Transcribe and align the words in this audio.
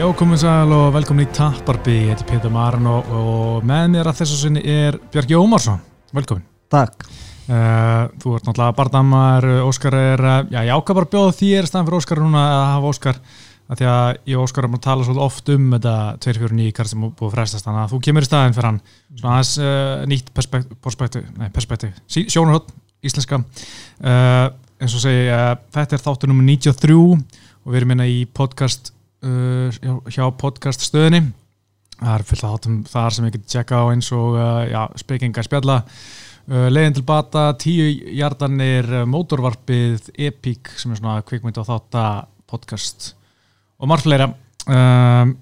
Já, 0.00 0.06
komum 0.16 0.38
sæl 0.40 0.70
og 0.72 0.94
velkomin 0.94 1.26
í 1.26 1.32
Tapparby, 1.36 1.92
ég 1.92 2.14
heiti 2.14 2.24
Pétur 2.24 2.48
Marn 2.54 2.86
og, 2.88 3.08
og 3.12 3.64
með 3.68 3.90
mér 3.92 4.08
að 4.08 4.22
þessu 4.22 4.36
sinni 4.38 4.60
er 4.64 4.94
Björki 5.12 5.34
Ómarsson, 5.36 5.82
velkomin. 6.16 6.46
Takk. 6.72 7.02
Uh, 7.44 8.06
þú 8.22 8.38
ert 8.38 8.46
náttúrulega 8.48 8.76
barndamar, 8.78 9.44
Óskar 9.66 9.98
er, 9.98 10.22
uh, 10.24 10.38
já 10.48 10.62
ég 10.64 10.72
ákvað 10.72 10.96
bara 11.02 11.08
bjóða 11.12 11.34
þér 11.36 11.68
staðan 11.68 11.90
fyrir 11.90 11.96
Óskar 11.98 12.22
núna 12.24 12.44
að 12.46 12.64
hafa 12.70 12.92
Óskar, 12.94 13.18
að 13.68 13.82
því 13.82 13.88
að 13.90 14.12
ég 14.32 14.38
og 14.38 14.46
Óskar 14.46 14.64
erum 14.64 14.78
að 14.78 14.82
tala 14.86 15.04
svolítið 15.04 15.24
oft 15.26 15.52
um 15.52 15.66
þetta 15.74 15.92
249 16.24 16.76
kart 16.78 16.92
sem 16.94 17.02
búið 17.04 17.26
að 17.28 17.34
frestast, 17.34 17.66
þannig 17.68 17.82
að 17.82 17.92
þú 17.92 18.00
kemur 18.06 18.24
í 18.24 18.28
staðin 18.30 18.56
fyrir 18.56 18.68
hann, 18.70 18.78
svona 19.18 19.34
aðeins 19.34 19.52
uh, 19.60 20.06
nýtt 20.14 20.30
perspektíf, 20.38 21.28
nei 21.36 21.52
perspektíf, 21.58 22.00
sjónarhótt, 22.08 22.72
íslenska, 23.04 23.42
eins 24.00 24.96
og 24.96 25.04
segi, 25.04 25.28
þetta 25.76 25.98
er 25.98 26.04
þáttur 26.06 26.32
nummer 26.32 26.48
93 26.48 26.96
og 26.96 27.68
við 27.68 27.82
erum 27.82 27.94
hérna 27.94 28.08
í 28.08 28.24
podcast 28.24 28.94
uh, 28.94 28.99
hjá 29.20 30.24
podcaststöðinni 30.40 31.20
það 32.00 32.14
er 32.14 32.24
fullt 32.30 32.46
átum 32.48 32.80
þar 32.88 33.14
sem 33.14 33.28
ég 33.28 33.36
geti 33.36 33.52
tjekka 33.52 33.82
á 33.84 33.84
eins 33.92 34.08
og 34.16 34.38
uh, 34.38 34.64
já, 34.64 34.80
spekingar 35.02 35.46
spjalla. 35.46 35.82
Uh, 36.50 36.66
leiðin 36.72 36.96
til 36.96 37.04
bata, 37.06 37.50
tíu 37.60 37.90
hjartanir 38.16 38.88
mótorvarpið, 39.10 40.08
Epic 40.16 40.72
sem 40.80 40.94
er 40.94 41.02
svona 41.02 41.20
kvikmynd 41.26 41.60
á 41.60 41.64
þátt 41.68 42.00
podcast 42.50 43.12
og 43.80 43.92
margt 43.92 44.08
fleira. 44.08 44.30
Um, 44.64 45.36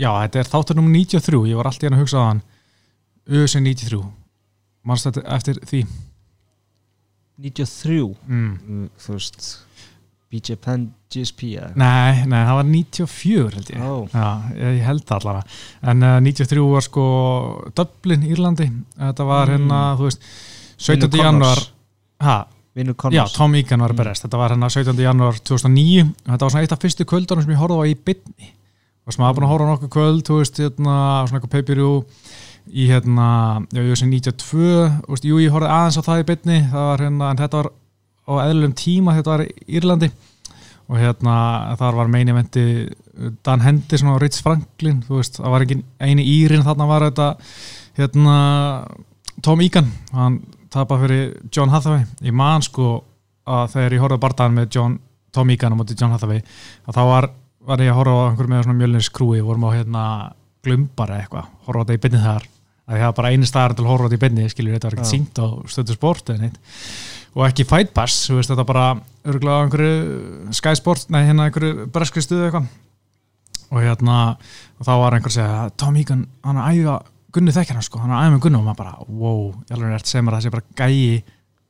já, 0.00 0.08
þetta 0.08 0.40
er 0.40 0.50
þáttur 0.50 0.80
nummer 0.80 0.96
93, 0.96 1.44
ég 1.52 1.60
var 1.60 1.68
alltaf 1.68 1.86
hérna 1.86 2.00
að 2.00 2.06
hugsa 2.06 2.24
á 2.24 2.28
hann. 2.32 2.44
USA 3.28 3.60
93 3.60 4.02
mannst 4.84 5.08
þetta 5.08 5.24
eftir 5.36 5.60
því? 5.68 5.84
93 7.44 8.00
mm. 8.28 8.50
mm, 8.54 8.88
þú 9.00 9.16
veist 9.16 9.46
BJ 10.32 10.56
Penn 10.64 10.88
GSP 11.14 11.42
eða? 11.60 11.70
Nei, 11.78 12.24
nei, 12.26 12.40
það 12.48 12.56
var 12.58 12.64
94 12.70 13.54
held 13.54 13.68
ég 13.74 13.84
oh. 13.86 14.08
Já, 14.10 14.30
ég 14.58 14.80
held 14.88 15.04
það 15.06 15.18
allavega 15.20 15.44
en 15.92 16.02
uh, 16.02 16.16
93 16.24 16.64
var 16.72 16.86
sko 16.88 17.04
Dublin, 17.76 18.24
Írlandi 18.26 18.66
þetta 18.98 19.26
var 19.28 19.46
Mm. 19.48 19.54
hérna, 19.54 19.82
þú 20.00 20.08
veist 20.08 20.26
17. 20.76 21.10
Vinur 21.10 21.10
Connors. 21.14 21.24
januar 21.24 21.64
ha, 22.28 22.36
Já, 23.14 23.24
Tom 23.36 23.54
Egan 23.54 23.80
var 23.84 23.92
að 23.94 24.00
Mm. 24.00 24.24
þetta 24.24 24.38
var 24.40 24.50
hérna 24.50 24.70
17. 24.70 24.98
januar 25.04 25.34
2009 25.38 26.08
þetta 26.26 26.40
var 26.40 26.50
svona 26.50 26.62
eitt 26.66 26.72
af 26.72 26.82
fyrstu 26.82 27.04
kvöldunum 27.06 27.44
sem 27.44 27.52
ég 27.54 27.60
horfði 27.62 27.78
á 27.78 27.84
í 27.86 27.94
bytni 27.94 28.50
og 29.06 29.12
sem 29.12 29.22
maður 29.22 29.36
búin 29.38 29.46
að 29.46 29.52
horfa 29.52 29.68
nokkuð 29.70 29.92
kvöld 29.94 30.24
þú 30.26 30.40
veist, 30.40 30.58
hérna, 30.58 30.96
svona 31.28 31.38
eitthvað 31.38 31.54
pay-per-view 31.54 32.04
í 32.74 32.86
hérna, 32.88 33.28
já, 33.70 33.80
ég 33.84 33.92
veist 33.92 34.02
92 34.08 34.90
þú 35.04 35.12
veist, 35.14 35.24
jú, 35.28 35.38
ég 35.44 35.52
horfði 35.54 35.70
aðeins 35.70 35.98
á 36.00 36.02
það 36.08 36.22
í 36.24 36.28
bytni 36.32 36.58
það 36.72 36.86
var 36.90 36.98
hérna, 37.04 37.30
en 37.30 37.36
þetta 37.44 37.60
var 37.62 37.70
á 38.24 38.32
eðlum 38.46 38.74
tíma, 38.76 39.14
þetta 39.18 39.34
var 39.34 39.44
í 39.46 39.50
Írlandi. 39.78 40.10
Og 40.84 41.00
hérna, 41.00 41.34
þar 41.80 41.96
var 41.96 42.10
meini 42.12 42.34
eventi 42.34 42.64
Dan 43.46 43.62
Henderson 43.64 44.12
og 44.12 44.20
Ritz 44.20 44.42
Franklin 44.44 45.00
þú 45.06 45.16
veist, 45.16 45.38
það 45.40 45.54
var 45.54 45.64
ekki 45.64 45.78
eini 46.02 46.26
írin 46.28 46.64
þarna 46.66 46.88
var 46.90 47.06
þetta, 47.06 47.28
hérna 47.96 48.34
Tom 49.44 49.62
Egan, 49.64 49.88
hann 50.12 50.38
tapað 50.74 51.06
fyrir 51.06 51.24
John 51.54 51.72
Hathaway, 51.72 52.04
ég 52.26 52.36
man 52.36 52.64
sko 52.66 52.98
að 53.48 53.74
þegar 53.76 53.96
ég 53.96 54.04
horfði 54.04 54.18
á 54.20 54.24
bardaðan 54.26 54.58
með 54.58 54.68
John, 54.76 54.98
Tom 55.34 55.54
Egan 55.54 55.72
á 55.72 55.78
móti 55.78 55.96
John 55.96 56.12
Hathaway 56.12 56.42
að 56.42 56.98
þá 56.98 57.02
var, 57.10 57.30
var 57.70 57.84
ég 57.84 57.92
að 57.94 58.00
horfa 58.00 58.20
á 58.20 58.26
einhver 58.28 58.50
með 58.50 58.64
svona 58.66 58.78
mjölnir 58.80 59.06
skrúi, 59.08 59.40
vorum 59.44 59.66
á 59.68 59.76
hérna 59.76 60.04
glumbar 60.64 61.14
eða 61.14 61.24
eitthvað, 61.24 61.50
horfa 61.68 61.80
á 61.80 61.84
þetta 61.84 61.96
í 61.96 62.04
byrni 62.04 62.22
þar. 62.24 62.48
Að 62.84 62.98
það 62.98 63.06
var 63.06 63.16
bara 63.16 63.32
eini 63.32 63.48
staðar 63.48 63.74
til 63.76 63.84
að 63.84 63.92
horfa 63.94 64.04
á 64.04 64.06
þetta 64.08 64.18
í 64.18 64.22
byrni 64.26 64.48
skiljur, 64.52 64.76
þetta 64.76 64.88
var 64.90 64.96
ekkert 64.98 65.08
Já. 65.08 65.14
sínt 65.14 65.40
á 65.40 65.46
stöðu 65.72 65.96
sport 65.96 66.32
eða 66.34 66.44
neitt 66.44 66.58
og 67.34 67.44
ekki 67.48 67.66
Fight 67.68 67.92
Pass, 67.96 68.28
þú 68.28 68.38
veist 68.38 68.52
þetta 68.52 68.66
bara 68.68 68.86
örgulega 69.26 69.58
á 69.58 69.62
einhverju 69.64 70.54
Sky 70.54 70.74
Sport 70.78 71.10
nei 71.12 71.24
hérna 71.26 71.48
einhverju 71.48 71.88
breskri 71.94 72.22
stuðu 72.24 72.48
eitthvað. 72.48 72.70
Og 73.74 73.80
hérna 73.82 74.18
og 74.78 74.86
þá 74.86 74.92
var 75.00 75.16
einhver 75.16 75.32
að 75.32 75.38
segja 75.38 75.70
Tom 75.80 75.98
Egan, 75.98 76.26
hann 76.46 76.60
er 76.60 76.68
að 76.68 76.80
æfa 76.80 76.98
Gunni 77.34 77.50
þekkir 77.50 77.74
hann 77.80 77.82
sko, 77.82 77.98
hann 77.98 78.12
er 78.12 78.20
að 78.20 78.28
æfa 78.28 78.34
með 78.36 78.42
Gunni 78.44 78.58
og 78.60 78.66
maður 78.68 78.80
bara, 78.84 78.92
wow, 79.08 79.40
ég 79.66 79.74
alveg 79.74 79.88
er 79.88 79.96
eftir 79.96 80.06
að 80.06 80.12
segja 80.12 80.26
mér 80.26 80.36
að 80.36 80.38
það 80.38 80.44
sé 80.44 80.52
bara 80.54 80.68
gæi 80.78 81.24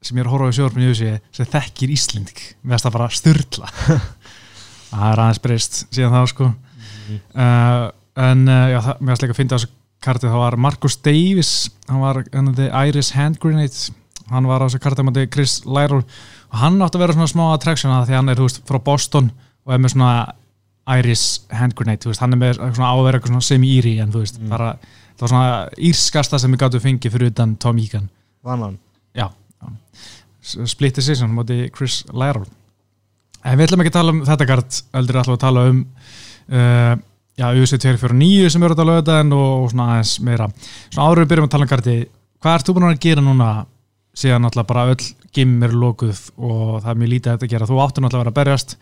sem 0.04 0.18
ég 0.18 0.20
er 0.20 0.28
að 0.28 0.34
horfa 0.34 0.44
á 0.44 0.52
í 0.52 0.56
sjóðarpinu 0.58 0.84
í 0.84 0.90
þessi 0.90 1.12
sem 1.38 1.48
þekkir 1.54 1.94
Íslending, 1.94 2.42
við 2.60 2.74
veist 2.74 2.84
það 2.84 2.96
bara 2.98 3.06
styrla 3.16 3.70
það 4.90 5.06
er 5.08 5.22
aðeins 5.24 5.42
breyst 5.46 5.78
síðan 5.88 6.18
þá 6.18 6.32
sko. 6.34 6.50
Uh, 7.32 7.86
en 8.26 8.44
uh, 8.44 8.66
já, 8.74 8.78
það, 8.84 9.00
mér 9.00 9.14
varst 9.14 9.24
líka 9.24 9.34
að 9.34 9.40
finna 9.40 9.56
þessu 9.56 9.72
kartið, 10.04 10.34
það 10.34 10.42
var 10.42 10.58
Marcus 10.66 10.98
Davis 11.00 11.52
hann 11.88 12.04
var 12.04 12.20
ennandi 12.28 12.68
Iris 12.68 13.14
Hand 13.16 13.40
Grenade 13.40 13.94
hann 14.32 14.48
var 14.48 14.64
á 14.64 14.66
þessu 14.68 15.04
með 15.04 15.20
Chris 15.34 15.58
Lyrol 15.66 16.02
og 16.04 16.58
hann 16.62 16.80
átti 16.82 16.98
að 16.98 17.04
vera 17.04 17.16
svona 17.16 17.30
smá 17.32 17.44
attraction 17.54 17.92
að 17.92 18.08
því 18.08 18.16
hann 18.18 18.28
er, 18.32 18.40
þú 18.40 18.48
veist, 18.48 18.62
frá 18.68 18.78
Boston 18.84 19.30
og 19.64 19.74
er 19.74 19.82
með 19.82 19.94
svona 19.94 20.14
Iris 20.98 21.24
Hand 21.52 21.74
Grenade, 21.76 22.02
þú 22.04 22.12
veist, 22.12 22.20
hann 22.20 22.36
er 22.36 22.40
með 22.40 22.58
svona 22.60 22.90
áverð 22.92 23.18
eitthvað 23.18 23.32
svona 23.34 23.48
semi-íri 23.48 23.94
en 24.04 24.12
þú 24.12 24.24
veist, 24.24 24.40
Mm. 24.40 24.48
bara 24.52 24.74
það 25.14 25.20
var 25.24 25.32
svona 25.32 25.68
írskasta 25.78 26.38
sem 26.38 26.52
við 26.52 26.60
gáttum 26.64 26.80
fengið 26.84 27.12
fyrir 27.14 27.30
utan 27.32 27.56
Tom 27.56 27.78
Egan. 27.78 28.08
Vann 28.44 28.62
hann? 28.62 28.78
Já, 29.16 29.30
split 30.42 30.94
decision 30.94 31.32
móti 31.32 31.70
Chris 31.72 32.04
Lyrol 32.12 32.46
en 33.44 33.58
við 33.58 33.66
ætlum 33.68 33.82
ekki 33.84 33.92
að 33.92 33.98
tala 33.98 34.12
um 34.14 34.22
þetta 34.24 34.46
kart 34.48 34.78
heldur 34.94 35.20
ætlum 35.20 35.36
að 35.36 35.42
tala 35.44 35.64
um 35.70 35.80
uh, 36.52 36.94
já, 37.36 37.46
UFC 37.52 37.78
249 37.82 38.50
sem 38.52 38.62
eru 38.64 38.76
að 38.76 38.80
tala 38.82 38.96
um 38.96 39.00
þetta 39.02 39.36
og, 39.36 39.64
og 39.64 39.70
svona 39.72 39.88
aðeins 39.94 40.12
meira. 40.24 40.48
Svona 40.90 41.08
áður 41.08 41.22
við 41.24 41.30
byrjum 41.32 41.48
að 41.48 41.54
tala 41.54 41.66
um 41.66 41.72
karti 41.72 41.96
hvað 42.44 42.58
ert 42.58 42.68
þú 42.68 42.76
búin 42.76 42.88
að 42.90 43.00
gera 43.04 43.24
núna 43.24 43.48
síðan 44.14 44.44
náttúrulega 44.46 44.70
bara 44.70 44.84
öll 44.92 45.06
gimm 45.34 45.62
er 45.66 45.74
lokuð 45.74 46.20
og 46.38 46.82
það 46.84 46.90
er 46.92 47.00
mjög 47.02 47.12
lítið 47.14 47.32
að 47.34 47.46
gera. 47.52 47.68
Þú 47.70 47.80
áttur 47.82 48.04
náttúrulega 48.04 48.20
að 48.20 48.24
vera 48.24 48.32
að 48.34 48.38
berjast 48.40 48.76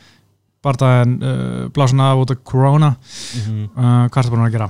barðaðin 0.63 1.15
uh, 1.27 1.69
blásuna 1.75 2.09
af 2.13 2.23
út 2.23 2.35
af 2.35 2.43
corona. 2.47 2.91
Mm 3.41 3.63
uh, 3.73 4.09
hvað 4.13 4.21
ertu 4.23 4.35
búin 4.35 4.45
að 4.47 4.57
gera? 4.57 4.69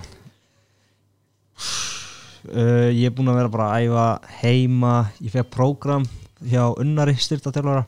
uh, 2.49 2.89
Ég 2.91 3.06
er 3.11 3.15
búinn 3.17 3.33
að 3.33 3.41
vera 3.43 3.53
bara 3.53 3.71
að 3.72 3.89
æfa 3.89 4.06
heima. 4.43 4.95
Ég 5.21 5.34
fekk 5.34 5.51
prógram 5.53 6.06
hjá 6.43 6.65
Unnari 6.72 7.15
styrtatjálfara 7.21 7.84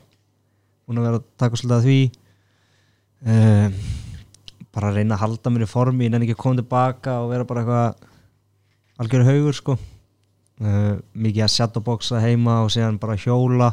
Búinn 0.84 1.00
að 1.00 1.06
vera 1.08 1.18
að 1.22 1.28
taka 1.40 1.56
svolítið 1.58 1.78
að 1.78 1.86
því. 1.88 2.00
Uh, 3.24 3.92
Bara 4.74 4.88
að 4.90 4.96
reyna 4.98 5.14
að 5.14 5.20
halda 5.22 5.50
mér 5.54 5.62
í 5.64 5.70
formi 5.70 6.08
nenni 6.10 6.26
ekki 6.26 6.34
að 6.34 6.40
koma 6.42 6.58
tilbaka 6.58 7.12
og 7.22 7.28
vera 7.30 7.44
bara 7.46 7.60
eitthvað 7.62 8.08
algjörðu 9.04 9.28
haugur 9.30 9.54
sko 9.54 9.76
uh, 10.60 10.96
Mikið 11.14 11.42
að 11.46 11.52
shadowboxa 11.56 12.20
heima 12.22 12.60
og 12.64 12.70
síðan 12.74 12.98
bara 13.02 13.16
hjóla. 13.16 13.72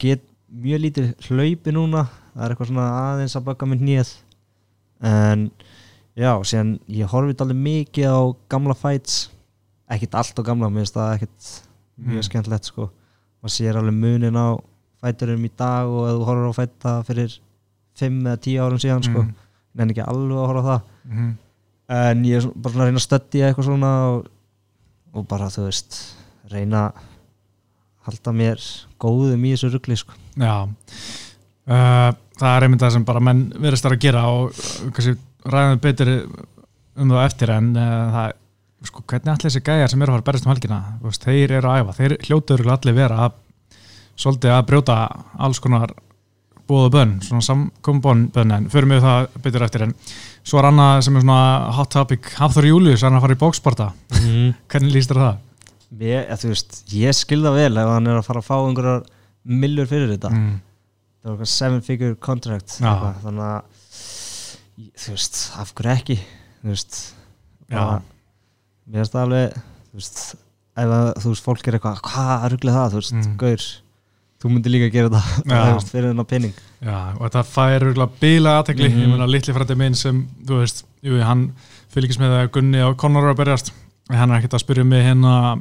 Get 0.00 0.22
mjög 0.48 0.80
lítið 0.86 1.10
hlaupi 1.28 1.74
núna. 1.74 2.06
Það 2.34 2.44
er 2.44 2.54
eitthvað 2.54 2.70
svona 2.72 2.88
aðeins 3.12 3.36
að 3.36 3.46
baka 3.50 3.66
mér 3.66 3.80
nýð 3.82 4.14
En 5.00 5.50
já, 6.18 6.32
síðan 6.42 6.72
ég 6.90 7.06
horfið 7.12 7.42
alveg 7.44 7.58
mikið 7.62 8.08
á 8.10 8.20
gamla 8.50 8.74
fights. 8.74 9.28
Ekkert 9.88 10.16
allt 10.18 10.40
á 10.40 10.42
gamla, 10.42 10.68
mér 10.70 10.82
finnst 10.84 10.96
það 10.98 11.12
ekkert 11.16 11.50
mjög 11.98 12.18
Mm. 12.22 12.26
skemmtilegt 12.26 12.64
sko. 12.70 12.90
Maður 13.42 13.54
sér 13.54 13.76
alveg 13.78 13.94
munin 13.94 14.34
á 14.38 14.58
fæturum 15.02 15.44
í 15.46 15.50
dag 15.56 15.86
og 15.86 16.08
ef 16.08 16.14
þú 16.18 16.24
horfir 16.26 16.50
á 16.50 16.58
fæta 16.58 16.92
fyrir 17.06 17.38
5 17.98 18.18
eða 18.26 18.40
10 18.42 18.58
árum 18.58 18.78
síðan 18.82 19.02
sko. 19.06 19.22
Mm. 19.22 19.34
en 19.78 19.90
ekki 19.90 20.02
alveg 20.06 20.38
að 20.38 20.46
horfa 20.50 20.62
á 20.62 20.68
það. 20.68 20.82
Mhm. 21.08 21.30
en 21.88 22.24
ég 22.24 22.36
er 22.36 22.50
bara 22.54 22.72
svona 22.74 22.84
að 22.84 22.88
reyna 22.88 22.98
að 22.98 23.06
stöddi 23.06 23.40
eitthvað 23.46 23.64
svona 23.64 23.90
og, 24.12 24.26
og 25.14 25.28
bara 25.28 25.50
þú 25.52 25.68
veist 25.68 26.00
reyna 26.52 26.88
að 26.88 27.06
halda 28.08 28.32
mér 28.32 28.62
góðum 29.00 29.44
í 29.44 29.54
þessu 29.54 29.72
rugli 29.72 29.96
sko. 30.00 30.16
Já. 30.40 30.68
Uh, 31.68 32.10
það 32.38 32.52
er 32.54 32.64
einmitt 32.64 32.84
það 32.84 32.94
sem 32.96 33.08
bara 33.08 33.24
menn 33.24 33.48
verðist 33.58 33.88
að 33.88 33.98
gera 34.00 34.24
og 34.32 34.54
kannski 34.96 35.18
ræðum 35.48 35.82
betur 35.84 36.12
um 36.98 37.12
það 37.12 37.26
eftir 37.26 37.52
en 37.52 37.72
uh, 37.76 38.14
það 38.14 38.30
sko, 38.88 39.04
hvernig 39.10 39.32
allir 39.34 39.50
þessi 39.50 39.64
gæjar 39.66 39.92
sem 39.92 40.02
eru 40.02 40.12
að 40.12 40.16
fara 40.16 40.24
að 40.24 40.28
berjast 40.30 40.48
um 40.48 40.52
helgina? 40.54 40.80
Þú 41.02 41.10
veist, 41.10 41.26
þeir 41.28 41.54
eru 41.58 41.70
að 41.70 41.82
æfa, 41.82 41.96
þeir 41.98 42.16
hljótuður 42.28 42.72
allir 42.74 42.96
vera 42.96 43.20
að 43.26 43.38
svolítið 44.18 44.54
að 44.54 44.66
brjóta 44.70 44.98
alls 45.46 45.60
konar 45.62 45.94
búða 46.68 46.90
bönn, 46.94 47.14
svona 47.24 47.44
samkombon 47.46 48.26
bönn 48.34 48.52
en 48.54 48.68
förum 48.72 48.92
við 48.94 49.02
það 49.06 49.28
betur 49.44 49.64
eftir 49.66 49.84
en 49.88 49.94
svo 50.48 50.60
er 50.60 50.68
annað 50.70 51.02
sem 51.06 51.16
er 51.16 51.24
svona 51.24 51.72
hot 51.78 51.90
topic 51.94 52.30
Hafþór 52.38 52.68
Július, 52.70 53.02
hann 53.02 53.14
er 53.16 53.20
að 53.20 53.26
fara 53.26 53.36
í 53.38 53.42
bóksparta 53.42 53.90
hvernig 54.70 54.92
líst 54.94 55.12
þér 55.12 55.22
það? 55.24 55.38
Ja, 56.04 56.36
þú 56.36 56.50
veist, 56.52 56.80
ég 56.92 57.16
skilða 57.16 57.54
vel 57.56 57.72
ef 57.80 57.88
hann 57.94 58.06
er 58.12 58.18
að 58.20 58.26
fara 58.28 58.42
að 58.42 58.48
fá 58.50 58.56
einhverjar 58.60 59.06
millur 59.48 59.88
fyrir 59.88 60.10
þetta 60.14 60.28
Mm. 60.34 60.58
það 61.22 61.30
var 61.30 61.38
eitthvað 61.38 61.52
seven 61.54 61.80
figure 61.82 62.14
contract 62.22 62.76
Já. 62.78 62.88
eitthvað, 62.92 63.16
þannig 63.24 63.46
að 63.48 63.62
þú 65.02 65.14
veist, 65.16 65.38
af 65.58 65.72
hverju 65.74 65.94
ekki 65.96 66.16
þú 66.62 66.68
veist 66.74 66.98
bara, 67.72 67.96
mér 68.88 69.00
finnst 69.02 69.16
það 69.16 69.24
alveg 69.26 69.56
þú 69.58 69.98
veist, 70.02 70.20
ef 70.78 70.92
þú 71.24 71.32
veist, 71.32 71.44
fólk 71.48 71.66
er 71.72 71.78
eitthvað 71.78 72.02
hvað 72.06 72.46
ruggli 72.54 72.74
það, 72.76 72.92
þú 72.94 73.00
veist, 73.02 73.16
Mm. 73.18 73.36
gaur 73.40 73.66
þú 74.42 74.50
myndir 74.52 74.70
líka 74.70 74.86
að 74.88 74.92
gera 74.92 75.08
það 75.10 75.74
veist, 75.74 75.88
fyrir 75.90 76.10
þennan 76.12 76.28
penning 76.30 76.54
Já, 76.80 76.98
og 77.18 77.24
þetta 77.26 77.42
fær 77.42 77.86
bíla 78.20 78.52
aðtekli, 78.62 78.88
Mhm. 78.88 79.00
ég 79.02 79.08
meina 79.10 79.26
litli 79.26 79.52
frændi 79.54 79.76
minn 79.76 79.94
sem, 79.98 80.28
þú 80.46 80.60
veist, 80.60 80.84
jú, 81.02 81.20
hann 81.26 81.52
fylgist 81.90 82.20
með 82.20 82.36
að 82.44 82.50
Gunni 82.52 82.80
og 82.86 82.96
Conor 82.96 83.24
eru 83.24 83.34
að 83.34 83.40
berjast. 83.44 83.72
En 84.10 84.16
hann 84.16 84.30
er 84.30 84.38
ekkert 84.40 84.54
að 84.54 84.62
spyrja 84.62 84.84
mig 84.86 85.02
hérna 85.04 85.58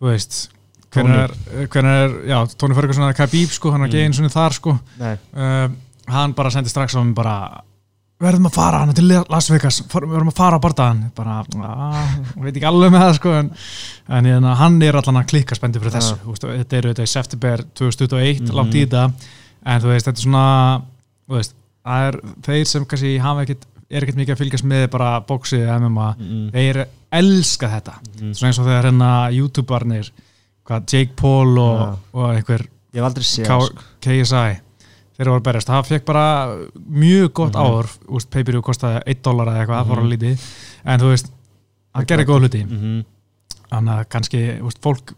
þú 0.00 0.08
veist, 0.10 0.48
hvernig 0.90 1.16
er, 1.22 1.66
hvernig 1.68 1.94
er 2.04 2.10
já, 2.28 2.38
Tóni 2.58 2.74
Ferguson 2.74 3.04
eða 3.06 3.16
Khabib 3.16 3.48
sko, 3.54 3.70
hann 3.70 3.82
er 3.82 3.88
ekki 3.88 4.00
Mm. 4.02 4.04
einu 4.04 4.14
svona 4.18 4.34
þar 4.34 4.52
sko. 4.52 4.80
Uh, 5.36 5.68
hann 6.08 6.32
bara 6.34 6.50
sendi 6.50 6.68
strax 6.68 6.96
á 6.98 7.04
mig 7.04 7.14
bara 7.14 7.62
verðum 8.22 8.46
að 8.48 8.54
fara 8.56 8.80
hana 8.82 8.94
til 8.96 9.06
Las 9.10 9.48
Vegas. 9.52 9.80
Verðum 9.92 10.30
að 10.30 10.36
fara 10.38 10.58
á 10.58 10.64
bardaðan 10.64 11.00
bara, 11.16 11.40
að, 11.42 12.12
veit 12.44 12.52
ekki 12.56 12.68
alveg 12.70 12.92
með 12.94 13.04
það 13.04 13.16
sko 13.18 13.34
en, 13.38 13.50
en 14.18 14.28
hérna, 14.30 14.54
hann 14.60 14.78
er 14.86 14.98
allan 15.00 15.20
að 15.22 15.28
klikka 15.32 15.58
spenntið 15.58 15.82
fyrir 15.84 15.96
þessu, 15.98 16.16
veist, 16.28 16.46
þetta 16.46 16.78
er 16.78 16.88
auðvitað 16.88 17.08
í 17.08 17.12
september 17.16 17.64
2021, 17.82 18.42
Mhm. 18.46 18.54
langt 18.58 18.74
í 18.78 18.84
þetta. 18.86 19.04
En 19.66 19.80
þú 19.82 19.92
veist, 19.92 20.06
þetta 20.08 20.18
er 20.18 20.26
svona 20.26 20.46
veist, 21.32 21.54
það 21.86 22.08
er 22.08 22.20
þeir 22.48 22.66
sem 22.72 22.84
kannski 22.86 23.12
hafa 23.22 23.44
ekkit, 23.46 23.66
er 23.92 24.02
ekkit 24.06 24.16
mikið 24.22 24.34
að 24.36 24.42
fylgjast 24.42 24.64
með 24.72 24.84
bara 24.90 25.10
bóksið 25.28 25.66
eða 25.66 25.78
MMA, 25.82 26.08
mm, 26.18 26.44
þeir 26.54 26.82
elska 27.12 27.68
þetta. 27.68 27.94
Mm. 28.20 28.32
svona 28.34 28.48
eins 28.52 28.58
og 28.62 28.66
þegar 28.66 28.86
hérna 28.88 29.10
youtubarnir 29.36 30.10
hvað, 30.66 30.86
Jake 30.92 31.12
Paul 31.16 31.58
og, 31.58 31.80
Já. 31.80 31.98
og 32.14 32.28
einhver 32.36 32.66
ég 32.94 33.00
hef 33.00 33.04
aldrei 33.08 33.24
séð 33.26 33.46
K. 33.48 33.84
KSI 34.00 34.60
þeir 35.22 35.32
að 35.38 35.42
berjast, 35.48 35.68
það 35.68 35.86
fekk 35.92 36.04
bara 36.04 36.24
mjög 36.90 37.32
gott 37.32 37.54
Mhm. 37.54 37.62
ár, 37.62 37.86
úst, 38.08 38.30
pay-per-view 38.30 38.62
kostaði 38.62 39.02
1 39.06 39.22
dólar 39.22 39.46
eða 39.52 39.62
eitthvað, 39.62 39.78
það 39.82 39.88
fór 39.92 40.00
Mhm. 40.02 40.06
að 40.06 40.12
lítið. 40.16 40.46
En 40.84 41.00
þú 41.00 41.10
veist, 41.12 41.30
það 41.94 42.06
gerir 42.06 42.26
góð 42.26 42.40
hluti. 42.46 42.64
Mm 42.66 43.04
þannig 43.72 43.94
að 44.02 44.08
kannski, 44.12 44.40
úst, 44.60 44.78
fólk 44.84 45.14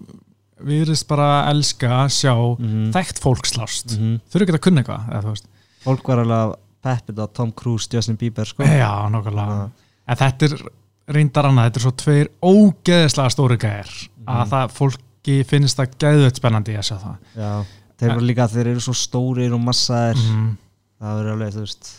virðist 0.65 1.09
bara 1.09 1.25
að 1.43 1.49
elska 1.57 1.89
að 1.89 2.11
sjá 2.15 2.35
-hmm. 2.57 2.93
þekkt 2.95 3.19
fólk 3.19 3.47
slást, 3.47 3.87
-hmm. 3.99 4.21
þurfi 4.31 4.43
ekki 4.47 4.55
að 4.55 4.61
kunna 4.61 4.83
eitthvað 4.83 5.43
fólk 5.85 6.07
var 6.09 6.19
alveg 6.19 6.55
peppið 6.85 7.19
á 7.19 7.27
Tom 7.35 7.51
Cruise, 7.53 7.89
Justin 7.93 8.17
Bieber 8.17 8.45
sko. 8.47 8.63
já, 8.63 9.09
nokkulega 9.11 9.71
en 10.07 10.17
þetta 10.17 10.43
er 10.45 10.59
reyndar 11.09 11.45
annað, 11.47 11.65
þetta 11.67 11.77
er 11.77 11.83
svo 11.83 11.91
tveir 11.97 12.29
ógeðislega 12.43 13.31
stóri 13.31 13.57
gæðir 13.59 14.09
að 14.27 14.47
Mhm. 14.47 14.51
það 14.51 14.71
fólki 14.73 15.45
finnst 15.45 15.77
það 15.77 15.91
geðvöld 15.99 16.35
spennandi 16.37 16.77
að 16.77 16.83
sjá 16.85 16.97
það. 17.03 17.17
Já, 17.37 17.65
þeir 18.05 18.15
eru 18.15 18.27
líka 18.29 18.49
þeir 18.53 18.73
eru 18.75 18.85
svo 18.85 18.97
stórir 18.97 19.55
og 19.57 19.63
massaðir. 19.65 20.21
Mm. 20.21 20.51
það 21.01 21.21
verður 21.21 21.37
alveg, 21.37 21.55
þú 21.55 21.65
veist 21.65 21.93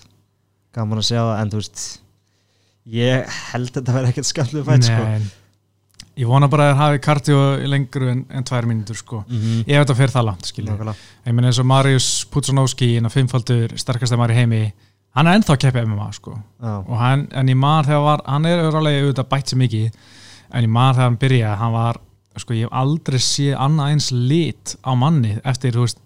gaman 0.76 1.02
að 1.02 1.08
sjá 1.10 1.20
það, 1.22 1.40
en 1.40 1.54
þú 1.54 1.62
veist 1.62 1.88
ég 2.96 3.42
held 3.52 3.72
að 3.72 3.80
þetta 3.80 3.98
verði 3.98 4.14
ekkert 4.14 4.30
skamlu 4.30 4.64
fætt 4.68 4.88
sko. 4.90 5.10
Ég 6.16 6.30
vona 6.32 6.48
bara 6.48 6.70
að 6.72 6.78
hafi 6.80 7.00
kardio 7.04 7.38
lengur 7.68 8.06
en, 8.08 8.22
en 8.32 8.46
tvær 8.48 8.68
mínútur 8.70 8.96
sko. 8.96 9.26
Mm 9.28 9.40
-hmm. 9.42 9.64
ég 9.68 9.80
veit 9.82 9.90
að 9.90 9.98
fyrir 10.00 10.14
það 10.14 10.28
langt 10.30 10.46
skilja 10.46 10.96
ég 11.26 11.34
meina 11.34 11.48
eins 11.48 11.60
og 11.60 11.66
Marius 11.66 12.26
Putsanovski 12.32 12.98
en 12.98 13.06
að 13.06 13.16
fimmfaldur 13.18 13.78
sterkast 13.78 14.16
maður 14.16 14.32
í 14.32 14.40
heimi 14.40 14.74
hann 15.16 15.28
er 15.28 15.40
ennþá 15.40 15.56
að 15.56 15.62
keppa 15.64 15.86
MMA 15.86 16.12
sko. 16.14 16.36
Já, 16.62 16.76
og 16.88 16.98
hann, 17.00 17.28
en 17.32 17.50
ég 17.50 17.58
maður 17.60 17.86
þegar 17.86 18.04
var, 18.06 18.24
hann 18.26 18.46
er 18.46 18.64
örulega 18.64 19.04
auðvitað 19.04 19.30
bætt 19.32 19.52
sér 19.52 19.58
mikið 19.58 19.92
en 20.52 20.64
ég 20.64 20.70
maður 20.70 20.96
þegar 20.96 21.10
hann 21.10 21.22
byrjaði, 21.24 21.60
hann 21.62 21.76
var 21.76 22.02
sko 22.42 22.54
ég 22.58 22.66
hef 22.68 22.74
aldrei 22.76 23.20
séð 23.24 23.56
annað 23.62 23.92
eins 23.94 24.10
lit 24.12 24.76
á 24.84 24.92
manni 24.98 25.38
eftir, 25.44 25.78
veist 25.80 26.00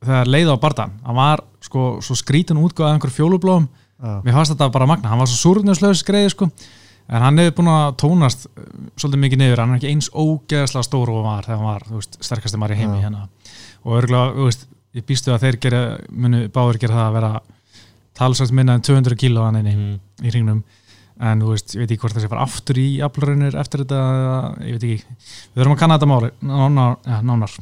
þegar 0.00 0.30
leið 0.32 0.52
á 0.52 0.56
bardan, 0.62 0.92
hann 1.04 1.16
var 1.18 1.42
sko 1.60 1.98
svo 2.04 2.16
skrítin 2.16 2.60
útgáð 2.60 2.86
af 2.88 2.94
einhver 2.96 3.12
fjólublóm 3.12 3.66
já, 3.68 4.20
mér 4.24 4.32
fannst 4.38 4.54
þetta 4.54 4.70
bara 4.72 4.86
magna, 4.88 5.10
hann 5.12 5.20
var 5.20 5.28
svo 5.28 5.36
súrnjöslaus 5.54 6.00
greið 6.08 6.30
sko, 6.32 6.48
en 7.10 7.22
hann 7.26 7.38
hefur 7.42 7.58
búin 7.60 7.68
að 7.74 7.96
tónast 8.00 8.46
uh, 8.48 8.64
svolítið 8.96 9.22
mikið 9.26 9.42
niður, 9.42 9.60
hann 9.64 9.74
er 9.74 9.80
ekki 9.82 9.90
eins 9.92 10.08
ógeðslega 10.14 10.86
stór 10.88 11.12
og 11.12 11.24
var 11.26 11.44
þegar 11.44 11.58
hann 11.60 11.68
var, 11.68 11.84
veist, 11.92 12.16
sterkasti 12.24 12.60
maður 12.60 12.76
í 12.78 12.80
heimi 12.80 12.96
Já. 12.96 13.04
hérna, 13.04 13.26
og 13.84 13.96
örgulega, 14.00 14.50
ég 14.96 15.04
býstu 15.06 15.34
að 15.34 15.44
þeir 15.44 15.60
gera, 15.66 15.82
munu 16.10 16.46
báður 16.54 16.80
gera 16.80 16.96
það 16.96 17.08
að 17.10 17.16
vera 17.18 17.32
talsvægt 18.20 18.56
minna 18.56 18.74
en 18.78 18.82
200 18.88 19.16
kíló 19.20 19.44
hann 19.46 19.60
inni 19.60 19.74
Mhm. 19.76 20.00
í 20.24 20.32
ringnum 20.34 20.64
en 21.20 21.42
þú 21.44 21.50
veist, 21.52 21.74
ég 21.74 21.82
veit 21.82 21.90
ekki 21.90 22.00
hvort 22.04 22.16
það 22.16 22.24
sé 22.24 22.30
fara 22.32 22.46
aftur 22.46 22.78
í 22.80 22.86
aflurunir 23.04 23.56
eftir 23.60 23.82
þetta, 23.84 24.00
ég 24.64 24.78
veit 24.78 24.86
ekki. 24.88 25.18
Við 25.52 25.60
þurfum 25.60 25.74
að 25.76 25.82
kanna 25.82 25.98
þetta 25.98 26.08
máli 26.10 26.30
nánar, 26.50 26.96
ja, 27.06 27.20
nánar. 27.28 27.56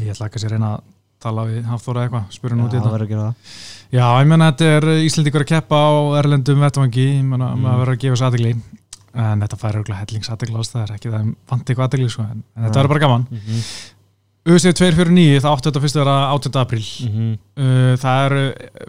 Ég 0.00 0.10
ætla 0.14 0.26
ekki 0.26 0.40
að 0.40 0.44
sé 0.44 0.50
reyna 0.50 0.72
að 0.74 0.80
tala 1.24 1.44
við 1.48 1.68
Hafþóra 1.70 2.04
eitthvað, 2.04 2.24
spyrja 2.34 2.56
nú 2.58 2.66
út 2.66 2.74
í 2.74 2.80
þetta. 2.82 3.28
Já, 3.94 4.06
ég 4.20 4.26
menna 4.28 4.50
þetta 4.50 4.70
er 4.76 4.88
Íslendingur 5.06 5.44
að 5.44 5.52
keppa 5.54 5.78
á 5.86 5.92
erlendum 6.18 6.64
vettvangi, 6.64 7.06
ég 7.14 7.24
menna 7.24 7.52
Mm. 7.54 7.62
maður 7.62 7.80
verður 7.84 7.94
að 7.94 8.02
gefa 8.04 8.28
aðegli 8.28 8.54
en 9.14 9.40
þetta 9.44 9.56
fær 9.60 9.76
auðvitað 9.78 10.00
hellingsaðegli 10.02 10.58
ás 10.58 10.70
það 10.72 10.82
er 10.82 10.94
ekki 10.96 11.10
það 11.12 11.34
vant 11.46 11.68
eitthvað 11.70 11.86
aðegli 11.86 12.08
sko, 12.10 12.22
en, 12.22 12.42
en 12.56 12.64
þetta 12.66 12.80
verður 12.80 12.92
bara 12.94 13.04
gaman. 13.04 13.26
Mm 13.30 13.38
-hmm. 13.38 13.93
UFC 14.44 14.74
249, 14.76 15.38
það 15.40 15.54
áttu 15.54 15.70
þetta 15.70 15.80
fyrst 15.80 15.96
að 15.96 16.02
vera 16.04 16.16
8. 16.36 16.50
apríl 16.60 16.82
Mhm. 17.08 17.28
uh, 17.56 17.94
það 17.96 18.24
eru 18.26 18.42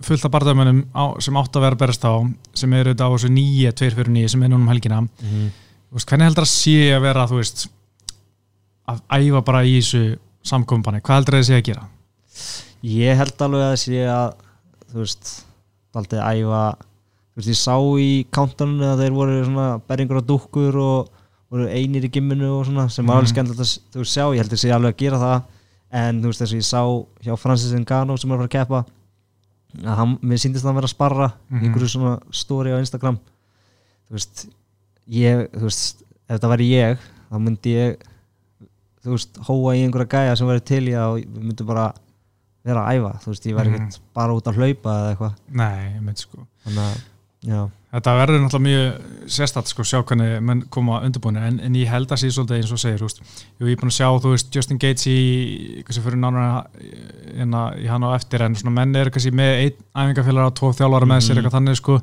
fullt 0.04 0.26
af 0.28 0.32
barðamönnum 0.34 0.82
sem 1.24 1.38
áttu 1.40 1.60
að 1.62 1.64
vera 1.64 1.76
að 1.78 1.84
berast 1.86 2.04
á 2.04 2.14
sem 2.54 2.74
eru 2.76 2.92
þetta 2.94 3.08
á 3.08 3.12
þessu 3.16 3.30
nýja 3.32 3.72
249 3.72 4.28
sem 4.34 4.44
er 4.44 4.50
núna 4.52 4.66
um 4.66 4.68
helgina 4.74 5.00
Mhm. 5.06 5.52
Þú 5.92 5.96
veist, 5.96 6.08
hvernig 6.12 6.26
heldur 6.28 6.44
það 6.44 6.52
sé 6.52 6.76
að 6.92 7.02
vera 7.06 7.24
veist 7.40 7.68
að 8.90 9.00
æfa 9.16 9.42
bara 9.46 9.62
í 9.64 9.78
þessu 9.80 10.18
samkombanni, 10.44 11.02
hvað 11.02 11.16
heldur 11.22 11.38
það 11.40 11.48
sé 11.48 11.56
að 11.62 11.64
gera? 11.70 11.84
ég 12.84 13.16
held 13.18 13.38
alveg 13.42 13.64
að 13.72 13.80
sé 13.80 14.02
að 14.12 14.34
þú 14.92 15.00
veist, 15.00 15.46
aldrei 15.96 16.20
æfa 16.20 16.76
þú 16.76 17.38
veist, 17.40 17.48
ég 17.48 17.56
sá 17.64 17.76
í 17.96 18.26
kántanum 18.30 18.84
að 18.84 19.00
þeir 19.06 19.14
voru 19.16 19.46
svona 19.46 19.82
berringur 19.88 20.20
á 20.20 20.24
dúkkur 20.28 20.76
og 20.76 21.10
voru 21.52 21.68
einir 21.70 22.04
í 22.08 22.12
gimminu 22.12 22.50
og 22.60 22.66
svona 22.68 22.90
sem 22.92 23.06
var 23.06 23.18
alveg 23.22 23.30
Mhm. 23.30 23.34
skemmtilegt 23.36 23.62
að 23.62 23.80
þú 23.94 24.06
sjá, 24.06 24.26
ég 24.34 24.38
held 24.42 24.52
að 24.52 24.62
sé 24.64 24.72
alveg 24.74 24.94
að 24.94 24.98
gera 24.98 25.18
það 25.18 25.44
en 25.92 26.22
þú 26.22 26.26
veist, 26.32 26.42
þess 26.42 26.54
að 26.54 26.60
ég 26.60 26.66
sá 26.66 26.82
hjá 27.24 27.38
Francis 27.38 27.72
Ngannou 27.74 28.18
sem 28.20 28.32
er 28.32 28.36
að 28.36 28.40
fara 28.40 28.48
að 28.48 28.58
keppa 28.58 28.86
að 29.86 29.96
hann, 29.96 30.18
mér 30.24 30.40
síndist 30.40 30.64
það 30.66 30.72
að 30.72 30.76
vera 30.76 30.88
að 30.88 30.96
sparra 30.96 31.34
Mhm. 31.50 31.60
í 31.62 31.66
einhverju 31.68 31.90
svona 31.90 32.20
story 32.32 32.70
á 32.72 32.80
Instagram 32.80 33.18
þú 34.10 34.12
veist 34.12 34.48
ég, 35.10 35.50
þú 35.52 35.62
veist, 35.62 36.02
ef 36.30 36.40
þetta 36.40 36.50
væri 36.50 36.70
ég 36.72 36.98
þá 37.32 37.38
myndi 37.40 37.72
ég 37.76 37.98
þú 39.06 39.12
veist, 39.14 39.38
hóa 39.38 39.76
í 39.76 39.84
einhverja 39.86 40.10
gæja 40.10 40.38
sem 40.38 40.48
væri 40.48 40.64
til 40.66 40.86
það 40.86 41.08
og 41.12 41.18
við 41.22 41.44
myndum 41.44 41.68
bara 41.68 41.94
vera 42.66 42.82
að 42.88 42.96
æfa, 42.98 43.12
þú 43.22 43.28
veist, 43.30 43.44
ég 43.46 43.56
væri 43.56 43.70
Mhm. 43.70 43.76
ekkert 43.76 44.00
bara 44.14 44.34
út 44.34 44.48
að 44.50 44.56
hlaupa 44.56 44.90
eða 44.90 45.10
eitthvað 45.16 45.34
Nei, 45.52 45.94
ég 45.94 46.02
mynd 46.02 46.18
sko 46.18 46.48
þannig 46.66 46.82
að, 46.82 47.02
já, 47.46 47.70
Þetta 47.96 48.14
verður 48.20 48.42
náttúrulega 48.44 48.66
mjög 48.66 49.30
sérstætt 49.32 49.70
sko 49.72 49.84
sjá 49.88 50.02
hvernig 50.04 50.34
menn 50.44 50.64
koma 50.74 50.98
undirbúinu. 51.08 51.40
En, 51.48 51.60
en 51.64 51.76
ég 51.80 51.88
held 51.88 52.12
að 52.12 52.20
sé 52.26 52.32
svolítið 52.36 52.58
eins 52.60 52.74
og 52.76 52.82
segir 52.82 53.04
veist, 53.06 53.22
ég 53.62 53.70
er 53.72 53.80
búin 53.80 53.92
að 53.94 53.96
sjá, 53.96 54.08
þú 54.20 54.34
veist, 54.34 54.50
Justin 54.58 54.82
Gates 54.84 55.06
í 55.08 55.20
kannski 55.88 56.04
fyrir 56.04 56.20
nánar 56.20 56.66
en 57.40 57.56
að 57.56 57.78
í 57.86 57.88
hann 57.88 58.04
á 58.04 58.10
eftir 58.18 58.44
en 58.44 58.58
svona 58.60 58.76
menn 58.82 58.96
er 59.00 59.12
kannski 59.16 59.32
með 59.32 59.54
einn 59.62 59.78
æfingafélag 59.96 60.50
og 60.52 60.58
tvo 60.60 60.74
þjálfara 60.76 61.08
með 61.14 61.24
sér 61.24 61.36
Mhm. 61.38 61.40
eitthvað 61.46 61.56
þannig 61.60 61.80
sko. 61.80 62.00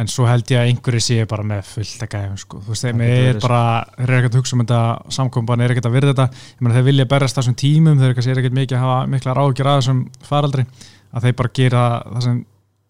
En 0.00 0.06
svo 0.06 0.22
held 0.26 0.46
ég 0.46 0.58
að 0.60 0.68
einhverju 0.70 1.00
sé 1.02 1.24
bara 1.26 1.42
með 1.42 1.64
fullt 1.66 2.02
að 2.04 2.10
gæfum 2.14 2.36
sko, 2.38 2.58
þú 2.62 2.68
veist, 2.74 2.84
þeim 2.84 3.00
er 3.02 3.10
verið, 3.10 3.40
bara 3.42 3.62
þeir 3.96 4.04
eru 4.06 4.18
ekkert 4.20 4.34
að 4.34 4.38
hugsa 4.38 4.54
um 4.54 4.60
þetta 4.62 4.82
samkomban 5.16 5.60
er 5.64 5.70
ekkert 5.74 5.86
að 5.90 5.96
virða 5.96 6.12
þetta, 6.14 6.26
ég 6.30 6.60
meina 6.62 6.74
þeir 6.78 6.86
vilja 6.90 7.06
berast 7.10 7.36
þessum 7.40 7.56
tímum 7.58 7.98
þeir 7.98 8.14
kannski 8.14 8.30
er 8.30 8.38
ekkert 8.42 8.54
mikið 8.60 8.76
að 8.78 8.84
hafa 8.86 9.06
mikla 9.10 9.34
ráðgjör 9.34 9.66
að 9.72 9.80
þessum 9.80 10.02
faraldri, 10.22 10.66
að 11.10 11.22
þeir 11.26 11.36
bara 11.42 11.54
gera 11.58 11.82
það 12.06 12.22
sem 12.22 12.38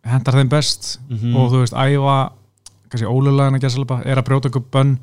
hendar 0.04 0.34
þeim 0.34 0.48
best 0.48 0.98
Mhm. 1.10 1.36
og 1.36 1.50
þú 1.52 1.60
veist, 1.64 1.74
æfa 1.74 2.32
kannski 2.90 3.06
ólulega 3.06 3.50
að 3.54 3.60
gæsa 3.60 4.02
er 4.04 4.16
að 4.18 4.24
brjóta 4.26 4.48
okkur 4.50 4.64
bönn 4.72 4.98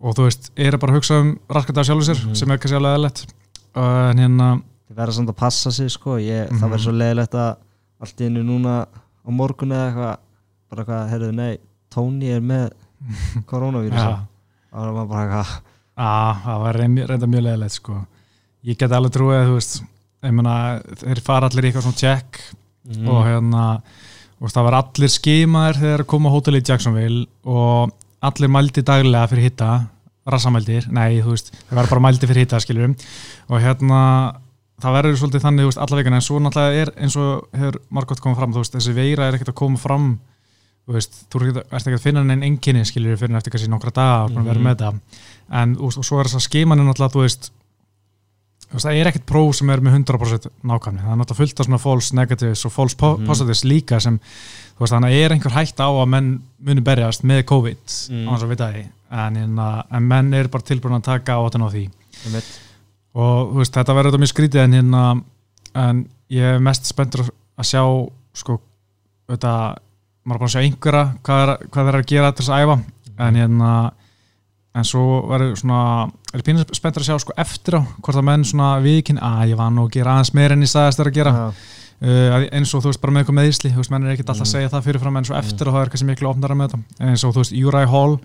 og 0.00 0.14
þú 0.14 0.24
veist, 0.28 0.50
er 0.56 0.72
að 0.74 0.80
bara 0.80 0.92
hugsa 0.94 1.20
um 1.20 1.38
raskata 1.48 1.84
sjálfur 1.84 2.04
sér, 2.14 2.24
Mhm. 2.26 2.34
sem 2.34 2.50
er 2.50 2.58
kannski 2.58 2.76
alveg 2.76 2.94
eðlert 2.98 3.26
uh, 3.76 4.10
en 4.10 4.18
hérna 4.18 4.62
þið 4.90 4.96
verða 4.96 5.12
samt 5.12 5.28
að 5.28 5.36
passa 5.36 5.70
sig 5.72 5.90
sko, 5.90 6.16
ég, 6.18 6.50
Mhm. 6.50 6.58
það 6.60 6.70
verður 6.70 6.84
svo 6.84 6.92
leiðilegt 6.92 7.34
að 7.34 7.56
allt 8.00 8.16
í 8.20 8.24
einu 8.26 8.42
núna 8.44 8.86
á 8.86 9.30
morgun 9.30 9.68
eða 9.72 9.86
eitthvað 9.92 10.16
bara 10.70 10.84
eitthvað, 10.84 11.10
heyrðu, 11.10 11.34
nei, 11.34 11.58
Tony 11.90 12.26
er 12.30 12.40
með 12.40 12.70
koronavírus 13.46 13.94
ja, 13.98 14.18
þá 14.72 14.78
er 14.82 14.92
maður 14.92 15.08
bara 15.08 15.24
eitthvað 15.24 15.60
að, 15.98 16.42
það 16.44 16.60
var 16.62 16.74
reynda, 16.74 17.26
mjög 17.26 17.42
leðilegt 17.42 17.72
sko. 17.72 18.06
ég 18.64 18.78
get 18.78 18.90
alveg 18.92 19.12
trúið 19.12 19.46
þú 19.48 19.54
veist, 19.54 19.82
þeir 20.22 21.20
fara 21.22 21.48
allir 21.48 21.64
í 21.64 21.70
eitthvað 21.72 21.86
svona 21.86 21.96
check 22.02 22.40
Mhm. 22.88 23.08
og 23.08 23.24
hérna 23.26 23.64
og 24.40 24.50
það 24.54 24.64
var 24.68 24.74
allir 24.78 25.10
skimaðir 25.10 25.80
þegar 25.82 26.04
koma 26.06 26.30
á 26.30 26.34
hóteli 26.36 26.60
í 26.62 26.68
Jacksonville 26.68 27.26
og 27.44 27.90
allir 28.22 28.48
mældi 28.48 28.82
daglega 28.86 29.26
fyrir 29.28 29.42
hitta 29.50 29.70
rassamældir, 30.28 30.86
nei 30.92 31.20
þú 31.22 31.32
veist 31.32 31.52
það 31.70 31.74
var 31.80 31.86
bara 31.88 32.00
mældi 32.04 32.26
fyrir 32.28 32.44
hitta 32.44 32.60
skiljurum 32.60 32.94
og 33.48 33.60
hérna 33.64 34.00
það 34.78 34.94
verður 34.94 35.16
svolítið 35.18 35.42
þannig 35.42 35.64
veist, 35.68 35.78
alla 35.82 35.96
vikuna 35.98 36.16
en 36.20 36.22
svo 36.22 36.38
náttúrulega 36.38 36.82
er 36.82 36.92
eins 37.02 37.16
og 37.18 37.48
hefur 37.52 37.78
margótt 37.90 38.20
komið 38.22 38.36
fram, 38.38 38.52
þú 38.52 38.62
veist, 38.62 38.74
þessi 38.76 38.94
veira 38.94 39.26
er 39.28 39.34
ekkert 39.38 39.48
að 39.54 39.58
koma 39.58 39.76
fram 39.78 40.08
þú 40.88 40.94
veist, 40.94 41.18
þú 41.32 41.42
ert 41.58 41.82
ekki 41.88 41.98
að 41.98 42.04
finna 42.06 42.22
neinn 42.24 42.42
enginni 42.46 42.84
skiljur 42.86 43.18
fyrir 43.18 43.36
eftir 43.36 43.50
kannski 43.52 43.68
nokkra 43.72 43.90
daga 43.92 44.24
og 44.24 44.30
mm 44.30 44.38
Mhm. 44.38 44.46
verður 44.48 44.64
með 44.68 44.76
þetta 44.76 45.00
en 45.62 45.76
veist, 45.76 45.98
og 45.98 46.04
svo 46.04 46.20
er 46.20 46.24
þess 46.30 46.36
að 46.36 46.46
þú 46.46 46.78
veist 46.86 47.10
þú 47.12 47.20
veist, 47.26 47.50
það 48.76 48.98
er 49.00 49.08
ekkert 49.08 49.26
próf 49.26 49.54
sem 49.56 49.70
er 49.72 49.80
með 49.80 49.94
100% 50.04 50.48
nákvæmni, 50.68 51.00
það 51.00 51.12
er 51.12 51.18
náttúrulega 51.22 51.38
fullt 51.40 51.60
af 51.60 51.66
svona 51.66 51.78
false 51.80 52.14
negatives 52.16 52.64
og 52.68 52.72
false 52.74 52.96
po 53.00 53.14
Mhm. 53.16 53.26
positives 53.26 53.64
líka 53.64 54.00
sem, 54.00 54.18
þú 54.76 54.80
veist, 54.84 54.92
þannig 54.92 55.08
að 55.14 55.24
er 55.24 55.32
einhver 55.32 55.54
hægt 55.56 55.80
á 55.80 55.88
að 55.88 56.08
menn 56.08 56.42
muni 56.60 56.80
berjast 56.80 57.22
með 57.24 57.44
COVID 57.44 57.76
Mm. 58.10 58.28
á 58.28 58.30
þess 58.36 58.44
að 58.44 58.48
vita 58.48 58.72
því 58.72 58.84
en, 59.10 59.36
en, 59.36 59.58
en 59.90 60.02
menn 60.08 60.34
er 60.34 60.48
bara 60.48 60.62
tilbúin 60.62 60.96
að 61.00 61.02
taka 61.04 61.32
á 61.32 61.40
þetta 61.48 61.64
á 61.64 61.70
því 61.72 61.90
Einmitt. 62.26 62.60
og 63.14 63.52
þú 63.52 63.56
veist, 63.62 63.72
þetta 63.72 63.94
verður 63.96 64.10
þetta 64.12 64.20
mjög 64.20 64.34
skrítið 64.34 64.64
en 64.64 64.72
hérna 64.72 65.22
en 65.74 66.08
ég 66.30 66.42
er 66.54 66.58
mest 66.60 66.84
spenntur 66.84 67.24
að 67.58 67.64
sjá 67.64 67.82
sko, 68.34 68.60
þetta 69.28 69.76
maður 70.26 70.34
er 70.34 70.38
bara 70.38 70.48
að 70.48 70.54
sjá 70.54 70.62
einhverja 70.66 71.04
hvað, 71.24 71.42
er, 71.48 71.66
hvað 71.68 71.84
þeir 71.84 71.88
eru 71.94 72.02
að 72.02 72.06
gera 72.12 72.32
til 72.32 72.44
þess 72.44 72.52
að 72.52 72.62
æfa 72.62 72.78
en 73.18 73.34
hérna 73.34 73.92
en 74.78 74.86
svo 74.86 75.02
verður 75.30 75.56
svona 75.60 75.80
er 76.34 76.44
pínur 76.46 76.68
spenntur 76.76 77.02
að 77.04 77.08
sjá 77.10 77.18
sko 77.24 77.34
eftir 77.40 77.78
á 77.78 77.80
hvort 77.98 78.18
að 78.20 78.26
menn 78.28 78.44
svona 78.48 78.68
viðkinn 78.84 79.20
að 79.22 79.52
ég 79.52 79.58
var 79.60 79.70
nú 79.74 79.86
að 79.88 79.92
gera 79.98 80.14
aðeins 80.16 80.34
meir 80.38 80.54
en 80.54 80.64
ég 80.66 80.70
sagðist 80.72 81.00
að 81.04 81.10
gera 81.18 81.32
Já. 81.36 81.46
uh, 81.48 82.46
eins 82.58 82.74
og 82.76 82.84
þú 82.84 82.92
veist 82.92 83.02
bara 83.02 83.14
með 83.16 83.24
eitthvað 83.24 83.38
meðisli 83.40 83.72
þú 83.74 83.82
veist, 83.82 83.90
menn 83.94 84.06
er 84.08 84.14
ekkert 84.16 84.32
alltaf 84.34 84.46
að 84.46 84.52
segja 84.54 84.72
það 84.74 84.86
fyrirfram 84.88 85.18
en 85.20 85.28
svo 85.28 85.38
eftir 85.40 85.68
og 85.70 85.74
það 85.78 85.82
er 85.86 85.92
kannski 85.94 86.08
miklu 86.12 86.30
ofnara 86.30 86.58
með 86.60 86.76
þetta 86.76 87.08
eins 87.10 87.24
og 87.28 87.34
þú 87.36 87.42
veist, 87.44 87.56
Uriah 87.64 87.90
Hall 87.94 88.18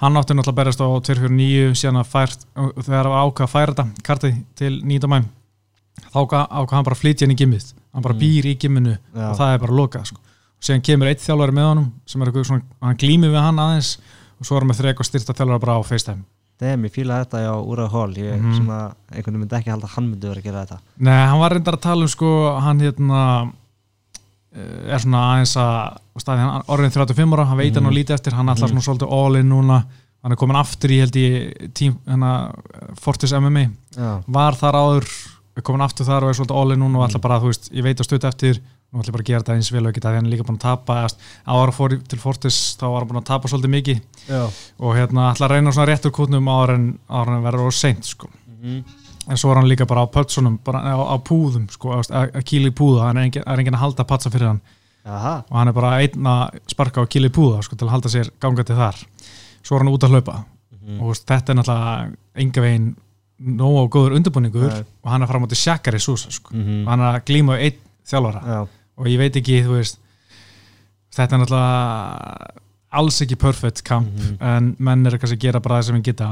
hann 0.00 0.16
átti 0.16 0.32
náttúrulega 0.32 0.54
að 0.54 0.60
berast 0.62 0.80
á 0.80 0.88
249 0.88 1.74
síðan 1.76 2.00
að 2.00 2.08
fært, 2.14 2.46
þegar 2.56 3.04
það 3.04 3.12
var 3.12 3.20
ákvað 3.26 3.44
að 3.46 3.52
færa 3.52 3.74
þetta 3.74 4.06
kartið 4.08 4.38
til 4.56 4.72
nýta 4.88 5.10
mæm 5.12 5.26
þá 6.10 6.16
ákvað 6.24 6.72
hann 6.78 6.86
bara 6.86 6.96
að 6.96 7.02
flytja 7.02 7.26
inn 7.28 7.34
í 7.34 7.38
gimmið 7.42 7.66
hann 7.92 8.02
bara 8.06 8.14
Mm. 8.16 8.20
býr 8.22 8.46
í 8.48 8.54
gimminu 8.62 8.94
Já. 8.96 9.26
og 9.28 9.36
það 9.36 9.52
er 9.54 9.58
bara 9.66 9.76
lokað 9.76 10.04
sko. 10.08 10.20
Og 14.40 14.46
er 14.56 14.60
hann 14.60 14.68
glýmir 14.70 14.80
við 14.80 14.88
aðeins 14.90 15.00
og 15.00 15.06
svo 15.06 15.10
styrta 15.10 15.34
þjálfara 15.36 15.60
bara 15.60 15.78
á 15.78 15.82
FaceTime. 15.84 16.22
Dem, 16.60 16.82
ég 16.84 16.92
fíla 16.92 17.22
þetta 17.24 17.40
á 17.48 17.56
Úra 17.64 17.86
Hall 17.88 18.12
ég 18.14 18.36
Mhm. 18.40 18.52
svona, 18.58 18.94
einhvern 19.12 19.32
veginn 19.32 19.40
myndi 19.40 19.56
ekki 19.56 19.70
halda 19.70 19.86
að 19.86 19.94
hann 19.96 20.10
myndi 20.10 20.28
vera 20.28 20.40
að 20.40 20.44
gera 20.44 20.64
þetta. 20.66 20.78
Nei, 20.98 21.26
hann 21.26 21.38
var 21.40 21.50
reyndar 21.52 21.74
að 21.76 21.80
tala 21.80 22.02
um 22.02 22.08
sko, 22.08 22.60
hann 22.60 22.80
hérna 22.80 23.52
eh, 24.52 24.92
er 24.94 24.98
svona 24.98 25.20
aðeins 25.36 25.56
að 25.56 25.98
staði, 26.20 26.38
hann 26.44 26.62
orðin 26.68 26.90
35 26.92 27.32
ára, 27.36 27.46
hann 27.46 27.56
veit 27.58 27.74
hann 27.74 27.84
Mhm. 27.84 27.92
og 27.92 27.96
lítið 27.96 28.14
eftir 28.18 28.32
hann 28.34 28.46
ætlar 28.46 28.68
Mhm. 28.68 28.80
svona 28.80 28.98
svolítið 28.98 29.12
all 29.12 29.36
in 29.36 29.48
núna. 29.48 29.84
Hann 30.22 30.32
er 30.32 30.36
komin 30.36 30.56
aftur 30.56 30.90
í 30.90 30.98
held 31.00 31.12
í 31.16 31.70
tím, 31.72 31.96
hérna, 32.06 32.52
Fortis 33.00 33.32
MMA 33.32 33.70
Já, 33.96 34.22
var 34.28 34.52
þar 34.52 34.74
áður, 34.74 35.06
er 35.56 35.62
komin 35.62 35.80
aftur 35.80 36.04
þar 36.04 36.22
og 36.24 36.28
er 36.28 36.34
svolítið 36.44 36.56
all 36.60 36.72
in 36.72 36.78
núna 36.80 36.96
og 36.98 37.08
ætla 37.10 37.20
bara, 37.22 37.40
þú 37.40 37.46
veist, 37.46 37.70
ég 37.72 37.82
veit 37.82 37.96
að 37.96 38.04
stutt 38.04 38.24
eftir 38.24 38.60
nú 38.92 39.00
ætla 39.00 39.10
ég 39.10 39.14
bara 39.14 39.22
að 39.22 39.28
gera 39.30 39.40
þetta 39.44 39.54
eins 39.54 39.70
vel 39.72 39.84
og 39.86 39.90
ekki 39.92 40.00
það 40.02 40.14
hann 40.18 40.26
er 40.26 40.32
líka 40.34 40.44
búin 40.48 40.58
að 40.58 40.64
tapa, 40.64 40.94
ára 41.46 41.72
fór 41.72 41.92
í- 41.94 42.00
til 42.10 42.18
Fortis 42.18 42.76
þá 42.80 42.84
var 42.90 43.00
hann 43.04 43.08
búin 43.12 43.20
að 43.22 43.28
tapa 43.30 43.48
svolítið 43.48 43.74
mikið 43.76 44.00
já. 44.28 44.40
og 44.80 44.96
hérna 44.98 45.28
ætla 45.32 45.46
að 45.46 45.52
reyna 45.54 45.70
svona 45.72 45.86
réttur 45.92 46.10
kútnum 46.10 46.48
ára 46.50 46.74
en, 46.74 46.98
en 47.08 47.42
verður 47.44 47.66
og 47.70 47.72
seint 47.72 48.04
sko 48.04 48.28
Mhm. 48.60 48.84
en 49.30 49.36
svo 49.36 49.50
er 49.52 49.56
hann 49.56 49.68
líka 49.70 49.86
bara 49.86 50.02
á 50.04 50.10
pötsunum 50.10 50.58
bara 50.64 50.80
á, 50.82 50.98
á 50.98 51.16
púðum, 51.22 51.70
sko, 51.70 51.88
að, 51.96 52.10
að 52.34 52.42
kýla 52.44 52.68
í 52.68 52.74
púða 52.76 53.06
hann 53.06 53.16
er 53.16 53.22
engin, 53.30 53.42
er 53.46 53.58
engin 53.58 53.74
að 53.74 53.84
halda 53.86 54.04
patsa 54.04 54.28
fyrir 54.30 54.48
hann 54.48 54.60
Jaha, 55.06 55.44
og 55.50 55.56
hann 55.56 55.68
er 55.68 55.72
bara 55.72 55.92
einn 56.02 56.26
að 56.26 56.58
sparka 56.68 57.00
á 57.00 57.06
kýla 57.08 57.30
í 57.30 57.32
púða 57.32 57.62
sko, 57.64 57.76
til 57.76 57.86
að 57.86 57.90
halda 57.94 58.08
sér 58.12 58.28
gangandi 58.40 58.74
þar 58.76 58.98
svo 59.62 59.76
er 59.76 59.84
hann 59.84 59.94
út 59.94 60.02
að 60.04 60.10
hlaupa 60.12 60.44
Mhm. 60.80 61.00
og 61.00 61.06
þú 61.06 61.08
veist, 61.14 61.26
þetta 61.26 61.48
er 61.50 61.54
náttúrulega 61.54 62.16
enga 62.36 62.60
veginn 62.60 62.96
nóg 63.40 63.76
á 63.80 63.84
góður 63.88 64.16
undirbúningur 64.18 64.68
Nei. 64.68 64.84
og 65.04 65.10
hann 65.10 65.22
er 65.22 65.26
fram 65.26 65.44
á 65.44 65.48
til 65.48 65.56
sjakkari 65.56 65.96
súsa 66.00 66.30
sko. 66.32 66.50
Mhm. 66.52 66.84
og 66.84 66.88
hann 66.90 67.00
er 67.00 67.20
að 67.20 67.24
glíma 67.24 67.56
við 67.56 67.64
einn 67.64 67.78
þjálfara 68.10 68.42
Já, 68.44 68.68
og 69.00 69.08
ég 69.08 69.18
veit 69.20 69.36
ekki, 69.40 69.62
þú 69.64 69.78
veist 69.78 69.98
þetta 71.16 71.36
er 71.36 71.42
náttúrulega 71.42 72.60
alls 73.00 73.20
ekki 73.24 73.38
perfect 73.38 73.82
kamp 73.86 74.10
Mhm. 74.10 74.36
en 74.40 74.76
menn 74.78 75.06
er 75.06 75.18
kannski 75.18 75.38
að 75.38 75.44
gera 75.46 75.60
bara 75.60 75.78
það 75.80 75.86
sem 75.86 75.96
við 76.00 76.02
geta 76.10 76.30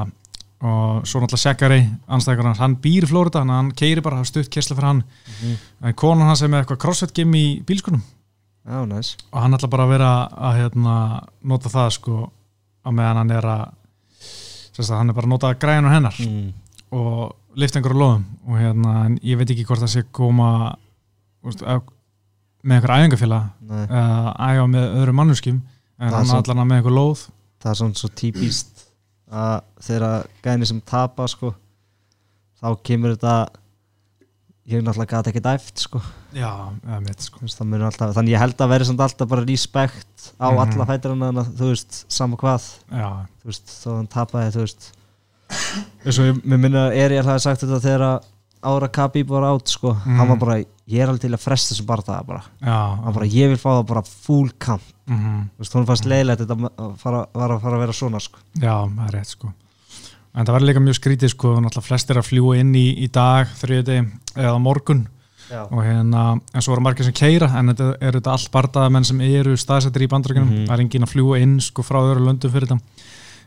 og 0.60 1.06
svo 1.06 1.20
náttúrulega 1.22 1.44
Shakari 1.44 1.80
anstæðingur 2.08 2.48
hans, 2.50 2.58
hann 2.58 2.76
býr 2.76 3.04
í 3.06 3.08
Flórida 3.08 3.44
hann, 3.46 3.72
keiri 3.72 4.02
bara, 4.02 4.25
stutt 4.25 4.50
kessla 4.50 4.76
fyrir 4.76 4.87
hann 4.90 5.04
Mhm. 5.42 5.56
en 5.82 5.94
konan 5.94 6.26
hans 6.26 6.42
er 6.42 6.48
með 6.48 6.64
eitthvað 6.64 6.78
crossfit 6.84 7.14
gym 7.14 7.32
í 7.34 7.62
bílskunum 7.64 8.02
já, 8.66 8.84
næs 8.87 9.16
og 9.32 9.40
hann 9.42 9.54
ætla 9.54 9.70
bara 9.70 9.84
að 9.84 9.88
vera 9.88 10.28
að 10.28 10.56
hérna, 10.60 11.22
nota 11.44 11.68
það 11.68 11.90
sko 11.92 12.30
á 12.84 12.90
meðan 12.90 13.16
hann 13.16 13.30
er 13.30 13.42
að 13.42 13.68
að 14.78 14.96
hann 14.98 15.08
er 15.10 15.14
bara 15.14 15.26
að 15.26 15.30
nota 15.30 15.54
græðinu 15.54 15.90
hennar 15.90 16.14
mm. 16.18 16.52
og 16.92 17.34
lifta 17.56 17.78
einhverju 17.80 17.98
loðum 17.98 18.25
og 18.46 18.58
hérna, 18.58 19.18
ég 19.22 19.37
veit 19.38 19.50
ekki 19.50 19.64
hvort 19.66 19.80
það 19.82 19.94
sé 19.94 20.04
koma 20.12 20.76
að, 21.44 21.82
með 22.68 22.78
einhver 22.78 22.94
æfingafélag 22.96 23.46
eða 23.88 24.34
æfa 24.48 24.66
með 24.75 24.87
öðrum 25.00 25.18
mannuskim 25.22 25.60
en 25.98 26.08
er 26.10 26.16
hann 26.18 26.34
allan 26.38 26.68
með 26.68 26.80
einhver 26.80 26.94
lóð. 26.98 27.25
Það 27.58 27.70
er 27.72 27.78
svona 27.80 27.98
svo 28.02 28.10
típist 28.20 28.84
að 29.28 29.56
þegar 29.88 30.28
gæni 30.44 30.68
sem 30.70 30.78
tapa 30.88 31.26
sko, 31.28 31.50
þá 32.62 32.68
kemur 32.87 33.16
þetta 33.16 33.34
ég 34.68 34.82
náttúrulega 34.84 35.16
gæti 35.18 35.30
ekki 35.32 35.42
dæft 35.44 35.80
sko. 35.80 36.00
já, 36.37 36.48
eða 36.84 37.00
mitt 37.00 37.22
sko 37.25 37.40
alltaf, 37.40 38.12
þannig 38.16 38.34
ég 38.34 38.42
held 38.42 38.56
að 38.60 38.68
vera 38.75 38.84
samt 38.84 39.00
alltaf 39.00 39.28
bara 39.28 39.44
respekt 39.48 40.32
á 40.40 40.48
Mhm. 40.52 40.58
alla 40.60 40.87
fæturinn 40.87 41.44
þú 41.56 41.68
veist, 41.72 42.04
sama 42.08 42.37
hvað. 42.37 42.62
Þú 42.92 43.44
veist, 43.48 43.66
þó 43.66 43.96
hann 43.96 44.06
tapaði 44.08 44.52
þú 44.52 44.60
veist. 44.66 44.92
Eins 46.04 46.18
og 46.18 46.25
ég, 46.28 46.44
minna 46.44 46.92
er 46.92 47.10
ég 47.10 47.25
hafa 47.25 47.38
sagt 47.40 47.62
þetta 47.62 47.80
þegar 47.80 48.04
að 48.08 48.25
Ára 48.62 48.88
Kabi 48.88 49.23
var 49.23 49.43
átt 49.55 49.69
sko, 49.69 49.93
Mhm. 49.95 50.17
hann 50.19 50.29
var 50.29 50.37
bara 50.37 50.57
ég 50.88 50.99
er 51.03 51.09
alveg 51.09 51.21
til 51.21 51.31
að 51.31 51.41
fresta 51.45 51.75
þessu 51.75 51.87
bara 51.87 52.03
það 52.03 52.27
bara. 52.27 52.43
Já. 52.62 52.97
Hann 53.05 53.12
bara, 53.15 53.27
ég 53.27 53.49
vil 53.49 53.57
fá 53.57 53.71
það 53.79 53.87
bara 53.87 54.03
full 54.03 54.50
camp. 54.59 54.83
Mhm, 55.09 55.49
þú 55.57 55.59
veist, 55.61 55.73
hún 55.75 55.87
fannst 55.87 56.05
leiðilegt 56.07 56.41
þetta 56.47 56.71
að 56.79 56.97
fara, 56.99 57.27
var 57.35 57.50
að 57.50 57.61
fara 57.62 57.77
að 57.77 57.81
vera 57.81 57.93
svona 57.93 58.21
sko. 58.21 58.38
Já, 58.61 58.87
það 58.88 59.09
er 59.09 59.19
rétt 59.19 59.27
sko. 59.27 59.53
En 60.35 60.45
það 60.47 60.55
verður 60.55 60.69
líka 60.69 60.81
mjög 60.85 60.99
skrítið 61.00 61.31
sko 61.31 61.49
náttúrulega 61.61 61.88
flestir 61.88 62.17
að 62.17 62.29
fljúa 62.29 62.59
inn 62.61 62.75
í, 62.75 62.99
í 63.05 63.11
dag 63.11 63.47
þriðið 63.47 64.11
eða 64.37 64.61
morgun. 64.61 65.09
Já, 65.50 65.62
og 65.65 65.81
hérna, 65.83 66.41
en 66.55 66.61
svo 66.61 66.73
eru 66.75 66.83
margir 66.83 67.05
sem 67.05 67.12
keira 67.12 67.49
en 67.57 67.69
þetta 67.73 67.97
er 68.03 68.12
þetta 68.12 68.33
allt 68.33 68.50
bardaðamenn 68.53 69.05
sem 69.07 69.19
eru 69.23 69.57
staðsettir 69.57 70.03
í 70.05 70.09
bandarækjunum, 70.09 70.50
Mhm. 70.50 70.67
það 70.67 70.75
er 70.75 70.81
engin 70.85 71.03
að 71.03 71.12
fljúa 71.15 71.41
inn 71.41 71.59
sko 71.61 71.83
frá 71.83 71.97
öðru 72.05 72.21
löndum 72.27 72.50
fyrir 72.53 72.67
þetta 72.69 72.81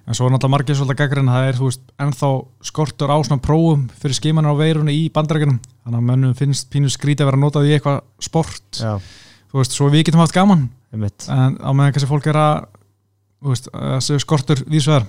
en 0.07 0.17
svo 0.17 0.27
er 0.27 0.33
náttúrulega 0.33 0.55
margir 0.55 0.77
svolítið 0.77 0.99
gaggrinn 1.01 1.31
það 1.31 1.47
er, 1.47 1.57
þú 1.59 1.69
veist, 1.69 1.83
ennþá 2.01 2.29
skortur 2.71 3.13
á 3.13 3.17
svona 3.21 3.43
prófum 3.43 3.87
fyrir 4.01 4.17
skimanar 4.17 4.55
á 4.57 4.61
veirunni 4.61 4.95
í 4.97 5.07
bandarækjunum 5.13 5.59
þannig 5.61 5.99
að 5.99 6.07
mönnum 6.09 6.37
finnst 6.37 6.69
pínu 6.73 6.91
skrítið 6.91 7.25
að 7.25 7.31
vera 7.31 7.41
notað 7.41 7.69
í 7.69 7.73
eitthvað 7.75 8.01
sport, 8.21 8.81
já, 8.81 8.95
þú 9.51 9.61
veist, 9.61 9.77
svo 9.77 9.89
við 9.93 10.07
getum 10.09 10.23
haft 10.23 10.35
gaman. 10.35 10.69
Einmitt. 10.91 11.27
En 11.31 11.57
á 11.61 11.69
meðan 11.71 11.95
kannski 11.95 12.09
fólk 12.09 12.27
er 12.31 12.39
að 12.41 12.65
þú 13.41 13.53
veist, 13.53 13.69
að 13.73 14.23
skortur 14.25 14.63
vísvegar 14.69 15.07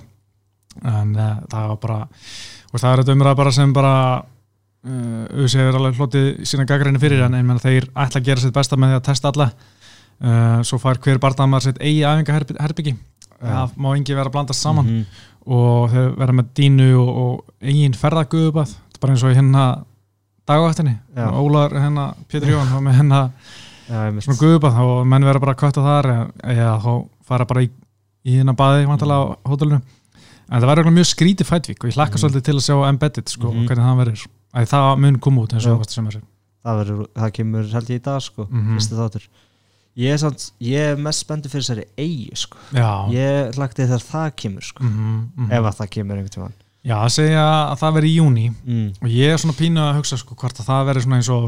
en 0.81 1.13
uh, 1.17 1.33
það 1.51 1.67
var 1.73 1.81
bara 1.83 1.99
veist, 2.07 2.81
það 2.81 2.89
er 2.91 3.01
þetta 3.03 3.15
umræða 3.17 3.39
bara 3.39 3.53
sem 3.53 3.73
bara 3.75 3.95
uh, 4.17 5.23
auðvitað 5.29 5.67
er 5.67 5.79
alveg 5.79 5.99
hlotið 6.01 6.29
sína 6.49 6.67
gaggrinni 6.69 7.01
fyrir 7.01 7.25
en 7.27 7.37
ég 7.37 7.45
menn 7.45 7.61
þeir 7.61 7.89
ætla 7.91 8.21
að 8.21 8.29
gera 8.29 8.43
sitt 8.43 8.55
besta 8.55 8.79
með 8.79 8.93
því 8.93 8.99
að 8.99 9.07
testa 9.09 9.33
alla. 9.33 9.49
Uh, 10.23 10.59
svo 10.65 10.77
fær 10.79 11.01
hver 11.03 11.19
barndamar 11.19 11.63
sitt 11.65 11.81
eigi 11.81 12.05
æfingaherbyggi 12.05 12.93
Já. 12.93 13.01
Það 13.43 13.75
má 13.77 13.89
engi 13.97 14.15
vera 14.15 14.29
að 14.29 14.31
blandast 14.37 14.61
saman. 14.61 14.85
Mhm. 14.85 15.05
og 15.45 15.89
þeir 15.91 16.13
vera 16.17 16.31
með 16.33 16.45
dínu 16.55 16.85
og, 16.95 17.09
og 17.23 17.45
eigin 17.61 17.91
ferðaguðubað 17.99 18.69
þetta 18.71 18.95
er 18.95 19.01
bara 19.01 19.11
eins 19.13 19.23
og 19.27 19.33
hérna 19.35 19.63
dagvættinni. 20.47 20.93
Ólar 21.15 21.71
hérna 21.75 22.05
Pétur 22.31 22.47
Jón 22.53 22.71
var 22.71 22.81
með 22.85 22.95
hérna 23.01 23.19
svona 24.23 24.39
guðubað 24.39 24.79
og 24.79 25.05
menn 25.11 25.25
vera 25.27 25.39
bara 25.43 25.53
að 25.55 25.59
kötta 25.59 25.83
þar 25.83 26.07
eða, 26.43 26.79
þá 26.79 26.91
fara 27.27 27.45
bara 27.49 27.61
í, 27.65 27.69
í 28.23 28.37
hérna 28.39 28.55
baði 28.55 28.87
vantalega 28.87 29.35
á 29.35 29.47
hótelinu. 29.51 29.81
En 30.51 30.61
það 30.61 30.69
verður 30.71 30.95
mjög 30.95 31.09
skrítið 31.11 31.49
fætvík 31.49 31.83
og 31.83 31.89
ég 31.91 31.95
hlakka 31.97 32.15
Mhm. 32.17 32.21
svolítið 32.23 32.43
til 32.43 32.55
að 32.55 32.65
sjá 32.67 32.75
Embedded 32.89 33.27
sko, 33.29 33.51
Mhm. 33.51 33.67
hvernig 33.67 33.83
það 33.87 33.99
verður. 34.03 34.27
Að 34.53 34.67
það 34.69 34.99
mun 34.99 35.19
koma 35.19 35.41
út 35.41 35.53
eins 35.53 35.65
og 35.67 35.81
það 35.83 36.21
er 36.79 36.85
verður, 36.85 37.07
það 37.15 37.31
kemur 37.33 37.71
held 37.73 37.87
ég 37.89 37.99
í 37.99 38.03
dag 38.03 38.21
sko 38.21 38.47
Mhm. 38.49 38.77
fyrsti 38.77 38.95
þáttur 38.95 39.27
ég 39.99 40.15
er, 40.15 40.19
samt, 40.21 40.49
ég 40.63 40.91
er 40.93 40.99
mest 41.01 41.25
spenntið 41.25 41.53
fyrir 41.53 41.65
þessari 41.67 41.85
eigi 41.99 42.41
sko. 42.43 42.59
Ég 43.13 43.53
hlakti 43.57 43.85
þegar 43.85 44.05
það 44.09 44.27
kemur 44.43 44.67
sko. 44.67 44.83
Mm 44.83 44.97
-hmm. 44.97 45.51
ef 45.51 45.69
að 45.69 45.79
það 45.79 45.93
kemur 45.97 46.17
einhvern 46.17 46.35
tímann. 46.37 46.59
Já, 46.83 46.97
að 46.99 47.13
segja 47.15 47.43
að 47.71 47.77
það 47.79 47.93
verður 47.95 48.09
í 48.09 48.15
júni 48.17 48.49
mm. 48.51 48.87
og 49.01 49.07
ég 49.07 49.31
er 49.31 49.37
svona 49.39 49.55
pínu 49.55 49.79
að 49.79 49.93
hugsa 50.01 50.17
sko 50.19 50.35
hvort 50.35 50.57
að 50.59 50.67
það 50.67 50.87
verður 50.89 51.03
svona 51.05 51.19
eins 51.21 51.29
og 51.31 51.45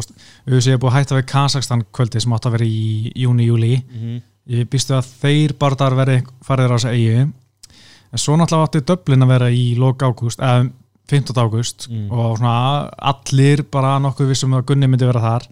ég 0.48 0.68
er 0.72 0.80
búið 0.80 0.94
að 0.94 0.96
hætta 0.96 1.18
við 1.18 1.26
Kazakstan 1.28 1.84
kvöldi 1.92 2.22
sem 2.24 2.36
átt 2.38 2.46
að 2.48 2.56
vera 2.56 2.68
í 2.70 3.12
júni, 3.20 3.44
júli 3.50 3.82
Mm 3.92 4.22
ég 4.52 4.70
býstu 4.70 4.96
að 4.96 5.10
þeir 5.24 5.56
bardar 5.60 5.96
verði 5.98 6.22
farið 6.46 6.74
á 6.74 6.76
þessu 6.76 6.92
eigi 6.94 7.14
en 7.26 8.22
svo 8.22 8.38
náttúrulega 8.38 8.70
átti 8.70 8.84
Dublin 8.86 9.26
að 9.26 9.32
vera 9.34 9.52
í 9.52 9.64
lók 9.80 10.06
ágúst, 10.06 10.42
eða 10.42 10.70
15. 11.10 11.38
ágúst. 11.38 11.88
Mm. 11.90 12.10
og 12.10 12.38
svona 12.40 12.90
allir 13.14 13.66
bara 13.70 13.98
nokkuð 14.02 14.32
vissum 14.32 14.56
að 14.58 14.66
Gunni 14.72 14.90
myndi 14.90 15.06
vera 15.10 15.22
þar 15.22 15.48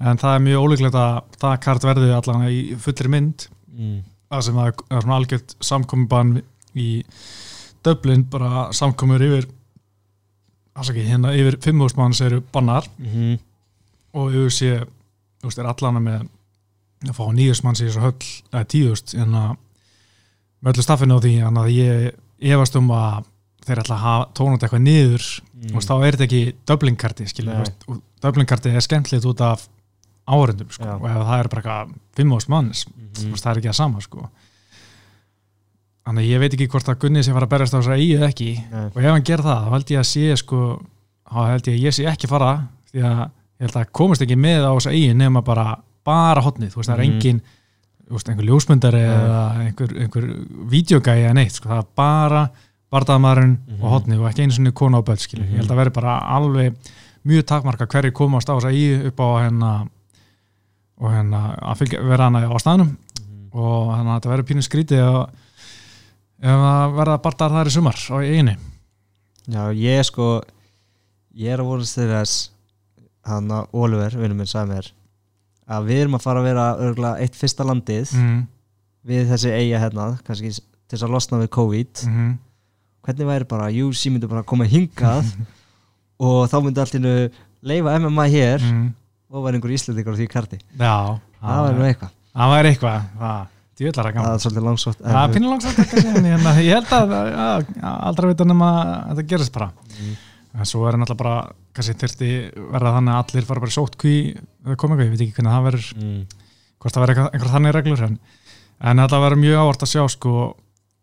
en 0.00 0.18
það 0.20 0.34
er 0.36 0.44
mjög 0.44 0.64
ólíklegt 0.66 0.94
að 1.00 1.22
það 1.40 1.60
kart 1.64 1.82
verði 1.88 2.10
allan 2.16 2.48
í 2.50 2.76
fullri 2.80 3.08
mynd 3.08 3.46
Mm. 3.76 4.02
það 4.30 4.42
sem 4.42 4.54
það 4.54 4.66
er- 4.68 5.00
svona 5.02 5.16
algjört 5.20 5.54
samkomiðbann 5.60 6.42
í 6.76 7.04
Dublin 7.84 8.22
bara 8.24 8.72
samkomur 8.72 9.20
yfir 9.22 9.46
afsaki, 10.76 11.04
hérna 11.08 11.32
yfir 11.36 11.56
5.000 11.60 11.96
manns 11.96 12.20
eru 12.20 12.40
bannar 12.52 12.86
Mm. 12.98 13.38
og 14.14 14.32
yfir 14.32 14.50
sé 14.50 14.70
þú 15.42 15.44
veist, 15.50 15.58
er 15.58 15.66
allan 15.66 16.02
með 16.02 16.28
að 17.04 17.14
fá 17.14 17.24
nýjus 17.32 17.62
manns 17.64 17.80
í 17.80 17.86
þessu 17.88 18.00
höll 18.00 18.26
eða 18.52 18.64
tíðust 18.72 19.14
en 19.14 19.32
að 19.34 19.56
með 20.64 20.72
öllu 20.72 20.82
staffinu 20.82 21.16
á 21.16 21.20
því 21.20 21.34
en 21.46 21.54
að 21.60 21.70
ég 21.76 22.14
efast 22.52 22.76
um 22.76 22.88
að 22.90 23.24
þeir 23.66 23.78
ætla 23.82 23.96
að 23.96 24.04
hafa 24.06 24.28
tónat 24.34 24.62
eitthvað 24.62 24.82
niður 24.82 25.40
Mm. 25.56 25.72
veist, 25.72 25.88
þá 25.88 25.96
er 26.04 26.12
þetta 26.16 26.24
ekki 26.28 26.54
veist, 27.58 27.84
og 27.88 28.02
Dublin-karti 28.22 28.70
er 28.74 28.80
skemmtilegt 28.80 29.24
út 29.26 29.40
af 29.40 29.68
áhörundum 30.26 30.70
sko, 30.70 30.84
og 30.84 31.06
ef 31.10 31.16
það 31.22 31.38
er 31.40 31.48
bara 31.48 31.62
eitthvað 31.62 31.94
5.000 32.16 32.48
manns 32.48 32.86
Mhm. 32.86 33.12
þú 33.14 33.30
veist, 33.32 33.44
það 33.44 33.50
er 33.52 33.58
ekki 33.60 33.68
það 33.70 33.74
sama 33.80 34.00
sko. 34.00 34.28
þannig 36.06 36.22
að 36.22 36.30
ég 36.30 36.38
veit 36.42 36.52
ekki 36.54 36.68
hvort 36.70 36.88
að 36.92 36.98
Gunni 37.02 37.22
sé 37.26 37.32
fara 37.34 37.46
að 37.48 37.50
berjast 37.54 37.74
á 37.74 37.78
þessari 37.80 38.00
eigi 38.02 38.16
eða 38.16 38.28
ekki 38.30 38.50
Nei. 38.70 38.84
og 38.94 38.98
ef 39.02 39.10
hann 39.10 39.24
ger 39.26 39.42
það, 39.42 39.64
þá 39.66 39.70
held 39.74 39.90
ég 39.90 39.98
að 40.02 40.08
sé 40.12 40.36
sko, 40.38 40.60
þá 41.26 41.38
held 41.50 41.66
ég 41.70 41.74
að 41.74 41.82
ég 41.86 41.96
sé 41.96 42.04
ekki 42.12 42.28
fara 42.30 42.50
því 42.92 43.02
að 43.02 43.16
ég 43.24 43.64
held 43.66 43.78
að 43.80 43.90
komist 43.92 44.22
ekki 44.22 44.36
með 44.38 44.62
á 44.62 44.70
þessa 44.76 44.92
eigi 44.94 45.14
nema 45.18 45.42
bara, 45.44 45.64
bara 46.06 46.42
hotnið, 46.46 46.70
þú 46.74 46.76
veist, 46.78 46.90
það 46.90 46.98
er 46.98 47.02
Mhm. 47.02 47.10
engin 47.16 47.40
þú 48.06 48.12
veist, 48.14 48.28
einhver 48.30 48.46
ljósmyndari 48.46 49.02
Nei. 49.02 49.16
eða 49.18 49.42
einhver, 49.66 49.90
einhver 49.98 50.26
videogæi 50.70 51.18
eða 51.26 51.34
neitt, 51.34 51.52
sko, 51.58 51.68
það 51.68 51.78
er 51.82 51.86
bara 51.96 52.50
bardaðamarinn 52.92 53.58
Mhm. 53.66 53.82
og 53.82 53.90
hotnið 53.96 54.20
og 54.22 54.30
ekki 54.30 54.42
einu 54.46 54.52
svona 54.54 54.72
konu 54.72 54.98
á 54.98 55.02
böll, 55.02 55.18
skilur, 55.18 55.42
Mhm. 55.44 55.52
ég 55.54 55.56
held 55.58 55.70
að 55.70 55.76
veri 55.76 55.90
bara 55.90 56.20
alveg 56.20 56.74
mjög 57.26 57.42
takmarka 57.42 57.86
hverju 57.88 58.12
komast 58.12 58.46
á 58.48 58.54
þessa 58.54 58.70
eigi 58.70 59.06
upp 59.08 59.16
á 59.18 59.26
hérna 59.42 59.88
og 60.96 61.12
hérna 61.12 61.42
að 61.60 61.82
fylgja, 61.82 62.02
vera 62.06 62.28
hana 62.30 62.44
á 62.48 62.56
staðnum. 62.62 62.94
Og 63.56 63.92
þannig 63.92 64.10
að 64.10 64.16
þetta 64.16 64.32
verður 64.32 64.48
pínu 64.50 64.64
skrítið 64.64 65.02
ef, 65.04 65.46
ef 66.44 66.66
að 66.70 66.96
verða 66.98 67.20
barndar 67.24 67.54
þar 67.56 67.70
í 67.70 67.74
sumar 67.76 68.02
á 68.12 68.16
einu 68.20 68.56
Já, 69.46 69.62
ég 69.70 70.02
sko 70.04 70.26
ég 71.36 71.54
er 71.54 71.62
að 71.62 71.70
vonast 71.70 71.96
til 71.96 72.08
þess 72.10 72.50
hann 73.26 73.50
að 73.54 73.76
Oliver, 73.76 74.16
vinnum 74.18 74.40
minn, 74.42 74.50
sagði 74.50 74.74
mér 74.74 74.90
að 75.66 75.88
við 75.88 76.00
erum 76.04 76.16
að 76.18 76.24
fara 76.26 76.42
að 76.42 76.46
vera 76.46 76.66
örgulega 76.78 77.22
eitt 77.24 77.38
fyrsta 77.38 77.66
landið 77.66 78.12
mm, 78.14 78.36
við 79.10 79.30
þessi 79.32 79.54
eiga 79.54 79.80
hérna, 79.82 80.08
kannski 80.26 80.52
til 80.54 80.94
þess 80.94 81.06
að 81.06 81.14
losna 81.16 81.40
við 81.40 81.50
COVID. 81.56 82.02
Mm, 82.06 82.28
hvernig 83.06 83.30
væri 83.30 83.48
bara, 83.50 83.70
jú, 83.74 83.88
sí 83.94 84.12
myndi 84.14 84.30
bara 84.30 84.46
koma 84.46 84.66
hingað 84.70 85.32
og 86.26 86.46
þá 86.50 86.56
myndi 86.62 86.82
allt 86.82 86.98
innu 86.98 87.14
leifa 87.66 87.96
MMA 87.98 88.28
hér. 88.34 88.62
Mm, 88.62 88.86
og 89.30 89.44
væri 89.44 89.58
einhver 89.58 89.74
íslendingar 89.76 90.16
á 90.16 90.18
því 90.20 90.28
karti. 90.30 90.58
Já, 90.78 90.94
það 91.42 91.62
væri 91.66 91.78
nú 91.78 91.86
eitthvað, 91.90 92.16
það 92.36 92.52
væri 92.54 92.72
eitthvað. 92.72 93.06
Það, 93.20 93.52
djöðlar 93.76 94.06
að 94.06 94.14
það 94.14 94.16
gaman 94.16 94.32
er 94.36 94.42
svolítið 94.44 94.66
langsótt 94.66 95.02
Það 95.02 95.18
er 95.20 95.34
pínu 95.34 95.50
langsagt 95.50 95.80
ekki 95.82 95.96
að 95.98 96.04
segja 96.06 96.20
en 96.20 96.28
hérna, 96.30 96.52
ég 96.64 96.78
held 96.78 96.92
að, 96.96 97.10
að, 97.16 97.66
að 97.76 97.98
aldrei 98.08 98.28
vita 98.30 98.46
nema 98.48 98.68
að 98.80 99.10
þetta 99.10 99.24
gerist 99.32 99.52
bara. 99.56 99.68
Mm. 99.96 100.14
en 100.56 100.68
svo 100.70 100.86
er 100.88 100.96
náttúrulega 100.96 101.20
bara 101.20 101.34
kannski 101.76 101.96
þyrfti 102.00 102.30
verða 102.72 102.94
þannig 102.94 103.12
að 103.12 103.20
allir 103.20 103.48
fara 103.50 103.62
bara 103.64 103.72
í 103.72 103.76
sótt 103.76 103.98
koma 104.00 104.96
eitthvað, 104.96 105.02
ég 105.04 105.10
veit 105.12 105.24
ekki 105.26 105.36
hvernig 105.36 105.52
það 105.52 105.66
verður 105.66 105.90
mm. 105.98 106.22
hvort 106.80 106.96
það 106.96 107.04
verður 107.04 107.12
eitthvað, 107.12 107.28
einhver 107.36 107.52
þannig 107.52 107.76
reglur 107.76 108.04
en, 108.06 108.16
en 108.80 109.02
þetta 109.04 109.20
verður 109.26 109.42
mjög 109.42 109.60
ávart 109.60 109.84
að 109.84 109.92
sjá 109.92 110.06
sko, 110.14 110.32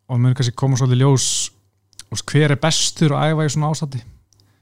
og 0.09 0.23
mér 0.23 0.33
kannski 0.39 0.55
koma 0.63 0.79
svolítið 0.81 1.03
ljós 1.03 1.27
og 2.09 2.25
hver 2.31 2.55
er 2.55 2.61
bestur 2.65 3.13
að 3.13 3.35
æfa 3.35 3.45
í 3.45 3.53
svona 3.53 3.69
ástandi 3.69 4.01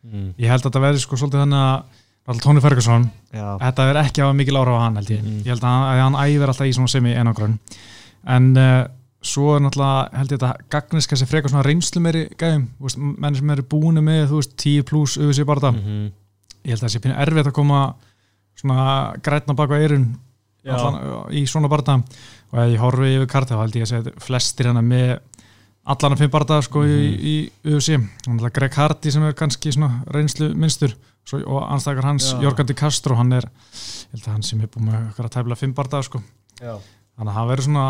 Mm. 0.02 0.32
ég 0.34 0.50
held 0.50 0.64
að 0.64 0.72
þetta 0.72 0.82
verður 0.82 1.02
sko 1.04 1.18
svolítið 1.20 1.44
þannig 1.44 1.60
að 1.62 2.00
alltaf 2.28 2.44
Tóni 2.46 2.62
Ferguson, 2.62 3.10
Já, 3.34 3.58
þetta 3.60 3.86
verður 3.90 4.02
ekki 4.06 4.22
að 4.22 4.26
hafa 4.28 4.38
mikil 4.38 4.58
ára 4.62 4.76
á 4.78 4.80
hann 4.86 4.96
held 5.00 5.10
ég, 5.10 5.22
Mm. 5.24 5.38
ég 5.42 5.48
held 5.52 5.64
að 5.64 5.70
hann, 5.72 5.86
að 5.90 6.02
hann 6.06 6.20
æfir 6.22 6.48
alltaf 6.52 6.68
í 6.68 6.74
svona 6.78 6.88
semi 6.94 7.14
einangrun 7.16 7.60
en 8.28 8.58
uh, 8.58 8.88
svo 9.22 9.56
er 9.56 9.62
náttúrulega 9.62 10.18
held 10.18 10.32
ég 10.32 10.40
þetta 10.40 10.70
gagnist 10.70 11.10
kannski 11.10 11.28
frekar 11.30 11.50
svona 11.50 11.64
reynslu 11.66 12.02
meiri 12.02 12.24
gæðum, 12.38 12.68
þú 12.80 12.88
veist, 12.88 12.98
menn 12.98 13.36
sem 13.36 13.50
eru 13.50 13.64
búinu 13.64 14.02
með 14.06 14.28
þú 14.30 14.40
veist, 14.42 14.56
10 14.58 14.84
pluss 14.90 15.18
auðvitað 15.18 15.38
sér 15.40 15.46
bara 15.46 15.60
það 15.66 15.74
Mhm. 15.82 16.12
ég 16.66 16.70
held 16.70 16.82
að 16.82 16.86
það 16.86 16.94
sé 16.96 17.00
pínu 17.02 17.18
erfitt 17.18 17.48
að 17.48 17.54
koma 17.54 17.96
svona 18.56 19.16
grætna 19.22 19.56
baka 19.56 19.74
eirun 19.82 20.16
í 21.32 21.44
svona 21.50 21.70
barða 21.70 21.96
og 22.52 22.60
ef 22.60 22.70
ég 22.76 22.80
horfi 22.84 23.16
yfir 23.18 23.28
karta 23.32 23.56
þá 23.56 23.62
held 23.64 23.76
ég 23.80 23.86
að 23.88 23.92
segja 23.92 24.14
flestir 24.22 24.68
hana 24.70 24.82
með 24.86 25.20
allan 25.90 26.14
að 26.14 26.20
fimm 26.22 26.30
barða 26.34 26.62
sko 26.62 26.84
Mhm. 26.84 26.90
í, 26.92 27.12
í 27.22 27.52
UFC 27.66 27.96
og 27.98 28.04
náttúrulega 28.28 28.54
Greg 28.54 28.74
Hardy 28.76 29.12
sem 29.12 29.24
er 29.24 29.34
kannski 29.34 29.72
svona 29.74 30.04
reynslu 30.14 30.54
minnstur 30.54 30.94
svo, 31.28 31.40
og 31.46 31.64
anstakar 31.72 32.08
hans 32.10 32.32
Já. 32.34 32.40
Jorgan 32.44 32.70
Di 32.70 32.74
Castro 32.78 33.16
hann 33.20 33.32
er, 33.38 33.46
ég 33.46 34.12
held 34.16 34.26
að 34.28 34.34
hann 34.36 34.44
sem 34.48 34.62
er 34.62 34.72
búin 34.74 34.90
með 34.90 35.10
okkar 35.12 35.30
að 35.30 35.36
tæfla 35.38 35.58
fimm 35.60 35.74
barða 35.78 36.04
sko 36.08 36.22
þannig 36.62 37.32
að 37.32 37.36
það 37.38 37.50
verður 37.52 37.68
svona 37.68 37.86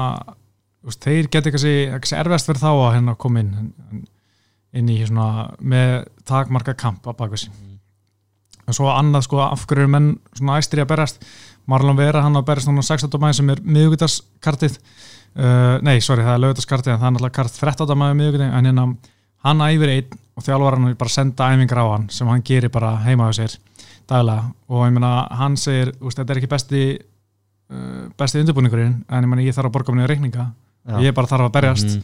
veist, 0.83 1.03
þeir 1.05 1.29
kannski, 1.33 1.73
kannski 1.93 2.19
erfast 2.19 2.50
verið 2.51 2.63
þá 2.65 2.71
að 2.73 2.93
hérna 2.97 3.15
koma 3.21 3.43
inn 3.43 3.53
en- 3.61 4.07
inn 4.73 4.88
í 4.89 5.00
svona 5.03 5.51
með 5.59 6.05
takmarka 6.25 6.73
kamp 6.79 7.03
á 7.07 7.11
bakvið 7.11 7.45
sín 7.45 7.57
en 8.67 8.75
svo 8.77 8.88
annað 8.93 9.25
sko 9.27 9.41
af 9.43 9.65
hverju 9.67 9.89
menn 9.91 10.13
svona 10.38 10.59
æstri 10.61 10.79
að 10.83 10.88
berast 10.93 11.25
Marlon 11.67 11.97
Vera 12.00 12.21
hann 12.23 12.38
að 12.39 12.45
berast 12.47 12.69
núna 12.69 12.83
16. 12.85 13.19
mæði 13.19 13.35
sem 13.39 13.50
er 13.51 13.59
miðugudagskartið 13.63 14.77
uh, 14.79 15.77
nei, 15.83 15.98
sorry, 16.03 16.24
það 16.24 16.35
er 16.37 16.44
lögudagskartið 16.46 16.94
en 16.94 17.01
það 17.01 17.07
er 17.09 17.15
náttúrulega 17.17 17.37
kart 17.39 17.59
13. 17.59 17.98
mæði 18.00 18.17
miðugudaginn 18.22 18.55
en 18.57 18.70
hérna 18.70 18.85
hann 19.45 19.63
æfir 19.65 19.89
einn 19.95 20.19
og 20.37 20.43
þjálfar 20.45 20.77
hann 20.79 20.95
bara 20.97 21.09
senda 21.09 21.49
æfingar 21.53 21.81
á 21.81 21.85
hann 21.93 22.09
sem 22.13 22.27
hann 22.27 22.43
gerir 22.45 22.69
bara 22.73 22.95
heima 23.05 23.29
á 23.29 23.31
sér 23.35 23.57
daglega 24.09 24.51
og 24.69 24.85
ég 24.87 24.93
meina 24.95 25.27
hann 25.37 25.57
segir, 25.57 25.93
úst, 26.01 26.17
þetta 26.19 26.33
er 26.33 26.41
ekki 26.41 26.49
besti 26.51 26.81
uh, 27.71 28.09
besti 28.17 28.41
undirbúningurinn 28.41 29.03
en 29.09 29.23
ég 29.23 29.29
meina 29.31 29.45
ég 29.45 29.55
þarf 29.55 29.69
að 29.71 29.75
borga 29.77 29.93
minni 29.95 30.07
reikninga 30.09 30.51
Já. 30.87 30.97
ég 31.05 31.13
bara 31.13 31.27
þarf 31.29 31.47
að 31.49 31.55
berjast 31.59 31.85
Mhm. 31.91 32.03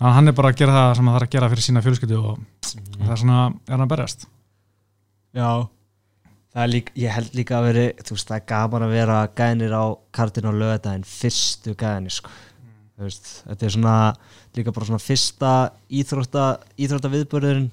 þannig 0.00 0.10
að 0.10 0.14
hann 0.16 0.28
er 0.28 0.32
bara 0.32 0.48
að 0.52 0.56
gera 0.56 0.72
það 0.72 0.94
sem 0.96 1.06
hann 1.08 1.14
þarf 1.16 1.26
að 1.28 1.34
gera 1.34 1.48
fyrir 1.50 1.64
sína 1.66 1.82
fjölskyldu 1.84 2.18
og 2.24 2.38
Mhm. 2.38 3.04
það 3.06 3.12
er 3.12 3.16
svona, 3.24 3.40
er 3.68 3.72
hann 3.76 3.86
að 3.86 3.92
berjast 3.96 4.26
Já 5.34 5.68
Það 6.50 6.62
er 6.64 6.68
líka, 6.72 6.92
ég 6.98 7.10
held 7.14 7.34
líka 7.38 7.54
að 7.60 7.66
veri 7.68 7.82
þú 8.02 8.10
veist, 8.16 8.26
það 8.28 8.36
er 8.40 8.46
gaman 8.50 8.82
að 8.82 8.90
vera 8.90 9.18
gænir 9.38 9.70
á 9.70 9.84
kartinu 10.10 10.50
á 10.50 10.54
lögadaginn, 10.58 11.04
fyrstu 11.06 11.74
gænir 11.78 12.10
sko. 12.10 12.30
þú 12.98 13.04
veist, 13.06 13.28
þetta 13.46 13.62
er 13.68 13.70
svona 13.70 14.14
líka 14.56 14.72
bara 14.74 14.86
svona 14.86 14.98
fyrsta 15.02 15.70
íþrótta, 15.90 16.44
íþrótta 16.78 17.10
viðbörðurinn 17.12 17.70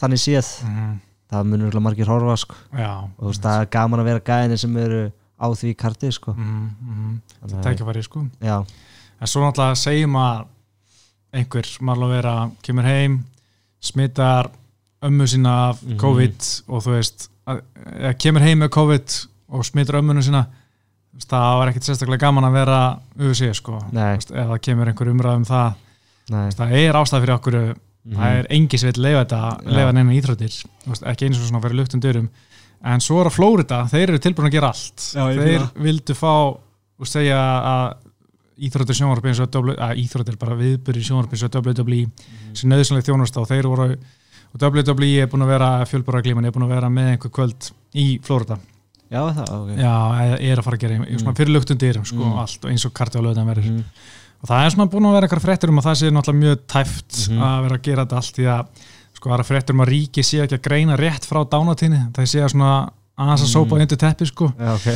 þannig 0.00 0.20
séð, 0.20 0.48
mm, 0.68 0.94
það 1.32 1.46
munur 1.50 1.68
örugglega 1.70 1.84
margir 1.86 2.10
horfa 2.10 2.36
sko. 2.42 2.54
já. 2.76 2.90
Og 3.18 3.20
þú 3.24 3.30
veist, 3.32 3.42
það 3.42 3.60
er 3.60 3.70
gaman 3.76 4.00
að 4.00 4.04
vera 4.10 4.20
gænir 4.20 4.58
sem 4.60 4.76
eru 4.76 5.12
á 5.40 5.46
því 5.50 5.74
karti 5.76 6.12
sko. 6.12 6.34
mm, 6.34 6.70
mm, 6.80 7.20
Þannig 7.40 7.54
að- 7.58 7.64
tækifæri 7.64 8.02
sko. 8.04 8.26
Já, 8.40 8.58
en 9.20 9.26
svo 9.26 9.40
náttúrulega 9.40 9.76
segjum 9.76 10.12
að 10.16 10.46
einhver 11.34 11.78
marlum 11.80 12.10
vera 12.10 12.50
kemur 12.62 12.84
heim, 12.84 13.24
smittar 13.80 14.50
ömmu 15.02 15.24
sína 15.26 15.70
af 15.70 15.82
Mhm. 15.82 15.96
COVID 15.98 16.62
og 16.68 16.82
þú 16.82 16.90
veist, 16.98 17.28
að, 17.46 17.60
eða 17.86 18.18
kemur 18.18 18.40
heim 18.40 18.58
með 18.60 18.68
COVID 18.70 19.26
og 19.50 19.64
smittar 19.64 20.00
ömmunu 20.00 20.22
sína 20.22 20.46
það 21.24 21.58
var 21.60 21.68
ekkert 21.70 21.86
sérstaklega 21.88 22.24
gaman 22.26 22.44
að 22.48 22.56
vera 22.58 22.78
UFC 23.18 23.50
sko, 23.54 23.78
Nei. 23.92 24.14
Þú 24.14 24.18
veist, 24.18 24.30
ef 24.34 24.46
það 24.50 24.60
kemur 24.66 24.90
einhver 24.90 25.10
umræð 25.12 25.36
um 25.40 25.44
það. 25.44 25.74
Það 26.58 26.72
er 26.80 26.98
ástæð 26.98 27.20
fyrir 27.24 27.34
okkur 27.38 27.56
það 28.14 28.38
er 28.38 28.46
engi 28.50 28.78
sem 28.80 28.90
vil 28.92 29.02
leifa 29.04 29.22
þetta 29.24 29.40
Já. 29.64 29.70
leifa 29.78 29.92
neina 29.96 30.12
íþróttir, 30.18 30.56
Þú 30.84 30.90
veist, 30.92 31.06
ekki 31.12 31.26
eins 31.28 31.38
og 31.40 31.46
svona 31.48 31.62
fyrir 31.64 31.78
luktum 31.80 32.00
dyrum, 32.04 32.28
en 32.84 33.00
svo 33.00 33.20
er 33.22 33.30
að 33.30 33.36
Flórida 33.38 33.78
þeir 33.88 34.08
eru 34.10 34.18
tilbúin 34.18 34.48
að 34.50 34.56
gera 34.58 34.68
allt. 34.74 35.06
Já, 35.14 35.24
þeir 35.38 35.68
vildu 35.86 36.14
fá 36.18 36.32
og 36.34 37.06
segja 37.08 37.38
að 37.38 37.94
íþróttir 38.68 38.94
sjónvarpi 39.00 39.30
eins 39.32 39.40
og 39.40 39.48
W- 39.50 39.78
að 39.82 39.96
íþróttir 40.04 40.36
bara 40.38 40.54
viðbyrði 40.58 41.02
sjónvarpi 41.08 41.34
eins 41.34 41.42
og 41.42 41.54
WWE 41.56 42.04
Mhm. 42.06 42.54
sem 42.54 42.70
nöðsynlega 42.70 43.08
þjónust 43.08 43.36
og 43.40 43.48
þeir 43.48 43.66
voru 43.66 43.88
og 44.54 44.60
WWE 44.60 45.22
er 45.22 45.26
búin 45.26 45.42
að 45.42 45.50
vera 45.50 45.70
fjölbúra 45.84 46.22
glíman 46.22 46.44
er 46.46 46.52
búin 46.52 46.62
að 46.68 46.74
vera 46.76 46.88
með 46.88 47.08
einhver 47.16 47.30
kvöld 47.34 47.70
í 47.94 48.20
Flórida 48.22 48.58
Já, 49.10 49.20
það, 49.36 49.50
ok 49.54 49.68
já, 49.78 49.92
er 50.40 50.58
að 50.58 50.64
fara 50.64 50.76
að 50.76 50.80
gera 50.80 50.94
í- 50.94 51.18
svona 51.18 51.32
Mm. 51.32 51.36
fyrir 51.36 51.52
luktum 51.54 51.78
dyrum 51.78 52.04
sko, 52.06 52.16
Mm. 52.24 52.38
allt 52.38 52.64
og 52.64 52.70
eins 52.70 52.84
og 52.86 52.92
lögðan 53.22 53.46
verður 53.52 53.64
Mhm. 53.70 53.84
og 54.42 54.48
það 54.48 54.64
er 54.66 54.70
svona 54.70 54.90
búin 54.90 55.06
að 55.06 55.12
vera 55.14 55.26
eitthvað 55.28 55.44
fréttur 55.44 55.68
um 55.68 55.78
að 55.78 55.84
það 55.84 55.96
sé 56.00 56.10
náttúrulega 56.10 56.42
mjög 56.44 56.58
tæft 56.66 57.28
Mhm. 57.28 57.38
að 57.42 57.62
vera 57.62 57.76
að 57.78 57.82
gera 57.82 58.04
þetta 58.06 58.16
allt 58.16 58.34
því 58.34 58.44
að 58.44 58.66
sko 59.14 59.30
það 59.30 59.38
er 59.38 59.44
fréttur 59.44 59.70
um 59.74 59.80
að 59.80 59.88
ríki 59.88 60.22
sé 60.24 60.42
ekki 60.46 60.58
að 60.58 60.62
greina 60.62 60.96
rétt 60.96 61.24
frá 61.26 61.44
dánatíni, 61.48 62.12
það 62.12 62.26
sé 62.26 62.40
að 62.42 62.50
svona 62.52 62.90
aðeins 63.14 63.44
að 63.44 63.46
Mm. 63.46 63.54
sópa 63.54 63.76
undir 63.78 63.98
teppi 64.02 64.26
sko 64.26 64.46
Já, 64.58 64.70
ok 64.74 64.86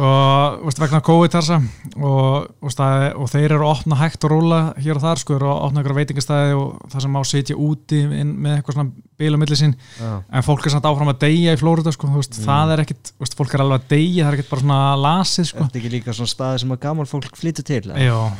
og 0.00 0.62
veist, 0.64 0.78
vegna 0.80 1.00
COVID 1.04 1.34
þarsa 1.34 1.56
og, 2.00 2.46
veist, 2.64 2.78
það, 2.80 3.02
og 3.20 3.28
þeir 3.28 3.44
eru 3.52 3.58
að 3.66 3.72
opna 3.74 3.98
hægt 4.00 4.24
og 4.24 4.30
róla 4.32 4.60
hér 4.80 4.96
og 4.96 5.02
þar 5.02 5.18
sko, 5.20 5.34
eru 5.36 5.50
að 5.52 5.60
opna 5.66 5.82
einhverja 5.82 5.98
veitingastæði 6.00 6.54
og 6.56 6.78
það 6.94 7.04
sem 7.04 7.12
má 7.12 7.20
sitja 7.28 7.56
úti 7.60 8.00
inn, 8.20 8.32
með 8.40 8.56
eitthvað 8.62 8.78
svona 8.78 8.90
bíl 9.20 9.34
á 9.36 9.38
milli 9.42 9.58
sín 9.60 9.74
Já, 10.00 10.22
en 10.32 10.42
fólk 10.48 10.64
er 10.64 10.70
samt 10.78 10.88
áfram 10.88 11.12
að 11.12 11.20
deyja 11.26 11.52
í 11.52 11.60
Flórida 11.60 11.92
sko, 11.92 12.08
veist, 12.16 12.38
Mm. 12.40 12.46
það 12.48 12.72
er 12.72 12.84
ekkit, 12.86 13.12
fólk 13.36 13.54
er 13.54 13.60
alveg 13.66 13.80
að 13.82 13.88
deyja 13.92 14.24
það 14.24 14.32
er 14.32 14.38
ekkit 14.38 14.50
bara 14.50 14.62
svona 14.62 14.80
lasið 14.96 15.46
sko. 15.52 15.58
Þetta 15.64 15.76
er 15.76 15.82
ekki 15.82 15.92
líka 15.98 16.14
svona 16.16 16.32
staði 16.32 16.60
sem 16.60 16.70
að 16.72 16.80
gaman 16.80 17.06
fólk 17.06 17.36
flytur 17.36 17.64
til? 17.68 17.82
Jó, 17.92 18.32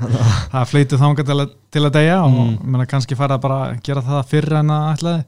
það 0.50 0.68
flytur 0.70 0.98
þangað 1.00 1.26
til, 1.28 1.38
að- 1.44 1.54
til 1.70 1.82
að 1.86 1.92
deyja 1.92 2.18
og 2.24 2.32
Mm. 2.32 2.58
menna, 2.64 2.86
kannski 2.86 3.16
fara 3.16 3.36
að 3.38 3.42
bara 3.42 3.76
gera 3.84 4.02
það 4.02 4.26
fyrr 4.26 4.52
en 4.58 4.70
að 4.74 4.96
ætlaði 4.96 5.24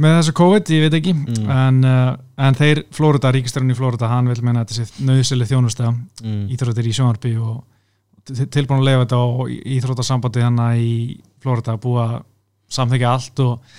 með 0.00 0.14
þessu 0.18 0.32
COVID, 0.40 0.70
ég 0.74 0.84
veit 0.86 0.96
ekki 1.00 1.12
Mm. 1.14 1.50
en, 1.50 1.80
uh, 1.84 2.16
en 2.46 2.54
þeir, 2.56 2.84
Flórida, 2.96 3.32
ríkistarinn 3.34 3.72
í 3.74 3.76
Flórida 3.76 4.08
hann 4.08 4.28
vil 4.30 4.40
meina 4.42 4.62
að 4.64 4.70
þetta 4.70 4.86
sé 4.86 5.04
nöðsileg 5.04 5.50
þjónusta 5.50 5.90
mm. 5.92 6.46
íþróttir 6.54 6.88
í 6.88 6.94
sjónarby 6.96 7.32
og 7.40 7.64
til- 8.24 8.46
tilbúin 8.48 8.80
að 8.80 8.88
leifa 8.88 9.04
þetta 9.04 9.20
og 9.26 9.50
íþróttasambandi 9.76 10.44
hann 10.46 10.60
í 10.80 11.20
Flórida 11.42 11.76
búið 11.80 12.02
að 12.06 12.16
samþykja 12.70 13.12
allt 13.12 13.40
og, 13.44 13.76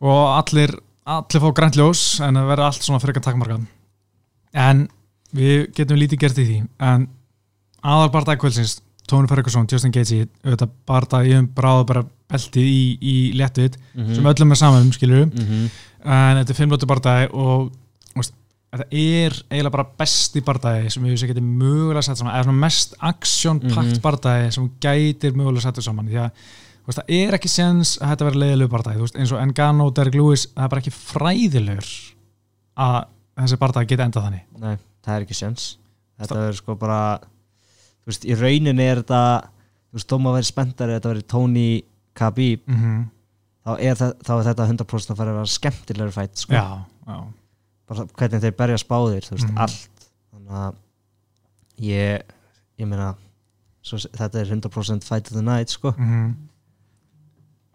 og 0.00 0.22
allir 0.38 0.74
allir 1.08 1.40
fá 1.44 1.48
grænt 1.56 1.76
ljós 1.78 2.02
en 2.24 2.36
það 2.36 2.48
verður 2.50 2.66
allt 2.68 2.82
svona 2.84 3.00
frekar 3.00 3.22
takkmarkað 3.24 3.66
en 4.58 4.82
við 5.36 5.68
getum 5.76 5.98
lítið 6.00 6.20
gert 6.24 6.38
í 6.40 6.44
því 6.48 6.58
en 6.88 7.06
aðal 7.84 8.10
barndagi 8.12 8.40
kvöldsins 8.42 8.78
Tony 9.08 9.28
Ferguson, 9.30 9.66
Justin 9.70 9.92
Gaethje 9.94 10.26
auðvitað 10.44 10.72
barndagi 10.88 11.34
um 11.38 11.48
bráða 11.56 11.86
bara 11.88 12.04
beltið 12.28 12.68
í, 12.68 12.80
í 13.00 13.14
léttuðið 13.38 13.76
Mhm. 13.94 14.14
sem 14.14 14.24
öllum 14.30 14.50
er 14.52 14.60
saman 14.60 14.82
um 14.86 14.92
skilur 14.92 15.26
Mhm. 15.26 15.70
en 16.04 16.36
þetta 16.44 16.50
er 16.50 16.58
fimmlóti 16.58 16.86
bardagi 16.86 17.30
og 17.32 17.72
veist, 18.16 18.32
þetta 18.72 18.86
er 18.92 19.32
eiginlega 19.50 19.72
bara 19.72 19.86
besti 19.98 20.40
bardagi 20.44 20.90
sem 20.92 21.02
við 21.02 21.26
getið 21.32 21.42
mögulega 21.42 22.04
sett 22.04 22.18
saman 22.18 22.34
eða 22.34 22.44
svona 22.44 22.58
mest 22.66 22.94
aksjónpakt 23.00 23.94
Mhm. 23.96 24.00
bardagi 24.02 24.52
sem 24.52 24.70
gætir 24.80 25.32
mögulega 25.34 25.62
settu 25.62 25.82
saman 25.82 26.06
því 26.06 26.18
að 26.26 26.30
veist, 26.86 26.98
það 26.98 27.04
er 27.08 27.32
ekki 27.38 27.48
sens 27.48 27.98
að 27.98 28.08
þetta 28.16 28.26
verði 28.30 28.42
leiðilegu 28.44 29.00
veist, 29.00 29.16
eins 29.16 29.32
og 29.32 29.40
Engano 29.40 29.90
Derek 29.90 30.14
Lewis 30.14 30.46
það 30.54 30.64
er 30.64 30.68
bara 30.68 30.80
ekki 30.82 30.92
fræðilegur 30.92 32.12
að 32.78 33.04
þessi 33.38 33.56
bardagi 33.58 33.86
geti 33.88 34.02
endað 34.04 34.24
þannig 34.28 34.42
Nei, 34.60 34.76
það 35.04 35.16
er 35.16 35.24
ekki 35.24 35.34
sjans 35.34 35.76
Þetta 36.18 36.34
verður 36.34 36.56
sko 36.58 36.74
bara 36.74 37.20
Þú 38.08 38.12
veist, 38.14 38.24
í 38.24 38.34
rauninni 38.40 38.84
er 38.88 39.02
þetta 39.02 39.20
Þú 39.88 39.96
veist, 39.98 40.08
þó 40.08 40.16
maður 40.20 40.36
verið 40.38 40.48
spenntari 40.48 40.92
að 40.92 40.98
þetta 40.98 41.10
verið 41.12 41.26
Tony 41.32 41.66
Khabib 42.18 42.64
mm 42.68 42.76
-hmm. 42.80 43.04
þá 43.64 43.70
er, 43.80 43.94
það, 44.00 44.12
þá 44.24 44.32
er 44.38 44.44
þetta 44.48 44.66
100% 44.68 45.12
að 45.12 45.16
fara 45.16 45.30
að 45.30 45.38
vera 45.38 45.52
skemmtilegur 45.52 46.12
fætt 46.12 46.36
sko. 46.38 46.52
já, 46.52 46.84
já, 47.06 47.16
bara 47.88 48.04
hvernig 48.18 48.40
þeir 48.42 48.56
berja 48.56 48.76
spáðir 48.78 49.24
þú 49.28 49.32
veist, 49.36 49.48
Mhm. 49.48 49.58
allt. 49.58 49.88
Þannig 50.32 50.52
að 50.52 50.74
ég 51.78 52.22
ég 52.78 52.86
meina 52.88 53.14
svo, 53.82 53.96
þetta 53.98 54.40
er 54.40 54.46
100% 54.46 55.04
fight 55.04 55.26
of 55.28 55.32
the 55.32 55.42
night 55.42 55.68
sko. 55.70 55.94
Mm 55.98 56.36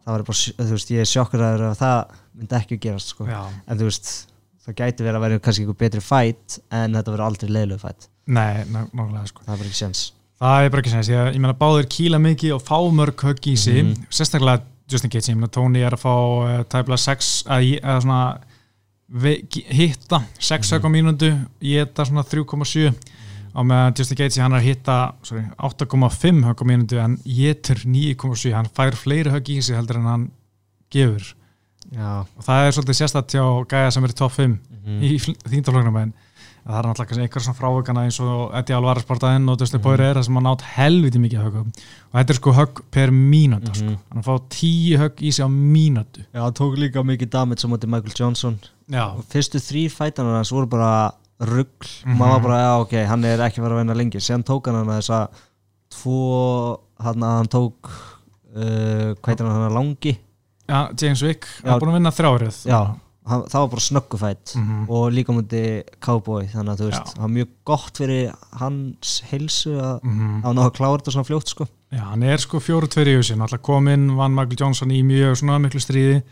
það 0.04 0.12
var 0.18 0.24
bara, 0.28 0.36
þú 0.68 0.72
veist, 0.76 0.90
ég 0.92 1.00
er 1.00 1.08
sjokkur 1.08 1.40
að 1.40 1.78
það 1.80 2.00
myndi 2.36 2.56
ekki 2.60 2.78
gerast 2.80 3.08
sko. 3.14 3.26
Já, 3.26 3.46
en 3.68 3.78
þú 3.80 3.84
veist, 3.88 4.28
það 4.66 4.76
gæti 4.76 5.04
verið 5.06 5.16
að 5.16 5.22
vera 5.22 5.40
kannski 5.40 5.64
einhver 5.64 5.80
betri 5.80 6.02
fight 6.02 6.60
en 6.72 6.94
þetta 6.98 7.14
verið 7.14 7.26
aldrei 7.28 7.50
leiðilegu 7.50 7.80
fight. 7.80 8.10
Nei, 8.28 8.64
ná- 8.66 8.90
nákvæmlega 8.92 9.28
sko. 9.28 9.42
Það 9.46 9.54
er 9.54 9.58
bara 9.58 9.70
ekki 9.70 9.80
séns 9.86 10.12
Það 10.44 10.66
er 10.66 10.72
bara 10.74 10.84
ekki 10.84 10.92
sem 10.92 11.04
ég, 11.08 11.28
ég 11.38 11.40
meina 11.40 11.56
báðir 11.56 11.86
kýla 11.88 12.20
mikið 12.20 12.56
og 12.58 12.64
fá 12.68 12.78
mörg 12.92 13.22
högg 13.24 13.46
í 13.48 13.56
sig. 13.60 13.80
Mhm. 13.84 14.08
sérstaklega 14.12 14.64
Justin 14.92 15.10
Gaethje, 15.14 15.32
ég 15.32 15.40
meina 15.40 15.52
Tony 15.56 15.80
er 15.80 15.96
að 15.96 16.04
fá 16.04 16.14
uh, 16.14 16.64
tæplega 16.68 17.00
6 17.00 17.30
að 17.48 17.68
ég- 17.70 17.84
eða 17.84 18.02
svona 18.04 18.24
hitta 19.14 20.24
6 20.40 20.74
högg 20.74 20.84
á 20.84 20.90
mínútu, 20.92 21.30
ég 21.62 21.88
þetta 21.88 22.06
svona 22.10 22.24
3,7 22.28 22.94
á 23.54 23.60
meðan 23.62 23.96
Justin 23.98 24.18
Gaethje 24.18 24.42
hann 24.44 24.54
er 24.58 24.60
að 24.60 24.68
hitta 24.68 24.98
sorry, 25.24 25.44
8,5 25.62 26.44
högg 26.50 26.60
á 26.60 26.66
mínútu 26.66 27.00
en 27.00 27.18
ég 27.24 27.62
getur 27.62 27.84
9,7 27.86 28.54
hann 28.58 28.70
fær 28.74 28.98
fleiri 28.98 29.32
högg 29.32 29.50
í 29.54 29.62
sig 29.62 29.78
heldur 29.78 30.02
en 30.02 30.10
hann 30.10 30.28
gefur. 30.92 31.36
Já, 31.94 32.26
og 32.26 32.44
það 32.44 32.66
er 32.68 32.76
svolítið 32.76 33.00
sérstætt 33.00 33.36
hjá 33.38 33.46
gæja 33.70 33.92
sem 33.94 34.04
er 34.04 34.14
í 34.14 34.18
topp 34.18 34.34
5 34.34 34.60
mm. 34.84 35.02
í 35.04 35.18
þýndaflögnum 35.22 36.00
en 36.02 36.14
það 36.64 36.78
er 36.80 36.88
náttúrulega 36.88 37.24
einhver 37.26 37.44
svona 37.44 37.58
frávökana 37.60 38.04
eins 38.08 38.20
og 38.24 38.54
Eddie 38.56 38.76
Alvarez 38.78 39.04
portaðinn 39.10 39.50
og 39.52 39.58
Dustin. 39.60 39.82
Poirier 39.84 40.16
það 40.16 40.24
sem 40.30 40.36
hann 40.40 40.44
nátt 40.48 40.62
helviti 40.78 41.20
mikið 41.20 41.42
högum 41.44 41.68
og 41.74 42.14
þetta 42.20 42.30
er 42.30 42.40
sko 42.40 42.54
högg 42.54 42.82
per 42.92 43.12
Mhm. 43.12 43.74
sko. 43.76 43.98
hann 44.14 44.24
fá 44.24 44.34
tíu 44.50 44.98
högg 44.98 45.16
í 45.22 45.32
sig 45.34 45.44
á 45.46 45.50
mínútu. 45.50 46.24
Já, 46.34 46.40
það 46.48 46.54
tók 46.62 46.78
líka 46.78 47.04
mikið 47.04 47.30
damage 47.30 47.66
á 47.66 47.68
móti 47.68 47.88
Michael 47.88 48.14
Johnson. 48.16 48.60
Já, 48.90 49.06
og 49.18 49.24
fyrstu 49.28 49.60
þrýr 49.60 49.92
fætanar 49.92 50.36
hans 50.40 50.52
voru 50.52 50.68
bara 50.70 51.12
rugg, 51.42 51.84
Mhm. 52.06 52.18
maður 52.18 52.32
var 52.32 52.40
bara, 52.40 52.58
já 52.62 52.82
ok 52.82 53.08
hann 53.08 53.26
er 53.26 53.38
ekki 53.40 53.60
verið 53.62 53.74
að 53.74 53.80
vinna 53.84 53.94
lengi, 53.96 54.20
síðan 54.20 54.44
tók 54.46 54.66
hann 54.68 54.76
hann 54.76 55.02
þess 55.02 55.10
að 55.10 55.28
tvo 55.92 56.80
hann 57.00 57.22
hann 57.22 57.48
tók 57.48 57.90
uh, 58.56 59.14
hvað 59.20 59.28
heitir 59.34 59.46
hann 59.50 59.62
hann 59.68 59.74
langi? 59.74 60.18
Já 60.70 60.90
James 61.02 61.22
Wick. 61.24 61.46
Hann 61.64 61.74
er 61.76 61.80
búin 61.82 61.92
að 61.92 61.98
vinna 62.00 62.12
þrjárið. 62.16 62.60
Já, 62.70 62.96
það 63.24 63.54
var 63.54 63.68
bara 63.72 63.84
snöggufætt 63.88 64.56
Mhm. 64.58 64.86
og 64.90 65.12
líka 65.14 65.32
múti 65.34 65.84
Cowboy 66.04 66.46
þannig 66.52 66.74
að 66.74 66.80
þú 66.82 66.88
veist, 66.90 67.14
það 67.16 67.22
var 67.22 67.30
mjög 67.30 67.48
gott 67.66 67.98
fyrir 67.98 68.34
hans 68.60 69.22
heilsu 69.32 69.78
að 69.80 70.04
Mhm. 70.04 70.42
að 70.44 70.54
ná 70.56 70.62
að 70.66 70.74
klára 70.76 70.98
þetta 71.00 71.12
svona 71.14 71.30
fljótt 71.30 71.48
sko. 71.48 71.68
Já, 71.94 72.00
hann 72.10 72.24
er 72.24 72.38
sko 72.38 72.60
fjóru 72.60 72.88
tveir 72.88 73.08
í 73.08 73.18
húsin 73.18 73.42
alltaf 73.42 73.62
kominn, 73.62 74.16
vann 74.18 74.34
Michael 74.36 74.58
Johnson 74.60 74.90
í 74.92 75.04
mjög 75.04 75.38
svona 75.40 75.60
miklu 75.62 75.80
stríði. 75.80 76.24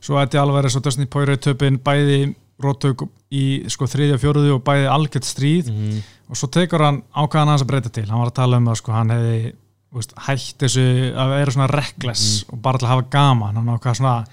Svo 0.00 0.18
Eddie 0.20 0.40
Alvarez 0.40 0.74
og 0.76 0.82
Dustin 0.82 1.06
Poirier 1.06 1.36
töpinn 1.36 1.78
bæði 1.78 2.34
róttök 2.62 3.08
í 3.30 3.68
sko 3.70 3.84
þriðja 3.86 4.18
fjóruðu 4.18 4.54
og 4.54 4.64
bæði 4.64 4.88
algjört 4.88 5.24
stríð. 5.24 5.66
-hmm. 5.68 6.02
og 6.30 6.36
svo 6.36 6.48
tekur 6.48 6.80
hann 6.80 7.02
ákvæðan 7.14 7.46
hans 7.48 7.62
að 7.62 7.66
breyta 7.66 7.88
til. 7.92 8.06
Hann 8.08 8.18
var 8.18 8.28
að 8.30 8.34
tala 8.34 8.56
um 8.56 8.66
að 8.68 8.76
sko 8.76 8.92
hann 8.92 9.08
hefði 9.10 9.52
veist, 9.94 10.12
hætt 10.16 10.58
þessu 10.58 11.12
að 11.14 11.28
vera 11.28 11.50
svona 11.52 11.68
reckless 11.70 12.44
og 12.50 12.62
bara 12.62 12.78
til 12.78 12.86
að 12.88 12.90
hafa 12.90 13.10
gaman. 13.10 13.54
Hann 13.54 13.66
ákvæða 13.78 13.96
svona 13.96 14.26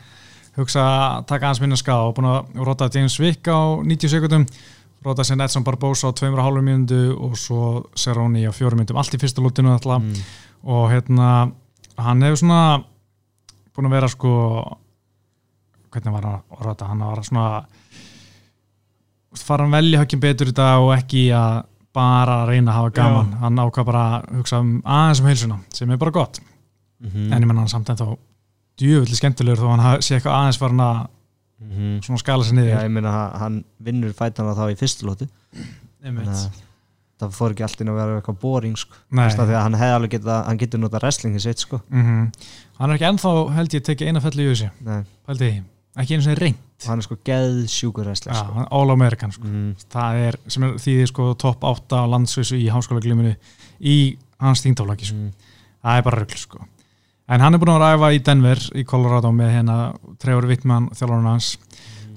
hugsa 0.60 0.84
að 0.84 1.26
taka 1.32 1.50
hans 1.52 1.62
minna 1.64 1.78
skada 1.80 2.10
og 2.10 2.18
búin 2.18 2.30
að 2.30 2.66
rota 2.68 2.90
James 2.94 3.16
Wick 3.22 3.48
á 3.48 3.80
90 3.82 4.14
sekundum 4.14 4.46
rota 5.06 5.24
sér 5.24 5.42
Edson 5.46 5.64
Barbosa 5.64 6.12
á 6.12 6.12
2,5 6.12 6.62
mínútu 6.66 7.00
og 7.16 7.38
svo 7.40 7.86
Cerrone 7.96 8.44
á 8.44 8.52
4 8.52 8.76
mínútum. 8.76 9.00
Allt 9.00 9.16
í 9.16 9.22
fyrstu 9.22 9.44
lútinu 9.44 9.72
alltaf 9.72 10.04
mm. 10.04 10.22
og 10.68 10.90
hérna 10.92 11.30
hann 12.00 12.24
hefur 12.28 12.44
svona 12.44 12.84
búin 13.76 13.90
að 13.90 13.96
vera 13.96 14.12
sko 14.12 14.34
hvernig 15.90 16.14
var 16.14 16.28
hann 16.28 16.38
að 16.42 16.68
rota? 16.68 16.90
Hann 16.90 17.06
var 17.06 17.24
svona 17.26 17.48
fara 19.40 19.66
hann 19.66 19.76
velja 19.78 20.04
höggin 20.04 20.24
betur 20.24 20.52
í 20.52 20.56
dag 20.56 20.84
og 20.84 20.94
ekki 20.98 21.30
að 21.36 21.64
bara 21.96 22.44
reyna 22.46 22.74
að 22.74 22.78
hafa 22.78 22.96
gaman. 23.00 23.34
Hann 23.42 23.62
ákvað 23.64 23.90
bara 23.90 24.06
að 24.20 24.32
hugsa 24.40 24.62
um 24.62 24.78
aðeins 24.84 25.22
um 25.24 25.30
heilsuna 25.30 25.60
sem 25.74 25.92
er 25.92 26.02
bara 26.02 26.16
gott. 26.16 26.42
Mm 27.00 27.32
en 27.32 27.40
ég 27.40 27.48
menna 27.48 27.64
hann 27.64 27.72
samt 27.72 27.90
en 27.90 27.98
þá 27.98 28.08
djúvillig 28.80 29.20
skemmtilegur 29.20 29.62
þó 29.66 29.74
hann 29.76 30.02
sé 30.06 30.16
eitthvað 30.18 30.38
aðeins 30.40 30.60
farin 30.62 30.84
að 30.86 30.98
-hmm. 31.60 32.00
svona 32.06 32.22
skala 32.24 32.44
sér 32.44 32.56
Já, 32.56 32.60
niður 32.62 32.84
ég 32.86 32.92
meina 32.96 33.12
hann- 33.12 33.40
hann 33.42 33.60
vinnur 33.84 34.14
fætana 34.16 34.56
þá 34.56 34.66
í 34.72 34.78
fyrstu 34.80 35.06
lótu 35.08 35.28
Einmitt. 36.04 36.26
þannig 36.26 36.36
að 36.40 36.66
það 37.20 37.34
fór 37.36 37.52
ekki 37.52 37.64
alltaf 37.66 37.88
að 37.88 37.96
vera 38.00 38.20
eitthvað 38.22 38.40
boring 38.40 38.78
sko. 38.80 38.94
Þú 39.12 39.18
veist, 39.20 39.40
af 39.40 39.48
því 39.50 39.56
að 39.58 39.62
hann 39.66 39.74
hefði 39.76 39.96
alveg 39.98 40.10
geta, 40.14 40.44
hann 40.48 40.58
getur 40.58 40.80
nota 40.80 41.00
wrestlingi 41.04 41.40
sitt 41.44 41.60
sko 41.60 41.82
Mhm. 41.92 42.32
hann 42.80 42.92
er 42.92 42.96
ekki 42.96 43.10
ennþá 43.10 43.52
held 43.54 43.74
ég 43.74 43.84
tekið 43.84 44.08
eina 44.08 44.22
felli 44.22 44.44
í 44.46 44.52
þessu 44.54 44.70
Nei, 44.86 45.04
held 45.28 45.40
ég, 45.42 45.64
ekki 45.98 46.14
einu 46.16 46.24
sem 46.24 46.36
reynd 46.36 46.56
hann 46.88 46.98
er 47.00 47.04
sko 47.04 47.18
geð 47.26 47.68
sjúkur 47.68 48.06
wrestling 48.06 48.36
Já, 48.38 48.40
sko. 48.46 48.54
hann 48.54 48.64
er 48.64 48.68
all 48.72 48.92
American 48.92 49.32
sko. 49.32 49.44
mm. 49.44 49.76
það 49.92 50.14
er 50.30 50.36
sem 50.48 50.64
er 50.64 50.72
því 50.80 51.08
sko 51.08 51.34
topp 51.36 51.64
8 51.64 51.96
á 52.00 52.06
landsvísu 52.08 52.56
í 52.56 52.70
háskóla 52.72 53.02
gluminu 53.04 53.36
í 53.82 54.18
hans 54.40 54.62
þingtaflaki 54.64 55.06
sko. 55.06 55.16
Mm. 55.16 55.34
það 55.84 55.98
er 55.98 56.02
bara 56.04 56.22
röggl 56.24 56.38
sko. 56.38 56.60
En 57.30 57.44
hann 57.44 57.54
er 57.56 57.62
búin 57.62 57.72
að 57.76 57.84
ræfa 57.84 58.10
í 58.16 58.22
Denver 58.26 58.62
í 58.80 58.84
Colorado 58.90 59.32
með 59.36 59.52
hérna 59.58 59.76
Trevor 60.22 60.48
Wittmann 60.50 60.90
þjálfarinn 60.98 61.30
hans. 61.30 61.52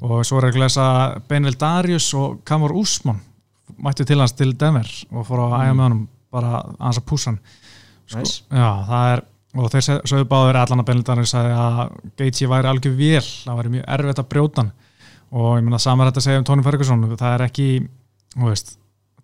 Og 0.02 0.24
svo 0.26 0.40
er 0.40 0.48
að 0.48 0.60
lesa 0.64 0.86
Benil 1.30 1.54
Darius 1.60 2.08
og 2.18 2.40
Kamur 2.48 2.72
Úsmann 2.80 3.20
mættu 3.82 4.04
til 4.08 4.18
hans 4.20 4.34
til 4.36 4.54
Denver 4.58 4.88
og 5.12 5.26
fór 5.28 5.44
að 5.46 5.58
æga 5.60 5.74
með 5.78 5.84
honum 5.86 6.00
bara 6.32 6.62
hans 6.80 6.98
að 7.00 7.06
púsa 7.08 7.30
hann 7.30 7.38
sko, 8.08 8.18
Nice. 8.18 8.42
já, 8.50 8.68
það 8.88 9.12
er 9.12 9.22
og 9.52 9.68
þeir 9.72 9.84
sögðu 10.08 10.26
báður 10.30 10.58
allan 10.62 10.80
að 10.82 10.88
Benil 10.88 11.04
Darius 11.06 11.32
sagði 11.34 11.56
að 11.60 11.80
Gaethje 12.20 12.48
væri 12.48 12.70
algjör 12.72 12.94
vél 12.96 13.26
það 13.28 13.58
væri 13.60 13.72
mjög 13.76 13.88
erfitt 13.96 14.22
að 14.22 14.28
brjóta 14.32 14.62
hann. 14.62 14.72
Og 15.32 15.50
ég 15.58 15.64
meina 15.64 15.80
samar 15.80 16.08
þetta 16.10 16.20
að 16.22 16.26
segja 16.26 16.40
um 16.40 16.46
Tony 16.48 16.64
Ferguson 16.64 17.04
það 17.12 17.34
er 17.36 17.44
ekki, 17.46 17.66
þú 18.36 18.48
veist 18.48 18.74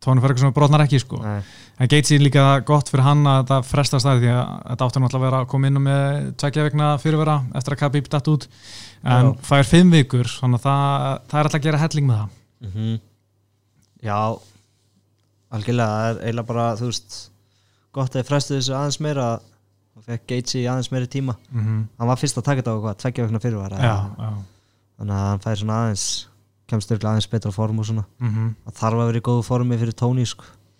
Tony 0.05 0.23
Ferguson 0.23 0.53
brotnar 0.57 0.85
ekki 0.85 1.01
sko. 1.03 1.19
Nei. 1.25 1.41
En 1.79 1.91
Gaethje 1.91 2.19
er 2.19 2.25
líka 2.25 2.45
gott 2.67 2.91
fyrir 2.91 3.07
hann 3.07 3.27
að 3.29 3.41
þetta 3.43 3.59
frestast 3.69 4.07
það 4.07 4.23
því 4.23 4.31
að 4.35 4.53
þetta 4.71 4.87
áttur 4.89 5.03
náttúrulega 5.05 5.19
að 5.19 5.27
vera 5.27 5.41
að 5.43 5.51
koma 5.53 5.71
inn 5.71 5.81
með 5.85 6.31
tvekja 6.43 6.67
vegna 6.67 6.89
fyrirvera 7.03 7.37
eftir 7.59 7.77
að 7.77 7.83
Khabib 7.83 8.09
datt 8.13 8.31
út. 8.33 8.47
En 9.05 9.29
Já. 9.31 9.35
fær 9.47 9.69
fimm 9.69 9.93
vikur 9.95 10.31
þannig 10.31 10.59
að 10.59 10.67
það, 10.67 11.21
það 11.31 11.41
er 11.41 11.49
alltaf 11.49 11.61
að 11.61 11.67
gera 11.69 11.83
helling 11.85 12.09
með 12.09 12.23
það. 12.23 12.39
Mm 12.69 12.97
Já. 13.99 14.19
Algjörlega, 15.49 15.93
það 15.99 16.09
er 16.09 16.19
eiginlega 16.23 16.49
bara 16.49 16.65
þú 16.79 16.89
veist, 16.91 17.21
gott 17.97 18.15
að 18.15 18.21
ég 18.21 18.29
frestu 18.29 18.57
þessu 18.59 18.75
aðeins 18.79 19.01
meira. 19.03 19.29
Og 19.99 20.05
fekk 20.07 20.27
Gaethje 20.31 20.61
í 20.63 20.67
aðeins 20.71 20.91
meira 20.95 21.11
tíma. 21.11 21.35
Mm 21.51 21.63
-hmm. 21.65 21.85
hann 21.99 22.09
var 22.09 22.19
fyrst 22.21 22.39
að 22.39 22.45
taka 22.47 22.63
þetta 22.63 22.75
á 22.75 22.83
hvað, 22.83 22.99
tveggja 23.03 23.25
vegna 23.25 23.41
fyrirvara 23.43 23.79
já, 23.83 23.97
já. 24.19 24.31
þannig 24.99 25.15
að 25.15 25.29
hann 25.29 25.43
fær 25.43 25.57
svona 25.59 25.79
aðeins 25.83 26.07
kemst 26.69 26.91
örgulega 26.93 27.11
aðeins 27.15 27.31
betra 27.33 27.51
form 27.51 27.79
og 27.79 27.87
svona. 27.87 28.05
Mm 28.21 28.55
það 28.67 28.79
þarf 28.81 29.01
að 29.01 29.07
vera 29.07 29.19
í 29.19 29.27
góðu 29.29 29.43
formi 29.43 29.79
fyrir 29.79 29.97
Tony 29.97 30.27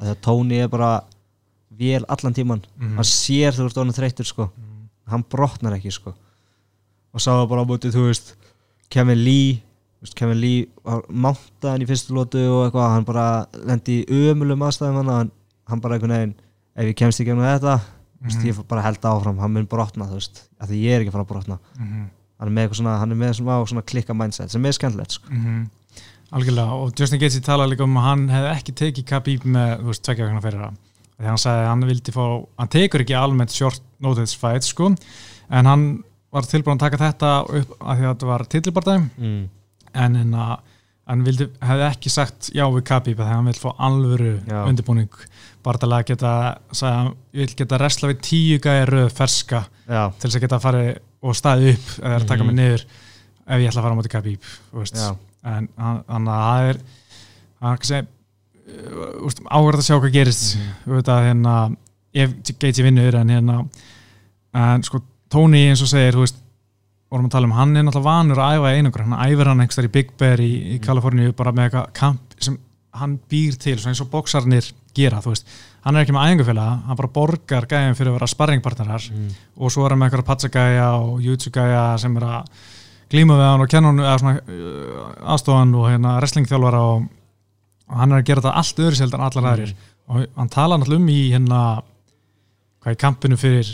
að 0.01 0.21
Tony 0.23 0.61
er 0.63 0.69
bara 0.69 1.03
vel 1.79 2.05
allan 2.09 2.35
tíman 2.35 2.63
Mhm. 2.79 2.95
hann 2.97 3.05
sér 3.05 3.53
þú 3.53 3.67
ert 3.67 3.77
orðin 3.83 3.97
þreyttur 3.99 4.27
sko. 4.27 4.51
hann 5.07 5.25
brotnar 5.31 5.73
ekki 5.79 5.93
sko. 5.93 6.15
og 7.15 7.21
sá 7.21 7.31
það 7.33 7.49
bara 7.49 7.63
á 7.65 7.69
móti 7.69 7.91
þú 7.91 8.07
veist 8.09 8.35
Kevin 8.91 9.25
Lee 9.25 9.63
veist, 10.03 10.15
Kevin 10.15 10.41
Lee 10.41 10.67
var 10.85 11.03
mánta 11.09 11.71
hann 11.73 11.83
í 11.83 11.87
fyrstu 11.89 12.13
lótu 12.15 12.39
og 12.49 12.67
eitthvað 12.73 12.91
hann 12.95 13.05
bara 13.05 13.47
lendi 13.67 14.05
í 14.05 14.33
ömulum 14.33 14.61
aðstæðum 14.67 15.05
hann, 15.09 15.31
hann, 15.69 15.81
bara 15.81 15.95
einhvern 15.99 16.11
veginn 16.13 16.35
ef 16.77 16.85
ég 16.85 16.95
kemst 16.97 17.21
ekki 17.21 17.33
um 17.33 17.39
þetta 17.43 17.81
þú 17.81 18.25
veist, 18.29 18.45
ég 18.45 18.55
fór 18.55 18.67
bara 18.69 18.83
held 18.83 19.01
áfram, 19.01 19.39
hann 19.39 19.53
mun 19.53 19.67
brotna 19.67 20.05
þú 20.07 20.15
veist, 20.19 20.49
af 20.61 20.69
því 20.69 20.83
ég 20.83 20.91
er 20.97 21.01
ekki 21.05 21.09
að 21.11 21.13
fara 21.13 21.25
að 21.25 21.33
brotna 21.33 21.59
Mhm. 21.79 22.11
hann 22.41 22.49
er 22.49 22.55
með, 22.69 22.75
svona, 22.75 22.99
hann 22.99 23.13
er 23.13 23.17
með 23.17 23.35
svona, 23.41 23.67
svona 23.67 23.83
klikka 23.83 24.15
mindset 24.15 24.51
sem 24.51 24.65
er 24.67 24.73
skemmtilegt 24.73 25.11
sko. 25.13 25.29
Algjörlega 26.29 26.77
og 26.77 26.93
Justin 26.99 27.21
Gaethje 27.23 27.41
talaði 27.45 27.73
líka 27.73 27.87
um 27.87 27.97
að 27.97 28.07
hann 28.09 28.25
hefði 28.33 28.51
ekki 28.53 28.75
tekið 28.83 29.07
Khabib 29.09 29.47
með 29.49 29.71
þú 29.81 29.91
veist, 29.93 30.05
tvekja 30.05 30.27
vegna 30.29 30.43
fyrir 30.45 30.65
það 30.65 30.79
þegar 31.19 31.31
hann 31.33 31.43
sagði 31.43 31.63
að 31.63 31.71
hann 31.73 31.87
vildi 31.89 32.15
fá 32.15 32.25
hann 32.61 32.73
tekur 32.75 33.05
ekki 33.05 33.17
almennt 33.19 33.55
short 33.55 33.85
notice 34.05 34.39
fight 34.39 34.67
sko, 34.67 34.91
en 35.49 35.71
hann 35.71 35.87
var 36.35 36.49
tilbúin 36.49 36.77
að 36.77 36.85
taka 36.85 37.01
þetta 37.01 37.31
upp 37.49 37.73
að 37.81 38.01
því 38.01 38.05
að 38.05 38.13
þetta 38.13 38.29
var 38.29 38.45
titilbardæm 38.55 39.07
mm. 39.17 39.41
en 40.05 40.19
en 40.23 40.37
að 40.37 40.53
hann 41.09 41.25
vildi, 41.25 41.47
hefði 41.65 41.87
ekki 41.89 42.13
sagt 42.13 42.51
já 42.53 42.67
við 42.69 42.85
Khabib 42.91 43.17
þegar 43.17 43.33
hann 43.39 43.49
vil 43.49 43.57
fá 43.57 43.71
alvöru 43.89 44.33
Já. 44.45 44.59
undirbúning 44.69 45.21
að 45.69 46.05
geta 46.09 46.33
sagði, 46.73 46.95
hann, 46.99 47.15
vil 47.33 47.55
geta 47.57 47.79
resla 47.81 48.11
við 48.13 48.21
tíu 48.29 48.59
röð 48.93 49.09
ferska 49.17 49.63
já, 49.89 50.13
til 50.13 50.29
þess 50.29 50.37
að 50.37 50.45
geta 50.45 50.61
farið 50.61 50.91
og 51.25 51.35
staðið 51.35 51.73
upp 51.73 52.05
eða 52.05 52.27
taka 52.29 52.45
mig 52.45 52.55
Mhm. 52.55 52.61
niður 52.61 52.85
ef 53.49 53.59
ég 53.59 53.69
ætla 53.71 53.81
að 53.81 53.85
fara 53.89 53.95
á 53.97 53.99
móti 53.99 54.13
Khabib 54.13 54.41
þú 54.73 54.85
veist. 54.85 55.28
En 55.45 55.69
þannig 55.77 56.33
að 56.35 56.47
það 56.49 56.69
er 56.69 56.81
er 57.59 57.79
kannski 57.83 58.01
áhverð 59.49 59.79
að 59.81 59.87
sjá 59.87 59.97
hvað 59.99 60.13
gerist 60.13 60.57
Mhm. 60.57 60.65
mm 60.65 60.99
-hmm. 60.99 61.09
að 61.09 61.27
hérna 61.29 61.77
ef 62.15 62.31
Gaethje 62.59 62.85
vinnur 62.85 63.15
en 63.15 63.29
hérna 63.29 63.69
en 64.55 64.83
sko 64.83 65.01
Tony 65.29 65.69
eins 65.69 65.83
og 65.83 65.89
segir 65.89 66.17
veist 66.17 66.37
vorum 67.11 67.27
að 67.27 67.31
tala 67.31 67.49
um, 67.49 67.53
hann 67.53 67.77
er 67.77 67.83
náttúrulega 67.83 68.11
vanur 68.11 68.39
að 68.39 68.55
æfa 68.57 68.73
í 68.73 68.79
einangur, 68.79 69.05
hann 69.05 69.33
æfir 69.33 69.47
hann 69.49 69.61
einhverstað 69.61 69.89
í 69.89 69.93
Big 69.93 70.11
Bear 70.21 70.41
í, 70.41 70.53
í 70.75 70.79
Kaliforníu 70.79 71.33
bara 71.33 71.53
með 71.53 71.69
eitthvað 71.69 71.93
kamp 71.93 72.21
sem 72.39 72.59
hann 72.99 73.19
býr 73.31 73.57
til, 73.61 73.77
eins 73.87 74.01
og 74.01 74.11
boksarnir 74.11 74.73
gera, 74.97 75.21
þú 75.23 75.33
veist, 75.33 75.47
hann 75.85 75.97
er 75.97 76.05
ekki 76.05 76.13
með 76.17 76.27
æfingafélaga 76.27 76.75
hann 76.89 76.97
bara 76.97 77.09
borgar 77.09 77.69
gæðin 77.71 77.97
fyrir 77.97 78.13
að 78.13 78.19
vera 78.19 78.27
sparringpartnerar 78.27 79.07
mm. 79.15 79.31
og 79.57 79.73
svo 79.73 79.87
er 79.87 79.95
hann 79.95 80.03
með 80.03 80.11
eitthvað 80.11 80.29
patsagæja 80.33 80.89
og 80.99 81.23
jutsu-gæja 81.23 81.85
sem 82.03 82.17
er 82.17 82.23
að 82.29 82.51
glíma 83.13 83.39
við 83.39 83.47
hann 83.49 83.65
og 83.65 83.71
kenna 83.73 83.93
hann 83.93 84.03
eða 84.05 84.19
svona 84.23 84.41
uh, 84.41 85.05
aðstofan 85.35 85.75
og 85.79 85.87
hérna 85.89 86.17
wrestlingþjálfara 86.19 86.81
og, 86.93 87.07
og 87.89 88.01
hann 88.03 88.13
er 88.13 88.23
að 88.23 88.27
gera 88.31 88.45
þetta 88.45 88.57
allt 88.63 88.83
öðru 88.85 89.01
seldan 89.01 89.27
allar 89.27 89.51
aðrir 89.53 89.75
og 90.09 90.25
hann 90.37 90.53
tala 90.53 90.79
náttúrulega 90.79 91.03
um 91.03 91.13
í 91.13 91.21
hérna 91.33 91.61
hvað 92.83 92.97
í 92.97 93.01
kampinu 93.01 93.39
fyrir 93.41 93.71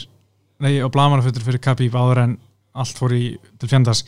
nei, 0.64 0.78
og 0.82 0.92
blamanafötur 0.94 1.44
fyrir 1.44 1.62
Khabib 1.62 1.96
áður 1.98 2.22
en 2.24 2.36
allt 2.74 2.98
fór 2.98 3.14
í 3.14 3.24
til 3.60 3.70
fjandars 3.70 4.04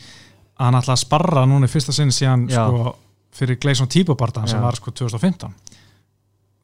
að 0.57 0.65
hann 0.65 0.79
ætla 0.79 0.95
að 0.95 1.03
sparra 1.03 1.45
núna 1.47 1.69
í 1.69 1.71
fyrsta 1.71 1.95
sinn 1.95 2.11
síðan 2.13 2.47
sko, 2.51 2.95
fyrir 3.35 3.59
Gleison 3.61 3.89
Tíbobartan 3.91 4.49
sem 4.49 4.63
var 4.63 4.79
sko 4.79 4.91
2015 4.91 5.53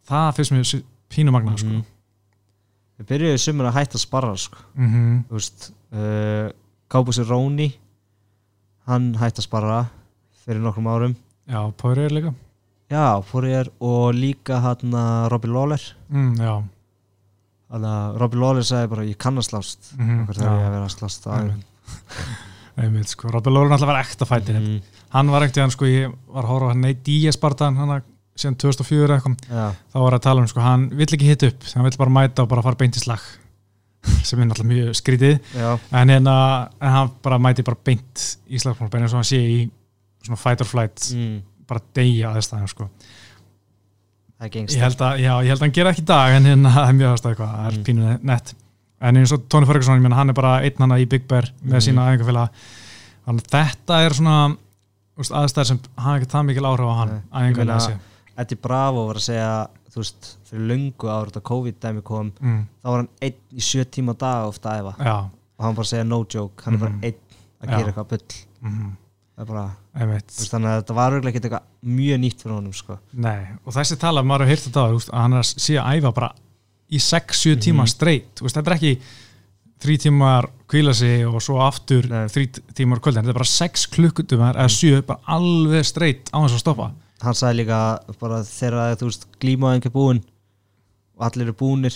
það 0.09 0.31
finnst 0.39 0.55
mér 0.55 0.83
pínumagna 1.13 1.53
sko. 1.57 1.69
Mhm. 1.69 1.85
við 2.99 3.09
byrjuðum 3.11 3.43
sumur 3.43 3.69
að 3.69 3.77
hætta 3.77 3.97
að 3.99 4.05
sparra 4.05 4.35
sko. 4.37 4.57
mm 4.73 4.89
-hmm. 4.89 5.23
þú 5.29 5.39
veist 5.39 5.71
uh, 5.93 6.49
Kábúsi 6.89 7.23
Róni 7.23 7.73
hann 8.87 9.13
hætti 9.19 9.41
að 9.41 9.47
sparra 9.47 9.79
fyrir 10.45 10.59
nokkrum 10.63 10.87
árum. 10.91 11.15
Já, 11.49 11.59
Póri 11.79 12.05
er 12.05 12.13
líka. 12.15 12.33
Já, 12.91 13.21
Poirier 13.25 13.69
og 13.81 14.13
líka 14.13 14.59
hann 14.61 14.93
Robby 15.31 15.47
Lawler. 15.49 15.81
Mm, 16.11 16.33
já, 16.37 16.55
þannig 17.71 17.89
að 17.89 18.17
Robby 18.21 18.37
Lawler 18.37 18.67
sagði 18.67 18.89
bara 18.91 19.05
ég 19.07 19.17
kann 19.17 19.39
að 19.41 19.47
slást. 19.49 19.93
Mhm, 19.97 20.23
okkur 20.25 20.35
þegar 20.41 20.59
ég 20.59 20.67
að 20.67 20.75
vera 20.75 20.85
að 20.89 20.95
slást 20.97 21.27
einmitt. 22.83 23.07
Sko, 23.13 23.29
Robby 23.33 23.51
Lóren 23.53 23.71
alltaf 23.75 23.87
var 23.89 24.01
ekta 24.01 24.25
fætir 24.25 24.55
Mhm. 24.59 24.81
hann 25.13 25.29
var 25.29 25.41
ekkert 25.43 25.57
í 25.57 25.61
hann 25.61 25.71
sko, 25.71 25.85
ég 25.85 26.13
var 26.33 26.43
að 26.43 26.49
horfa 26.49 26.65
á 26.65 26.71
hann 26.73 26.81
Nate 26.81 27.03
Diaz 27.03 27.37
Bartan, 27.37 27.75
hann 27.77 27.89
að 27.89 28.01
síðan 28.35 28.57
2004 28.57 29.05
eða 29.05 29.17
eitthvað, 29.21 29.75
þá 29.93 29.97
var 30.01 30.13
að 30.17 30.21
tala 30.25 30.41
um 30.41 30.47
sko, 30.47 30.59
hann 30.61 30.89
vill 30.89 31.05
ekki 31.05 31.27
hitta 31.29 31.47
upp, 31.51 31.63
hann 31.75 31.83
vill 31.85 31.97
bara 31.97 32.09
mæta 32.09 32.41
og 32.41 32.49
bara 32.49 32.63
fara 32.65 32.75
beint 32.75 32.97
í 32.97 32.99
slag 33.03 33.19
sem 34.23 34.39
er 34.41 34.45
náttúrulega 34.49 34.73
mjög 34.73 34.95
skrítið. 34.99 35.39
Já, 35.55 35.69
en, 35.99 36.09
hérna, 36.09 36.35
en 36.81 36.89
hann 36.97 37.11
bara 37.23 37.37
mæti 37.39 37.63
bara 37.63 37.77
beint 37.85 38.23
í 38.49 38.59
slagpunkt, 38.59 38.95
eins 38.99 39.13
og 39.13 39.21
hann 39.21 39.29
sé 39.29 39.39
í 39.39 39.59
svona 40.23 40.39
fight 40.39 40.61
or 40.61 40.67
flight, 40.69 41.09
mm, 41.15 41.37
bara 41.67 41.81
deyja 41.95 42.31
aðeins 42.33 42.69
sko. 42.73 42.89
það 44.39 44.47
er 44.47 44.51
gengst. 44.57 44.75
Ég 44.75 44.83
held 44.83 45.01
að, 45.07 45.19
já, 45.23 45.33
ég 45.43 45.49
held 45.53 45.59
að 45.61 45.65
hann 45.67 45.75
gera 45.77 45.91
ekki 45.93 46.03
í 46.03 46.09
dag 46.09 46.35
en 46.37 46.49
hérna, 46.49 46.71
það 46.75 46.89
er 46.89 46.97
mjög 46.99 47.13
aðstæð 47.13 47.31
eitthvað, 47.33 47.53
það 47.55 47.67
er 47.71 47.77
Mm. 47.77 47.83
pínu 47.87 48.19
nett. 48.31 48.53
En 49.03 49.17
eins 49.19 49.31
og 49.35 49.47
Tony 49.51 49.65
Ferguson, 49.67 50.11
hann 50.11 50.29
er 50.29 50.33
bara 50.33 50.53
einn 50.63 50.79
hana 50.79 50.95
í 50.99 51.05
Big 51.09 51.27
Bear 51.27 51.43
með 51.63 51.77
Mhm. 51.79 51.83
sína 51.87 52.07
æfingafélag 52.11 52.49
þannig 53.27 53.43
að 53.43 53.51
þetta 53.55 53.97
er 54.05 54.13
svona 54.13 54.35
úst, 55.19 55.31
aðstæður 55.31 55.65
sem 55.67 55.79
hafa 55.97 56.19
ekki 56.19 56.31
það 56.31 56.45
mikil 56.47 56.63
áhrif 56.69 56.87
á 56.87 56.95
hann 56.99 57.21
meina- 57.31 57.77
þessi. 57.79 57.97
Eddie 58.37 58.57
Bravo 58.57 59.07
var 59.07 59.15
að 59.15 59.25
segja 59.27 59.67
þú 59.93 60.01
veist, 60.01 60.31
fyrir 60.49 60.67
löngu 60.71 61.07
áður 61.11 61.29
þetta 61.31 61.41
COVID-dæmi 61.49 62.01
kom 62.03 62.31
mm, 62.41 62.61
þá 62.83 62.87
var 62.89 62.97
hann 63.03 63.09
einn 63.21 63.35
í 63.53 63.61
sjö 63.61 63.85
tíma 63.85 64.15
á 64.17 64.21
dag 64.23 64.47
ofta 64.49 64.69
að 64.73 64.79
æfa. 64.81 64.93
Já, 65.05 65.15
og 65.57 65.65
hann 65.67 65.75
bara 65.77 65.85
segja 65.91 66.03
no 66.07 66.25
joke, 66.25 66.63
hann 66.65 66.73
er 66.73 66.77
Mhm. 66.77 66.83
bara 66.83 67.07
einn 67.07 67.19
að 67.61 67.69
Já. 67.69 67.77
gera 67.77 67.91
eitthvað 67.93 68.09
bull. 68.09 68.37
Mm, 68.63 68.91
er 69.37 69.45
bara, 69.45 69.65
veist, 69.93 70.49
þannig 70.51 70.69
að 70.73 70.79
þetta 70.83 70.95
var 70.95 71.11
örugglega 71.11 71.33
ekkert 71.35 71.45
eitthvað 71.49 71.67
mjög 71.85 72.19
nýtt 72.23 72.41
fyrir 72.43 72.55
honum 72.55 72.73
sko. 72.73 72.97
Nei, 73.13 73.47
og 73.65 73.73
þessi 73.73 73.99
tala, 73.99 74.21
maður 74.23 74.47
hefur 74.47 74.49
heyrt 74.53 74.67
þetta 74.69 74.95
úst, 74.95 75.09
að 75.13 75.21
hann 75.21 75.33
er 75.33 75.39
að 75.39 75.53
sé 75.67 75.73
að 75.77 75.99
æfa 76.01 76.13
bara 76.13 76.31
í 76.91 76.97
6-7 76.99 77.55
tíma 77.57 77.83
Mhm. 77.83 77.93
streitt 77.93 78.41
úst, 78.41 78.55
þetta 78.55 78.67
er 78.71 78.77
ekki 78.77 78.99
þrý 79.83 79.97
tímar 79.99 80.49
kvíla 80.69 80.93
sig 80.95 81.25
og 81.27 81.41
svo 81.41 81.57
aftur 81.59 82.03
þrý 82.07 82.47
tímar 82.73 82.99
kvöldin, 82.99 83.23
þetta 83.25 83.29
er 83.29 83.33
bara 83.33 83.43
6 83.51 83.85
klukkutumar 83.87 84.55
eða 84.55 84.69
7, 84.69 85.01
bara 85.05 85.19
alveg 85.27 85.83
streitt 85.85 86.29
á 86.31 86.37
þess 86.39 86.55
að 86.55 86.63
stoppa 86.63 86.91
hann 87.23 87.33
sagði 87.39 87.59
líka 87.63 87.77
bara 88.19 88.41
þegar 88.47 88.95
þú 88.99 89.07
veist 89.09 89.27
glímaðing 89.41 89.85
er 89.87 89.93
búinn 89.95 90.21
og 91.17 91.25
allir 91.27 91.47
eru 91.47 91.53
búnir 91.59 91.95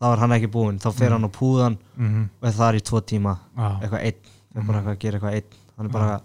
þá 0.00 0.06
er 0.12 0.18
hann 0.22 0.34
ekki 0.36 0.50
búinn, 0.52 0.78
þá 0.82 0.90
fer 0.92 1.10
Mhm. 1.10 1.12
hann 1.16 1.28
á 1.28 1.36
púðan 1.38 1.76
mm 1.96 2.08
-hmm. 2.08 2.28
og 2.42 2.54
það 2.54 2.68
er 2.68 2.76
í 2.80 2.84
tvo 2.84 3.00
tíma. 3.00 3.38
Já, 3.56 3.80
eitthvað 3.80 4.04
einn, 4.06 4.20
það 4.52 4.56
er 4.56 4.60
Mhm. 4.62 4.66
bara 4.66 4.78
eitthvað 4.78 4.96
að 4.96 4.98
gera 5.00 5.18
eitthvað 5.18 5.34
einn. 5.34 5.50
Hann 5.76 5.86
er 5.86 5.92
bara, 5.92 6.20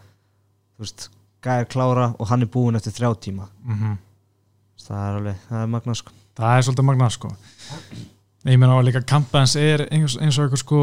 þú 0.76 0.80
veist, 0.80 1.10
gæðir 1.44 1.68
klára 1.70 2.16
og 2.20 2.28
hann 2.28 2.42
er 2.42 2.48
búinn 2.48 2.76
eftir 2.76 2.92
þrjá 2.94 3.16
tíma. 3.20 3.48
Mm 3.66 3.98
það 4.82 4.98
er 5.08 5.18
alveg, 5.20 5.36
það 5.50 5.64
er 5.64 5.68
magna 5.68 5.94
sko. 5.96 6.12
Það 6.36 6.58
er 6.58 6.62
svolítið 6.64 6.86
magnað 6.86 7.12
sko 7.12 7.30
ég 8.46 8.58
meina 8.58 8.74
og 8.80 8.86
líka 8.88 9.02
kampans 9.06 9.54
er 9.60 9.84
eins, 9.94 10.16
eins 10.18 10.38
og 10.40 10.48
einhver 10.48 10.58
sko 10.62 10.78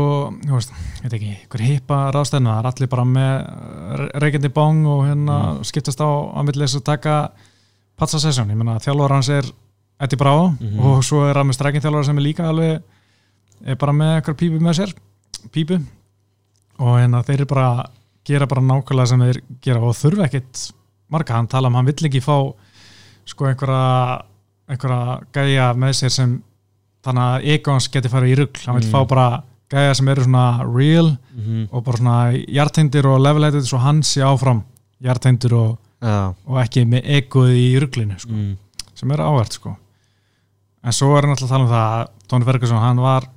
þú 0.45 0.55
veist, 0.55 0.71
ég 1.03 1.03
veit 1.09 1.17
ekki, 1.19 1.31
einhver 1.43 1.65
hipa 1.67 1.97
ráðstæðna 2.15 2.53
það 2.55 2.61
er 2.61 2.69
allir 2.71 2.91
bara 2.93 3.05
með 3.05 4.13
reykjandi 4.23 4.51
bóng 4.55 4.85
og 4.87 5.01
hérna 5.09 5.39
Mm. 5.59 5.65
skiptast 5.67 6.01
á 6.01 6.07
að 6.09 6.45
milli 6.47 6.65
þess 6.67 6.77
að 6.79 6.85
taka 6.85 7.17
patsa 7.99 8.19
sessjón, 8.23 8.51
ég 8.53 8.57
meina 8.57 8.79
þjálfur 8.79 9.11
hans 9.11 9.29
er 9.29 9.45
Eddie 10.01 10.17
Bravo 10.17 10.51
Mhm. 10.61 10.79
og 10.81 11.03
svo 11.03 11.25
er 11.29 11.35
hann 11.35 11.49
með 11.49 11.59
strækinn 11.59 11.83
þjálfur 11.83 12.05
sem 12.05 12.19
er 12.19 12.23
líka 12.23 12.47
alveg 12.49 12.83
er 13.67 13.75
bara 13.77 13.93
með 13.93 14.15
einhver 14.23 14.35
pípu 14.39 14.61
með 14.63 14.79
sér 14.79 14.95
pípu 15.51 15.81
og 16.79 16.99
hérna 17.01 17.25
þeir 17.25 17.41
eru 17.41 17.47
bara 17.47 17.87
gera 18.25 18.47
bara 18.47 18.61
nákvæmlega 18.63 19.09
sem 19.09 19.21
þeir 19.21 19.41
gera 19.61 19.81
og 19.81 19.95
þurfa 19.97 20.25
ekkit 20.29 20.73
marga, 21.11 21.35
hann 21.35 21.49
tala 21.49 21.67
um 21.67 21.75
hann 21.75 21.87
vill 21.87 22.07
ekki 22.07 22.21
fá 22.23 22.55
sko 23.27 23.47
einhverja 23.47 24.23
einhverja 24.69 25.21
gæja 25.33 25.75
með 25.75 25.91
sér 25.99 26.11
sem 26.11 26.43
þannig 27.09 27.25
að 27.27 27.49
egons 27.57 27.89
geti 27.93 28.13
farið 28.13 28.33
í 28.35 28.39
rugl 28.43 28.65
hann 28.67 28.79
vil 28.79 28.85
Mm. 28.87 28.93
fá 28.93 29.09
bara 29.09 29.27
gæja 29.69 29.95
sem 29.99 30.09
eru 30.09 30.25
svona 30.25 30.45
real 30.65 31.09
mm 31.11 31.43
-hmm. 31.45 31.67
og 31.73 31.85
bara 31.85 31.97
svona 31.97 32.19
hjarteindir 32.49 33.07
og 33.07 33.21
leveleitir 33.21 33.67
svo 33.67 33.79
hann 33.79 34.01
sé 34.03 34.23
áfram 34.25 34.63
hjarteindir 35.03 35.53
og, 35.55 35.79
já, 36.03 36.35
og 36.47 36.57
ekki 36.65 36.85
með 36.85 37.03
egoð 37.19 37.51
í 37.53 37.79
ruglinu 37.81 38.19
sko, 38.19 38.33
mm. 38.33 38.57
sem 38.95 39.11
er 39.11 39.21
ávert 39.21 39.53
sko 39.53 39.77
en 40.85 40.93
svo 40.93 41.17
er 41.17 41.23
hann 41.27 41.31
alltaf 41.31 41.51
að 41.51 41.53
tala 41.53 41.65
um 41.65 41.71
það 41.71 42.01
að 42.01 42.09
Tony 42.29 42.45
Ferguson 42.45 42.79
hann 42.79 43.01
var 43.01 43.29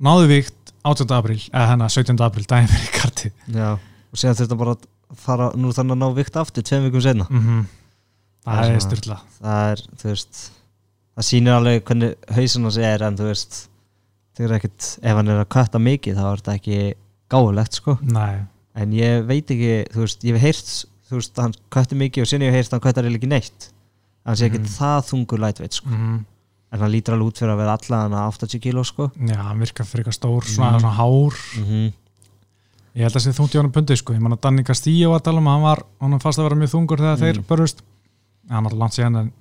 náðu 0.00 0.26
víkt 0.28 0.72
18. 0.84 1.14
apríl 1.14 1.42
eða 1.52 1.68
hennar 1.68 1.88
17. 1.90 2.20
apríl 2.20 2.46
daginn 2.46 2.68
fyrir 2.68 2.90
karti 3.00 3.32
já 3.48 3.72
og 4.12 4.18
síðan 4.18 4.34
þurfti 4.34 4.50
hann 4.50 4.58
bara 4.58 4.72
að 4.72 4.88
fara 5.16 5.50
nú 5.54 5.70
þannig 5.72 5.92
að 5.92 6.02
ná 6.02 6.14
vikt 6.16 6.36
aftur 6.36 6.62
tveim 6.62 6.84
vikum 6.88 7.00
senna 7.00 7.26
mm 7.30 7.66
Það 8.44 8.56
það 8.58 8.74
er 8.74 8.80
styrla 8.80 9.16
það 9.38 9.70
er, 9.72 9.82
þú 10.02 10.08
veist 10.08 10.50
það 11.16 11.26
sýnir 11.28 11.56
alveg 11.58 11.84
hvernig 11.84 12.14
hausin 12.36 12.62
hans 12.68 12.76
er 12.78 13.02
en 13.02 13.16
þú 13.16 13.28
veist 13.30 13.68
ekkit, 14.38 14.98
ef 15.02 15.14
hann 15.18 15.28
er 15.28 15.42
að 15.44 15.48
kvætta 15.52 15.78
mikið 15.78 16.16
þá 16.16 16.24
er 16.32 16.40
þetta 16.40 16.54
ekki 16.58 16.94
gáulegt 17.30 17.72
sko. 17.78 17.98
Nei, 18.02 18.40
en 18.74 18.92
ég 18.96 19.26
veit 19.28 19.50
ekki, 19.52 19.74
þú 19.92 20.00
veist, 20.06 20.24
ég 20.24 20.34
hef 20.38 20.42
heyrt 20.42 20.72
þú 21.10 21.18
veist, 21.20 21.36
hann 21.36 21.54
kvætti 21.70 21.98
mikið 22.00 22.22
og 22.24 22.28
sinni 22.32 22.46
ég 22.48 22.52
hef 22.56 22.62
heyrt 22.64 22.70
hann 22.72 22.80
kvættar 22.80 23.04
ekki 23.10 23.28
neitt. 23.28 23.68
Hann 24.24 24.36
sé 24.36 24.46
ekki 24.48 24.60
Mhm. 24.62 24.72
það 24.78 25.00
þungur 25.10 25.38
lætveit 25.46 25.72
sko. 25.80 25.88
Mm 25.90 26.24
en 26.72 26.80
hann 26.80 26.88
lítur 26.90 27.12
alveg 27.12 27.26
út 27.28 27.36
fyrir 27.36 27.52
að 27.52 27.58
vera 27.60 27.72
allan 27.76 28.12
að 28.16 28.28
80 28.32 28.58
kíló 28.64 28.82
sko. 28.82 29.10
Já, 29.28 29.36
hann 29.36 29.58
virkar 29.60 29.84
fyrir 29.84 30.04
eitthvað 30.06 30.16
stór 30.16 30.42
svona, 30.48 30.70
Mhm. 30.72 30.80
svona 30.80 30.94
hár. 30.96 31.34
Mm 31.58 31.64
-hmm. 31.68 31.92
Ég 32.96 33.02
held 33.02 33.12
að 33.12 33.20
það 33.20 33.26
sé 33.26 33.32
þungt 33.36 33.52
í 33.54 33.58
honum 33.58 33.72
pundi 33.72 33.96
sko, 33.96 34.12
ég 34.14 34.20
man 34.20 34.32
að 34.32 34.40
Danny 34.40 34.62
Castillo 34.64 35.10
var 35.10 35.20
að 35.20 35.24
tala 35.24 35.38
um 35.38 35.46
hann 35.46 35.62
var, 35.62 35.82
hann 36.00 36.18
fannst 36.18 36.38
að 36.38 36.48
vera 36.48 36.56
mjög 36.56 36.70
þungur 36.72 36.98
þegar 36.98 37.16
Mm. 37.18 37.22
þeir 37.22 37.44
börjust, 37.46 37.82
hann 38.48 38.64
var 38.64 38.72
langt 38.72 38.92
síðan 38.92 39.16
en, 39.20 39.32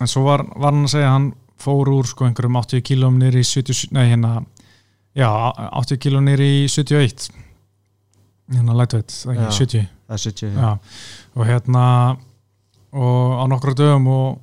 en 0.00 0.08
svo 0.10 0.22
var, 0.26 0.44
var 0.56 0.72
hann 0.72 0.86
að 0.86 0.94
segja 0.94 1.08
að 1.10 1.16
hann 1.18 1.28
fór 1.60 1.90
úr 1.92 2.08
sko 2.08 2.24
einhverjum 2.28 2.56
80 2.62 2.84
kílum 2.88 3.18
nýri 3.20 3.42
í 3.44 3.48
70, 3.48 3.90
nei 3.92 4.06
hérna 4.08 4.34
já, 5.18 5.28
80 5.82 6.00
kílum 6.00 6.24
nýri 6.28 6.46
í 6.62 6.68
71 6.72 7.28
hérna 8.50 8.76
lætveit, 8.80 9.12
það 9.12 9.34
Já. 9.36 9.42
ekki 9.46 9.58
70 9.58 9.88
það 10.10 10.14
er 10.16 10.22
70 10.24 10.54
já, 10.56 10.70
og 11.36 11.46
hérna 11.50 11.84
og 12.90 13.34
á 13.38 13.44
nokkru 13.52 13.74
dögum 13.78 14.08
og 14.10 14.40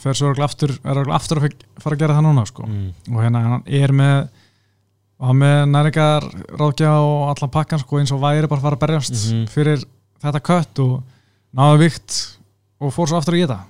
fer 0.00 0.16
svo 0.16 0.32
aftur, 0.42 0.72
er 0.82 1.02
aftur 1.12 1.42
að 1.42 1.52
fara 1.82 1.94
að 1.94 2.00
gera 2.00 2.16
það 2.16 2.24
núna 2.26 2.46
sko 2.48 2.64
mm. 2.66 2.88
og 3.12 3.20
hérna 3.22 3.42
hann 3.44 3.66
er 3.68 3.92
með 3.94 4.16
og 5.20 5.28
hann 5.28 5.38
með 5.44 5.58
næringar 5.70 6.24
ráðgjá 6.58 6.94
og 7.04 7.28
allan 7.34 7.52
pakkan 7.54 7.82
sko 7.84 8.00
eins 8.00 8.10
og 8.16 8.22
væri 8.24 8.48
bara 8.50 8.58
að 8.58 8.66
fara 8.66 8.78
að 8.78 8.82
berjast 8.86 9.14
Mhm. 9.14 9.44
fyrir 9.52 9.84
þetta 10.24 10.40
kött 10.48 10.80
og 10.82 11.02
náðu 11.54 11.78
vikt 11.84 12.16
og 12.80 12.90
fór 12.96 13.06
svo 13.12 13.20
aftur 13.20 13.36
að 13.36 13.44
geta 13.44 13.60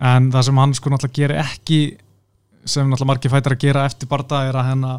en 0.00 0.30
það 0.34 0.48
sem 0.48 0.58
hann 0.62 0.74
sko 0.74 0.90
náttúrulega 0.90 1.20
gerir 1.20 1.42
ekki 1.44 1.80
sem 2.64 2.88
náttúrulega 2.88 3.10
margir 3.12 3.32
fættir 3.32 3.54
að 3.54 3.64
gera 3.66 3.84
eftir 3.88 4.10
barða 4.10 4.44
er 4.48 4.58
að 4.58 4.68
hérna 4.70 4.94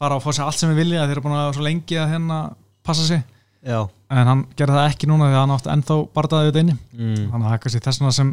fara 0.00 0.16
og 0.16 0.24
fá 0.24 0.32
sér 0.32 0.46
allt 0.48 0.60
sem 0.60 0.70
við 0.72 0.84
vilja 0.84 1.04
þeir 1.04 1.16
eru 1.18 1.24
búin 1.26 1.36
að 1.36 1.54
svo 1.56 1.66
lengi 1.66 1.98
að 2.00 2.12
hérna 2.14 2.38
passa 2.86 3.04
sig 3.04 3.22
já 3.66 3.80
en 4.10 4.30
hann 4.30 4.44
gerði 4.56 4.78
það 4.78 4.88
ekki 4.90 5.10
núna 5.10 5.28
þegar 5.28 5.44
hann 5.44 5.54
átti 5.56 5.72
ennþá 5.74 5.98
barðaði 6.16 6.48
auðvitað 6.48 6.62
inni 6.64 6.76
mm. 6.76 7.26
það 7.34 7.52
er 7.52 7.62
kannski 7.64 7.82
þess 7.84 8.00
vegna 8.00 8.14
sem 8.16 8.32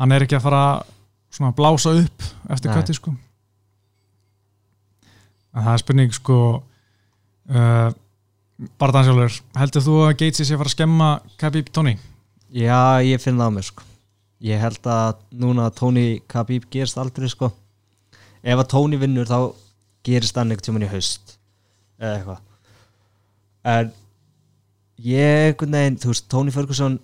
hann 0.00 0.14
er 0.14 0.24
ekki 0.24 0.38
að 0.38 0.46
fara 0.46 0.64
svona 1.34 1.50
að 1.52 1.58
blása 1.60 1.94
upp 2.00 2.28
eftir 2.54 2.70
Nei. 2.70 2.76
kötti 2.78 2.96
sko 2.96 3.14
en 5.54 5.66
það 5.66 5.72
er 5.74 5.84
spurning 5.84 6.16
sko 6.16 6.38
uh, 6.56 7.90
barðansjálfur 8.80 9.40
heldur 9.60 9.84
þú 9.84 9.98
að 10.08 10.16
Gates 10.22 10.42
sé 10.42 10.54
að 10.54 10.62
fara 10.62 10.72
að 10.72 10.76
skemma 10.78 11.10
Khabib 11.40 11.70
Tony? 11.74 11.98
já, 12.54 13.02
ég 13.04 13.22
finn 13.22 13.38
það 13.38 13.52
á 13.52 13.54
mér 13.58 13.68
sko 13.68 13.93
ég 14.44 14.60
held 14.60 14.88
að 14.90 15.20
núna 15.40 15.70
Tony 15.74 16.20
Khabib 16.30 16.66
gerist 16.72 16.98
aldrei 17.00 17.30
sko. 17.32 17.50
Ef 18.44 18.60
að 18.60 18.70
Tony 18.74 19.00
vinnur 19.00 19.28
þá 19.28 19.38
gerist 20.04 20.36
hann 20.36 20.52
einhvern 20.52 20.66
tímann 20.66 20.86
í 20.86 20.92
haust 20.92 21.36
eða 21.98 22.18
eitthvað. 22.18 22.42
En 23.74 23.92
ég 25.00 25.56
veginn, 25.64 25.98
þú 26.00 26.12
veist, 26.12 26.28
Tony 26.32 26.52
Ferguson 26.52 26.98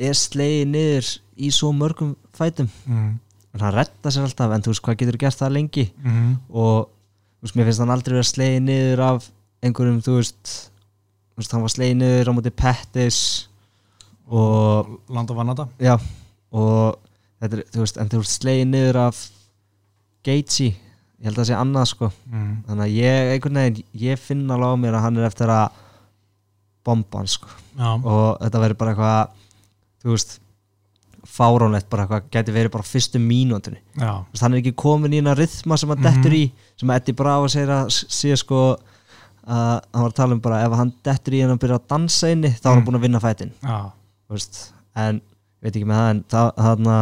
er 0.00 0.16
slegið 0.16 0.70
niður 0.72 1.10
í 1.36 1.52
svo 1.52 1.72
mörgum 1.76 2.16
fætum. 2.36 2.70
Mm. 2.88 3.14
en 3.56 3.62
hann 3.64 3.72
retta 3.72 4.10
sér 4.12 4.26
alltaf, 4.26 4.52
en 4.52 4.64
þú 4.64 4.72
veist, 4.72 4.84
hvað 4.84 4.98
getur 5.00 5.16
gert 5.20 5.38
það 5.40 5.54
lengi? 5.56 5.86
Mm. 6.04 6.32
Og 6.52 6.88
þú 6.88 7.46
veist, 7.46 7.56
mér 7.56 7.68
finnst 7.68 7.84
hann 7.84 7.92
aldrei 7.94 8.16
vera 8.18 8.28
slegið 8.28 8.64
niður 8.66 9.04
af 9.06 9.28
einhverjum, 9.64 10.02
þú 10.04 10.16
veist 10.18 10.56
þú 11.36 11.42
veist, 11.42 11.52
hann 11.52 11.64
var 11.66 11.72
slegið 11.72 11.98
niður 12.00 12.28
á 12.28 12.32
móti 12.32 12.52
Pettis 12.56 13.18
og 14.26 14.94
Land 15.12 15.32
og 15.32 15.36
Vanata 15.36 15.66
já, 15.76 15.94
og 16.52 16.98
þetta 17.40 17.58
er, 17.58 17.64
þú 17.74 17.80
veist, 17.84 17.96
en 17.98 18.08
þú 18.08 18.20
veist 18.22 18.40
slegið 18.42 18.66
niður 18.70 18.96
af 19.06 19.22
Gaethje. 20.26 20.72
Ég 21.16 21.24
held 21.30 21.36
að 21.38 21.42
það 21.42 21.48
sé 21.50 21.56
annað 21.56 21.86
sko. 21.90 22.08
Mm. 22.30 22.54
þannig 22.68 22.84
að 22.86 22.96
ég, 22.96 23.28
einhvern 23.34 23.54
veginn, 23.60 23.84
ég 23.94 24.18
finn 24.20 24.50
alveg 24.50 24.68
á 24.68 24.76
mér 24.82 24.94
að 24.98 25.04
hann 25.06 25.16
er 25.18 25.26
eftir 25.30 25.48
að 25.48 25.70
bomba 26.84 27.18
hann 27.22 27.26
sko. 27.30 27.48
Já, 27.76 27.88
og 28.04 28.38
þetta 28.42 28.60
verður 28.62 28.78
bara 28.82 28.92
eitthvað 28.94 29.30
þú 30.04 30.10
veist 30.12 30.36
fáránlegt 31.26 31.88
bara 31.90 32.04
eitthvað, 32.06 32.26
gæti 32.30 32.52
verið 32.54 32.72
bara 32.76 32.86
fyrstu 32.86 33.18
veist, 34.30 34.42
hann 34.44 34.54
er 34.54 34.60
ekki 34.62 34.74
komin 34.78 35.12
í 35.16 35.18
eina 35.20 35.34
rytma 35.36 35.76
sem 35.78 35.88
hann 35.90 35.98
Mhm. 35.98 36.06
dettur 36.22 36.32
í 36.36 36.44
sem 36.78 36.90
Eddie 36.90 37.14
Bravo 37.14 37.48
segir 37.48 37.68
að 37.74 37.88
sé 37.90 38.36
sko 38.38 38.76
að 39.46 39.80
hann 39.92 40.02
var 40.02 40.10
að 40.10 40.14
tala 40.14 40.32
um 40.34 40.40
bara 40.40 40.62
ef 40.64 40.72
hann 40.72 40.92
dettur 41.02 41.34
í 41.34 41.42
en 41.42 41.48
hann 41.50 41.58
byrja 41.58 41.78
að 41.80 41.88
dansa 41.88 42.30
inni 42.30 42.48
þá 42.50 42.66
er 42.66 42.74
hann 42.74 42.82
Mm. 42.82 42.86
búin 42.86 42.98
að 43.00 43.06
vinna 43.06 43.20
fætin. 43.20 43.52
En 44.96 45.20
veit 45.66 45.76
ekki 45.76 45.88
með 45.90 46.00
það 46.02 46.10
en 46.14 46.20
það, 46.32 46.50
þarna 46.66 46.96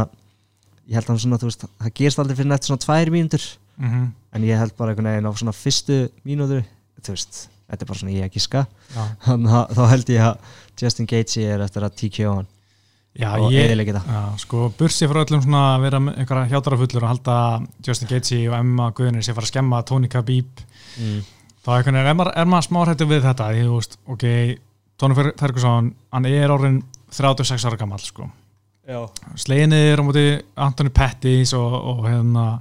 ég 0.84 0.94
held 0.98 1.04
að 1.06 1.12
hann 1.14 1.22
svona, 1.24 1.38
veist, 1.44 1.66
það 1.80 1.94
gerst 2.00 2.20
aldrei 2.22 2.36
fyrir 2.38 2.50
nætti 2.50 2.68
svona 2.70 2.84
tvær 2.84 3.12
mínútur. 3.14 3.44
Mhm, 3.80 4.02
en 4.34 4.44
ég 4.46 4.58
held 4.60 4.74
bara 4.78 4.92
einhvern 4.92 5.08
veginn 5.10 5.28
á 5.28 5.32
svona 5.34 5.54
fyrstu 5.56 5.96
mínútur 6.26 6.64
þú 7.04 7.14
veist, 7.14 7.38
þetta 7.70 7.82
er 7.84 7.88
bara 7.90 7.98
svona 8.00 8.14
ég 8.14 8.26
að 8.28 8.34
giska. 8.36 8.66
Já, 8.94 9.04
þannig 9.28 9.54
að 9.60 9.72
þá 9.78 9.82
held 9.94 10.12
ég 10.14 10.26
að 10.28 10.52
Justin 10.82 11.08
Gaethje 11.10 11.46
er 11.54 11.64
eftir 11.64 11.86
að 11.86 11.96
TKO 12.00 12.34
hann 12.34 12.46
já 13.14 13.28
ég, 13.54 13.68
Já, 14.10 14.22
sko, 14.42 14.72
bursi 14.78 15.06
frá 15.06 15.20
öllum 15.22 15.42
svona 15.44 15.62
að 15.76 15.84
vera 15.86 16.00
einhverja 16.02 16.48
hjáttarafullur 16.50 17.04
og 17.06 17.10
halda 17.12 17.36
Justin 17.86 18.10
Gaethje 18.10 18.40
og 18.50 18.56
Emma 18.58 18.88
Guðnir 18.90 19.22
sé 19.22 19.34
fara 19.36 19.46
að 19.46 19.52
skemma 19.52 19.82
Tony 19.86 20.08
Khabib. 20.10 20.64
Mm. 20.98 21.20
þá 21.64 21.68
er, 21.70 21.76
einhvern 21.78 21.94
veginn- 21.94 22.10
er, 22.10 22.14
maður, 22.18 22.48
maður 22.54 22.66
smá 22.68 22.80
hrættu 22.84 23.06
við 23.10 23.22
þetta? 23.28 23.50
Því, 23.54 23.62
þú 23.68 23.76
veist, 23.78 23.98
ok, 24.16 24.24
Tony 24.98 25.14
Fer- 25.14 25.34
Ferguson 25.38 25.94
hann 26.12 26.26
er 26.26 26.50
orðin 26.54 26.82
36 27.14 27.64
ára 27.70 27.78
gammal 27.78 27.98
sko. 28.02 28.30
Sleginir 29.40 30.00
á 30.00 30.02
móti 30.04 30.24
Anthony 30.56 30.90
Pettis 30.90 31.52
og, 31.56 31.72
og 31.72 32.04
hérna 32.08 32.60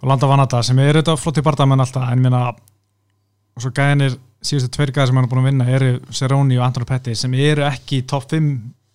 og 0.00 0.08
Landa 0.08 0.26
Vanata 0.28 0.62
sem 0.62 0.78
er 0.78 0.98
þetta 1.00 1.16
flotti 1.20 1.42
bardamenn 1.44 1.80
alltaf 1.84 2.10
en 2.12 2.22
minna 2.24 2.48
og 2.48 3.62
svo 3.62 3.70
gæðinir 3.76 4.16
síðustu 4.44 4.70
tveir 4.74 4.92
gæðir 4.92 5.06
sem 5.10 5.16
hann 5.16 5.24
er 5.28 5.30
búin 5.32 5.42
að 5.44 5.50
vinna 5.50 5.66
eru 5.70 5.90
Cerrone 6.12 6.58
og 6.58 6.64
Anthony 6.66 6.88
Pettis 6.88 7.20
sem 7.24 7.34
eru 7.34 7.64
ekki 7.68 8.02
í 8.02 8.06
topp 8.10 8.26
5 8.32 8.48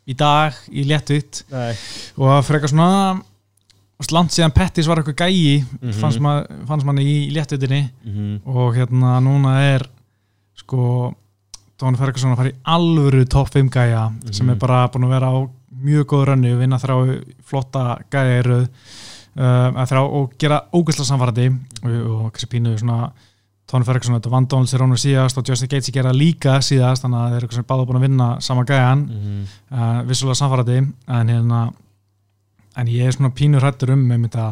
í 0.09 0.15
dag 0.17 0.53
í 0.73 0.83
léttvitt 0.89 1.43
Nei. 1.53 1.73
og 2.17 2.27
að 2.33 2.43
frekar 2.49 2.69
svona 2.73 2.89
þú 3.19 4.01
veist, 4.03 4.13
langt 4.15 4.31
síðan 4.35 4.53
Pettis 4.55 4.87
var 4.89 5.01
eitthvað 5.01 5.21
gæi 5.29 5.63
Mhm. 5.81 5.93
fannst, 6.01 6.19
ma 6.19 6.43
fannst 6.67 6.85
manni 6.85 7.03
í 7.05 7.31
léttvitinni 7.35 7.81
mm 8.05 8.11
-hmm. 8.13 8.39
og 8.55 8.75
hérna 8.75 9.19
núna 9.21 9.59
er 9.75 9.85
sko 10.55 11.13
Tony 11.77 11.95
Ferguson 11.97 12.31
að 12.33 12.35
fara 12.37 12.49
í 12.49 12.55
alvöru 12.65 13.25
topp 13.29 13.49
5 13.53 13.69
gæja 13.69 14.11
sem 14.33 14.49
er 14.49 14.53
Mhm. 14.55 14.59
bara 14.59 14.87
búin 14.89 15.05
að 15.05 15.09
vera 15.09 15.27
á 15.31 15.49
mjög 15.85 16.05
góð 16.11 16.27
rönni 16.31 16.53
vinna 16.59 16.79
þrá 16.81 16.95
flotta 17.45 17.85
gæja 18.11 18.39
í 18.39 18.45
röð 18.45 18.67
um, 18.67 19.79
að 19.79 19.89
þrá 19.91 20.01
og 20.03 20.37
gera 20.41 20.61
ógæsla 20.75 21.07
samfarrandi 21.07 21.49
og, 21.83 21.89
og 21.89 22.29
kannski 22.33 22.51
pínu 22.55 22.75
svona 22.79 23.09
Tony 23.69 23.85
Ferguson, 23.85 24.15
þetta 24.17 24.31
Van 24.33 24.47
Donald 24.49 24.69
Cerrone 24.71 24.97
síðast 24.97 25.37
og 25.37 25.45
Justin 25.45 25.69
Gaethje 25.69 25.93
gera 25.93 26.13
líka 26.15 26.55
síðast 26.65 27.03
þannig 27.05 27.19
að 27.19 27.35
þeir 27.35 27.45
eru 27.45 27.65
báða 27.69 27.85
búin 27.85 27.99
að 27.99 28.05
vinna 28.07 28.29
sama 28.41 28.63
gæjan. 28.65 29.03
Mhm. 29.05 29.43
uh, 29.69 29.99
vissulega 30.09 30.39
samfarrandi 30.39 30.79
en 30.79 31.29
hérna 31.29 31.59
en 32.79 32.89
ég 32.89 33.05
er 33.05 33.13
svona 33.13 33.33
pínur 33.35 33.61
hrættur 33.61 33.93
um 33.93 34.07
með 34.09 34.25
þetta 34.25 34.47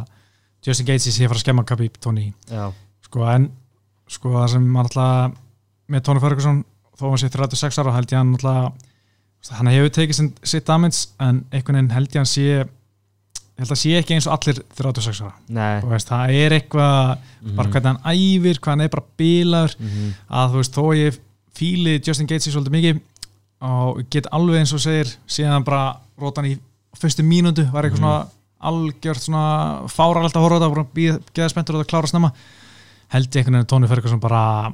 Justin 0.67 0.89
Gaethje 0.89 1.13
sé 1.15 1.25
að 1.25 1.31
fara 1.31 1.39
að 1.39 1.45
skemma 1.45 1.65
Khabib 1.65 1.97
Tony. 2.01 2.27
Já, 2.51 2.71
sko 3.07 3.25
en 3.31 3.49
sko 4.07 4.35
það 4.35 4.49
sem 4.53 4.67
alltaf 4.83 5.37
með 5.87 6.03
Tony 6.03 6.23
Ferguson 6.23 6.63
þó 6.97 7.09
hann 7.09 7.21
sé 7.21 7.29
36 7.33 7.81
ára 7.81 7.95
held 7.95 8.11
ég 8.11 8.21
hann 8.21 8.35
alltaf 8.37 8.73
hann 9.51 9.67
hefur 9.71 9.89
tekið 9.95 10.31
sitt 10.43 10.65
damage 10.67 11.07
en 11.19 11.45
einhvern 11.51 11.77
veginn 11.77 11.93
held 11.95 12.09
ég 12.09 12.19
hann 12.21 12.25
sé 12.25 12.47
ég 12.47 12.67
held 13.57 13.71
að 13.73 13.79
sé 13.81 13.93
ekki 13.97 14.13
eins 14.13 14.27
og 14.27 14.33
allir 14.35 14.59
36 14.77 15.21
ára. 15.25 15.35
Og 15.83 15.89
veist, 15.89 16.07
það 16.11 16.33
er 16.37 16.51
eitthvað 16.59 17.17
bara 17.57 17.69
hvernig 17.73 17.87
hann 17.91 18.01
æfir, 18.13 18.59
hvað 18.61 18.73
hann 18.75 18.81
er 18.85 18.89
bara 18.93 19.05
bílaður 19.17 19.75
mm 19.79 19.87
-hmm. 19.87 20.11
að 20.29 20.49
þú 20.51 20.61
veist, 20.61 20.75
þó 20.77 20.83
ég 20.97 21.19
fíli 21.57 22.01
Justin 22.05 22.27
Gaethje 22.27 22.51
svolítið 22.53 22.71
mikið 22.77 22.99
og 23.61 24.03
get 24.11 24.27
alveg 24.31 24.59
eins 24.59 24.73
og 24.73 24.79
segir 24.79 25.07
síðan 25.27 25.63
bara 25.65 25.97
rótan 26.19 26.45
í 26.45 26.57
fyrstu 26.97 27.23
mínútu 27.23 27.65
var 27.71 27.83
eitthvað 27.85 27.97
Mhm. 27.97 28.03
svona 28.03 28.27
algjört 28.59 29.21
svona 29.21 29.87
fárar 29.87 30.23
alltaf 30.23 30.41
að 30.41 30.45
horfa 30.45 30.57
á 30.57 30.61
þetta 30.61 30.79
og 30.79 31.33
geða 31.33 31.49
spenntur 31.49 31.75
að 31.75 31.87
klára 31.87 32.07
snemma. 32.07 32.31
Held 33.09 33.27
ég 33.29 33.35
einhvern 33.37 33.53
veginn 33.53 33.65
að 33.65 33.67
Tony 33.67 33.87
Ferguson 33.87 34.19
bara 34.19 34.71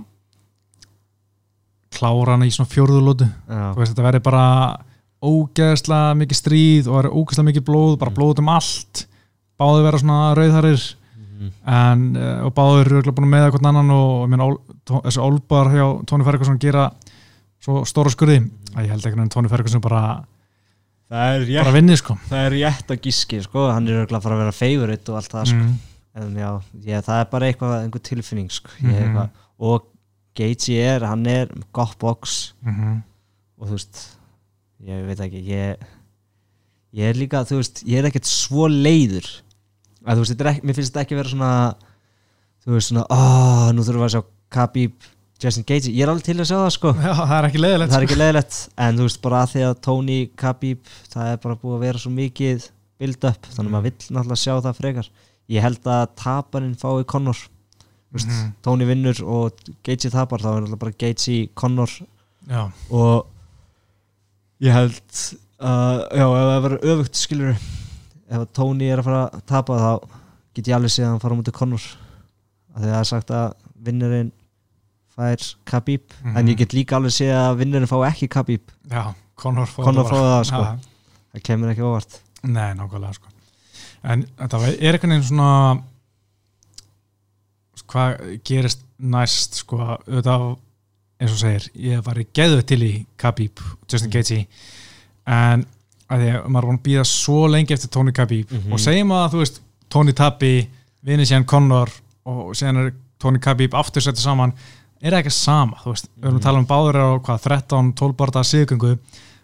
klára 1.97 2.35
hann 2.35 2.43
í 2.47 2.51
svona 2.53 2.69
veist, 3.77 3.93
þetta 3.93 4.07
verði 4.09 4.23
bara 4.25 4.45
ógeðslega 5.23 6.17
mikið 6.19 6.39
stríð 6.39 6.89
og 6.91 6.97
verði 6.99 7.13
ógeðslega 7.21 7.49
mikið 7.51 7.65
blóð 7.69 7.93
bara 8.01 8.11
Mm. 8.11 8.17
blóð 8.17 8.39
um 8.43 8.49
allt 8.49 9.05
báði 9.59 9.83
vera 9.85 9.97
svona 10.01 10.35
rauðharir 10.35 10.95
Mhm. 11.13 11.51
en, 11.67 12.03
uh, 12.17 12.45
og 12.47 12.53
báður 12.55 12.85
eru 12.99 13.11
búin 13.11 13.27
að 13.27 13.33
meða 13.35 13.51
hvern 13.51 13.65
annan 13.69 13.89
og, 13.91 14.29
meina, 14.29 14.43
ól, 14.45 14.57
þessi 14.85 15.19
álbar 15.23 15.71
hjá 15.73 16.05
Tony 16.05 16.23
Ferguson 16.23 16.59
gera 16.59 16.91
svo 17.63 17.83
stóra 17.85 18.11
skurði 18.11 18.49
að 18.75 18.83
ég 18.85 18.89
held 18.89 19.05
ekki 19.07 19.19
að 19.19 19.29
Tony 19.29 19.47
Ferguson 19.49 19.81
bara, 19.81 20.23
bara 21.09 21.71
vinni 21.75 21.95
sko 21.99 22.17
það 22.29 22.45
er 22.47 22.51
rétt 22.57 22.87
að 22.91 23.01
gíski 23.05 23.41
sko, 23.43 23.69
hann 23.71 23.87
er 23.87 24.01
örugglega 24.03 24.19
að 24.19 24.23
fara 24.27 24.35
að 24.35 24.43
vera 24.43 24.51
favorite 24.59 25.09
og 25.11 25.15
allt 25.19 25.31
það 25.35 25.45
sko. 25.51 25.63
mm. 25.63 25.73
en 26.15 26.35
já, 26.35 26.49
ég, 26.85 27.03
það 27.07 27.19
er 27.19 27.25
bara 27.31 27.45
eitthvað 27.49 27.75
einhver 27.83 28.03
tilfinning 28.03 28.51
sko. 28.51 28.69
mm 28.79 28.89
Mhm. 28.89 29.03
eitthvað, 29.03 29.29
og 29.59 29.83
Gaethje 30.37 30.83
er, 30.95 31.05
hann 31.07 31.25
er 31.29 31.51
gott 31.71 31.97
box. 32.01 32.53
Mm 32.63 32.73
-hmm. 32.73 33.01
og 33.59 33.67
þú 33.67 33.71
veist 33.77 34.03
ég 34.83 35.07
veit 35.07 35.19
ekki, 35.19 35.41
ég 35.47 35.77
ég 36.93 37.09
er 37.09 37.17
líka, 37.17 37.45
þú 37.47 37.61
veist, 37.61 37.81
ég 37.87 37.99
er 37.99 38.09
ekkert 38.09 38.29
svo 38.29 38.67
leiður. 38.67 39.25
Að 40.03 40.19
þú 40.19 40.25
veist, 40.25 40.41
ekki, 40.41 40.65
mér 40.67 40.75
finnst 40.75 40.93
þetta 40.93 41.01
ekki 41.05 41.15
vera 41.15 41.29
svona 41.29 41.51
þú 42.63 42.77
veist, 42.77 42.91
svona, 42.91 43.05
oh, 43.09 43.71
nú 43.73 43.83
þurfum 43.83 44.03
við 44.03 44.09
að 44.09 44.15
sjá 44.15 44.23
Khabib, 44.53 45.09
Justin 45.41 45.65
Gaethje, 45.67 45.91
ég 45.91 46.05
er 46.05 46.11
alveg 46.11 46.27
til 46.27 46.37
að 46.37 46.47
sjá 46.47 46.57
það 46.59 46.69
sko. 46.77 46.93
Já, 47.03 47.13
það 47.17 47.33
er 47.37 47.47
ekki 47.49 47.63
leiðilegt 47.63 47.95
er 47.97 48.05
ekki 48.05 48.19
leiðilegt 48.19 48.59
en 48.85 48.99
þú 48.99 49.07
veist 49.07 49.21
bara 49.23 49.41
að 49.41 49.51
því 49.53 49.63
að 49.67 49.73
Tony 49.87 50.19
Khabib 50.39 50.93
það 51.11 51.31
er 51.31 51.41
bara 51.43 51.59
búið 51.63 51.75
að 51.75 51.85
vera 51.87 52.03
svo 52.03 52.11
mikið 52.13 52.67
build 53.01 53.27
up, 53.27 53.49
þannig 53.49 53.69
að 53.71 53.75
maður 53.75 53.87
vill 53.89 54.15
náttúrulega 54.15 54.43
sjá 54.43 54.53
það 54.53 54.79
frekar. 54.79 55.09
Ég 55.51 55.65
held 55.65 55.89
að 55.91 56.03
taparinn 56.21 56.77
fái 56.79 57.03
Conor 57.09 57.41
Veist, 58.13 58.27
Mhm. 58.29 58.51
Tony 58.61 58.85
vinnur 58.85 59.21
og 59.25 59.57
Gaethje 59.83 60.11
tapar 60.13 60.39
þá 60.39 60.49
er 60.51 60.61
náttúrulega 60.61 60.79
bara 60.83 60.91
Gaethje 61.01 61.49
Conor 61.55 61.89
Já, 62.47 62.71
og 62.91 63.25
ég 64.61 64.71
held 64.75 65.15
uh, 65.59 66.03
já, 66.13 66.25
ef 66.27 66.43
það 66.43 66.63
verður 66.67 66.85
öfugt 66.93 67.15
skilur 67.19 67.55
ef 68.33 68.45
Tony 68.53 68.85
er 68.91 69.01
að 69.01 69.07
fara 69.07 69.23
að 69.33 69.43
tapa 69.49 69.79
þá 69.79 70.09
get 70.53 70.67
ég 70.69 70.75
alveg 70.77 70.93
séð 70.93 71.05
að 71.07 71.11
hann 71.13 71.23
fara 71.23 71.37
mútið 71.39 71.57
Conor 71.57 71.83
að 72.73 72.83
því 72.83 72.87
að 72.87 72.93
það 72.93 72.99
er 72.99 73.09
sagt 73.11 73.33
að 73.33 73.53
vinnurinn 73.87 74.31
fær 75.13 75.47
Khabib 75.69 76.13
Mhm. 76.23 76.37
en 76.37 76.47
ég 76.53 76.57
get 76.57 76.73
líka 76.73 76.97
alveg 76.97 77.11
séð 77.17 77.33
að 77.37 77.57
vinnurinn 77.63 77.89
fá 77.89 77.97
ekki 78.11 78.29
Khabib 78.29 78.61
já, 78.89 79.13
fór 80.05 80.19
bara. 80.21 80.43
það, 80.43 80.45
sko. 80.45 80.63
Það 81.33 81.43
kemur 81.49 81.73
ekki 81.73 81.81
óvart 81.89 82.19
Nei, 82.43 82.73
nákvæmlega 82.77 83.13
sko 83.17 83.27
En 84.03 84.23
þetta 84.37 84.59
er 84.83 84.93
einhvern 84.93 85.13
veginn 85.15 85.23
svona 85.23 85.83
hvað 87.93 88.39
gerist 88.47 88.83
næst 88.99 89.59
sko, 89.61 89.77
auðvitað 89.77 90.45
eins 91.23 91.31
og 91.31 91.39
segir, 91.39 91.69
ég 91.77 92.01
var 92.03 92.19
í 92.19 92.25
geðu 92.35 92.63
til 92.67 92.79
í 92.83 92.93
Khabib, 93.21 93.61
Justin 93.87 94.09
Mm. 94.09 94.13
Gaethje 94.17 94.47
en 95.27 95.65
að 96.09 96.19
því 96.23 96.29
að 96.33 96.47
maður 96.51 96.67
var 96.67 96.77
að 96.77 96.83
býða 96.87 97.05
svo 97.07 97.47
lengi 97.47 97.73
eftir 97.73 97.89
Tony 97.93 98.11
Khabib 98.11 98.51
Mhm. 98.51 98.73
og 98.73 98.79
segjum 98.79 99.13
að 99.15 99.29
þú 99.31 99.39
veist, 99.43 99.61
Tony 99.89 100.11
Tappi 100.13 100.67
vinni 101.05 101.23
síðan 101.25 101.45
Conor 101.45 101.89
og 102.25 102.55
er 102.61 102.93
Tony 103.19 103.39
Khabib 103.39 103.73
aftur 103.73 104.01
setja 104.01 104.21
saman 104.21 104.53
er 105.01 105.11
það 105.11 105.23
ekki 105.23 105.31
sama, 105.31 105.77
þú 105.83 105.93
veist, 105.93 106.07
við 106.19 106.23
erum 106.25 106.33
Mhm. 106.33 106.39
að 106.39 106.43
tala 106.43 106.59
um 106.59 106.67
báður 106.67 106.95
á 106.95 107.07
hvað, 107.23 107.41
13-12 107.41 108.13
barða 108.15 108.43
sigurgöngu 108.43 108.97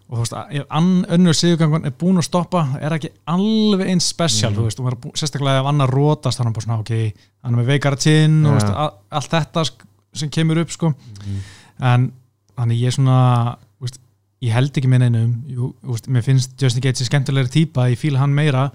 og 0.10 0.18
þú 0.18 0.24
veist, 0.24 0.34
að 0.34 1.10
önnur 1.16 1.36
sigurgangun 1.38 1.86
er 1.86 1.92
búin 1.92 2.18
að 2.18 2.26
stoppa, 2.26 2.64
er 2.82 2.96
ekki 2.96 3.12
alveg 3.30 3.88
eins 3.92 4.08
spesial, 4.10 4.52
Mhm. 4.52 4.58
þú 4.60 4.64
veist, 4.66 4.80
og 4.80 4.86
maður 4.86 5.06
er 5.06 5.12
sérstaklega 5.22 5.60
ef 5.62 5.66
annar 5.70 5.90
rótast, 5.94 6.40
þannig 6.40 6.54
bara 6.54 6.66
svona, 6.66 6.80
ok 6.80 7.14
hann 7.44 7.54
er 7.54 7.60
með 7.64 7.68
veikara 7.68 7.96
tinn 7.96 8.46
og 8.46 8.52
Ja. 8.54 8.60
þú 8.60 8.60
veist, 8.60 8.76
all, 8.76 8.94
allt 9.12 9.30
þetta 9.30 9.70
sem 10.14 10.30
kemur 10.30 10.58
upp, 10.58 10.72
sko 10.72 10.94
en 11.80 12.12
þannig 12.58 12.80
ég 12.82 12.88
er 12.88 12.92
svona 12.92 13.58
veist, 13.80 14.00
ég 14.42 14.52
held 14.52 14.72
ekki 14.74 14.88
með 14.90 15.00
neinum 15.06 15.44
jú, 15.48 15.74
veist, 15.84 16.08
mér 16.10 16.24
finnst 16.24 16.58
Justin 16.60 16.82
Gaethje 16.82 17.06
skemmtilegri 17.08 17.50
típa 17.66 17.90
ég 17.92 17.98
fíla 18.00 18.18
hann 18.20 18.34
meira 18.34 18.72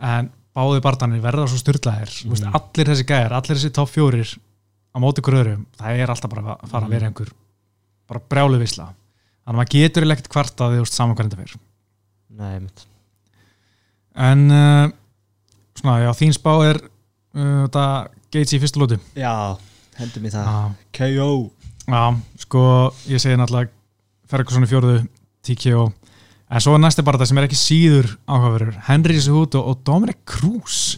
en 0.00 0.30
báði 0.54 0.80
barðanir 0.80 1.20
verða 1.20 1.46
svo 1.46 1.58
styrlaðir 1.58 2.10
mm. 2.24 2.30
Mhm. 2.30 2.54
allir 2.54 2.86
þessi 2.86 3.04
gæjar, 3.06 3.32
allir 3.32 3.56
þessi 3.58 3.72
top 3.72 3.88
fjórir 3.90 4.38
á 4.94 4.98
móti 4.98 5.20
gröðurum, 5.20 5.66
það 5.76 5.98
er 5.98 6.08
alltaf 6.08 6.30
bara 6.30 6.56
að 6.56 6.68
fara 6.68 6.86
að 6.86 6.90
vera 6.90 7.06
einhver 7.10 7.28
bara 8.08 8.20
brjálu 8.30 8.58
visla 8.58 8.88
þannig 9.44 9.54
að 9.54 9.60
maður 9.60 9.72
getur 9.76 10.08
ekkert 10.14 10.32
kvarta 10.32 10.70
því 10.72 10.84
saman 10.90 11.18
hvernig 11.18 11.36
það 11.36 11.44
fyrir 11.44 11.62
Nei, 12.34 12.58
mitt 12.64 12.86
en 14.14 14.44
uh, 14.50 14.88
svona, 15.78 15.98
já, 16.04 16.10
þín 16.18 16.36
spá 16.36 16.52
er 16.70 16.80
uh, 16.84 17.64
þetta 17.66 17.86
Gaethje 18.34 18.58
í 18.58 18.62
fyrstu 18.62 18.82
lótu 18.82 18.98
Já, 19.18 19.34
hendur 20.00 20.24
mér 20.24 20.34
það. 20.34 20.48
Já, 20.48 20.88
KO 20.98 21.28
já, 21.84 22.04
sko 22.46 22.64
ég 23.10 23.22
segi 23.22 23.38
náttúrulega 23.38 23.70
Ferguson 24.30 24.66
í 24.66 24.70
fjórðu, 24.70 24.96
TKO 25.44 25.84
en 26.54 26.62
svo 26.62 26.74
er 26.76 26.82
næsti 26.82 27.04
bara 27.06 27.26
sem 27.26 27.38
er 27.40 27.46
ekki 27.48 27.58
síður 27.58 28.08
áhugaverður. 28.28 28.76
Henry 28.86 29.16
Cejudo 29.22 29.62
og 29.64 29.80
Dominic 29.86 30.20
Cruz. 30.28 30.96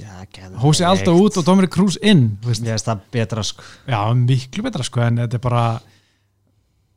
Hósi 0.61 0.85
alltaf 0.85 1.17
út 1.17 1.39
og 1.41 1.47
Dominic 1.47 1.73
Cruz 1.73 1.97
inn. 2.03 2.27
Mér 2.45 2.59
finnst 2.59 2.89
það 2.89 3.05
betra 3.15 3.45
sko. 3.47 3.65
Já, 3.89 4.01
miklu 4.19 4.67
betra 4.67 4.85
sko 4.87 5.05
en 5.07 5.23
þetta 5.23 5.39
er 5.39 5.45
bara 5.47 5.65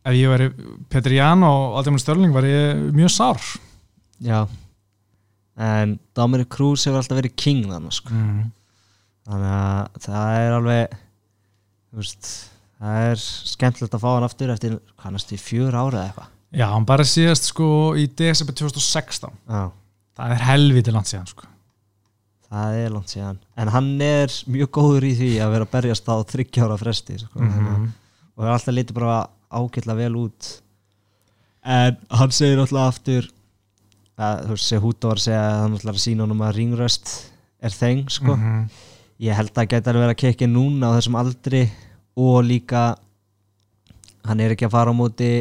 ef 0.09 0.17
ég 0.17 0.31
væri 0.33 0.49
Petri 0.91 1.19
Jan 1.19 1.45
og 1.47 1.79
Aldimur 1.79 2.01
Störling 2.01 2.33
var 2.35 2.47
ég 2.49 2.83
mjög 2.95 3.13
sár. 3.13 3.49
Já. 4.25 4.43
En 5.59 5.97
Dominic 6.15 6.49
Cruz 6.53 6.85
hefur 6.87 7.01
alltaf 7.01 7.19
verið 7.19 7.35
king 7.39 7.65
þannig 7.69 7.95
sko. 7.95 8.15
Mm. 8.15 8.47
Þannig 9.29 9.53
að 9.59 10.05
það 10.07 10.39
er 10.39 10.55
alveg 10.57 10.97
veist 11.99 12.31
Það 12.79 13.05
er 13.09 13.19
skemmtilegt 13.19 13.95
að 13.97 14.03
fá 14.05 14.09
hann 14.13 14.23
aftur 14.23 14.51
eftir 14.53 14.75
næstu 15.11 15.35
í 15.35 15.41
fjör 15.41 15.75
ára 15.75 15.89
eða 15.89 16.03
eitthvað? 16.05 16.27
Já, 16.55 16.65
hann 16.71 16.85
bara 16.87 17.05
síðast 17.05 17.49
sko 17.51 17.67
í 17.99 18.05
desember 18.07 18.55
2016 18.55 19.33
Já. 19.35 19.65
Það 20.19 20.35
er 20.35 20.45
helviti 20.47 20.93
langt 20.95 21.09
síðan 21.11 21.27
sko. 21.29 21.47
Það 22.49 22.77
er 22.79 22.93
langt 22.95 23.11
síðan. 23.11 23.41
En 23.59 23.71
hann 23.75 23.89
er 24.01 24.33
mjög 24.49 24.71
góður 24.79 25.05
í 25.05 25.11
því 25.19 25.29
að 25.43 25.51
vera 25.53 25.67
að 25.67 25.73
berjast 25.75 26.07
á 26.09 26.15
þryggjára 26.31 26.77
fresti 26.79 27.19
sko. 27.21 27.43
Mhm. 27.43 27.91
og 28.39 28.45
það 28.45 28.47
er 28.47 28.55
alltaf 28.55 28.75
litið 28.77 28.95
bara 28.95 29.17
ágætla 29.51 29.95
vel 29.97 30.15
út 30.15 30.49
en 31.63 31.97
hann 32.09 32.31
segir 32.31 32.59
alltaf 32.61 32.93
aftur 32.93 33.27
að 34.19 34.45
þú 34.45 34.55
veist, 34.55 34.67
Sehuto 34.69 35.07
var 35.07 35.19
að 35.19 35.25
segja 35.25 35.41
að 35.49 35.59
hann 35.63 35.75
ætlar 35.77 35.95
að 35.95 36.03
sína 36.03 36.23
honum 36.25 36.41
að 36.43 36.55
ringröst 36.57 37.11
er 37.61 37.71
þeng 37.75 38.09
sko. 38.11 38.35
Mhm. 38.35 38.69
ég 39.19 39.35
held 39.35 39.53
að 39.55 39.67
geta 39.67 39.91
alveg 39.91 40.03
verið 40.05 40.15
að 40.15 40.21
kekja 40.23 40.47
núna 40.47 40.91
á 40.91 40.95
þessum 40.95 41.15
aldri 41.19 41.61
og 42.15 42.43
líka 42.47 42.83
hann 44.25 44.39
er 44.39 44.51
ekki 44.55 44.67
að 44.67 44.71
fara 44.75 44.91
á 44.91 44.95
móti 44.95 45.31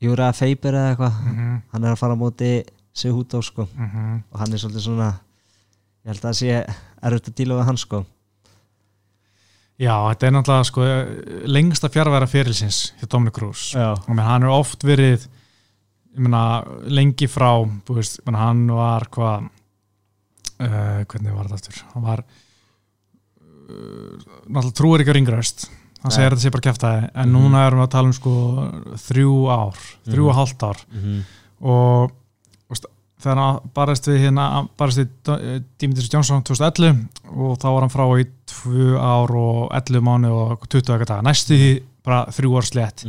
Júra 0.00 0.32
Feiber 0.34 0.72
eða 0.74 0.90
eitthvað 0.96 1.14
Mhm. 1.24 1.62
hann 1.72 1.84
er 1.84 1.92
að 1.92 1.98
fara 1.98 2.14
á 2.14 2.22
móti 2.22 2.64
Sehuto 2.94 3.40
sko. 3.42 3.68
Mhm. 3.76 4.22
og 4.32 4.38
hann 4.40 4.52
er 4.52 4.58
svolítið 4.58 4.84
svona 4.88 5.10
ég 6.04 6.06
held 6.12 6.20
að 6.20 6.28
það 6.28 6.38
sé 6.40 6.74
erfitt 7.02 7.28
að 7.28 7.34
díla 7.34 7.54
við 7.60 7.64
hann 7.64 7.76
sko. 7.76 8.06
Já, 9.78 9.94
þetta 10.10 10.26
er 10.26 10.32
náttúrulega 10.34 10.64
sko 10.68 10.80
lengsta 11.54 11.88
fjárværa 11.92 12.26
fyrirlsins 12.30 12.92
hjá 13.00 13.06
Dominic 13.10 13.34
Cruz 13.38 13.74
og 13.78 14.08
menn, 14.14 14.24
hann 14.26 14.42
er 14.42 14.48
oft 14.54 14.82
verið 14.84 15.26
ég 16.14 16.18
meina, 16.24 16.64
lengi 16.90 17.28
frá 17.30 17.52
veist, 17.88 18.18
ég 18.18 18.26
meina, 18.26 18.38
hann 18.48 18.64
var 18.74 19.06
hvað 19.14 19.48
uh, 20.60 21.04
hvernig 21.06 21.34
var 21.36 21.46
þetta 21.46 21.54
aftur 21.60 21.82
hann 21.94 22.02
var 22.08 22.24
uh, 22.24 24.14
náttúrulega 24.48 24.76
trúir 24.80 25.00
ekki 25.04 25.12
að 25.14 25.18
ringraust 25.20 25.68
hann 26.02 26.14
segir 26.14 26.30
þetta 26.34 26.44
sé 26.46 26.50
bara 26.54 26.66
kæftæði 26.68 27.10
en 27.14 27.28
Mhm. 27.28 27.34
núna 27.34 27.66
erum 27.66 27.80
við 27.80 27.86
að 27.88 27.94
tala 27.94 28.06
um 28.08 28.12
sko 28.18 28.32
þrjú 29.08 29.32
ár, 29.50 29.78
þrjú 30.06 30.24
og 30.28 30.32
Mhm. 30.32 30.38
hálft 30.38 30.62
ár 30.62 30.78
mm 30.92 31.00
-hmm. 31.02 31.22
og 31.60 32.12
þegar 33.22 33.36
hann 33.42 33.60
barist 33.74 34.06
við 34.08 34.18
hérna, 34.24 34.68
barist 34.78 34.98
við 34.98 35.08
Do- 35.24 35.38
Dimitris 35.80 36.08
Jónsson 36.12 36.42
2011 36.46 37.08
og 37.34 37.56
þá 37.58 37.66
var 37.74 37.80
hann 37.86 37.90
frá 37.94 38.04
í 38.20 38.26
tvö 38.46 38.98
ár 38.98 39.30
og 39.36 39.72
11 39.74 40.00
mánu 40.06 40.30
og 40.32 40.68
20 40.68 40.92
eitthvað 40.94 41.06
daga, 41.08 41.22
næstu 41.26 41.54
því 41.58 41.72
bara 42.04 42.26
þrjú 42.30 42.56
ár 42.56 42.64
slett 42.68 43.04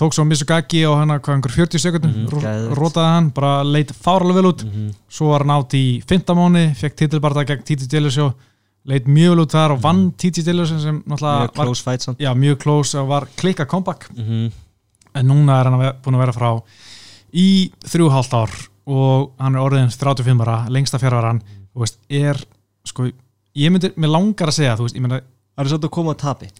tók 0.00 0.14
svo 0.16 0.24
Misugaki 0.24 0.80
á 0.88 0.92
hana 0.96 1.18
hvað 1.20 1.34
einhver 1.36 1.52
40 1.52 1.78
sekundum, 1.78 2.10
Mhm, 2.10 2.20
mm 2.24 2.40
geðveikt. 2.40 2.76
rótaði 2.78 3.10
hann 3.14 3.30
bara 3.36 3.62
leit 3.62 3.90
fárlega 3.92 4.34
vel 4.40 4.48
út, 4.52 4.64
svo 5.08 5.28
var 5.30 5.40
hann 5.44 5.50
átt 5.60 5.74
í 5.76 6.02
15 6.08 6.34
mánu, 6.36 6.74
fekk 6.74 6.96
titilbarða 6.96 7.44
gegn 7.46 7.62
Titi 7.64 7.86
Dillasjó, 7.86 8.32
leit 8.86 9.04
mjög 9.06 9.34
vel 9.36 9.44
út 9.44 9.52
þar 9.52 9.72
og 9.76 9.80
vann 9.82 10.10
Titi 10.16 10.42
Dillasjó 10.42 10.80
sem 10.80 11.02
náttúrulega 11.06 11.44
mjög 11.44 11.56
var, 11.56 11.66
close 11.66 11.82
fight 11.84 12.00
samt. 12.02 12.18
já, 12.18 12.32
mjög 12.34 12.58
close 12.58 12.94
og 12.98 13.08
var 13.08 13.28
klikka 13.36 13.66
comeback. 13.66 14.08
Mm 14.16 14.24
-hmm. 14.24 14.52
en 15.14 15.26
núna 15.28 15.60
er 15.60 15.64
hann 15.70 15.92
búin 16.02 16.14
að 16.16 16.18
vera 16.18 16.32
frá 16.32 16.62
í 17.34 17.70
þrjúhálft 17.84 18.32
ár 18.32 18.50
og 18.90 19.30
hann 19.40 19.54
er 19.56 19.62
orðin 19.62 19.90
35 19.92 20.42
ára, 20.44 20.56
lengsta 20.72 20.98
fjárvaran 21.02 21.42
þú 21.70 21.84
veist, 21.84 21.98
er 22.10 22.40
sko, 22.88 23.06
ég 23.54 23.70
myndi, 23.74 23.92
mér 24.00 24.10
langar 24.16 24.50
að 24.50 24.56
segja 24.58 24.76
þú 24.78 24.86
veist, 24.88 24.96
ég 24.98 25.04
myndi, 25.04 25.20
það 25.54 25.64
er 25.64 25.70
svolítið 25.72 25.90
að 25.90 25.96
koma 25.98 26.14
að 26.16 26.20
tapi 26.24 26.50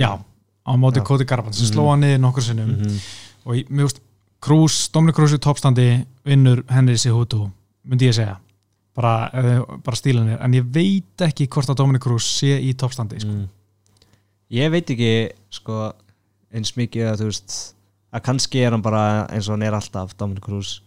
já 0.00 0.10
á 0.20 0.72
móti. 0.76 1.00
Cody 1.04 1.24
Garbrandt 1.24 1.56
sem 1.56 1.66
Mhm. 1.66 1.72
slóa 1.74 1.90
hann 1.94 2.00
niður 2.04 2.20
nokkur 2.20 2.42
sinnum 2.42 2.70
-hmm. 2.76 3.00
og 3.46 3.54
ég, 3.56 3.68
mér 3.70 3.86
veist, 3.88 4.00
Krús, 4.40 4.88
Dominic 4.92 5.14
Krús 5.16 5.32
í 5.32 5.38
toppstandi 5.38 6.06
vinnur 6.24 6.64
Henry 6.68 6.96
Cejudo 6.96 7.50
myndi 7.84 8.06
ég 8.08 8.14
segja 8.14 8.38
bara, 8.94 9.30
eða, 9.32 9.82
bara 9.82 9.96
stílanir, 9.96 10.38
en 10.40 10.52
ég 10.54 10.64
veit 10.72 11.20
ekki 11.20 11.46
hvort 11.48 11.68
að 11.68 11.76
Dominic 11.76 12.02
Krús 12.02 12.24
sé 12.38 12.58
í 12.60 12.74
toppstandi 12.74 13.20
sko. 13.20 13.28
Mm. 13.30 13.48
ég 14.50 14.70
veit 14.70 14.90
ekki 14.90 15.30
sko, 15.50 15.92
eins 16.52 16.72
mikið 16.76 17.12
að 17.12 17.18
þú 17.20 17.24
veist 17.24 17.74
að 18.12 18.22
kannski 18.22 18.58
er 18.66 18.70
hann 18.72 18.82
bara 18.82 19.26
eins 19.30 19.48
og 19.48 19.52
hann 19.54 19.62
er 19.62 19.72
alltaf 19.72 20.16
Dominic 20.16 20.42
Cruz 20.42 20.80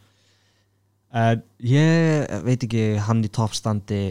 en 1.14 1.44
ég 1.60 2.44
veit 2.46 2.64
ekki 2.66 2.84
hann 3.06 3.24
í 3.26 3.30
toppstandi 3.34 4.02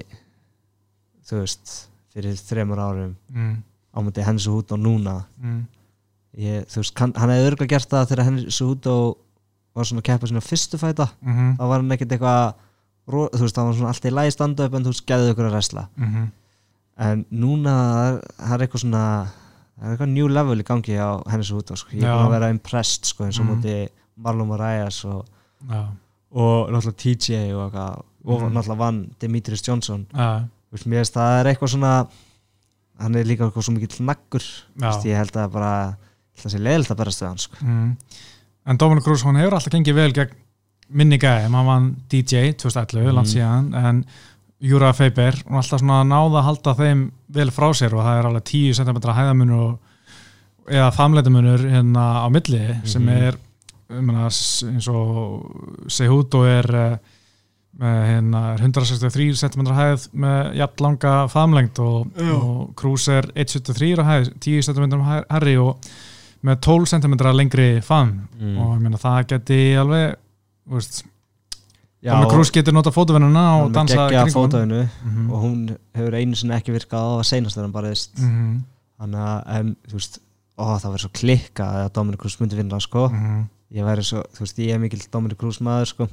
þú 1.26 1.40
veist 1.42 1.72
fyrir 2.12 2.36
þremur 2.38 2.80
árum 2.82 3.12
mm, 3.32 3.55
á 3.92 3.98
myndi 4.05 4.24
Hensu 4.26 4.53
Hútó 4.55 4.76
núna. 4.80 5.22
Mm, 5.40 5.62
ég, 6.38 6.66
þú 6.70 6.82
veist, 6.82 6.94
kann, 6.98 7.12
hann 7.16 7.32
hefði 7.32 7.50
örgulega 7.50 7.72
gert 7.76 7.90
það 7.92 8.09
þegar 8.11 8.26
Hensu 8.28 8.68
Hútó 8.68 8.94
var 9.72 9.88
svona 9.88 10.03
að 10.03 10.09
keppa 10.11 10.28
svona 10.28 10.44
fyrstu 10.44 10.78
fæta. 10.80 11.07
Mm, 11.24 11.55
þá 11.57 11.62
var 11.70 11.80
hann 11.80 11.94
ekkert 11.96 12.12
eitthvað 12.16 12.55
þú 13.12 13.22
veist, 13.42 13.57
það 13.57 13.66
var 13.68 13.76
svona 13.78 13.92
alltaf 13.94 14.11
í 14.11 14.14
lagi 14.14 14.34
standa 14.36 14.66
upp 14.68 14.74
en 14.78 14.84
þú 14.86 14.92
veist, 14.92 15.07
gæðið 15.09 15.32
ykkur 15.32 15.48
að 15.48 15.57
resla 15.57 15.86
mm, 15.96 16.26
en 17.09 17.24
núna 17.32 17.72
það 18.36 18.53
er- 18.55 18.66
eitthvað 18.66 18.84
svona 18.84 19.05
það 19.26 19.88
er 19.88 19.94
eitthvað 19.96 20.12
new 20.12 20.28
level 20.30 20.61
í 20.62 20.66
gangi 20.68 20.98
á 21.00 21.11
henni 21.32 21.46
svo 21.48 21.59
út 21.62 21.72
sko. 21.74 21.96
ég 21.96 22.05
er 22.05 22.12
að 22.26 22.30
vera 22.36 22.50
impressed 22.53 23.09
sko, 23.09 23.24
eins 23.26 23.40
og 23.40 23.46
Mhm. 23.48 23.57
múti 23.57 23.76
Marlon 24.22 24.46
Moraes 24.53 25.00
og, 25.09 25.24
já, 25.66 25.80
og 26.34 26.70
náttúrulega 26.70 26.96
TJ 26.96 27.52
og, 27.54 27.74
og 28.24 28.42
Mhm. 28.42 28.52
náttúrulega 28.56 28.78
vann 28.78 29.10
Demetrius 29.20 29.62
Johnson 29.68 30.06
Þú 30.12 30.72
veist, 30.78 30.86
veist 30.88 31.14
það 31.14 31.40
er 31.40 31.50
eitthvað 31.52 31.68
svona 31.74 32.06
hann 33.00 33.14
er 33.16 33.24
líka 33.24 33.44
eitthvað 33.44 33.62
svo 33.62 33.72
naggur 34.04 34.40
já. 34.40 34.86
veist, 34.86 35.04
ég 35.04 35.16
held 35.16 35.32
að 35.36 35.52
bara 35.52 35.96
það 36.38 36.50
sé 36.54 36.58
leiðilegt 36.58 36.90
að 36.90 36.96
berast 36.96 37.20
við 37.22 37.28
hann 37.28 37.38
sko. 37.38 37.56
Mm. 37.60 37.96
En 38.66 38.76
Dominic 38.78 39.04
Cruz, 39.04 39.22
hún 39.22 39.36
hefur 39.36 39.52
alltaf 39.54 39.72
gengið 39.72 39.94
vel 39.94 40.12
gegn 40.12 40.30
minni 40.88 41.18
gæði, 41.18 41.50
hann 41.50 41.66
vann 41.66 41.96
DJ 42.08 42.52
2011, 42.54 43.06
Mhm. 43.08 43.14
langt 43.14 43.28
síðan 43.28 43.74
en 43.74 44.04
Júra 44.62 44.92
Feiber, 44.94 45.32
hún 45.44 45.58
alltaf 45.58 45.80
svona 45.80 46.04
náða 46.06 46.38
að 46.40 46.44
halda 46.44 46.74
þeim 46.76 47.10
vel 47.28 47.50
frá 47.50 47.72
sér 47.74 47.92
og 47.92 48.04
það 48.04 48.18
er 48.18 48.26
alveg 48.28 48.44
10 48.44 48.72
cm 48.74 48.96
hæðamunur 49.12 49.60
og, 49.72 49.78
eða 50.68 50.92
famleitamunur 50.94 51.58
hérna 51.58 52.22
á 52.22 52.28
milli 52.30 52.86
sem 52.86 53.02
Mhm. 53.02 53.08
er 53.28 53.34
s- 54.30 54.62
eins 54.68 54.88
og 54.88 55.86
Sehudo 55.88 56.45
er 56.49 56.68
eh, 56.74 56.97
með 57.82 58.01
hérna, 58.09 58.40
er 58.53 58.61
163 58.66 59.34
cm 59.40 59.66
hæð 59.72 60.09
með 60.14 60.55
jafn 60.61 60.82
langa 60.84 61.12
famlengt 61.32 61.78
og, 61.80 62.11
og 62.20 62.74
Cruz 62.76 63.07
er 63.09 63.30
173 63.34 63.97
á 63.97 64.05
hæð 64.05 64.32
10 64.45 64.62
cm 64.68 64.99
herri 65.30 65.57
og 65.57 65.78
með 66.45 66.61
12 66.61 66.86
cm 66.90 67.14
lengri 67.38 67.70
fam. 67.86 68.28
Mm. 68.40 68.59
og 68.59 68.74
ég 68.76 68.82
meina 68.82 68.99
það 69.01 69.26
geti 69.32 69.61
alveg 69.78 70.16
veist, 70.68 71.05
Já, 72.03 72.12
Dominic 72.16 72.32
Cruz 72.34 72.51
getur 72.51 72.74
nota 72.74 72.90
fótavennuna 72.90 73.43
og 73.62 73.72
dansa 73.72 74.09
kringum 74.11 74.34
fótaðinu 74.34 74.80
Mhm. 75.05 75.30
og 75.30 75.43
hún 75.45 75.76
hefur 75.95 76.14
einu 76.18 76.34
sinni 76.34 76.55
ekki 76.57 76.72
virkað 76.74 76.99
á 76.99 77.11
að 77.20 77.26
seinast 77.28 77.55
þegar 77.57 77.64
hann 77.68 77.72
bara 77.76 77.88
veist 77.95 78.18
Mhm, 78.18 78.62
þannig 79.01 79.20
að 79.22 79.57
en, 79.61 79.76
þú 79.88 79.93
veist, 80.01 80.18
ó, 80.59 80.64
það 80.82 80.90
verður 80.93 81.05
svo 81.05 81.11
klikka 81.14 81.64
að 81.86 81.93
Dominic 81.95 82.20
Cruz 82.20 82.36
myndi 82.40 82.57
vinna 82.59 82.80
sko. 82.80 83.09
mhm, 83.09 83.45
ég 83.72 83.84
væri 83.86 84.04
svo, 84.04 84.22
þú 84.34 84.44
veist, 84.44 84.58
ég 84.58 84.74
er 84.74 84.78
mikill 84.82 85.06
Dominic 85.12 85.38
Cruz 85.40 85.58
maður 85.64 85.88
sko. 85.92 86.08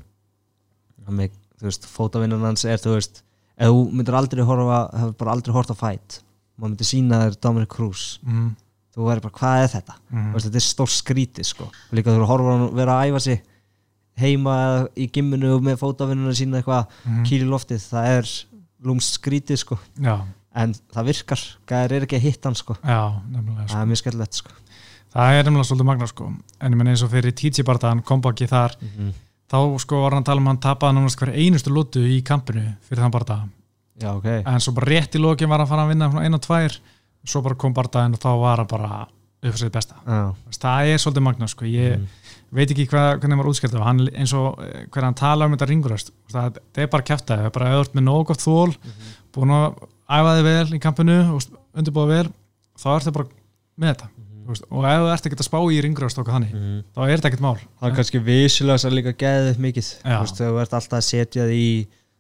Þannig, 1.08 1.34
þú 1.60 1.68
veist, 1.70 1.86
fótavinnan 1.90 2.44
hans 2.46 2.66
er, 2.70 2.80
þú 2.82 2.96
veist 2.98 3.22
ef 3.60 3.68
þú 3.74 3.80
myndir 3.92 4.16
aldrei 4.16 4.46
horfa, 4.48 4.80
hefur 4.96 5.16
bara 5.20 5.34
aldrei 5.36 5.54
hort 5.56 5.72
á 5.74 5.76
fight 5.76 6.20
maður 6.60 6.74
myndir 6.74 6.88
sína 6.88 7.18
þér 7.26 7.38
Dominic 7.44 7.72
Cruz 7.74 8.04
mhm, 8.24 8.50
þú 8.96 9.08
væri 9.10 9.24
bara, 9.26 9.36
hvað 9.40 9.64
er 9.66 9.72
þetta? 9.74 9.96
mhm. 10.12 10.30
Þú 10.30 10.38
veist, 10.38 10.48
þetta 10.50 10.62
er 10.62 10.68
stór 10.70 10.92
skríti 10.94 11.46
sko. 11.48 11.68
líka 11.96 12.14
þú 12.16 12.28
horfa 12.30 12.54
hann 12.56 12.76
vera 12.80 12.96
að 13.00 13.10
æfa 13.12 13.22
sig 13.28 13.42
heima 14.20 14.56
í 15.00 15.08
gimminu 15.16 15.54
með 15.64 15.78
fótavinnuna 15.80 16.36
sína 16.36 16.60
eitthvað, 16.62 16.88
Mhm. 17.06 17.24
kýr 17.28 17.44
í 17.46 17.50
loftið 17.52 17.84
það 17.92 18.08
er 18.18 18.32
lúmst 18.84 19.20
skríti 19.20 19.58
sko. 19.60 19.78
Já, 20.00 20.16
en 20.56 20.74
það 20.74 21.06
virkar, 21.12 21.42
gæðir 21.68 21.92
er 22.00 22.06
ekki 22.08 22.16
að 22.20 22.26
hitta 22.28 22.48
hann 22.50 22.56
sko. 22.56 22.76
já, 22.84 23.00
sko. 23.20 23.68
það 23.68 23.82
er 23.82 23.90
mjög 23.92 24.02
skellett 24.04 24.34
sko. 24.40 24.52
Það 25.14 25.34
er 25.40 25.44
nefnilega 25.48 25.68
svolítið 25.70 25.88
magna 25.90 26.08
sko. 26.08 26.28
En 26.62 26.74
ég 26.74 26.78
menn 26.78 26.92
eins 26.92 27.02
og 27.06 27.10
fyrir 27.10 27.34
TJ 27.34 27.64
bardaðan 27.66 28.04
kompaki 28.06 28.46
þar 28.50 28.76
þá 29.50 29.58
sko 29.82 30.02
var 30.04 30.14
hann 30.14 30.22
að 30.22 30.28
tala 30.30 30.42
um 30.44 30.48
hann 30.52 30.60
tapaði 30.62 30.94
nánast 31.00 31.18
hver 31.18 31.32
einustu 31.34 31.72
lútu 31.74 32.04
í 32.06 32.20
kampinu 32.22 32.76
fyrir 32.86 33.02
þann 33.02 33.12
bardaða 33.16 33.48
já, 34.00 34.12
ok. 34.14 34.28
En 34.46 34.60
svo 34.62 34.74
bara 34.78 34.92
rétt 34.94 35.16
í 35.18 35.22
lokin 35.24 35.50
var 35.50 35.60
hann 35.60 35.66
að 35.66 35.72
fara 35.74 35.86
að 35.88 35.90
vinna 35.96 36.10
eina 36.22 36.38
og 36.38 36.44
tvær 36.46 36.78
svo 37.26 37.42
bara 37.42 37.56
kom 37.56 37.74
bardaðin 37.74 38.14
og 38.14 38.22
þá 38.22 38.30
var 38.40 38.62
hann 38.62 38.70
bara 38.70 39.08
upp 39.42 39.56
fyrir 39.56 39.72
besta. 39.72 39.96
Já, 40.06 40.34
það 40.60 40.92
er 40.94 40.98
svolítið 41.02 41.26
magna 41.26 41.48
sko. 41.48 41.66
Ég 41.66 41.98
Mm. 42.00 42.08
veit 42.52 42.72
ekki 42.74 42.86
hvað, 42.90 43.20
hvernig 43.20 43.30
hann 43.36 43.42
var 43.44 43.50
útskjöld 43.52 43.76
og 43.78 43.84
hann 43.86 44.00
eins 44.10 44.32
og 44.34 44.60
eh, 44.62 44.86
hvernig 44.90 45.06
hann 45.10 45.14
tala 45.16 45.46
um 45.46 45.52
þetta 45.54 45.68
ringuröst 45.70 46.08
það, 46.34 46.56
það 46.74 46.82
er 46.84 46.88
bara 46.90 47.04
kæftæði, 47.10 47.38
það 47.40 47.46
er 47.46 47.54
bara 47.58 47.74
öðvöld 47.76 47.94
með 47.94 48.04
nóg 48.08 48.24
gott 48.26 48.42
þól, 48.42 48.74
búin 49.36 49.54
að 49.54 49.76
æfa 50.10 50.32
þig 50.40 50.48
vel 50.48 50.74
í 50.74 50.80
kampinu 50.82 51.18
og 51.36 51.44
undirbúða 51.78 52.08
vel 52.10 52.32
þá 52.82 52.88
er 52.96 53.06
það 53.06 53.14
bara 53.20 53.28
með 53.78 53.92
þetta 53.94 54.10
veist, 54.54 54.66
og 54.70 54.86
ef 54.90 55.00
þú 55.00 55.08
ert 55.14 55.30
ekkert 55.30 55.44
að 55.44 55.48
spá 55.50 55.60
í 55.60 55.80
ringröðst 55.86 56.20
okkar 56.22 56.36
þannig, 56.38 56.52
mm. 56.58 56.82
þá 56.96 57.00
er 57.06 57.14
þetta 57.16 57.30
ekkert 57.30 57.46
mál. 57.46 57.56
Það 57.80 57.90
er 57.90 57.96
kannski 58.00 58.22
vissulega 58.26 58.82
sem 58.84 58.94
líka 58.96 59.14
geðið 59.24 59.64
mikið. 59.66 59.90
Þú 60.04 60.20
veist, 60.24 60.40
þú 60.42 60.60
ert 60.64 60.76
alltaf 60.80 61.00
að 61.00 61.08
setja 61.10 61.48
því 61.50 61.66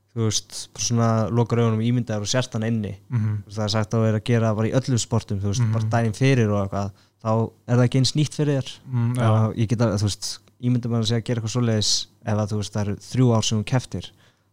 þú 0.10 0.26
veist, 0.26 0.56
svona 0.82 1.10
lokar 1.30 1.62
augunum 1.62 1.84
ímyndaður 1.86 2.26
og 2.26 2.32
sérst 2.32 2.56
hann 2.58 2.66
inni. 2.68 2.96
Mm 3.14 3.40
Þú 3.46 3.50
veist, 3.50 3.58
það 3.60 3.66
er 3.68 3.74
sagt 3.76 3.94
að 3.94 4.06
vera 4.08 4.20
að 4.20 4.28
gera 4.32 4.54
bara 4.58 4.70
í 4.70 4.74
öllum 4.80 5.00
sportum 5.00 5.40
þú 5.40 5.52
veist, 5.52 5.62
Mhm. 5.62 5.74
bara 5.74 5.90
daginn 5.94 6.18
fyrir 6.18 6.50
og 6.50 6.62
eitthvað 6.66 6.92
þá 7.24 7.32
er 7.68 7.76
það 7.78 7.86
ekki 7.86 8.00
eins 8.02 8.16
nýtt 8.18 8.34
fyrir 8.40 8.60
þér. 8.60 8.72
Mm, 8.90 9.14
já, 9.16 9.28
Já, 9.30 9.54
ég 9.56 9.68
get 9.70 9.80
að, 9.86 9.94
þú 10.02 10.08
veist, 10.10 10.30
ímyndum 10.60 10.96
að 10.98 11.06
segja 11.06 11.22
að 11.22 11.26
gera 11.30 11.42
eitthvað 11.42 11.56
svoleiðis 11.56 11.92
ef 12.26 12.38
að 12.38 12.50
þú 12.50 12.58
veist, 12.60 12.74
það 12.74 12.82
eru 12.86 12.96
þrjú 13.10 13.28
ár 13.36 13.44
sem 13.44 13.58
hún 13.58 13.66
keftir. 13.70 14.10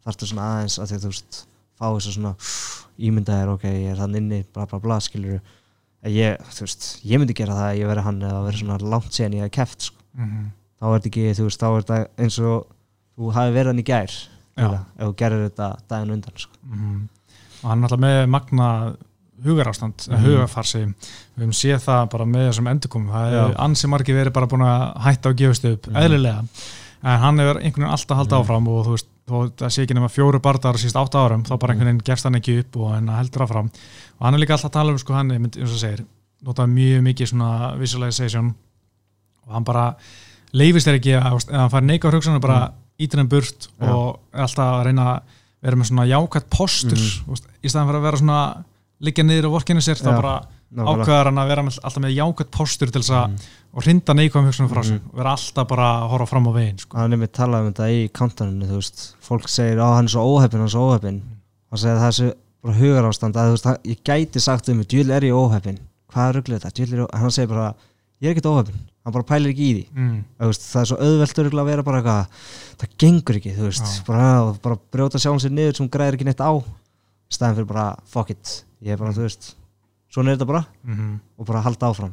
Þarftu 0.06 0.26
svona 0.30 0.48
aðeins 0.52 0.78
að 0.78 0.86
því 0.86 0.96
að 0.96 1.04
þú 1.06 1.10
veist 1.14 1.46
fá 1.76 1.86
þess 1.96 2.06
að 2.06 2.16
svona 2.16 2.34
ímyndaðir 2.98 3.52
ok, 3.52 3.64
ég 3.68 3.90
er 3.92 4.00
þann 4.00 4.16
inni, 4.20 4.44
bla 4.52 4.66
bla 4.66 4.78
bla, 4.82 4.98
skilur 5.00 5.40
ég, 6.12 6.38
þú 6.52 6.60
veist, 6.66 7.00
ég 7.04 7.18
myndi 7.18 7.34
gera 7.34 7.54
það 7.54 7.68
að 7.72 7.78
ég 7.80 7.86
veri 7.86 8.02
hann 8.06 8.20
eða 8.22 8.38
að 8.40 8.44
vera 8.46 8.56
svona 8.62 8.78
langt 8.94 9.12
síðan 9.12 9.34
ég 9.34 9.42
hef 9.46 9.50
keft 9.50 9.80
sko. 9.90 9.96
mm 10.18 10.46
þá 10.76 10.84
er 10.92 10.98
þetta 11.00 11.08
ekki, 11.08 11.22
þú 11.38 11.44
veist, 11.46 11.60
þá 11.60 11.66
er 11.66 11.82
þetta 11.82 11.98
eins 12.20 12.38
og 12.38 12.66
þú 13.16 13.30
hafi 13.32 13.52
verið 13.56 13.66
hann 13.72 13.78
í 13.80 13.84
gær 13.88 14.12
eða, 14.56 14.80
ef 14.98 15.06
þú 15.06 15.14
gerir 15.16 15.44
þetta 15.48 15.68
daginn 15.88 16.10
undan 16.16 16.36
sko. 16.36 16.52
mm 16.68 17.08
og 17.62 17.70
hann 17.70 17.78
er 17.78 17.86
alltaf 17.88 18.00
með 18.00 18.28
magna 18.28 18.66
hugarástand, 19.44 20.06
mm 20.08 20.14
Mhm. 20.16 20.24
hugarfarsi 20.26 20.78
við 20.84 20.94
höfum 21.44 21.52
séð 21.56 21.80
það 21.84 22.10
bara 22.10 22.24
með 22.24 22.48
þessum 22.50 22.68
endurkomum 22.70 23.10
það 23.12 23.32
Já. 23.32 23.40
er 23.48 23.54
ansi 23.64 23.86
margir 23.88 24.16
verið 24.16 24.32
bara 24.32 24.46
búin 24.46 24.64
að 24.64 24.96
hætta 25.04 25.28
og 25.30 25.36
gefast 25.36 25.64
upp, 25.64 25.86
Mhm. 25.86 25.96
eðlilega 25.96 26.38
en 27.02 27.18
hann 27.20 27.38
hefur 27.38 27.56
einhvern 27.60 27.84
veginn 27.84 27.92
alltaf 27.96 28.16
haldið 28.18 28.36
Mhm. 28.36 28.44
áfram 28.46 28.68
og 28.68 28.86
þú 28.86 28.90
veist, 28.96 29.06
það 29.26 29.70
sé 29.74 29.82
ekki 29.84 29.96
nema 29.98 30.08
fjóru 30.12 30.38
bardar 30.42 30.78
síst 30.78 30.96
átta 30.98 31.24
árum, 31.26 31.42
þá 31.46 31.54
bara 31.58 31.74
einhvern 31.74 31.90
veginn 31.90 32.04
gefst 32.06 32.28
hann 32.28 32.38
ekki 32.38 32.60
upp 32.62 32.76
og 32.78 32.92
hann 32.94 33.08
heldur 33.10 33.42
áfram 33.46 33.70
og 33.72 34.22
hann 34.26 34.36
er 34.38 34.42
líka 34.42 34.54
alltaf 34.54 34.70
að 34.70 34.76
tala 34.78 34.94
um, 34.94 35.00
sko, 35.02 35.16
hann 35.18 35.30
er, 35.34 35.40
mynd- 35.42 35.58
eins 35.58 35.72
og 35.74 35.80
segir 35.82 36.04
notaði 36.46 36.74
mjög 36.76 37.02
mikið 37.08 37.30
svona 37.32 37.50
visualization 37.80 38.52
og 39.46 39.56
hann 39.56 39.66
bara 39.66 39.86
leifist 40.56 40.86
þér 40.86 40.98
ekki 41.00 41.16
að, 41.18 41.40
ef 41.42 41.50
hann 41.58 41.72
fær 41.74 41.86
neika 41.88 42.12
hugsanir 42.14 42.42
bara 42.44 42.60
ítir 43.02 43.18
hann 43.20 43.28
burt. 43.28 43.66
Já. 43.80 43.90
og 43.92 44.20
er 44.32 44.46
alltaf 44.46 44.70
að 44.78 44.84
reyna 44.88 45.08
að 45.16 45.34
vera 45.66 45.76
með 45.80 45.88
svona 45.90 46.06
jákvætt 46.08 46.46
postur 46.52 47.02
veist, 47.26 47.48
í 47.60 47.68
staðan 47.68 47.90
fyrir 47.90 47.98
að 48.00 48.06
vera 48.06 48.20
svona 48.22 48.38
liggja 49.06 49.24
niður 49.26 49.48
og 49.50 49.56
vorkinu 49.58 49.82
sér, 49.84 49.98
þá 50.00 50.12
Já. 50.12 50.16
bara. 50.20 50.36
Ákveðar 50.74 51.28
hann 51.30 51.38
að 51.38 51.48
vera 51.52 51.62
með, 51.62 51.78
alltaf 51.86 52.02
með 52.02 52.16
jákvætt 52.16 52.50
postur 52.50 52.90
til 52.90 53.02
þess 53.02 53.12
að 53.14 53.26
Mhm. 53.30 53.36
og 53.76 53.82
hrinda 53.84 54.14
neikvæðum 54.14 54.46
hugsunum 54.50 54.70
frá 54.72 54.82
sig 54.84 55.00
og 55.12 55.14
vera 55.20 55.30
alltaf 55.36 55.68
bara 55.68 55.86
að 56.02 56.10
horfa 56.10 56.26
fram 56.28 56.46
á 56.48 56.52
veginn 56.56 56.78
sko. 56.78 56.96
hann 56.98 57.12
er 57.12 57.16
með 57.16 57.32
talað 57.32 57.66
um 57.66 57.72
þetta 57.72 57.88
í 57.92 58.10
kantaninu 58.10 58.66
þú 58.66 58.80
veist, 58.80 59.14
fólk 59.22 59.48
segir 59.48 59.78
á 59.78 59.88
hann 59.94 60.04
er 60.06 60.10
svo 60.10 60.24
óheppin 60.26 60.58
hann 60.58 60.66
er 60.66 60.74
svo 60.74 60.90
óheppin 60.90 61.22
hann 61.70 61.78
segir 61.78 61.96
að 61.96 62.02
það 62.02 62.10
er 62.10 62.18
svo 62.18 62.72
hugar 62.80 63.04
ástand 63.04 63.34
að 63.36 63.46
þú 63.46 63.54
veist, 63.54 63.86
ég 63.86 64.02
gæti 64.02 64.40
sagt 64.40 64.68
um 64.68 64.82
djúl 64.82 65.10
er 65.10 65.22
ég 65.22 65.32
óheppin 65.36 65.78
hvað 66.10 66.28
er 66.28 66.34
rugglega 66.40 66.64
þetta, 66.66 66.82
er 67.12 67.20
hann 67.20 67.30
segir 67.30 67.48
bara, 67.48 67.74
ég 68.20 68.30
er 68.30 68.34
ekkert 68.34 68.50
óheppin 68.50 68.80
hann 69.06 69.12
bara 69.14 69.22
pælir 69.22 69.52
ekki 69.54 69.66
í 69.70 69.74
því. 69.76 69.84
Mm. 69.94 70.24
Veist, 70.40 70.64
það 70.66 70.80
er 70.80 70.88
svo 70.90 70.96
örugglega 70.98 71.62
að 71.62 71.68
vera 71.70 71.82
bara 71.86 72.00
eitthvað 72.02 72.26
það 72.80 72.96
gengur 72.98 73.36
ekki, 73.38 73.52
þú 73.54 73.68
veist. 73.68 73.90
Bara, 74.08 74.52
bara 74.64 74.78
brjóta 74.90 75.20
sjálfum 75.22 75.38
sér 75.44 75.54
niður 75.54 75.76
sem 75.78 75.88
græðir 75.88 76.16
ekki 76.18 76.26
neitt 76.26 76.42
á. 76.42 76.50
Staðin 77.30 77.54
fyrir 77.60 77.68
bara, 77.70 77.84
fuck 78.10 78.30
it. 78.34 78.64
Ég 78.82 78.96
er 78.96 78.96
bara, 78.98 79.12
þú 79.14 79.22
veist, 79.28 79.54
svona 80.16 80.32
er 80.32 80.38
þetta 80.38 80.48
bara 80.48 80.64
Mm 80.86 81.20
og 81.38 81.46
bara 81.46 81.62
halda 81.66 81.90
áfram, 81.92 82.12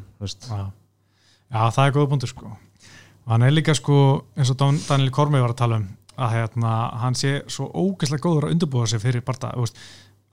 Já. 0.52 0.72
Já, 1.54 1.70
það 1.72 1.86
er 1.88 1.92
góða 1.96 2.10
punktur 2.12 2.30
sko. 2.32 2.46
Og 3.26 3.32
hann 3.32 3.44
er 3.48 3.52
líka 3.56 3.74
sko 3.78 3.98
eins 4.36 4.50
og 4.52 4.58
Dan- 4.60 4.82
Daniel 4.88 5.12
Kormei 5.12 5.42
var 5.42 5.54
að 5.54 5.62
tala 5.62 5.76
um 5.80 5.88
að 6.18 6.32
hérna, 6.36 6.72
hann 7.02 7.16
sé 7.18 7.42
svo 7.50 7.70
ógeðslega 7.74 8.22
góður 8.22 8.46
að 8.48 8.52
undirbúa 8.54 8.88
sig 8.88 9.02
fyrir 9.02 9.22
bara 9.26 9.54
þú 9.56 9.64
veist, 9.64 9.78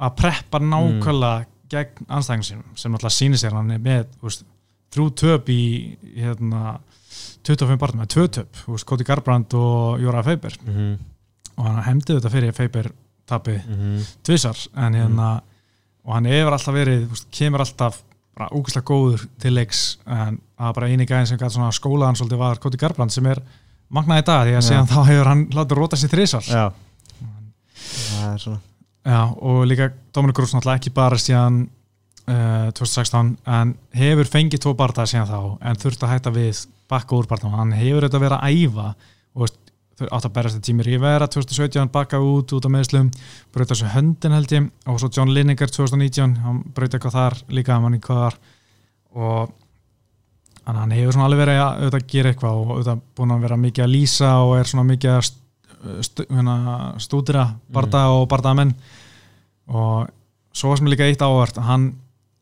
að 0.00 0.16
preppa 0.16 0.58
nákvæmlega 0.60 1.46
gegn 1.70 2.06
anstæðingum 2.08 2.48
sínum 2.48 2.76
sem 2.76 2.94
alltaf 2.94 3.12
sýnir 3.14 3.38
sér 3.40 3.54
hann 3.56 3.70
er 3.70 3.78
með 3.78 4.06
veist, 4.22 4.44
þrjú 4.92 5.06
töp 5.14 5.48
í 5.48 5.96
hérna, 6.16 6.80
25 7.46 7.78
barnum, 7.78 8.00
með 8.02 8.08
tvö 8.14 8.26
töp 8.28 8.56
Cody 8.86 9.04
Garbrandt 9.04 9.54
og 9.54 10.00
Jóra 10.02 10.22
Feiber 10.24 10.56
mm 10.64 10.74
-hmm. 10.74 10.98
og 11.56 11.64
hann 11.64 11.82
hefndi 11.84 12.14
þetta 12.18 12.30
fyrir 12.30 12.52
Feiber 12.52 12.90
tapið 13.26 13.60
Mm 13.66 13.74
-hmm. 13.74 14.16
tvisar 14.22 14.56
en 14.76 14.94
hérna 14.94 15.40
og 16.06 16.14
hann 16.16 16.28
hefur 16.30 16.56
alltaf 16.56 16.76
verið, 16.76 17.02
veist, 17.10 17.28
kemur 17.34 17.64
alltaf 17.64 18.00
bara 18.36 18.48
ógeðslega 18.56 18.86
góður 18.88 19.26
til 19.42 19.52
leiks 19.56 19.82
en 20.06 20.38
var 20.60 20.76
bara 20.76 20.88
eini 20.88 21.06
gæðin 21.08 21.28
sem 21.28 21.40
gæti 21.40 21.56
svona 21.58 21.74
skólaðan 21.76 22.16
svolítið 22.18 22.40
var 22.40 22.62
Koti 22.62 22.80
Garbrand 22.80 23.12
sem 23.12 23.26
er 23.28 23.42
magnaði 23.92 24.26
dag 24.30 24.46
því 24.46 24.56
að 24.56 24.66
síðan 24.68 24.90
þá 24.90 24.98
hefur 25.10 25.30
hann 25.32 25.44
látið 25.56 25.80
róta 25.80 25.98
sér 26.00 26.12
þrisar 26.14 26.48
já. 26.48 26.64
Það 27.80 28.32
er 28.32 28.42
svona 28.46 28.66
Já, 29.00 29.32
og 29.32 29.62
líka 29.64 29.86
Dominic 30.12 30.36
Cruz 30.36 30.50
náttúrulega 30.52 30.76
ekki 30.76 30.90
bara 30.92 31.16
síðan 31.18 31.62
uh, 32.28 32.68
2016 32.76 33.30
en 33.48 33.72
hefur 33.96 34.28
fengið 34.28 34.60
tvo 34.60 34.74
barða 34.76 35.06
síðan 35.08 35.30
þá 35.30 35.38
en 35.70 35.80
þurft 35.80 36.04
að 36.04 36.12
hætta 36.12 36.32
við 36.34 36.60
bakka 36.90 37.16
úr 37.16 37.28
barða 37.30 37.52
hann 37.54 37.72
hefur 37.78 38.04
þetta 38.04 38.20
verið 38.20 38.36
að 38.36 38.58
æfa 38.60 38.88
og 38.90 39.46
veist, 39.46 39.59
átt 40.08 40.28
að 40.28 40.34
berast 40.36 40.56
þetta 40.56 40.68
tími 40.70 40.86
Rivera 40.86 41.28
2017 41.30 41.90
bakka 41.92 42.20
út 42.24 42.52
út 42.56 42.68
á 42.68 42.70
meðslum 42.72 43.10
brauta 43.52 43.74
þessu 43.74 43.90
höndin 43.94 44.36
held 44.36 44.54
ég. 44.56 44.70
Og 44.88 45.00
svo 45.02 45.10
John 45.12 45.34
Lineker 45.34 45.70
2019 45.70 46.38
hann 46.44 46.62
brauta 46.74 46.98
eitthvað 46.98 47.18
þar 47.18 47.38
líka 47.52 47.76
hann 47.76 47.86
mann 47.86 48.00
hvað 48.00 48.24
þar 48.24 48.40
og 49.10 49.52
að 50.70 50.80
hann 50.84 50.94
hefur 50.94 51.16
svona 51.16 51.28
alveg 51.28 51.42
verið 51.44 51.60
að 51.60 51.84
auðvitað 51.84 52.08
gera 52.12 52.32
eitthvað 52.32 52.58
og 52.58 52.72
auðvitað 52.74 53.04
búin 53.18 53.34
að 53.34 53.46
vera 53.46 53.60
mikið 53.60 53.84
að 53.84 53.94
lýsa 53.94 54.32
og 54.44 54.56
er 54.58 54.70
svona 54.70 54.86
mikið 54.90 55.14
að 55.16 55.22
st 55.28 55.38
st 56.04 56.26
hérna, 56.28 56.56
stúdira 57.00 57.46
barða 57.72 58.02
og 58.12 58.26
barðamenn 58.30 58.74
og 59.70 60.10
svo 60.52 60.72
var 60.72 60.80
sem 60.80 60.90
líka 60.92 61.06
eitt 61.08 61.22
ávart 61.24 61.60
hann 61.64 61.92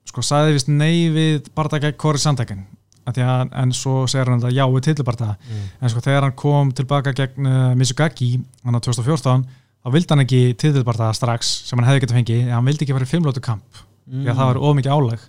sko 0.09 0.24
sagði 0.24 0.56
vist 0.56 0.70
nei 0.72 1.09
við 1.14 1.50
barða 1.54 1.80
gegn 1.84 1.98
Kori 2.00 2.20
Sandhagen 2.22 2.64
að, 3.09 3.48
en 3.62 3.72
svo 3.72 4.06
segir 4.11 4.28
hann 4.28 4.40
þetta 4.42 4.54
já 4.54 4.64
við 4.68 4.84
tilbarða 4.90 5.30
mm. 5.38 5.64
en 5.80 5.92
sko 5.92 6.00
þegar 6.04 6.26
hann 6.28 6.36
kom 6.38 6.72
tilbaka 6.76 7.12
gegn 7.16 7.46
uh, 7.48 7.74
Mizugaki 7.78 8.30
hann 8.64 8.76
á 8.76 8.80
2014 8.84 9.44
þá 9.78 9.90
vildi 9.94 10.12
hann 10.14 10.24
ekki 10.26 10.40
tilbarða 10.61 11.12
strax 11.16 11.50
sem 11.68 11.78
hann 11.78 11.88
hefði 11.88 12.04
getið 12.04 12.18
fengið 12.18 12.42
en 12.48 12.54
hann 12.59 12.66
vildi 12.68 12.84
ekki 12.84 12.96
fara 12.98 13.09
í 13.09 13.12
fimmlótu 13.14 13.40
kamp 13.44 13.84
Mm. 14.09 14.22
því 14.24 14.30
að 14.32 14.38
það 14.38 14.46
var 14.48 14.59
of 14.64 14.76
mikið 14.78 14.92
álag 14.96 15.24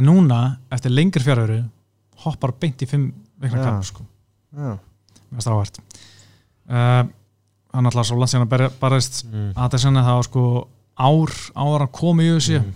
en 0.00 0.06
núna 0.08 0.36
eftir 0.72 0.92
lengri 0.96 1.20
fjárveru 1.20 1.58
hoppar 2.24 2.54
beint 2.56 2.80
í 2.80 2.86
fimm 2.88 3.10
vikna 3.36 3.58
Já. 3.60 3.64
kamp 3.66 3.84
sko 3.84 4.06
já 4.56 4.78
mest 5.34 5.50
ávart 5.52 5.76
uh, 6.72 7.02
hann 7.74 7.90
alltaf 7.90 8.06
svo 8.08 8.16
landsíðan 8.16 8.46
að 8.48 8.78
barist 8.80 9.26
mm. 9.28 9.50
að 9.60 9.74
það 9.74 9.82
senna 9.84 10.06
það 10.06 10.16
var 10.16 10.28
sko 10.30 10.44
ár 10.96 11.34
ára 11.52 11.82
hann 11.84 11.92
kom 12.00 12.22
í 12.24 12.30
USA 12.32 12.62
Mm. 12.64 12.72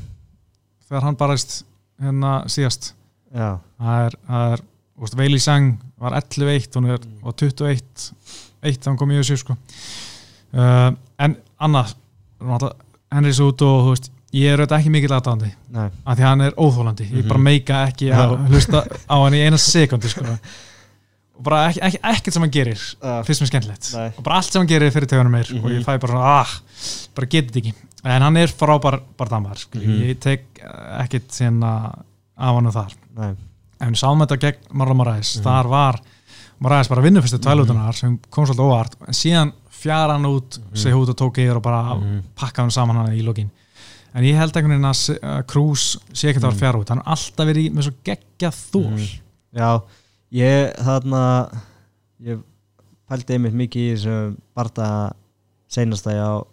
þegar 0.91 1.07
hann 1.09 1.17
barist 1.25 1.57
hérna 1.97 2.35
síðast 2.53 2.93
það 3.33 4.05
er, 4.07 4.15
það 4.29 4.53
er 4.53 4.63
Veili 5.17 5.39
Sang 5.39 5.77
var 6.01 6.13
11-1 6.21 6.75
hún 6.79 6.89
er 6.91 6.99
Mm. 6.99 7.19
og 7.23 7.37
21 7.37 8.13
1 8.63 8.79
þegar 8.81 8.87
hann 8.91 8.97
kom 8.99 9.11
í 9.15 9.19
USA 9.21 9.37
sko 9.37 9.55
uh, 10.55 10.91
en 11.23 11.37
annað 11.61 11.93
náttúrulega, 12.41 12.75
Henry 13.13 13.33
Sút 13.37 13.63
og 13.65 13.85
þú 13.87 13.93
veist 13.95 14.11
ég 14.37 14.53
er 14.53 14.61
auðvitað 14.61 14.79
ekki 14.83 14.91
mikill 14.93 15.15
aðdáðandi 15.17 15.51
nei 15.73 15.87
af 15.89 16.17
því 16.19 16.25
að 16.25 16.29
hann 16.29 16.41
er 16.49 16.57
óþólandi, 16.61 17.07
ég 17.15 17.29
bara 17.29 17.39
Mhm. 17.39 17.45
meika 17.49 17.83
ekki 17.89 18.11
að 18.13 18.35
hlusta 18.51 18.83
á 19.09 19.17
hann 19.23 19.35
í 19.39 19.45
eina 19.47 19.57
sekundi 19.59 20.09
sko. 20.13 20.25
og 21.39 21.43
bara 21.47 21.69
ekki, 21.71 21.81
ekki, 21.87 21.99
ekkert 22.03 22.33
sem 22.35 22.43
hann 22.43 22.51
gerir 22.51 22.81
uh, 23.03 23.23
fyrst 23.25 23.41
mér 23.45 23.51
skemmtilegt 23.53 23.93
og 24.19 24.23
bara 24.25 24.37
allt 24.41 24.51
sem 24.53 24.61
hann 24.61 24.69
gerir 24.69 24.91
fyrir 24.93 25.07
tegunum 25.09 25.31
meir 25.33 25.47
og 25.55 25.71
ég 25.71 25.79
Mhm. 25.79 25.87
fæ 25.87 25.99
bara 26.01 26.13
svona, 26.13 26.41
ah, 26.41 26.61
bara 27.15 27.27
getið 27.27 27.57
ekki 27.63 27.75
en 28.05 28.23
hann 28.23 28.37
er 28.37 28.47
frábær 28.49 29.01
bara 29.17 29.31
damar 29.31 29.57
sko. 29.59 29.79
Mhm. 29.79 30.03
ég 30.11 30.19
tek 30.21 30.45
ekkert 31.01 31.31
sérna 31.31 31.73
af 32.39 32.55
hann 32.55 32.71
þar 32.73 32.93
nei 33.17 33.31
en 33.81 33.93
við 33.95 34.01
sáum 34.01 34.23
þetta 34.25 34.39
gegn 34.43 34.73
Marlon 34.75 34.97
Moraes 35.03 35.37
Mhm. 35.39 35.45
þar 35.45 35.69
var 35.69 36.01
Moraes 36.61 36.89
bara 36.91 37.03
vinnu 37.03 37.21
fyrstu 37.23 37.39
tvælútunar 37.39 37.95
sem 37.95 38.19
kom 38.31 38.45
svolítið 38.47 38.67
óvart 38.67 38.95
en 39.07 39.15
síðan 39.15 39.53
fjara 39.71 40.13
hann 40.17 40.25
út, 40.27 40.59
Mhm. 40.59 40.75
segi 40.75 40.95
út 40.95 41.09
og 41.09 41.17
tók 41.17 41.39
yfir 41.39 41.57
og 41.57 41.63
bara 41.63 41.95
Mhm. 41.95 42.23
pakka 42.35 42.63
hann 42.63 42.71
saman 42.71 42.97
hann 42.97 43.13
í 43.15 43.23
lokin 43.23 43.51
en 44.15 44.25
ég 44.25 44.35
held 44.37 44.53
einhvern 44.57 44.81
veginn 44.81 45.21
að 45.23 45.47
Krús 45.47 45.99
sé 46.13 46.29
ekki 46.33 46.39
það 46.41 46.43
var 46.43 46.53
Mhm. 46.53 46.59
fjara 46.59 46.79
út, 46.81 46.89
hann 46.89 46.99
har 47.05 47.15
alltaf 47.17 47.47
verið 47.47 47.73
með 47.75 47.83
svo 47.83 47.93
geggja 48.05 48.51
þól 48.51 48.91
Mhm. 48.91 49.21
Já, 49.55 49.83
ég 50.33 50.77
þarna 50.77 51.51
ég 52.23 52.43
pældi 53.09 53.35
einmitt 53.35 53.55
mikið 53.55 53.77
í 53.77 53.93
þessum 53.97 54.37
barða 54.57 55.13
seinasta 55.71 56.11
á 56.11 56.45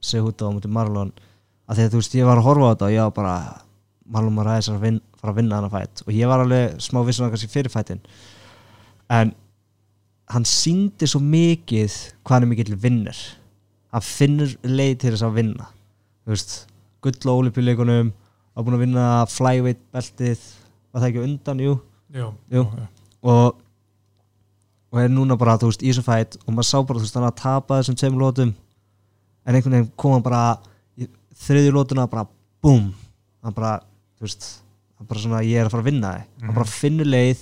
Sehuta 0.00 0.46
á 0.46 0.52
mútið 0.54 0.70
Marlon 0.70 1.12
að 1.68 1.76
því 1.78 1.82
að 1.86 1.90
þú 1.90 2.00
veist, 2.00 2.14
ég 2.14 2.24
var 2.26 2.36
að 2.38 2.44
horfa 2.46 2.62
á 2.62 2.70
þetta 2.76 2.86
og 2.86 2.92
ég 2.92 3.02
var 3.02 3.10
bara 3.10 3.60
Marlon 4.08 4.34
Moraes 4.34 4.68
er 4.68 4.74
að 4.76 4.80
vin, 4.80 5.00
fara 5.26 5.34
að 5.34 5.40
vinna 5.42 5.58
hana 5.60 5.70
fætt 5.72 6.04
og 6.06 6.12
ég 6.14 6.30
var 6.30 6.42
alveg 6.44 6.78
smá 6.82 7.02
vissun 7.06 7.30
kannski 7.32 7.50
fyrir 7.52 7.72
fættin 7.72 8.00
en 9.12 9.32
hann 10.32 10.46
síndi 10.48 11.06
svo 11.06 11.20
mikið 11.22 11.94
hvað 12.26 12.34
hann 12.34 12.46
er 12.46 12.50
mikill 12.50 12.78
vinnur. 12.82 13.18
Hann 13.94 14.02
finnur 14.02 14.54
leið 14.66 14.96
til 15.04 15.12
þess 15.14 15.22
að 15.26 15.36
vinna. 15.38 15.68
Þú 16.26 16.32
veist, 16.34 16.54
gull 17.04 17.30
á 17.30 17.32
olífjuleikunum 17.38 18.08
var 18.56 18.66
búin 18.66 18.74
að 18.78 18.82
vinna 18.82 19.04
flyweight 19.30 19.84
beltið 19.94 20.42
var 20.90 21.04
það 21.04 21.08
ekki 21.12 21.22
undan, 21.22 21.62
jú. 21.62 21.76
Jú, 22.16 22.32
Jú. 22.54 22.64
og 23.22 23.62
og 24.92 25.00
er 25.02 25.10
núna 25.12 25.36
bara, 25.38 25.56
þú 25.60 25.70
veist, 25.70 25.82
í 25.84 25.90
þessu 25.92 26.02
fætt 26.06 26.36
og 26.42 26.54
maður 26.54 26.68
sá 26.72 26.78
bara, 26.82 26.98
þú 26.98 27.06
veist, 27.06 27.16
hann 27.18 27.28
að 27.28 27.38
tapa 27.42 27.78
þessum 27.80 27.98
tveim 28.00 28.18
lótum 28.20 28.52
en 29.46 29.54
einhvern 29.54 29.74
veginn 29.76 29.90
kom 29.98 30.14
hann 30.16 30.24
bara 30.26 30.42
þriðju 31.46 31.72
lótuna 31.74 32.06
bara, 32.10 32.26
búm. 32.64 32.90
Hann 33.44 33.54
bara, 33.54 33.76
þú 34.18 34.26
veist 34.26 34.46
bara 35.04 35.20
svona, 35.20 35.42
ég 35.44 35.60
er 35.60 35.66
að 35.66 35.70
fara 35.70 35.82
að 35.82 35.90
vinna 35.90 36.12
þig 36.16 36.24
Mhm. 36.26 36.46
hann 36.46 36.54
bara 36.54 36.64
finnur 36.66 37.06
leið 37.06 37.38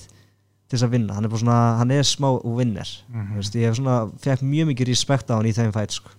til 0.69 0.79
þess 0.79 0.85
að 0.89 0.91
vinna 0.91 1.15
hann 1.15 1.25
er 1.25 1.29
bara 1.29 1.41
svona, 1.41 1.79
hann 1.79 1.91
er 1.91 2.03
smá 2.03 2.29
og 2.45 2.57
vinnir 2.59 2.89
Mhm. 3.13 3.31
Þú 3.33 3.37
veist, 3.37 3.55
ég 3.55 3.69
hef 3.69 3.77
svona, 3.77 4.11
fekk 4.19 4.43
mjög 4.43 4.67
mikið 4.73 4.87
respekt 4.89 5.31
á 5.31 5.35
hann 5.37 5.47
í 5.47 5.53
þeim 5.55 5.73
fæt 5.73 5.91
sko, 5.93 6.11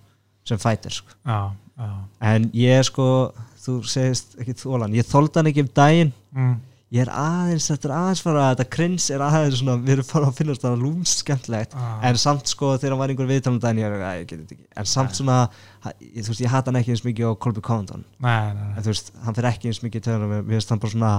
sem 0.44 0.58
fætir 0.58 0.90
sko. 0.92 1.08
já, 1.26 1.52
já 1.78 1.90
en 2.20 2.50
ég 2.54 2.78
er 2.78 2.82
sko 2.82 3.32
þú 3.66 3.82
segist 3.84 4.36
ekki 4.40 4.54
þólan, 4.54 4.94
ég 4.94 5.04
þóldi 5.04 5.34
hann 5.34 5.46
ekki 5.46 5.60
um 5.60 5.68
daginn 5.74 6.12
mm. 6.34 6.56
Ég 6.94 7.02
er 7.02 7.08
aðeins, 7.10 7.64
þetta 7.72 7.88
er 7.88 7.92
aðeins 7.96 8.20
fara 8.22 8.42
þetta 8.52 8.64
krins 8.70 9.06
er 9.10 9.22
aðeins 9.26 9.58
svona, 9.58 9.74
við 9.82 9.96
erum 9.96 10.06
fara 10.06 10.28
að 10.30 10.36
finna 10.38 10.54
þetta 10.54 10.70
lúmst 10.78 11.22
skemmtilegt. 11.24 11.72
Ah. 11.74 11.96
en 12.06 12.18
samt 12.22 12.46
sko 12.52 12.76
þegar 12.76 12.94
hann 12.94 13.00
var 13.00 13.12
einhver 13.12 13.30
viðtalum 13.30 13.58
daginn 13.62 13.80
ég 13.82 13.86
er 13.90 13.94
ekki, 13.96 14.20
ég 14.20 14.28
get 14.30 14.38
þetta 14.42 14.54
ekki. 14.54 14.66
En 14.78 14.86
samt 14.92 15.18
svona, 15.18 15.38
ha- 15.82 15.94
ég, 15.98 16.20
þú 16.22 16.30
veist, 16.30 16.42
ég 16.44 16.52
hata 16.52 16.70
hann 16.70 16.78
ekki 16.80 16.92
eins 16.94 17.02
mikið 17.02 17.26
á 17.26 17.32
Colby 17.42 17.62
Covington. 17.66 18.04
Nei, 18.22 18.36
nei, 18.52 18.60
nei. 18.60 18.74
en 18.76 18.84
þú 18.86 18.92
veist, 18.92 19.10
hann 19.24 19.34
fyrir 19.38 19.50
ekki 19.50 19.72
eins 19.72 19.82
mikið 19.82 19.98
í 19.98 20.04
töðunum 20.06 20.30
mér. 20.36 20.44
Finnst 20.52 20.70
hann 20.70 20.82
bara 20.84 20.94
svona, 20.94 21.10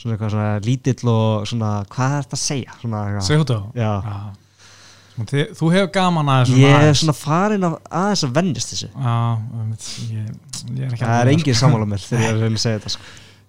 svona, 0.00 0.14
eitthvað, 0.16 0.32
svona 0.32 0.52
lítill 0.64 1.10
og 1.12 1.50
svona, 1.50 1.72
hvað 1.92 2.14
er 2.16 2.24
þetta 2.24 2.38
að 2.38 2.44
segja? 2.46 2.78
Svona. 2.80 3.02
Segðu 3.28 3.44
þú. 3.50 3.58
Svona, 5.12 5.28
þið, 5.28 5.42
þú 5.58 5.68
hefur 5.74 5.90
gaman 5.92 6.30
að 6.32 6.46
þessu 6.46 6.56
ég 6.62 6.70
er 6.72 6.78
aðeins. 6.78 7.02
svona 7.02 7.16
farin 7.18 7.68
að 7.68 7.76
aðeins 8.00 8.24
að 8.24 8.32
vennist 8.38 8.72
þessu. 8.72 8.88
Já, 8.96 9.16
ég, 10.08 10.32
ég 10.78 10.88
er 10.88 10.96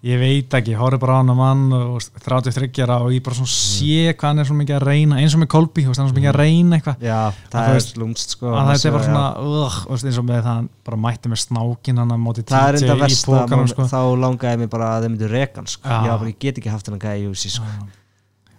það 0.04 0.12
ég 0.12 0.18
að 0.18 0.20
að 0.20 0.28
veit 0.28 0.52
ekki, 0.58 0.74
horfði 0.76 0.98
bara 1.00 1.14
á 1.16 1.20
hann 1.22 1.32
að 1.32 1.38
mann 1.40 1.62
og 1.78 2.04
33 2.26 2.84
ára 2.84 2.96
og 3.06 3.14
ég 3.14 3.22
bara 3.24 3.38
svona 3.38 3.52
sé 3.54 4.12
hvað 4.12 4.28
hann 4.28 4.42
er 4.42 4.48
svo 4.50 4.56
mikið 4.60 4.76
að 4.76 4.86
reyna, 4.90 5.16
eins 5.22 5.36
og 5.36 5.40
með 5.40 5.50
Kolby 5.54 5.82
hann 5.86 5.94
er 5.94 5.98
svo 6.10 6.18
mikið 6.18 6.32
að 6.32 6.40
reyna 6.42 6.76
eitthvað 6.78 6.98
já, 7.08 7.20
það 7.54 7.64
er 7.72 7.78
lúmst 8.02 8.30
sko, 8.36 8.48
að 8.52 8.68
þetta 8.74 8.88
er 8.90 8.94
bara 8.98 9.08
svona, 9.08 9.28
ugh, 9.48 9.78
eins 9.96 10.20
og 10.20 10.26
með 10.28 10.40
það 10.42 10.50
hann 10.50 10.68
bara 10.90 10.98
mætti 11.06 11.28
með 11.32 11.40
snákin 11.46 12.00
hann 12.04 12.12
að 12.12 12.20
móti 12.26 12.42
það 12.50 12.78
TJ 12.82 12.92
í 13.08 13.10
pókanum 13.30 13.70
sko. 13.72 13.82
þá 13.94 14.02
langaði 14.26 14.58
mér 14.60 14.70
bara 14.74 14.88
að 14.98 15.02
þeim 15.06 15.14
myndu 15.16 15.28
rekan 15.32 15.68
sko. 15.72 15.86
Já. 15.88 15.98
já, 16.04 16.12
bara, 16.18 16.30
ég 16.34 16.40
get 16.44 16.56
ekki 16.60 16.74
haft 16.74 16.86
hennan 16.90 17.04
gæði 17.04 17.20
í 17.24 17.26
UFC 17.32 17.46
sko. 17.54 17.64
Já. 17.64 17.68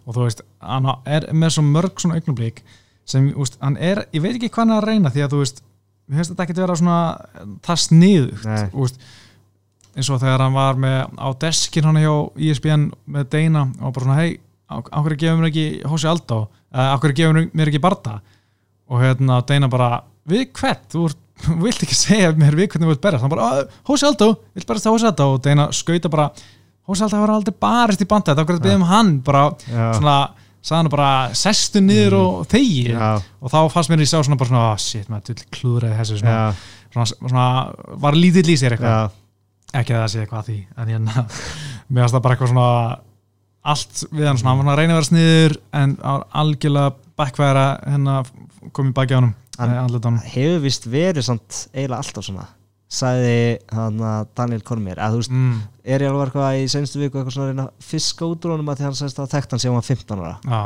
og 0.09 0.13
þú 0.17 0.21
veist, 0.25 0.41
hann 0.65 0.89
er 1.05 1.23
með 1.37 1.51
svo 1.59 1.63
mörg 1.69 1.95
svona 2.01 2.17
augnablík 2.23 2.59
sem, 3.05 3.29
úst, 3.37 3.61
hann 3.61 3.77
er, 3.77 4.09
ég 4.17 4.25
veit 4.25 4.33
ekki 4.39 4.49
hvað 4.49 4.65
hann 4.65 4.73
er 4.79 4.81
að 4.81 4.89
reyna 4.95 5.13
því 5.13 5.21
að 5.27 5.33
þú 5.37 5.41
veist, 5.45 5.61
eins 9.95 10.11
og 10.11 10.21
þegar 10.23 10.43
hann 10.45 10.55
var 10.57 10.79
með 10.81 10.99
á 11.19 11.29
deskin 11.45 11.87
hann 11.89 12.01
hjá 12.03 12.13
E 12.37 12.51
ESPN 12.51 12.89
með 13.15 13.29
Deina 13.35 13.67
og 13.81 13.95
bara 13.95 14.05
svona, 14.07 14.17
hei, 14.21 14.39
á 14.71 14.75
á 14.83 14.99
hverju 15.05 15.19
gefur 15.21 15.41
mér 15.41 15.51
ekki 15.51 15.67
Hósi 15.91 16.09
Aldó, 16.11 16.41
eða 16.75 16.95
á 16.95 16.97
hverju 17.03 17.19
gefur 17.21 17.39
mér 17.55 17.71
ekki 17.71 17.83
Barta 17.85 18.17
og 18.91 19.01
hérna 19.03 19.41
Deina 19.49 19.69
bara, 19.73 20.03
við 20.29 20.49
hvert, 20.59 20.85
þú 20.93 21.07
vilt 21.63 21.83
ekki 21.87 21.97
segja 22.05 22.33
mér 22.39 22.57
við 22.59 22.73
hvernig 22.73 22.89
þú 22.89 22.93
vilt 22.95 23.05
berjast. 23.05 23.25
Hann 23.25 23.33
bara, 23.33 23.49
"Ah, 23.49 23.81
Hósi 23.89 24.07
Aldó, 24.09 24.31
vilt 24.55 24.67
berjast 24.69 24.87
það 24.87 24.97
Hósi 24.99 25.09
Aldó 25.11 25.29
og 25.35 25.43
Deina 25.45 25.69
skauta 25.73 26.11
bara, 26.13 26.29
Hósi 26.89 27.05
Aldó 27.07 27.21
var 27.23 27.35
aldrei 27.39 27.55
barist 27.61 28.03
í 28.03 28.09
banda, 28.09 28.33
þetta 28.35 28.45
okkur 28.45 28.59
að 28.59 28.65
byggja 28.67 28.81
um 28.83 28.89
hann? 28.91 29.13
Bara, 29.25 29.45
já, 29.65 29.87
svona, 29.99 30.17
sagði 30.65 30.79
hann 30.83 30.93
bara 30.93 31.11
sestu 31.37 31.81
niður 31.85 32.15
og 32.19 32.47
þegi. 32.49 32.87
Mm. 32.93 33.01
já, 33.01 33.11
og 33.41 33.53
þá 33.53 33.59
fannst 33.73 33.91
mér 33.93 34.05
í 34.05 34.09
sá 34.09 34.19
svona 34.21 34.39
bara 34.41 34.51
svona, 34.53 34.65
oh, 34.73 34.81
shit, 34.81 35.09
maður 35.13 35.45
klúðraði 35.53 35.99
þessu 36.01 36.19
svona, 36.21 36.35
já, 36.37 36.89
svona, 36.95 37.07
svona, 37.29 37.47
var 38.05 38.17
lítill 38.19 38.49
í 38.53 38.57
sér 38.61 38.77
eitthvað 38.77 39.13
ekki 39.81 39.95
að 39.97 40.03
það 40.05 40.13
sé 40.15 40.23
eitthvað 40.25 40.41
að 40.41 40.49
því 40.51 40.59
en 40.77 40.93
ég 40.95 41.05
mér 41.05 42.03
fannst 42.05 42.15
það 42.17 42.25
bara 42.27 42.35
eitthvað 42.37 42.53
svona 42.55 42.99
allt 43.75 44.03
við 44.13 44.27
hann 44.29 44.39
svona, 44.41 44.55
hann 44.55 44.67
var 44.69 44.75
að 44.75 44.81
reyna 44.83 44.93
að 44.95 44.99
vera 45.01 45.09
sniður 45.09 45.55
en 45.81 45.95
var 46.03 46.27
algjörlega 46.43 46.95
backværa 47.21 47.65
hérna 47.89 48.19
kom 48.77 48.91
í 48.91 48.97
baki 48.97 49.17
á 49.17 49.21
Hann- 49.21 49.35
á 49.55 49.87
honum. 49.87 50.19
hefur 50.27 50.61
vist 50.65 50.87
verið 50.91 51.23
samt 51.29 51.61
eiginlega 51.73 52.01
alltaf 52.03 52.25
svona 52.27 52.47
sagði 52.95 53.59
hann 53.75 53.99
að 54.03 54.27
Daniel 54.39 54.63
Cormier 54.67 54.99
að 55.03 55.15
þú 55.15 55.21
veist, 55.23 55.31
mm, 55.35 55.61
er 55.85 56.01
ég 56.05 56.11
alveg 56.11 56.27
eitthvað 56.29 56.59
í 56.61 56.67
senstu 56.71 57.01
viku 57.01 57.19
eitthvað 57.21 57.35
svona 57.37 57.47
að 57.47 57.53
reyna 57.55 57.65
að 57.69 57.87
fiska 57.89 58.27
út 58.29 58.45
úr 58.45 58.53
honum 58.55 58.69
að 58.71 58.77
því 58.81 58.85
hann 58.89 58.99
sagðist 58.99 59.19
að 59.23 59.31
þekkt 59.35 59.51
hann 59.55 59.63
sem 59.63 59.71
hann 59.73 59.81
var 59.81 59.89
15 59.89 60.21
ára? 60.25 60.37
Já, 60.45 60.63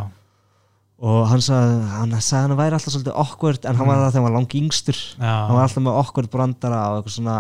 og 0.98 1.20
hann 1.30 1.44
sagði, 1.44 1.76
hann 1.94 2.16
sagði 2.18 2.42
hann 2.42 2.54
að 2.56 2.60
væri 2.62 2.78
alltaf 2.78 2.92
svolítið 2.96 3.20
awkward 3.22 3.64
en 3.68 3.76
hann 3.78 3.86
var 3.86 3.96
Mm. 3.96 4.02
það 4.02 4.10
þegar 4.12 4.18
hann 4.18 4.28
var 4.32 4.36
langt 4.40 4.54
yngstur 4.58 4.98
hann 5.20 5.54
var 5.54 5.62
alltaf 5.68 5.82
með 5.86 5.98
awkward 6.02 6.30
brandara 6.32 6.80
og 6.90 6.96
eitthvað 6.98 7.16
svona 7.18 7.36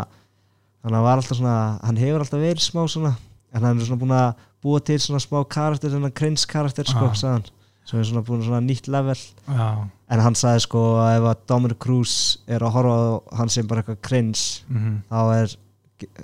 hann 0.84 0.92
var 1.02 1.18
alltaf 1.18 1.36
svona, 1.38 1.78
hann 1.84 1.96
hefur 2.00 2.20
alltaf 2.24 2.40
verið 2.40 2.64
smá 2.64 2.84
svona, 2.88 3.14
en 3.54 3.62
hann 3.62 3.78
er 3.80 3.84
svona 3.88 4.00
búin 4.00 4.14
að 4.16 4.34
búa 4.62 4.80
til 4.84 4.98
svona 4.98 5.20
smá 5.22 5.42
karakter, 5.48 5.90
svona 5.90 6.10
cringe 6.14 6.46
karakter 6.48 6.84
sko, 6.88 7.06
Ah. 7.10 7.32
hann, 7.34 7.44
sem 7.84 8.00
er 8.00 8.04
svona 8.04 8.24
búin 8.26 8.42
svona 8.44 8.60
nýtt 8.60 8.88
level, 8.88 9.16
já. 9.48 9.88
En 10.10 10.20
hann 10.20 10.34
sagði 10.34 10.60
sko 10.64 10.82
að 11.02 11.16
ef 11.18 11.24
að 11.28 11.46
Dominic 11.46 11.78
Cruz 11.78 12.38
er 12.48 12.60
að 12.60 12.72
horfa 12.72 12.96
á 12.96 13.36
hann 13.38 13.48
sem 13.48 13.66
bara 13.66 13.82
eitthvað 13.82 14.00
cringe 14.02 14.62
mm 14.68 15.02
þá 15.10 15.20
er 15.42 15.56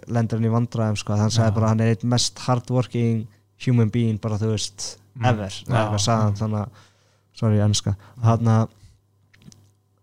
lendur 0.09 0.38
hann 0.38 0.46
í 0.48 0.52
vandræðum 0.55 0.96
sko, 0.96 1.16
hann 1.18 1.30
sagði 1.34 1.55
bara 1.55 1.66
að 1.66 1.68
hann 1.74 1.80
er 1.80 1.90
eitt 1.94 2.05
mest 2.05 2.38
hardworking 2.38 3.26
human 3.66 3.90
being 3.90 4.18
bara 4.20 4.38
þú 4.38 4.52
veist 4.55 4.96
Mm. 5.16 5.26
ever, 5.26 5.48
sagði 5.98 6.22
hann 6.22 6.34
þannig 6.34 6.61
að 6.64 6.68
sorry, 7.34 7.59
ennska, 7.59 7.96
hann 8.22 8.44
að 8.46 8.68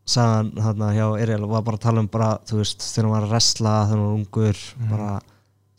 hann 0.09 0.81
að 0.81 0.95
hjá 0.97 1.05
Ariel 1.21 1.45
var 1.47 1.61
bara 1.63 1.77
að 1.77 1.81
tala 1.85 1.99
um 1.99 2.07
bara, 2.11 2.37
þú 2.49 2.57
veist, 2.61 2.79
þegar 2.81 3.05
hann 3.07 3.13
var 3.15 3.25
að 3.27 3.31
wrestla 3.35 3.73
þegar 3.85 3.97
hann 3.97 4.05
var 4.07 4.15
ungur, 4.19 4.57
Mm. 4.77 4.89
bara 4.89 5.21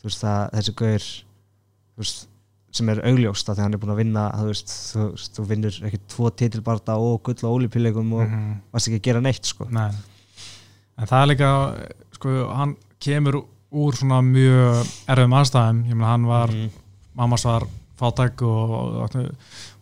þú 0.01 0.03
veist, 0.09 0.23
að 0.23 0.51
þessi 0.53 0.75
gaur 0.75 0.99
þú 1.03 1.97
veist, 2.03 2.27
sem 2.73 2.89
er 2.89 3.01
augljóst 3.05 3.49
að 3.49 3.55
því 3.55 3.61
hann 3.61 3.73
er 3.73 3.77
búin 3.83 3.91
að 3.93 4.01
vinna, 4.01 4.23
þú 4.33 4.45
veist, 4.49 4.67
þú, 4.93 5.09
veist, 5.11 5.33
þú 5.37 5.45
vinnur 5.47 5.75
ekki 5.85 5.99
tvo 6.09 6.29
titilbarta 6.31 6.95
og 6.97 7.21
gull 7.23 7.43
og 7.43 7.59
ólipíleikum 7.59 8.13
og 8.13 8.27
Mhm. 8.29 8.61
varst 8.73 8.87
ekki 8.87 8.99
að 8.99 9.03
gera 9.03 9.21
neitt 9.21 9.45
sko 9.45 9.67
Nei. 9.69 9.91
en 10.97 11.05
það 11.07 11.21
er 11.21 11.27
líka 11.35 11.49
sko, 12.13 12.53
hann 12.55 12.75
kemur 12.99 13.43
úr 13.73 13.93
svona 13.93 14.21
mjög 14.21 14.87
erfum 15.07 15.33
aðstæðum 15.37 15.83
ég 15.89 15.95
meina 15.95 16.07
hann 16.11 16.25
var, 16.25 16.47
mm. 16.49 16.69
mammas 17.15 17.43
var 17.45 17.63
fátæk 18.03 18.43
og, 18.45 19.17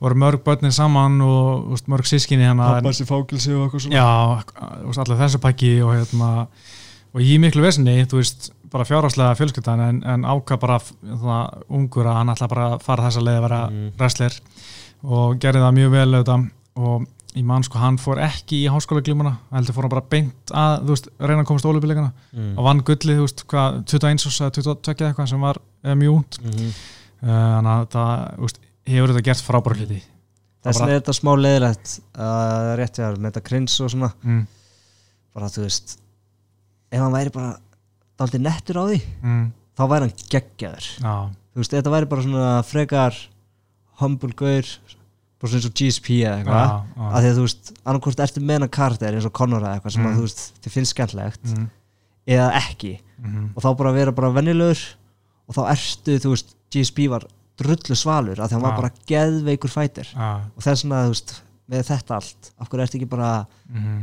voru 0.02 0.16
mörg 0.22 0.44
börnin 0.46 0.72
saman 0.76 1.20
og 1.26 1.74
úst, 1.76 1.90
mörg 1.92 2.08
sískinni 2.10 2.46
hérna 2.48 2.78
en- 2.78 2.94
sér 2.96 3.10
fákilsi 3.10 3.54
og 3.58 3.68
eitthvað 3.68 3.92
Já, 3.92 4.08
þú 4.82 4.88
veist, 4.88 5.04
allir 5.04 5.22
þessu 5.26 5.42
pakki 5.44 5.72
og 5.86 5.94
hérna, 5.98 6.32
og 7.14 7.22
ég 7.22 7.36
í 7.36 7.40
miklu 7.44 7.62
vesinni, 7.66 8.00
þú 8.06 8.22
veist, 8.22 8.52
bara 8.72 8.86
fjárhagslega 8.88 9.36
fjölskyldan 9.36 9.82
en, 9.84 9.98
en 10.08 10.22
ákvað 10.24 10.60
bara 10.64 10.78
það, 10.80 11.64
ungur 11.70 12.08
að 12.08 12.20
hann 12.22 12.30
ætla 12.32 12.48
bara 12.54 12.68
að 12.76 12.86
fara 12.86 13.10
þessa 13.10 13.24
leið 13.26 13.40
að 13.40 13.48
vera 13.50 13.64
Mm. 13.72 13.90
wrestler 14.00 14.38
og 15.04 15.40
gerði 15.42 15.60
það 15.66 15.76
mjög 15.80 15.92
vel 15.92 16.06
auðvitað. 16.14 16.46
Og 16.82 17.08
ég 17.36 17.44
man 17.48 17.64
sko, 17.64 17.80
hann 17.80 17.98
fór 18.00 18.20
ekki 18.24 18.62
í 18.64 18.70
háskóla 18.72 19.04
glímuna, 19.04 19.34
heldur 19.52 19.76
fór 19.76 19.84
hann 19.88 19.94
bara 19.96 20.06
beint 20.10 20.52
að, 20.56 20.86
þú 20.86 20.96
veist, 20.96 21.12
reyna 21.20 21.44
að 21.44 21.50
komast 21.52 21.68
ólubilegana 21.68 22.12
mm. 22.32 22.54
og 22.58 22.64
vann 22.70 22.82
gullið, 22.88 23.20
þú 23.20 23.28
veist, 23.28 23.44
hvað, 23.52 23.84
21 23.92 24.26
og 24.28 24.56
22 24.56 24.96
eða 24.96 25.12
eitthvað 25.12 25.30
sem 25.34 25.42
var 25.42 25.60
mjög 25.84 26.18
út 26.22 26.40
mm 26.44 26.74
þannig 27.22 27.72
að 27.74 27.88
það, 27.96 28.14
veist, 28.46 28.60
hefur 28.92 29.12
þetta 29.14 29.26
gert 29.30 29.46
frábæra 29.46 29.80
hluti. 29.82 30.00
Þess 30.62 30.82
er 30.86 30.92
þetta 30.94 31.14
smá 31.18 31.32
leiðilegt 31.42 31.92
að 32.22 32.68
rétt 32.78 32.98
hjá 33.00 33.04
þér 33.08 33.20
með 33.22 33.32
þetta 33.32 33.44
krins 33.50 33.76
og 33.82 33.90
svona. 33.94 34.12
Mm, 34.22 34.42
bara 35.34 35.50
þú 35.50 35.64
veist 35.66 35.96
ef 36.92 37.00
hann 37.02 37.14
væri 37.16 37.34
bara 37.34 37.52
daldið 38.22 38.44
nettur 38.46 38.78
á 38.78 38.84
því 38.92 38.98
mm, 39.24 39.44
þá 39.80 39.84
væri 39.90 40.08
hann 40.08 40.26
geggjaður. 40.36 40.90
Já, 41.02 41.14
þú 41.56 41.64
veist, 41.64 41.76
þetta 41.78 41.94
væri 41.96 42.10
bara 42.12 42.26
svona 42.28 42.50
frekar 42.68 43.18
humble 44.02 44.34
gaur 44.38 44.70
bara 45.42 45.50
svona 45.50 45.58
eins 45.62 45.70
og 45.72 45.76
GSP 45.82 46.20
eða 46.22 46.36
eitthvað. 46.38 46.62
Já, 46.62 47.02
já. 47.02 47.06
að 47.10 47.24
því 47.26 47.30
að 47.32 47.38
þú 47.40 47.46
veist, 47.48 47.72
annarkvort 47.82 48.20
ertu 48.28 48.44
með 48.46 48.58
hennar 48.60 48.74
karakter 48.78 49.18
eins 49.18 49.26
og 49.30 49.34
Conor 49.40 49.64
eða 49.66 49.72
eitthvað 49.80 49.96
sem 49.96 50.04
Mm. 50.06 50.12
að 50.12 50.18
þú 50.20 50.26
veist 50.28 50.42
þið 50.62 50.76
finnst 50.76 50.94
skemmtlegt 50.94 51.54
mm, 51.56 51.68
eða 52.38 52.50
ekki. 52.62 52.92
Mm, 53.22 53.48
og 53.56 53.64
þá 53.66 53.70
bara 53.82 53.94
vera 53.98 54.14
bara 54.14 54.30
venjulegur 54.38 54.84
og 55.50 55.58
þá 55.58 55.62
ertu, 55.74 56.20
þú 56.22 56.36
veist, 56.36 56.54
GSP 56.72 57.08
var 57.12 57.26
drullu 57.62 57.96
svalur 58.00 58.40
að 58.42 58.56
hann 58.56 58.64
var 58.64 58.74
Já. 58.74 58.80
bara 58.82 58.92
geðveikur 59.12 59.70
fætir 59.74 60.08
já 60.16 60.30
og 60.56 60.64
þess 60.66 60.84
vegna, 60.86 61.04
þú 61.06 61.14
veist, 61.14 61.36
með 61.72 61.86
þetta 61.92 62.16
allt 62.18 62.52
af 62.60 62.70
hverju 62.72 62.84
ertu 62.88 63.00
ekki 63.02 63.10
bara 63.12 63.46
Mhm. 63.72 64.02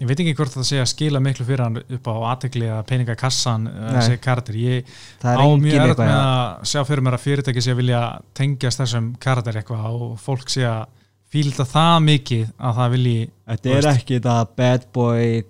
Ég 0.00 0.08
veit 0.10 0.18
ekki 0.18 0.32
hvort 0.34 0.50
það 0.50 0.64
sé 0.66 0.78
að 0.82 0.88
skila 0.90 1.20
miklu 1.22 1.44
fyrir 1.46 1.60
hann 1.62 1.76
upp 1.78 2.08
á 2.10 2.14
aðtegli 2.34 2.66
eða 2.66 2.80
peningakassan 2.88 3.62
Nei. 3.68 3.92
þessi 3.94 4.16
karakter. 4.20 4.54
Ég 4.58 4.84
það 5.22 5.30
er 5.30 5.38
á 5.38 5.46
mjög 5.54 5.76
eitthvað 5.84 6.08
með 6.10 6.18
að 6.18 6.64
sjá 6.66 6.80
fyrir 6.88 7.02
mér 7.06 7.14
að 7.14 7.22
fyrirtæki 7.22 7.62
sé 7.62 7.70
að 7.70 7.76
vilja 7.78 8.00
tengjast 8.34 8.80
þessum 8.82 9.06
karakter 9.22 9.54
eitthvað 9.60 9.84
og 9.94 10.18
fólk 10.18 10.50
sé 10.50 10.64
að 10.66 10.88
fílda 11.30 11.64
það 11.70 11.94
mikið 12.10 12.42
að 12.58 12.74
það 12.80 12.90
vilji 12.96 13.30
Þetta 13.46 13.70
er 13.70 13.80
veist. 13.86 14.02
ekki 14.02 14.18
þetta 14.18 14.36
bad 14.56 14.86
boy 14.92 15.42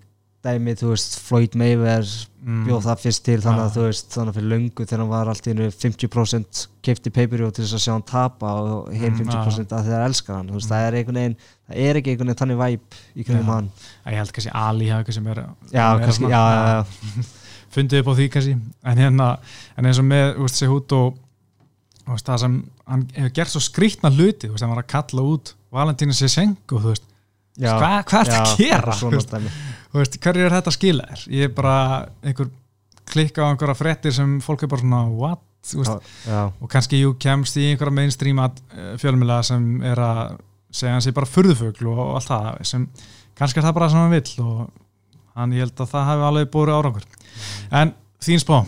dæmi, 0.44 0.74
þú 0.76 0.90
veist, 0.92 1.14
Floyd 1.24 1.54
Mayweather 1.56 2.08
mm, 2.44 2.64
bjóð 2.68 2.82
það 2.86 3.00
fyrst 3.04 3.22
til 3.24 3.36
þannig 3.40 3.62
að 3.62 3.68
Já. 3.70 3.74
þú 3.76 3.84
veist, 3.86 4.08
þannig 4.14 4.32
að 4.32 4.38
fyrir 4.38 4.50
löngu 4.52 4.84
þegar 4.86 5.00
hann 5.02 5.10
var 5.14 5.30
allt 5.32 5.46
í 5.48 5.54
einu 5.54 5.68
50% 5.72 6.62
keifti 6.84 7.12
pay-per-view 7.16 7.50
til 7.56 7.64
þess 7.64 7.76
að 7.78 7.82
sjá 7.86 7.92
hann 7.94 8.04
tapa 8.10 8.52
og 8.60 8.90
Mm, 8.94 9.16
50% 9.24 9.72
að 9.78 9.88
þeir 9.88 10.04
elskar 10.08 10.36
hann, 10.38 10.48
þú 10.52 10.58
veist, 10.58 10.68
Mm. 10.68 10.74
það 10.74 10.86
er 10.90 10.98
einhvern 11.00 11.20
veginn 11.20 11.36
það 11.68 11.80
er 11.88 12.00
ekki 12.00 12.10
einhvern 12.14 12.28
veginn 12.32 12.40
þannig 12.42 12.60
væp 12.64 12.98
í 13.16 13.24
kringum 13.24 13.48
Já. 13.48 13.54
hann. 13.54 13.70
Ég 14.06 14.18
held 14.20 14.32
kannski 14.36 14.52
Ali 14.54 14.88
hafa 14.92 15.02
eitthvað 15.04 15.14
sem 15.18 15.26
er 15.32 15.40
Já, 15.72 15.86
kannski, 16.04 16.24
já, 16.28 16.42
já, 16.54 16.64
já, 16.74 17.24
fundið 17.74 18.00
upp 18.04 18.08
á 18.08 18.14
því 18.20 18.28
kannski. 18.36 18.56
En, 18.84 18.98
hérna, 19.02 19.28
en 19.76 19.86
eins 19.90 19.98
og 19.98 20.04
með 20.06 20.36
úst, 20.44 20.60
Sehut 20.60 20.92
og 20.94 21.16
úst, 22.12 22.26
það 22.28 22.38
sem 22.44 22.60
hann 22.86 23.06
hefur 23.16 23.32
gert 23.40 23.50
svo 23.54 23.60
skrýtna 23.64 24.12
hluti 24.12 24.50
úst, 24.52 24.60
hann 24.62 24.70
var 24.76 24.82
að 24.84 24.90
kalla 24.92 25.24
út 25.24 25.54
Valentína 25.74 26.12
Sesenko 26.14 26.78
þú 26.84 26.92
veist, 26.92 27.06
hvað 27.56 27.80
hva 27.80 28.20
er 28.20 28.28
þetta 28.28 28.42
að 28.44 28.56
gera 28.60 28.94
Þú 29.94 30.00
veist, 30.02 30.16
hverju 30.18 30.42
er 30.42 30.50
þetta 30.50 30.70
að 30.72 30.74
skila 30.74 31.04
þér? 31.06 31.20
Ég 31.30 31.46
er 31.46 31.50
bara 31.54 31.74
einhver 32.26 32.48
klikka 33.06 33.44
á 33.46 33.50
einhverja 33.52 33.76
fréttir 33.78 34.14
sem 34.16 34.40
fólk 34.42 34.64
er 34.66 34.70
bara 34.72 34.82
svona 34.82 35.02
what, 35.06 35.44
veist, 35.70 36.08
já, 36.26 36.40
og 36.50 36.70
kannski 36.72 36.98
jú 36.98 37.12
kemst 37.22 37.60
í 37.62 37.68
einhverja 37.68 37.94
mainstream 37.94 38.40
fjölmjöla 38.98 39.36
sem 39.46 39.68
er 39.86 40.02
að 40.02 40.40
segja 40.74 40.96
hans 40.96 41.06
er 41.06 41.14
bara 41.14 41.30
furðufugl 41.30 41.92
og 41.92 42.00
allt 42.16 42.26
það 42.32 42.48
sem 42.72 42.88
kannski 43.38 43.62
er 43.62 43.68
það 43.68 43.76
bara 43.78 43.90
sem 43.92 44.02
hann 44.02 44.16
vill 44.16 44.42
og 44.42 44.64
hann 45.38 45.54
ég 45.54 45.62
held 45.68 45.84
að 45.84 45.92
það 45.94 46.10
hefði 46.10 46.26
alveg 46.32 46.50
búið 46.56 46.74
árangur. 46.74 47.06
En 47.70 47.94
þín 48.26 48.42
spá? 48.42 48.58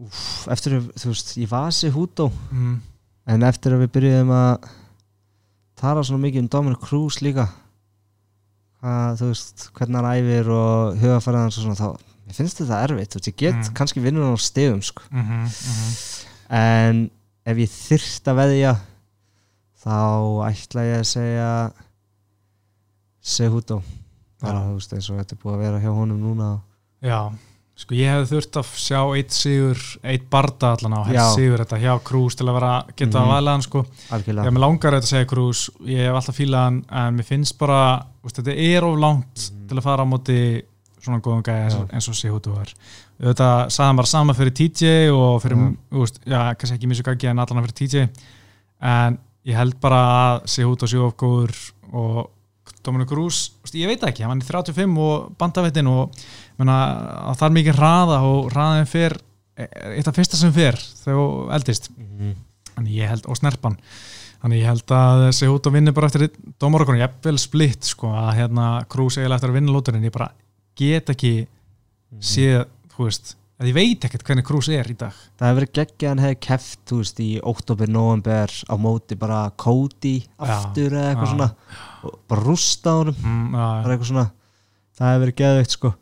Úf, 0.00 0.20
eftir 0.50 0.80
að, 0.80 0.90
þú 0.98 1.14
veist, 1.14 1.34
ég 1.38 1.54
vasi 1.54 1.94
hútó 1.94 2.32
mm, 2.50 2.76
en 3.30 3.46
eftir 3.46 3.78
að 3.78 3.84
við 3.84 3.94
byrjuðum 3.94 4.34
að 4.34 4.70
tala 5.78 6.02
svona 6.02 6.26
mikið 6.26 6.48
um 6.48 6.54
Dominic 6.58 6.82
Cruz 6.82 7.22
líka 7.22 7.46
hvað, 8.80 9.18
þú 9.20 9.26
veist, 9.30 9.70
hvernig 9.76 9.96
hann 10.00 10.10
æfir 10.16 10.48
og 10.54 10.96
hugafæraðans 11.00 11.58
og 11.58 11.64
svona 11.64 11.80
þá, 11.80 11.88
ég 12.30 12.34
finnst 12.38 12.60
þetta 12.62 12.82
erfitt, 12.86 13.14
veist, 13.16 13.28
ég 13.28 13.36
get 13.36 13.54
Mm. 13.54 13.74
kannski 13.74 14.00
vinnur 14.00 14.24
hann 14.24 14.38
á 14.38 14.40
stegum, 14.40 14.82
sko 14.82 15.02
mm 15.10 15.20
-hmm, 15.22 15.40
mm 15.40 15.46
-hmm. 15.46 16.26
en 16.50 17.10
ef 17.46 17.56
ég 17.56 17.70
þyrft 17.70 18.28
að 18.28 18.36
veðja 18.42 18.76
þá 19.84 19.96
ætla 20.50 20.82
ég 20.84 20.98
að 21.00 21.04
segja 21.04 21.72
Sehuto 23.20 23.82
bara, 24.40 24.58
Já. 24.58 24.64
þú 24.66 24.74
veist, 24.74 24.92
eins 24.96 25.10
og 25.10 25.18
þetta 25.20 25.34
er 25.36 25.40
búið 25.42 25.54
að 25.54 25.58
vera 25.64 25.80
hjá 25.80 25.90
honum 25.92 26.20
núna 26.20 26.60
já, 27.02 27.32
sko 27.80 27.96
ég 27.96 28.10
hefði 28.12 28.28
þurft 28.34 28.58
að 28.60 28.72
sjá 28.76 28.98
eitt 29.16 29.32
sigur, 29.34 29.78
eitt 30.04 30.26
barda 30.32 30.74
allan 30.76 30.96
á 30.96 31.00
helst 31.08 31.38
sigur 31.38 31.62
þetta 31.62 31.78
hjá 31.80 31.92
Krús 32.04 32.36
til 32.36 32.46
að 32.46 32.56
vera 32.58 32.72
geta 32.96 33.18
Mhm. 33.18 33.22
að 33.24 33.30
vala 33.32 33.50
hann 33.56 33.62
sko 33.64 33.84
algjörlega 34.12 34.46
ég 34.46 34.52
með 34.56 34.64
langar 34.66 34.92
auðvitað 34.92 35.06
að 35.08 35.12
segja 35.14 35.30
Krús 35.30 35.62
ég 35.86 36.02
hef 36.04 36.14
alltaf 36.20 36.36
fílað 36.36 36.64
hann 36.66 36.84
en 36.90 37.16
mér 37.16 37.24
finnst 37.30 37.58
bara 37.58 38.04
veist, 38.22 38.36
þetta 38.36 38.56
er 38.56 38.84
of 38.84 38.98
langt 38.98 39.50
Mhm. 39.50 39.68
til 39.68 39.76
að 39.78 39.82
fara 39.82 40.04
á 40.04 40.12
móti 40.12 40.62
svona 41.00 41.20
góðum 41.24 41.42
gæði 41.42 41.64
eins, 41.64 42.08
og- 42.08 42.12
og 42.12 42.14
Sihutu 42.20 42.50
var 42.54 42.68
auðvitað 43.22 43.70
sagði 43.72 43.86
hann 43.86 43.96
bara 43.96 44.06
sama 44.06 44.32
fyrir 44.34 44.52
TJ 44.52 45.10
og 45.10 45.40
fyrir, 45.42 45.56
Já. 45.56 45.76
þú 45.92 46.00
veist, 46.04 46.18
já, 46.26 46.54
kannski 46.56 46.76
ekki 46.78 46.88
Misukagi 46.88 47.28
en 47.30 47.38
allan 47.38 47.64
fyrir 47.64 47.72
TJ 47.74 48.08
en 48.82 49.18
ég 49.46 49.54
held 49.56 49.80
bara 49.80 49.96
að 50.40 50.44
Sihutu 50.46 50.86
sé 50.86 50.98
of 51.00 51.16
góður 51.16 51.72
og 51.94 52.30
Dominic 52.82 53.08
veist, 53.10 53.74
ég 53.74 53.86
veit 53.86 54.00
ekki, 54.00 54.22
hann 54.24 54.40
er 54.40 54.44
35 54.44 54.98
og 54.98 55.36
bandavettin 55.36 55.86
og 55.88 56.12
það 56.68 57.42
er 57.46 57.54
mikið 57.56 57.76
hraða 57.78 58.20
og 58.28 58.50
hraðin 58.52 58.86
fer 58.90 59.16
eitt 59.60 60.08
af 60.08 60.14
fyrsta 60.16 60.36
sem 60.36 60.52
fer 60.52 60.76
þegar 61.04 61.54
eldist. 61.56 61.90
Þannig 62.76 62.94
ég 62.96 63.08
held, 63.08 63.26
og 63.28 63.36
snerpan. 63.36 63.76
Þannig 64.40 64.62
ég 64.62 64.66
held 64.70 64.92
að 64.96 65.26
þessi 65.28 65.48
út 65.52 65.66
og 65.68 65.72
vinni 65.74 65.92
bara 65.92 66.06
eftir 66.08 66.30
dómarokon, 66.60 66.96
ég 67.00 67.10
vel 67.24 67.36
splitt 67.38 67.84
sko, 67.84 68.08
að 68.08 68.30
hérna 68.38 68.68
Krús 68.88 69.18
eiginlega 69.18 69.36
eftir 69.36 69.50
að 69.52 69.58
vinna 69.58 69.72
lóturinn 69.74 70.04
ég 70.08 70.12
bara 70.12 70.30
get 70.76 71.10
ekki 71.12 71.46
Mhm. 72.10 72.20
séð, 72.20 72.64
þú 72.96 73.04
veist 73.04 73.34
að 73.60 73.66
ég 73.68 73.74
veit 73.74 74.00
ekkert 74.00 74.24
hvernig 74.24 74.44
Krús 74.44 74.68
er 74.72 74.88
í 74.90 74.96
dag. 74.96 75.12
Það 75.38 75.46
hefur 75.46 75.60
verið 75.60 75.72
geggja 75.76 76.08
hann 76.08 76.18
hefði 76.18 76.40
keft 76.40 76.78
þú 76.88 76.96
veist, 76.98 77.20
í 77.20 77.40
oktober, 77.42 77.86
november 77.88 78.48
á 78.48 78.74
móti 78.80 79.18
bara 79.18 79.50
Cody 79.56 80.24
aftur 80.40 80.90
eða 80.90 81.14
eitthvað 81.14 81.28
já. 81.28 81.34
svona. 81.36 81.54
Og 82.02 82.18
bara 82.26 82.40
rústa 82.40 82.90
honum. 82.96 83.14
Mm, 83.22 83.52
bara 83.52 83.82
já, 83.82 83.98
eitthvað 83.98 84.10
svona. 84.10 84.30
Það 84.98 85.06
hefur 85.12 85.26
verið 85.26 85.36
geðveikt 85.36 85.70
sko 85.76 85.94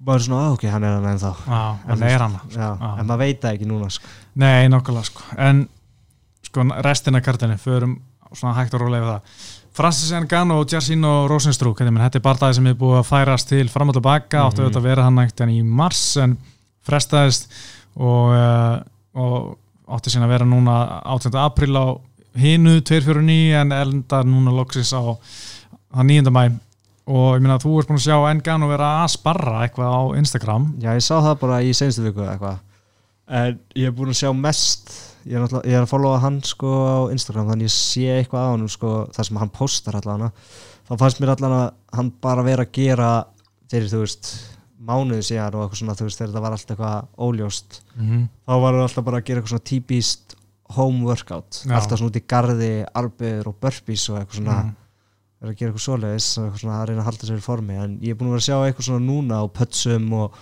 bara 0.00 0.18
svona, 0.24 0.48
á, 0.48 0.52
ok, 0.56 0.64
hann 0.72 0.84
er 0.84 0.94
hann 0.96 1.08
ennþá 1.12 1.30
já, 1.44 1.62
það 1.86 2.04
er 2.08 2.22
hann 2.24 2.36
Já. 2.54 2.68
en 2.98 3.06
maður 3.06 3.18
veit 3.24 3.40
það 3.42 3.54
ekki 3.56 3.66
núna 3.68 3.90
sko. 3.92 4.06
Nei, 4.40 4.68
nokkulega 4.72 5.04
sko 5.10 5.22
en 5.38 5.64
sko 6.46 6.64
restina 6.86 7.20
kartinni 7.20 7.58
förum 7.60 7.98
svona 8.32 8.54
hægt 8.56 8.74
og 8.74 8.80
rólega 8.84 9.04
við 9.04 9.10
það 9.12 9.48
Francis 9.80 10.10
Ngannou 10.12 10.60
og 10.64 10.72
Jairzinho 10.72 11.12
Rosenstruck 11.30 11.78
þetta 11.78 12.18
er 12.18 12.24
barndagi 12.24 12.54
sem 12.58 12.66
er 12.66 12.74
búið 12.74 12.98
að 13.02 13.08
færast 13.10 13.48
til 13.48 13.68
fram 13.68 13.88
og 13.92 13.94
tilbaka, 13.94 14.38
Mhm. 14.40 14.48
áttu 14.50 14.62
auðvitað 14.64 14.80
að 14.80 14.88
vera 14.88 15.02
hann 15.04 15.14
nægt 15.14 15.40
í 15.40 15.62
mars 15.64 16.16
en 16.16 16.36
frestaðist 16.86 17.48
og, 17.96 18.32
uh, 18.34 18.80
og 19.14 19.58
átti 19.88 20.10
sín 20.10 20.22
að 20.24 20.28
vera 20.28 20.44
núna 20.44 21.02
18. 21.04 21.34
april 21.38 21.76
á 21.76 21.86
hinu 22.36 22.80
249 22.80 23.54
en 23.60 23.72
endar 23.72 24.24
núna 24.24 24.50
loksins 24.54 24.92
á, 24.92 25.02
á 25.94 26.00
9. 26.02 26.30
mæ 26.30 26.58
og 27.10 27.28
ég 27.36 27.42
meina 27.42 27.56
að 27.58 27.64
þú 27.66 27.76
ert 27.80 27.90
búin 27.90 27.98
að 28.00 28.06
sjá 28.06 28.34
Ngannou 28.38 28.70
vera 28.70 28.90
að 29.02 29.12
sparra 29.16 29.62
eitthvað 29.64 29.94
á 29.94 30.00
Instagram 30.20 30.66
já, 30.82 30.90
ég 30.94 31.04
sá 31.04 31.14
það 31.18 31.38
bara 31.42 31.62
í 31.66 31.72
senstu 31.76 32.04
viku 32.06 32.22
eða 32.24 32.34
eitthvað 32.36 32.58
en 33.40 33.58
ég 33.78 33.88
er 33.90 33.96
búin 33.96 34.12
að 34.12 34.20
sjá 34.20 34.30
mest 34.36 34.92
ég 35.26 35.36
er, 35.36 35.42
náttúrulega- 35.42 35.70
ég 35.70 35.76
er 35.78 35.84
að 35.84 35.90
followa 35.90 36.20
hann 36.22 36.40
sko 36.46 36.70
á 36.70 36.98
Instagram 37.14 37.50
þannig 37.50 37.68
ég 37.68 37.74
sé 37.74 38.06
eitthvað 38.20 38.46
á 38.46 38.50
hann 38.54 38.68
sko, 38.68 38.92
þar 39.14 39.28
sem 39.28 39.40
hann 39.42 39.52
postar 39.54 39.98
allan 40.00 40.30
þá 40.88 40.94
fannst 40.98 41.20
mér 41.20 41.34
allan 41.34 41.56
að 41.58 41.66
hann 41.98 42.12
bara 42.22 42.46
vera 42.46 42.64
að 42.64 42.72
gera 42.72 43.10
fyrir 43.70 43.90
þú 43.90 44.02
veist 44.04 44.32
mánuði 44.80 45.22
síðan 45.26 45.54
og 45.54 45.64
eitthvað 45.66 45.80
svona 45.82 45.96
þú 45.98 46.06
veist 46.08 46.20
þegar 46.20 46.30
þetta 46.32 46.44
var 46.46 46.56
allt 46.56 46.70
eitthvað 46.72 47.08
óljóst 47.26 47.80
mm 47.96 48.06
-hmm. 48.08 48.28
þá 48.46 48.52
var 48.60 48.72
hann 48.72 48.82
alltaf 48.82 49.04
bara 49.04 49.18
að 49.18 49.24
gera 49.24 49.40
eitthvað 49.40 49.54
svona 49.54 49.70
típist 49.72 50.36
home 50.70 51.04
workout, 51.04 51.50
Já. 51.66 51.74
alltaf 51.74 51.98
svona 51.98 52.10
út 52.10 52.16
í 52.16 52.26
garði 52.26 52.86
arbeður 52.94 53.46
og 53.50 53.56
burpees 53.60 54.08
og 54.08 54.18
eitthvað 54.20 54.38
svona 54.38 54.62
mm. 54.62 54.76
Er 55.40 55.50
að 55.50 55.56
gera 55.56 55.70
eitthvað 55.70 55.84
svoleiðis 55.86 56.30
að 56.40 56.82
reyna 56.90 57.00
að 57.00 57.06
halda 57.08 57.28
sér 57.28 57.40
í 57.40 57.44
formi 57.44 57.78
en 57.80 57.94
ég 58.04 58.14
er 58.14 58.18
búin 58.20 58.30
að 58.30 58.36
vera 58.36 58.42
að 58.42 58.48
sjá 58.48 58.66
eitthvað 58.66 58.88
svona 58.90 59.06
núna 59.06 59.40
á 59.40 59.44
pötsum 59.56 60.10
og, 60.18 60.40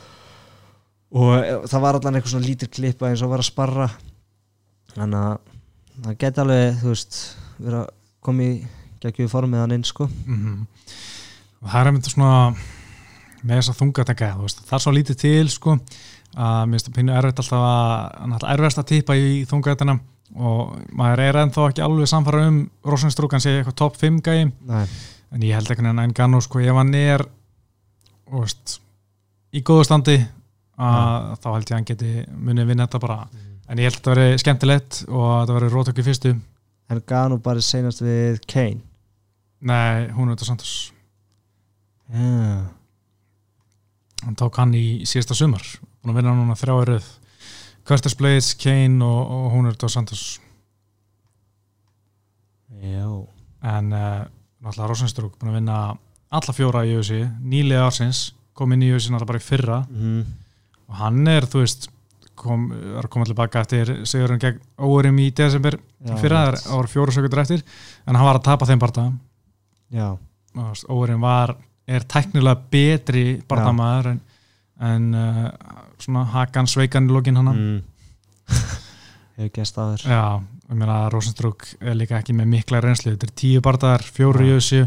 og 1.15 1.31
e, 1.39 1.53
það 1.71 1.85
var 1.85 1.99
allan 1.99 2.19
eitthvað 2.19 2.35
svona 2.35 2.49
lítir 2.49 2.73
klippa 2.75 3.11
eins 3.11 3.23
og 3.23 3.31
var 3.33 3.45
að 3.45 3.51
sparra. 3.51 3.87
Þannig 4.97 5.21
að 5.23 5.55
það 6.09 6.19
geti 6.25 6.43
alveg 6.43 6.83
þú 6.83 6.91
veist 6.95 7.21
vera 7.59 7.85
að 7.85 7.95
koma 8.27 8.49
í 8.49 8.59
geggjuð 8.99 9.31
formið 9.31 9.63
hann 9.63 9.79
inn 9.79 9.87
sko. 9.87 10.09
Mm 10.27 10.67
og 11.59 11.71
það 11.71 11.81
er 11.81 11.91
einmitt 11.91 12.11
svona 12.11 12.33
með 13.43 13.61
þess 13.61 13.73
að 13.73 13.81
þunga 13.81 14.07
tenka 14.09 14.31
það 14.37 14.77
er 14.77 14.85
svo 14.85 14.95
lítið 14.95 15.21
til 15.23 15.51
sko 15.53 15.75
að 16.39 16.63
mér 16.69 16.77
finnst 16.77 16.91
að 16.91 16.97
pínu 16.99 17.15
erfitt 17.19 17.43
alltaf 17.43 17.65
að 17.65 18.47
erfiðast 18.53 18.83
að 18.83 18.89
tippa 18.93 19.17
í 19.19 19.29
þunga 19.49 19.75
og 20.37 20.75
maður 20.97 21.23
er 21.25 21.39
ennþá 21.43 21.69
ekki 21.71 21.85
alveg 21.85 22.11
samfara 22.11 22.43
um 22.51 22.59
Rosenstrúkan 22.85 23.43
sé 23.43 23.59
eitthvað 23.59 23.79
top 23.81 23.97
5 24.01 24.21
gæi. 24.25 24.51
En 25.33 25.45
ég 25.45 25.55
held 25.57 25.71
ekki 25.73 25.85
en 25.85 26.03
einn 26.03 26.17
gannu 26.17 26.41
sko 26.45 26.61
ef 26.61 26.77
hann 26.77 26.95
er 26.97 27.25
veist, 28.33 28.79
í 29.53 29.63
góðu 29.65 29.87
standi 29.89 30.19
að 30.79 31.35
þá 31.43 31.49
held 31.53 31.65
ég 31.65 31.73
að 31.73 31.77
hann 31.79 31.89
geti 31.89 32.13
munið 32.37 32.71
vinna 32.73 32.87
þetta 32.87 33.03
bara. 33.05 33.19
En 33.69 33.81
ég 33.81 33.89
held 33.89 33.99
að 33.99 34.01
þetta 34.01 34.15
veri 34.15 34.43
skemmtilegt 34.45 35.03
og 35.09 35.25
að 35.27 35.41
þetta 35.41 35.59
veri 35.59 35.73
rótökk 35.75 36.01
í 36.01 36.07
fyrstu. 36.07 36.35
En 36.89 37.03
gaf 37.09 37.29
nú 37.29 37.41
bara 37.45 37.65
senast 37.65 38.01
við 38.01 38.41
Kane? 38.49 38.81
Nei, 39.61 40.09
hún 40.15 40.29
er 40.29 40.37
þetta 40.37 40.49
Santos. 40.49 40.75
Yeah. 42.09 42.69
hann 44.25 44.37
tók 44.39 44.57
hann 44.59 44.73
í 44.75 45.05
síðasta 45.09 45.37
sumar. 45.37 45.65
Búin 46.01 46.15
að 46.15 46.21
vinna 46.23 46.35
núna 46.37 46.57
þrjá 46.59 46.75
eruð 46.83 47.09
Curtis 47.89 48.17
Blades, 48.19 48.53
Kane 48.61 49.05
og, 49.05 49.21
og 49.33 49.47
hún 49.55 49.71
er 49.71 49.79
Dos 49.81 49.97
Santos. 49.97 50.25
Já. 52.83 53.07
En 53.65 53.93
uh, 53.93 54.27
náttúrulega 54.63 54.91
Rosenstrúk 54.91 55.39
búin 55.39 55.55
að 55.55 55.61
vinna 55.63 55.79
alla 56.29 56.55
fjóra 56.55 56.85
í 56.87 56.93
UFC 56.99 57.23
nýlega 57.41 57.87
ársins, 57.89 58.29
kom 58.53 58.75
inn 58.77 58.85
í 58.85 58.91
UFC 58.93 59.09
náttúrulega 59.09 59.33
bara 59.33 59.41
í 59.41 59.47
fyrra. 59.47 59.79
Mm. 59.89 60.27
og 60.89 61.01
hann 61.03 61.29
er, 61.29 61.47
þú 61.49 61.63
veist 61.63 61.89
kom, 62.39 62.69
er 62.73 63.03
að 63.03 63.11
koma 63.13 63.27
tilbaka 63.29 63.63
eftir 63.65 63.93
sigurinn 64.09 64.41
gegn 64.43 64.61
óverum 64.81 65.19
í 65.23 65.29
desember 65.37 65.79
Já, 65.79 66.15
fyrra, 66.21 66.43
það 66.57 66.77
voru 66.77 66.93
fjóru 66.93 67.15
sökundur 67.15 67.43
eftir 67.43 67.65
en 68.07 68.17
hann 68.17 68.29
var 68.29 68.39
að 68.39 68.47
tapa 68.47 68.69
þeim 68.69 68.83
barða 68.83 69.07
já, 69.93 70.09
óverum 70.89 71.25
var, 71.25 71.55
er 71.89 72.07
tæknilega 72.09 72.63
betri 72.73 73.27
barðamaður 73.49 74.13
en, 74.15 74.23
en 74.79 75.15
uh, 75.15 75.47
svona 75.99 76.25
hakan 76.35 76.69
sveikan 76.71 77.09
í 77.09 77.15
lokin 77.15 77.39
hann 77.41 77.51
mm. 77.53 77.79
hefur 79.39 79.55
gæst 79.55 79.79
aður 79.81 80.05
Já, 80.07 80.23
ég 80.69 80.79
meina 80.79 81.01
að 81.05 81.13
Rosenstrúk 81.17 81.67
er 81.81 81.99
líka 81.99 82.19
ekki 82.21 82.37
með 82.37 82.53
mikla 82.55 82.83
reynslu, 82.85 83.15
þetta 83.15 83.29
er 83.29 83.35
tíu 83.43 83.63
bardaðar, 83.65 84.07
fjóru 84.07 84.47
í 84.47 84.53
þessu, 84.57 84.85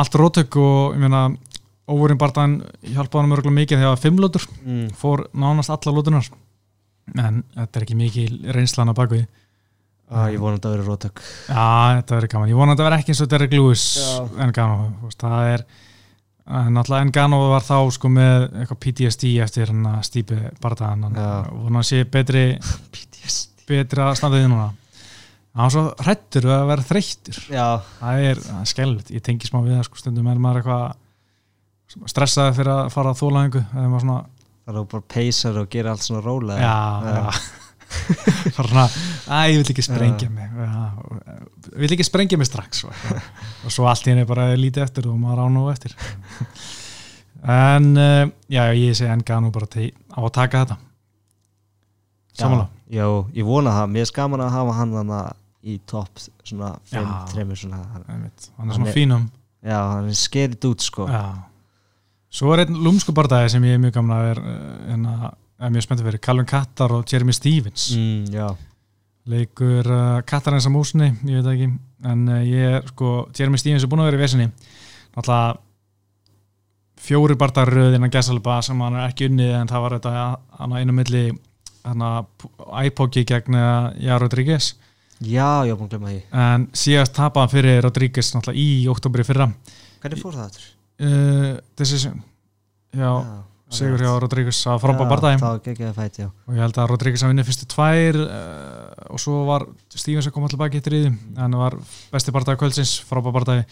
allt 0.00 0.16
rótök 0.20 0.58
og 0.62 0.96
ég 0.96 1.04
meina 1.04 1.26
óvurinn 1.92 2.20
bardaðan 2.20 2.60
hjálpaði 2.86 3.20
hann 3.20 3.30
mörgulega 3.34 3.58
mikið 3.58 3.84
þegar 3.84 4.00
fimm 4.00 4.22
lótur, 4.22 4.48
mm. 4.62 4.88
fór 4.98 5.26
nánast 5.36 5.72
alla 5.74 5.94
lótunar 5.98 6.32
en 7.18 7.42
þetta 7.56 7.78
er 7.78 7.86
ekki 7.86 7.98
mikil 7.98 8.34
reynslan 8.54 8.92
á 8.92 8.96
bakvið. 8.96 9.24
ah, 10.12 10.28
ég 10.30 10.40
vonandi 10.40 10.68
að 10.68 10.76
vera 10.76 10.86
rótök 10.86 11.22
Já, 11.22 11.98
þetta 11.98 12.16
verður 12.16 12.32
gaman, 12.34 12.52
ég 12.52 12.60
vona 12.60 12.72
að 12.72 12.76
þetta 12.76 12.88
verður 12.88 13.02
ekki 13.02 13.14
eins 13.14 13.22
og 13.24 13.56
Lewis 13.56 13.86
Já. 13.98 14.44
Engano, 14.46 14.92
þú 15.00 15.10
veist, 15.10 15.24
það 15.24 15.52
er 15.52 15.64
en 16.42 16.74
náttúrulega 16.74 17.06
Engano 17.06 17.38
var 17.52 17.64
þá 17.66 17.76
sko 17.94 18.10
með 18.10 18.48
eitthvað 18.62 18.80
PTSD 18.82 19.32
eftir 19.44 19.70
hann 19.70 19.86
að 19.92 20.00
stýpi 20.08 20.38
hann 21.06 21.18
Já. 21.18 21.28
vona 21.54 21.82
að 21.82 21.88
sé 21.92 22.04
betri 22.10 22.44
PTSD 22.94 23.52
betra 23.68 24.10
standið 24.18 24.48
núna. 24.50 24.70
Hann 25.52 25.68
var 25.68 25.72
svo 25.74 25.84
hrættur 26.00 26.46
við 26.48 26.54
að 26.56 26.68
vera 26.70 26.84
þreyttur. 26.88 27.38
Já, 27.52 27.66
það 27.98 28.26
er, 28.30 28.42
skelvitt, 28.70 29.10
ég 29.12 29.24
tengi 29.24 29.48
smá 29.48 29.60
við 29.60 29.76
það 29.76 29.88
sko, 29.88 30.00
stundum 30.00 30.30
er 30.32 30.40
maður 30.40 30.62
eitthvað 30.62 32.08
stressaði 32.08 32.54
fyrir 32.56 32.72
að 32.72 32.92
fara 32.94 33.12
að 33.12 33.20
maður 33.92 34.04
svona, 34.06 34.20
það 34.64 34.78
er 34.80 34.86
bara 34.94 35.08
peysar 35.12 35.58
og 35.60 35.68
gera 35.74 35.92
allt 35.92 36.06
svona 36.06 36.22
rólega. 36.24 36.70
Já, 36.70 36.78
já. 37.04 37.20
fara 37.20 37.42
svona, 38.56 38.84
að 39.32 39.50
ég 39.52 39.58
vil 39.62 39.72
ekki 39.74 39.84
sprengja 39.86 40.28
Já. 40.28 40.32
mig. 40.34 40.52
Já, 40.62 40.84
ég 41.72 41.82
vil 41.84 41.94
ekki 41.96 42.06
sprengja 42.08 42.38
mig 42.40 42.48
strax 42.48 42.84
og, 42.88 42.94
og 43.66 43.74
svo 43.74 43.88
allt 43.90 44.06
í 44.06 44.12
henni 44.14 44.26
bara 44.28 44.50
lítið 44.58 44.84
eftir 44.86 45.08
og 45.10 45.18
maður 45.22 45.44
án 45.46 45.60
og 45.62 45.70
eftir. 45.72 45.96
En 47.42 47.88
uh, 47.98 48.24
já, 48.52 48.64
ég 48.78 48.94
segi 48.94 49.10
Engano 49.10 49.50
bara 49.54 49.66
til, 49.66 49.88
á 50.14 50.20
að 50.22 50.32
taka 50.36 50.64
þetta. 50.64 50.76
Samanlá 52.38 52.68
Já, 52.92 53.06
ég 53.36 53.44
vona 53.48 53.72
það, 53.72 53.88
mér 53.94 54.04
er 54.04 54.08
skaman 54.10 54.42
að 54.44 54.52
hafa 54.56 54.74
hann 54.76 54.92
þannig 54.98 55.38
í 55.72 55.76
topp 55.88 56.20
svona 56.44 56.68
5, 56.90 56.98
Já. 56.98 57.16
3 57.32 57.56
svona 57.62 57.80
hann 57.94 58.04
er 58.26 58.30
Hann 58.58 58.72
svona 58.76 58.88
er- 58.90 58.96
fínum. 58.96 59.24
Já, 59.62 59.78
hann 59.94 60.08
er 60.10 60.16
skerið 60.18 60.66
út 60.72 60.82
sko. 60.84 61.06
Já. 61.08 61.22
svo 62.32 62.52
er 62.54 62.62
einn 62.64 62.78
lúmsku 62.82 63.12
bardagi 63.14 63.50
sem 63.52 63.64
ég 63.68 63.76
er 63.76 63.80
mjög 63.82 63.94
gamla 63.98 64.18
er, 64.30 64.38
uh, 64.40 64.92
en 64.94 65.02
að 65.10 65.24
er 65.62 65.72
mjög 65.74 65.84
spenntið 65.86 66.08
fyrir 66.10 66.22
Calvin 66.26 66.48
Kattar 66.50 66.92
og 66.96 67.04
Jeremy 67.12 67.34
Stevens. 67.36 67.88
Mm, 67.96 68.24
Já, 68.34 68.48
leikur 69.32 69.86
uh, 69.86 70.20
Kattar 70.26 70.56
eins 70.56 70.66
að 70.66 70.74
músni 70.76 71.10
ég 71.28 71.36
veit 71.38 71.44
það 71.46 71.52
ekki, 71.56 71.68
en 72.12 72.24
uh, 72.28 72.40
ég 72.46 72.78
er 72.78 72.88
sko, 72.90 73.12
Jeremy 73.38 73.60
Stevens 73.62 73.84
er 73.86 73.90
búin 73.92 74.02
að 74.02 74.10
vera 74.10 74.18
í 74.20 74.24
vesinni. 74.24 74.48
Náttúrulega 75.14 75.60
fjóri 77.02 77.34
bardarröð 77.38 77.96
innan 77.96 78.12
Gessalba 78.14 78.60
sem 78.62 78.78
hann 78.82 78.94
er 79.00 79.08
ekki 79.10 79.26
unnið 79.30 79.56
en 79.58 79.70
það 79.70 79.82
var 79.86 79.96
þetta 79.98 80.12
hann 80.60 80.74
á 80.74 80.76
einu 80.78 80.94
milli 80.94 81.22
að 81.82 82.46
iPoki 82.86 83.24
gegn 83.26 83.56
uh, 83.58 83.90
Já 83.98 84.14
Rodríguez. 84.22 84.72
Já, 85.22 85.62
ég 85.66 85.74
var 85.74 85.78
búin 85.78 85.88
að 85.88 85.94
glemma 85.96 86.12
því. 86.12 86.20
En 86.44 86.66
síðast 86.74 87.14
tapaði 87.14 87.42
hann 87.46 87.52
fyrir 87.56 87.80
Rodríguez 87.86 88.30
náttúrulega 88.34 88.62
í 88.62 88.86
oktobri 88.90 89.26
fyrra. 89.26 89.48
Hvernig 90.02 90.22
fór 90.22 90.34
það 90.38 90.46
aftur? 90.48 90.68
uh, 91.02 91.50
decision. 91.78 92.22
Já, 92.94 93.10
sigur 93.76 94.02
hjá 94.04 94.12
Rodríguez 94.22 94.60
að 94.70 94.80
frábæða 94.82 95.08
Það 95.42 95.56
já. 96.22 96.26
Og 96.46 96.54
ég 96.56 96.62
held 96.64 96.78
að 96.82 96.88
Rodríguez 96.92 97.22
að 97.24 97.32
vinna 97.32 97.44
fyrstu 97.48 97.68
tvær 97.72 98.18
uh, 98.22 99.12
og 99.12 99.22
svo 99.22 99.38
var 99.48 99.66
Stevens 99.94 100.28
að 100.28 100.34
koma 100.36 100.48
alltaf 100.50 100.62
baki 100.62 100.80
í 100.82 100.84
þriði 100.86 101.12
en 101.46 101.56
var 101.60 101.78
besti 102.12 102.34
bardagi 102.36 102.60
kvöldsins, 102.62 102.92
frábæða 103.08 103.36
bardagi 103.38 103.64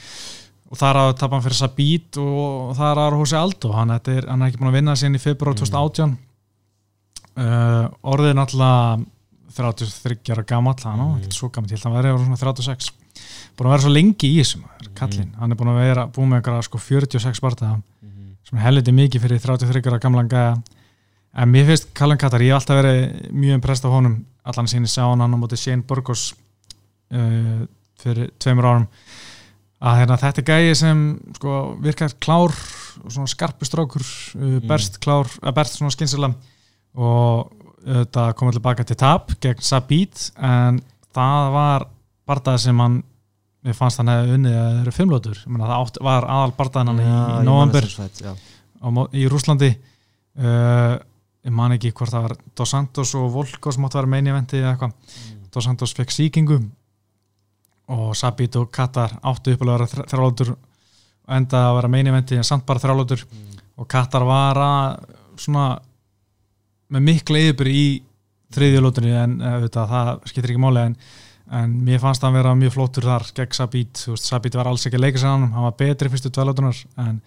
og 0.71 0.79
það 0.79 0.89
er 0.93 1.01
að 1.03 1.13
tapa 1.21 1.35
hann 1.37 1.45
fyrir 1.47 1.59
Sabít 1.61 2.19
og 2.23 2.75
það 2.79 2.91
er 2.93 3.01
að 3.05 3.17
Hosei 3.19 3.39
Aldo. 3.41 3.73
Hann, 3.75 3.91
er, 3.99 4.27
hann 4.31 4.43
er 4.45 4.51
ekki 4.53 4.61
búin 4.61 4.71
að 4.71 4.77
vinna 4.79 4.95
síðan 5.01 5.19
í 5.19 5.23
februar 5.25 5.57
2018 5.59 6.13
uh, 7.41 7.89
orðið 8.13 8.33
er 8.35 8.39
náttúrulega 8.39 9.09
33 9.51 10.31
ára 10.31 10.45
gamall 10.47 10.79
hann 10.85 11.01
á, 11.03 11.07
Mm. 11.11 11.17
ekkert 11.19 11.35
svo 11.37 11.49
gamall, 11.51 11.71
ég 11.71 11.79
held 11.79 11.87
að 11.87 11.91
hann 11.91 11.99
verið 11.99 12.25
svona 12.25 12.39
36 12.39 12.93
búin 13.59 13.67
að 13.67 13.73
vera 13.75 13.83
svo 13.83 13.91
lengi 13.93 14.29
í 14.31 14.37
þessum 14.39 14.63
kallinn, 14.95 15.33
hann 15.41 15.51
er 15.53 15.59
búin 15.59 15.73
að 15.73 15.81
vera 15.83 16.05
búin 16.07 16.31
með 16.31 16.39
einhverja 16.41 16.63
sko 16.69 16.79
46 16.79 17.43
bardaga 17.43 17.81
er 18.59 18.65
helviti 18.67 18.95
mikið 18.97 19.25
fyrir 19.25 19.43
33 19.43 19.91
ára 19.91 20.01
gamlan 20.03 20.31
gæja. 20.31 20.55
En 21.39 21.51
mér 21.51 21.69
finnst 21.69 21.93
Callum 21.95 22.19
Katar, 22.19 22.43
ég 22.43 22.51
hef 22.51 22.65
alltaf 22.65 22.81
verið 22.81 23.31
mjög 23.31 23.61
impressed 23.61 23.87
af 23.87 23.95
honum, 23.95 24.17
allan 24.43 24.71
síni 24.71 24.91
sá 24.91 25.05
hann 25.05 25.23
hann 25.23 25.37
á 25.37 25.39
móti 25.39 25.59
Shane 25.61 25.87
Burgos 25.87 26.33
uh, 27.15 27.63
fyrir 28.03 28.33
tveimur 28.43 28.67
árum. 28.67 28.89
Að 29.81 30.01
hérna, 30.03 30.19
þetta 30.21 30.43
er 30.43 30.49
gæji 30.49 30.75
sem 30.83 31.05
sko, 31.39 31.61
virkar 31.81 32.17
klár 32.19 32.57
og 33.05 33.15
svona 33.15 33.31
skarpustrákur 33.31 34.03
uh, 34.03 34.59
berst 34.67 34.99
klár, 35.05 35.31
að 35.41 35.57
berst 35.61 35.79
svona 35.79 35.95
skynsela 35.95 36.33
og 36.99 37.55
þetta 37.85 38.27
komið 38.37 38.59
tilbaka 38.59 38.85
til 38.85 38.99
tap 39.01 39.33
gegn 39.41 39.65
Sabit 39.65 40.27
en 40.37 40.81
það 41.15 41.53
var 41.55 41.87
bardað 42.29 42.61
sem 42.67 42.83
hann 42.83 43.01
mér 43.67 43.77
fannst 43.77 44.01
hann 44.01 44.11
hefði 44.11 44.37
unnið 44.39 44.57
að 44.57 44.67
það 44.67 44.81
eru 44.81 44.95
fimmlótur 44.97 45.41
það 45.45 45.75
átt, 45.77 46.01
var 46.07 46.27
aðal 46.37 46.53
bardaðan 46.57 46.91
hann 46.93 47.03
í, 47.05 47.45
november 47.45 47.89
já. 47.91 48.33
á, 48.33 48.89
í 49.13 49.27
Rúslandi 49.29 49.71
uh, 50.41 50.97
ég 51.45 51.55
man 51.57 51.77
ekki 51.77 51.93
hvort 51.97 52.15
það 52.15 52.27
var 52.29 52.37
Dos 52.57 52.73
Santos 52.73 53.15
og 53.19 53.29
Volko 53.35 53.73
sem 53.75 53.85
átt 53.85 53.97
að 53.97 54.03
vera 54.03 54.13
meini 54.15 54.33
eventi 54.33 54.61
eða 54.61 54.75
eitthvað, 54.75 55.21
Dos 55.53 55.69
Santos 55.69 55.95
fekk 55.97 56.15
síkingu 56.15 56.61
og 57.91 58.11
Sabit 58.17 58.57
og 58.61 58.71
Katar 58.73 59.17
áttu 59.27 59.55
upp 59.55 59.65
að 59.67 59.73
vera 59.75 59.89
þrjálótur 59.93 60.55
og 60.55 61.37
enda 61.37 61.65
að 61.69 61.79
vera 61.81 61.93
meini 61.93 62.13
eventi 62.13 62.39
en 62.41 62.47
samt 62.47 62.65
bara 62.69 62.83
þrjálótur 62.83 63.25
og 63.81 63.89
Katar 63.91 64.25
var 64.29 64.61
að 64.65 65.17
svona 65.41 65.67
með 66.91 67.07
mikla 67.07 67.43
yfirbyrð 67.45 67.77
í 67.77 67.89
þriðjulótunni 68.55 69.13
en 69.21 69.37
uh, 69.45 69.67
það 69.69 70.15
skiptir 70.25 70.55
ekki 70.55 70.63
máli 70.63 70.89
en, 70.89 70.97
en 71.51 71.75
mér 71.87 72.01
fannst 72.03 72.23
hann 72.23 72.37
vera 72.37 72.55
mjög 72.55 72.77
flottur 72.77 73.09
þar 73.09 73.27
gegn 73.35 73.57
Sabit, 73.57 74.05
þú 74.05 74.15
veist, 74.15 74.29
Sabit 74.31 74.57
var 74.59 74.71
alls 74.71 74.87
ekki 74.87 74.99
að 75.01 75.07
leika 75.07 75.21
sér 75.21 75.33
hann, 75.35 75.51
hann 75.55 75.67
var 75.67 75.77
betri 75.79 76.11
fyrstu 76.13 76.31
tvælótunar 76.35 76.79
en 77.03 77.21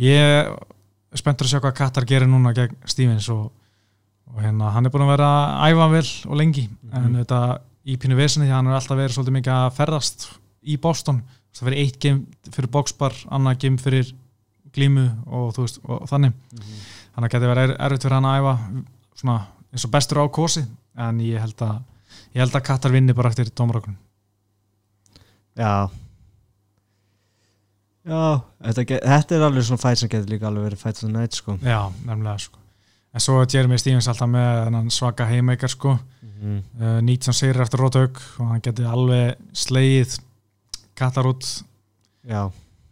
ég 0.00 0.52
spenntur 1.16 1.48
að 1.48 1.54
sjá 1.54 1.62
hvað 1.62 1.76
Katar 1.78 2.06
gerir 2.08 2.28
núna 2.30 2.52
gegn 2.56 2.76
Stevens 2.88 3.28
og, 3.32 3.48
og 4.28 4.42
hérna 4.44 4.72
hann 4.74 4.88
er 4.88 4.92
búin 4.92 5.06
að 5.06 5.14
vera 5.14 5.30
að 5.64 5.72
æfa 5.72 5.88
vel 5.94 6.06
og 6.28 6.40
lengi. 6.40 6.64
En 6.92 7.18
þetta 7.20 7.40
í 7.88 7.96
pínu 8.00 8.18
vesinni 8.18 8.48
því 8.48 8.52
að 8.52 8.58
hann 8.58 8.70
er 8.70 8.78
alltaf 8.78 9.00
verið 9.00 9.16
svolítið 9.16 9.36
mikið 9.38 9.54
að 9.56 9.76
ferðast 9.78 10.26
í 10.68 10.78
Boston. 10.82 11.22
Það 11.56 11.70
fyrir 11.70 11.82
eitt 11.82 12.00
game 12.02 12.52
fyrir 12.54 12.72
boxbar 12.72 13.16
annað 13.34 13.62
game 13.64 13.82
fyrir 13.82 14.10
glímu 14.76 15.06
og 15.26 15.54
þú 15.56 15.64
veist 15.64 15.80
og 15.86 16.04
þannig. 16.10 16.34
Þannig 17.14 17.28
að 17.28 17.32
geti 17.34 17.52
verið 17.52 17.76
erfitt 17.78 18.04
fyrir 18.04 18.18
hann 18.18 18.28
að 18.28 18.42
æfa 18.42 18.56
svona 19.22 19.38
eins 19.72 19.86
og 19.88 19.94
bestur 19.94 20.20
á 20.22 20.24
kosi. 20.28 20.64
En 20.98 21.22
ég 21.24 21.40
held 21.40 21.64
að 21.64 21.80
ég 22.34 22.42
held 22.42 22.54
að 22.54 22.66
Katar 22.68 22.94
vinni 22.94 23.16
bara 23.16 23.32
eftir 23.32 23.50
dómarokun 23.50 23.96
Já. 25.58 25.88
Já, 28.08 28.20
þetta, 28.62 28.84
þetta 29.02 29.36
er 29.36 29.44
alveg 29.48 29.66
svona 29.66 29.82
fæt 29.82 30.00
sem 30.00 30.10
getur 30.12 30.30
líka 30.32 30.48
alveg 30.48 30.68
verið 30.68 30.84
fæt 30.84 31.00
svona 31.02 31.24
nætt 31.24 31.40
sko. 31.40 31.56
Já, 31.60 31.80
nefnilega 32.06 32.38
sko. 32.44 32.62
En 33.12 33.24
svo 33.24 33.40
er 33.42 33.50
Jeremy 33.52 33.78
Stevens 33.80 34.08
alltaf 34.08 34.30
með 34.30 34.78
svaka 34.94 35.26
heimækar 35.28 35.72
sko. 35.72 35.96
Mm. 36.38 36.60
uh, 36.78 37.00
19 37.02 37.34
sigrir 37.34 37.64
eftir 37.64 37.80
rótauk 37.82 38.20
og 38.38 38.52
hann 38.52 38.62
geti 38.62 38.84
alveg 38.86 39.40
slegið 39.58 40.20
Katar 40.98 41.26
út. 41.26 41.48
Já, 42.28 42.44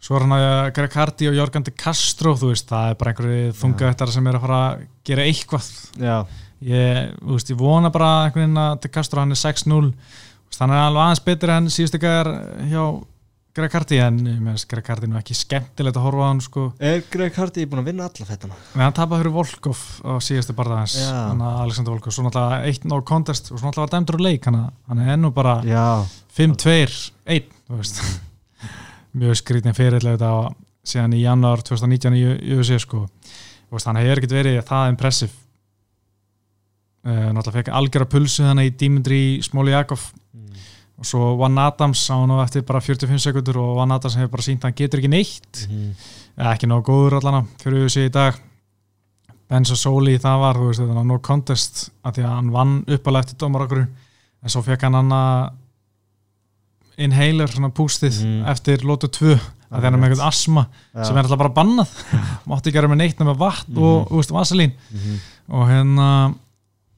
svo 0.02 0.18
er 0.18 0.26
hann 0.26 0.34
að 0.34 0.72
Greg 0.74 0.98
Hardy 0.98 1.30
og 1.30 1.38
Jorgan 1.38 1.66
de 1.66 1.74
Castro 1.78 2.34
þú 2.38 2.50
veist, 2.50 2.66
það 2.68 2.90
er 2.90 2.98
bara 2.98 3.12
einhverju 3.14 3.54
þungaðettar 3.60 4.12
sem 4.16 4.26
er 4.26 4.38
að 4.38 4.46
fara 4.48 4.58
að 4.66 4.84
gera 5.06 5.28
eitthvað. 5.30 5.70
Já, 6.02 6.16
ég, 6.60 7.12
veist, 7.26 7.50
ég 7.50 7.58
vona 7.60 7.90
bara 7.90 8.24
einhvern 8.26 8.46
veginn 8.46 8.62
að 8.62 8.80
de 8.86 8.88
Castro 8.94 9.20
hann 9.20 9.34
er 9.34 9.40
6-0 9.40 9.92
Þú 10.46 10.52
veist, 10.54 10.62
hann 10.62 10.70
er 10.72 10.84
alveg 10.86 11.02
aðeins 11.02 11.24
betur 11.26 11.50
en 11.56 11.66
síðustu 11.74 11.98
gæðar 12.00 12.32
hjá 12.70 12.82
Greg 13.56 13.72
Hardy 13.72 13.96
en 14.04 14.18
Greg 14.68 14.88
Hardy 14.92 15.08
nú 15.08 15.16
ekki 15.16 15.32
skemmtilegt 15.34 15.96
að 15.96 16.04
horfa 16.04 16.26
á 16.26 16.28
hann 16.28 16.42
sko 16.44 16.64
Er 16.78 16.98
Greg 17.10 17.32
Hardy 17.40 17.64
búin 17.64 17.80
að 17.80 17.86
vinna 17.88 18.04
alla 18.10 18.26
fættana? 18.28 18.58
en 18.74 18.82
hann 18.84 18.92
tapaði 18.98 19.22
fyrir 19.24 19.32
Volkov 19.32 19.80
á 20.04 20.12
síðustu 20.20 20.52
barða 20.58 20.82
hans 20.82 20.96
Já. 21.00 21.08
hann 21.30 21.40
að 21.40 21.62
Alexander 21.62 21.94
Volkov, 21.94 22.12
svo 22.12 22.26
náttúrulega 22.26 22.68
eitt 22.68 22.84
no 22.84 22.98
contest 23.08 23.48
og 23.50 23.56
svo 23.58 23.70
náttúrulega 23.70 23.86
var 23.86 23.94
dæmdur 23.96 24.18
úr 24.20 24.24
leik 24.28 24.44
hann, 24.50 24.58
að- 24.60 24.74
hann 24.92 25.00
er 25.06 25.14
ennú 25.16 25.32
bara 25.32 25.54
Já, 25.64 25.86
5-2-1 26.36 27.48
þú 27.66 27.80
veist 27.80 28.02
mjög 29.16 29.40
skrítin 29.40 29.74
fyrirlega 29.76 30.30
síðan 30.86 31.16
í 31.16 31.22
janúar 31.24 31.64
2019 31.64 32.14
í 32.20 32.24
UFC 32.58 32.76
sko 32.84 33.06
Þú 33.66 33.74
veist, 33.80 33.88
hann 33.88 33.96
hefur 33.98 34.20
ekkert 34.20 34.36
verið 34.36 34.60
það 34.68 34.90
impressiv 34.92 35.32
uh, 35.32 35.45
náttúrulega 37.06 37.58
fekk 37.60 37.68
algjörða 37.78 38.08
pulsu 38.10 38.42
þannig 38.46 38.70
í 38.72 38.76
Dimitri 38.80 39.20
Smoljakov 39.46 40.00
mm. 40.34 40.56
og 40.98 41.06
svo 41.06 41.36
Van 41.38 41.58
Adams 41.62 42.02
á 42.10 42.16
hann 42.18 42.32
eftir 42.42 42.62
bara 42.66 42.80
45 42.80 43.18
sekundur 43.28 43.58
og 43.62 43.76
Van 43.78 43.92
Adams 43.94 44.16
hefur 44.18 44.32
bara 44.34 44.42
sínt 44.46 44.64
að 44.64 44.70
hann 44.70 44.78
getur 44.80 44.98
ekki 45.02 45.12
neitt 45.12 45.66
Mhm. 45.68 45.92
eða 46.36 46.54
ekki 46.56 46.66
nóg 46.68 46.82
góður 46.84 47.18
allana 47.20 47.44
fyrir 47.62 47.84
UFC 47.86 48.06
í 48.08 48.12
dag 48.12 48.34
Benzo 49.48 49.76
Soli 49.78 50.18
það 50.18 50.40
var 50.42 50.54
þú 50.58 50.66
veist 50.68 50.80
þetta 50.82 50.94
var 50.98 51.04
no 51.06 51.18
contest 51.22 51.90
að 52.04 52.14
því 52.18 52.22
að 52.26 52.34
hann 52.34 52.50
vann 52.52 52.74
uppalega 52.88 53.24
eftir 53.24 53.38
dómar 53.38 53.62
okkur 53.68 53.84
en 53.86 54.48
svo 54.50 54.62
fekk 54.66 54.82
hann 54.82 55.12
að 55.12 55.52
inhaler 56.98 57.46
svona 57.52 57.70
pústið 57.70 58.22
Mhm. 58.24 58.46
eftir 58.48 58.78
lótu 58.82 59.08
2 59.08 59.34
að 59.70 59.82
hann 59.82 59.94
er 59.94 59.98
með 60.00 60.10
eitthvað 60.14 60.26
asma 60.28 60.66
Já. 60.94 61.04
sem 61.04 61.16
er 61.16 61.22
alltaf 61.24 61.38
bara 61.38 61.54
bannað 61.54 61.88
mátti 62.48 62.70
ekki 62.70 62.78
vera 62.80 62.88
með 62.88 62.96
neitt 63.02 63.18
nema 63.20 63.34
vatn 63.36 63.76
og 63.76 64.08
þú 64.08 64.16
veist, 64.16 64.30
vaselín 64.32 64.72
Mhm. 64.90 65.18
og 65.50 65.68
hérna 65.68 66.34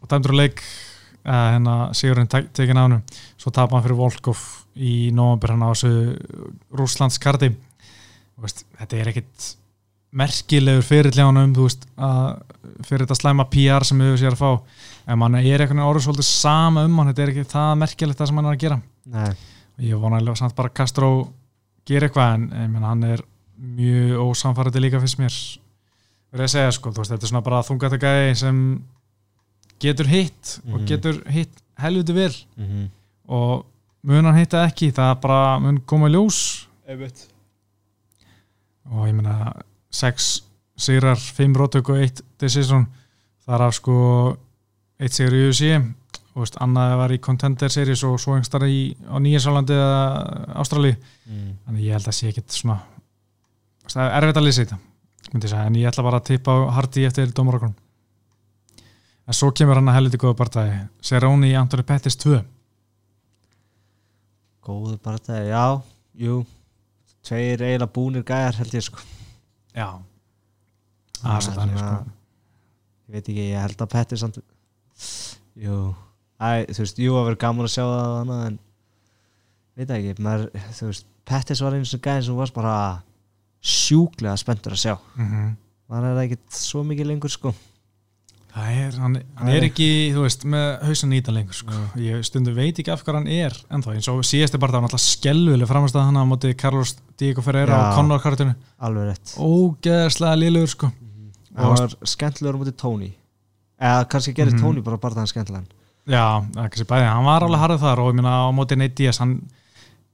og 0.03 0.11
dæmdur 0.11 0.35
að 0.35 0.43
leik 0.43 0.63
uh, 0.63 1.49
hérna 1.55 1.77
Sigurinn 1.97 2.31
tek, 2.31 2.51
tekin 2.57 2.81
á 2.81 2.85
hann 2.87 3.01
svo 3.37 3.53
tapa 3.55 3.77
hann 3.77 3.87
fyrir 3.87 4.01
Volkov 4.01 4.45
í 4.79 5.11
november 5.15 5.55
hann 5.55 5.65
á 5.67 5.71
þessu 5.73 5.93
Rúslands 6.79 7.21
kardi 7.23 7.53
veist, 8.39 8.65
þetta 8.79 9.01
er 9.01 9.13
ekkit 9.13 9.49
merkilegur 10.19 10.87
fyrir 10.87 11.13
hljónum 11.13 11.53
þú 11.57 11.67
veist 11.67 11.85
að 12.01 12.39
fyrir 12.87 13.05
þetta 13.05 13.19
slæma 13.19 13.47
PR 13.53 13.87
sem 13.87 14.01
við 14.03 14.17
sér 14.23 14.37
að 14.37 14.43
fá. 14.43 14.51
En 15.09 15.21
mann 15.21 15.37
er 15.39 15.47
einhvern 15.47 15.79
veginn 15.79 15.87
orður 15.87 16.07
svolítið 16.07 16.29
sama 16.29 16.85
um 16.87 16.99
hann 17.01 17.11
þetta 17.11 17.25
er 17.25 17.33
ekki 17.33 17.51
það 17.53 17.73
merkilegt 17.83 18.21
það 18.21 18.31
sem 18.31 18.41
hann 18.41 18.49
er 18.49 18.57
að 18.57 18.63
gera. 18.65 18.79
Nei, 19.15 19.31
ég 19.89 20.03
vona 20.03 20.21
alveg 20.21 20.39
samt 20.41 20.57
bara 20.59 20.73
að 20.73 20.77
Castro 20.81 21.11
gera 21.89 22.09
eitthvað 22.09 22.35
en 22.37 22.47
ég 22.53 22.71
menn, 22.73 22.87
hann 22.89 23.09
er 23.09 23.25
mjög 23.79 24.23
ósamfærandi 24.27 24.85
líka 24.85 25.03
fyrst 25.03 25.21
mér. 25.21 25.39
Verið 26.33 26.47
að 26.47 26.55
segja 26.55 26.77
sko, 26.77 26.93
veist, 26.97 27.13
þetta 27.15 27.27
er 27.27 27.33
svona 27.33 27.45
bara 27.47 27.65
þungat 27.67 27.99
gæði 28.01 28.35
sem 28.43 28.63
getur 29.81 30.07
hitt 30.11 30.61
og 30.67 30.81
Mhm. 30.81 30.87
getur 30.87 31.23
hitt 31.31 31.63
helviti 31.79 32.13
vel. 32.15 32.35
Mm 32.57 32.89
og 33.29 33.67
mun 34.09 34.25
hann 34.25 34.39
hitta 34.39 34.63
ekki, 34.65 34.87
það 34.91 35.21
bara 35.21 35.59
mun 35.61 35.81
koma 35.85 36.09
ljós. 36.09 36.67
Einmitt. 36.89 37.27
Og 38.91 39.07
ég 39.07 39.13
meina 39.13 39.53
6 39.91 40.43
sigrar, 40.79 41.17
5 41.17 41.57
rótök 41.57 41.91
og 41.91 41.99
1 41.99 42.23
decision, 42.41 42.87
þar 43.47 43.67
af 43.67 43.75
sko 43.75 44.37
1 44.99 45.13
sigur 45.13 45.37
í 45.37 45.43
UFC 45.51 45.77
og 46.39 46.45
veist, 46.45 46.57
annað 46.63 46.97
var 47.01 47.15
í 47.15 47.19
Contender 47.23 47.73
Series 47.73 48.03
og 48.07 48.19
svo 48.23 48.37
einhverstað 48.37 48.69
í, 48.71 48.81
á 49.11 49.17
Nýjasálandi 49.23 49.75
eða 49.75 50.57
Ástrali 50.63 50.93
mm. 50.95 51.53
þannig 51.67 51.85
ég 51.85 51.97
held 51.97 52.11
að 52.11 52.17
sé 52.19 52.31
ekkit 52.31 52.55
svona 52.55 52.79
það 53.89 54.05
er 54.07 54.17
erfitt 54.23 54.41
að 54.41 54.47
lýsa 54.47 54.65
þetta 54.65 54.79
myndi 55.33 55.49
ég 55.49 55.53
segja, 55.53 55.65
en 55.67 55.79
ég 55.81 55.89
ætla 55.91 56.05
bara 56.07 56.21
að 56.21 56.29
tippa 56.31 56.55
á 56.55 56.59
Hardy 56.79 57.07
eftir 57.09 57.33
dómarokon 57.35 57.75
en 59.29 59.37
svo 59.37 59.51
kemur 59.53 59.79
hann 59.79 59.91
að 59.93 59.99
helviti 59.99 60.21
góða 60.21 60.39
partæði 60.39 60.79
Serroni 61.05 61.51
Antoni 61.59 61.85
Pettis 61.87 62.17
2 62.21 62.41
góður 64.69 64.99
bara 65.01 65.21
þetta, 65.21 65.39
já, 65.49 65.65
jú. 66.27 66.43
Tveir 67.25 67.63
eiginlega 67.65 67.93
búnir 67.93 68.25
gæjar 68.27 68.59
held 68.61 68.75
ég 68.77 68.85
sko. 68.85 69.03
Já. 69.73 69.89
Það 71.19 71.35
er 71.35 71.45
svo 71.47 71.55
þannig 71.57 71.81
sko. 71.81 71.95
ég 73.09 73.17
veit 73.17 73.31
ekki, 73.33 73.47
ég 73.49 73.65
held 73.65 73.85
að 73.85 73.93
Pettis 73.95 74.25
samt, 74.25 74.41
jú. 75.59 75.79
Æ, 76.39 76.69
þú 76.71 76.85
veist, 76.85 77.01
jú 77.03 77.17
að 77.19 77.31
vera 77.31 77.41
gaman 77.45 77.67
að 77.67 77.73
sjá 77.75 77.83
það 77.83 78.17
annað, 78.19 78.43
en 78.51 78.59
veit 79.79 79.95
ekki, 79.97 80.13
maður, 80.27 80.67
þú 80.79 80.91
veist 80.91 81.09
Pettis 81.29 81.65
var 81.65 81.79
eins 81.79 81.95
og 81.97 82.05
gæðin 82.05 82.29
sem 82.29 82.39
varst 82.39 82.57
bara 82.57 82.77
sjúklega 83.59 84.37
spenntur 84.41 84.77
að 84.77 84.85
sjá. 84.85 84.95
Mm 85.17 85.57
maður 85.89 86.11
er 86.11 86.27
ekkert 86.27 86.53
svo 86.53 86.83
mikið 86.85 87.09
lengur 87.09 87.33
sko 87.33 87.53
er, 88.57 88.95
hann, 88.99 89.19
hann 89.39 89.49
er 89.53 89.67
ekki, 89.69 89.87
þú 90.15 90.23
veist, 90.25 90.45
með 90.49 90.67
hausan 90.89 91.11
nýta 91.13 91.33
lengur 91.35 91.55
sko. 91.55 91.73
ég 92.01 92.25
stundum 92.27 92.55
veit 92.57 92.79
ekki 92.81 92.91
af 92.91 93.05
hvað 93.05 93.19
hann 93.21 93.29
er 93.29 93.55
ennþá, 93.71 93.95
eins 93.95 94.09
og 94.09 94.23
síðasti 94.27 94.59
bara 94.59 94.73
það 94.73 94.81
var 94.81 94.89
náttúrulega 94.89 95.13
skelvileg 95.13 95.69
framast 95.71 95.99
að 95.99 96.07
hann 96.09 96.19
á 96.19 96.25
móti 96.27 96.55
Carlos 96.59 96.97
Diego 97.19 97.43
Ferreira 97.45 97.77
á 97.77 97.95
Conor 97.97 98.21
kartinu. 98.25 98.55
Alveg 98.81 99.11
rétt. 99.13 99.35
Ógeðslega 99.39 100.39
liðlegur 100.41 100.73
sko. 100.73 100.91
Það 101.59 101.75
var 101.75 101.95
skemmtilegur 102.15 102.59
á 102.59 102.61
móti 102.63 102.75
Tony. 102.79 103.11
Eða 103.79 104.09
kannski 104.11 104.35
gerir 104.35 104.53
Mhm. 104.55 104.61
Tony 104.63 104.81
bara 104.83 104.97
bara 104.99 105.15
það 105.15 105.31
skemmtilegan. 105.33 105.69
Já, 106.09 106.41
það 106.55 106.65
er 106.65 106.69
kannski 106.73 106.89
bæði, 106.89 107.09
hann 107.13 107.25
var 107.25 107.43
alveg 107.43 107.61
harðið 107.61 107.81
þar 107.85 107.99
og 108.01 108.11
ég 108.13 108.15
meina 108.17 108.35
á 108.43 108.47
móti 108.51 108.77
Nate 108.79 108.95
Diaz, 108.95 109.19
hann 109.19 109.43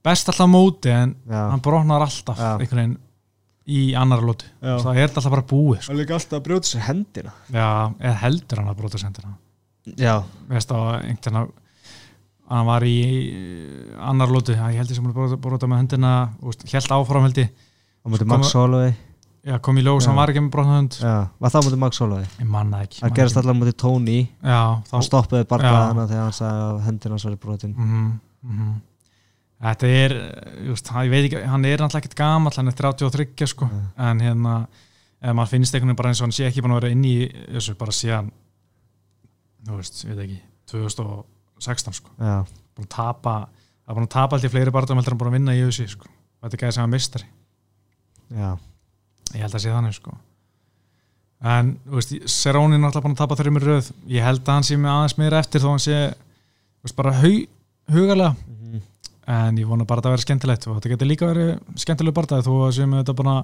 best 0.03 0.27
alltaf 0.29 0.45
á 0.45 0.49
móti 0.51 0.89
en 0.91 1.15
já, 1.25 1.49
hann 1.49 1.61
brotnar 1.61 2.01
alltaf 2.03 2.37
Já. 2.37 2.57
einhvern 2.59 2.77
veginn 2.81 2.97
í 3.65 3.81
annar 3.97 4.21
lóti 4.21 4.47
það 4.61 5.01
er 5.01 5.09
alltaf 5.09 5.29
bara 5.33 5.45
búið 5.49 5.81
sko. 5.81 5.91
hann 5.91 6.01
líka 6.01 6.17
alltaf 6.17 6.39
að 6.39 6.45
brjóta 6.47 6.69
sér 6.69 6.85
hendina. 6.89 7.33
Já, 7.49 7.93
eða 7.99 8.17
heldur 8.25 8.61
hann 8.61 8.71
að 8.71 8.81
brota 8.81 9.01
sendina 9.01 9.35
já, 9.97 10.15
veist 10.49 10.73
á 10.73 10.77
einhvern 11.01 11.39
veginn 11.39 11.53
hann 12.49 12.67
var 12.67 12.85
í 12.85 12.95
annar 13.97 14.29
lóti, 14.29 14.53
ég 14.53 14.79
held 14.81 14.91
ég 14.91 14.97
sem 14.99 15.05
hann 15.05 15.15
brota, 15.15 15.37
brota 15.41 15.69
með 15.69 15.83
hendina 15.83 16.13
og 16.41 16.53
held 16.69 16.93
áfram 16.93 17.25
held 17.25 17.41
ég. 17.41 17.51
Á 18.05 18.07
móti 18.13 18.21
Svo 18.21 18.29
Max 18.29 18.53
Holloway. 18.53 18.91
Já, 19.45 19.57
kom 19.61 19.77
í 19.77 19.83
Já. 20.05 20.09
hann 20.11 20.19
var 20.19 20.31
ekki 20.33 20.41
með 20.45 20.51
brotna 20.53 20.77
hönd 20.79 20.97
já, 20.97 21.15
var 21.41 21.53
það 21.53 21.67
móti 21.67 21.79
Max 21.81 22.01
Holloway? 22.01 22.27
Ég 22.41 22.49
manna 22.49 22.81
ekki 22.85 23.01
það 23.01 23.15
gerist 23.19 23.39
allar 23.41 23.57
á 23.57 23.59
móti 23.61 23.75
Tony. 23.81 24.17
Já, 24.41 24.61
þá 24.89 24.93
hann 24.93 25.07
Já. 25.73 25.87
hana 25.89 26.07
þegar 26.11 26.23
hann 26.23 26.37
sagði 26.39 26.67
að 26.67 26.83
hendina 26.85 27.17
hans 27.17 27.25
var 27.27 27.39
brotin. 27.45 27.73
Mm 27.77 27.89
-hmm. 28.45 28.75
Þetta 29.63 29.87
er 29.87 30.15
eh, 30.19 30.55
just, 30.67 30.89
hann, 30.91 31.05
ég 31.07 31.13
veit 31.13 31.27
ekki, 31.29 31.43
hann 31.47 31.65
er 31.65 31.79
náttúrulega 31.79 32.03
ekkert 32.03 32.17
gamall 32.19 32.57
hann 32.57 32.71
er 32.71 32.75
33 32.75 33.47
sko. 33.47 33.69
Mm. 33.71 33.85
en 34.09 34.23
hérna, 34.25 34.55
maður 35.31 35.53
finnst 35.55 35.73
einhvern 35.75 35.93
veginn 35.93 36.01
bara 36.01 36.11
eins 36.11 36.19
og 36.21 36.27
hann 36.27 36.35
sé 36.35 36.49
ekki 36.49 36.61
búin 36.61 36.75
að 36.75 36.81
vera 36.83 36.91
inn 36.93 37.05
í 37.07 37.15
þessu 37.55 37.77
bara 37.79 37.95
síðan 37.95 38.27
þú 39.65 39.79
veist, 39.79 40.03
ég 40.03 40.11
veit 40.13 40.23
ekki 40.25 40.37
2016 40.71 41.97
sko. 41.99 42.13
Já, 42.19 42.35
búin 42.75 42.87
að 42.87 42.93
tapa, 42.97 43.35
það 43.85 43.91
er 43.93 43.97
búin 43.99 44.07
að 44.07 44.13
tapa 44.17 44.37
alltaf 44.37 44.53
fleiri 44.53 44.73
barðum 44.75 45.01
heldur 45.01 45.15
en 45.15 45.21
búin 45.21 45.31
að 45.31 45.37
vinna 45.39 45.55
í 45.57 45.63
þessu 45.63 45.87
sko. 45.95 46.11
Þetta 46.43 46.57
er 46.57 46.63
gæði 46.63 46.75
sem 46.77 46.85
að 46.85 46.93
mistari, 46.93 47.27
já, 48.35 48.49
ég 49.31 49.45
held 49.45 49.57
að 49.57 49.63
sé 49.63 49.73
þannig 49.73 49.97
sko. 49.97 50.17
En, 51.45 51.71
þú 51.85 51.99
veist, 51.99 52.13
Seróni 52.31 52.77
er 52.77 52.81
náttúrulega 52.81 53.05
búin 53.05 53.15
að 53.15 53.21
tapa 53.21 53.37
þreymur 53.37 53.65
röð. 53.67 53.89
Ég 54.09 54.25
held 54.25 54.45
að 54.45 54.55
hann 54.55 54.65
sé 54.65 54.77
með 54.79 54.93
aðeins 54.93 55.17
meira 55.19 55.41
eftir 55.43 55.61
þó 55.61 55.67
hann 55.73 55.83
sé, 55.83 55.97
þú 56.15 56.87
veist, 56.87 56.97
bara 56.97 57.15
hau, 57.19 57.33
hugalega. 57.93 58.31
Mhm. 58.35 58.54
En 59.27 59.57
ég 59.59 59.69
vona 59.69 59.87
bara 59.87 60.01
að 60.01 60.07
það 60.07 60.15
verði 60.15 60.25
skemmtilegt. 60.25 60.67
Og 60.67 60.77
þetta 60.77 60.91
getur 60.93 61.09
líka 61.09 61.29
verið 61.29 61.79
skemmtileg 61.81 62.15
barndagi 62.17 62.45
þó 62.45 62.53
að 62.67 62.75
séum 62.77 62.93
við 62.95 63.01
þetta 63.03 63.17
bara 63.21 63.35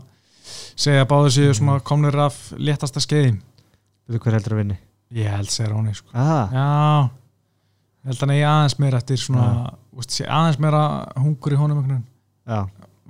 segja 0.83 1.05
að 1.05 1.09
báðu 1.11 1.33
séu 1.37 1.55
svona 1.57 1.79
komnir 1.85 2.19
af 2.21 2.37
léttasta 2.57 3.03
skeiði. 3.03 3.33
Veitu 4.07 4.21
hver 4.23 4.37
heldur 4.37 4.55
að 4.55 4.61
vinni? 4.63 4.77
Ég 5.15 5.33
held 5.35 5.51
segir 5.51 5.73
Róni 5.73 5.95
sko. 5.95 6.07
já, 6.13 7.09
ég 8.01 8.11
held 8.11 8.17
að 8.17 8.23
hann 8.23 8.35
eigi 8.35 8.45
aðeins 8.47 8.77
meira 8.79 9.01
eftir 9.01 9.19
svona, 9.19 9.47
úst, 9.97 10.15
aðeins 10.23 10.61
meira 10.63 10.83
hungur 11.19 11.55
í 11.55 11.59
honum 11.59 11.99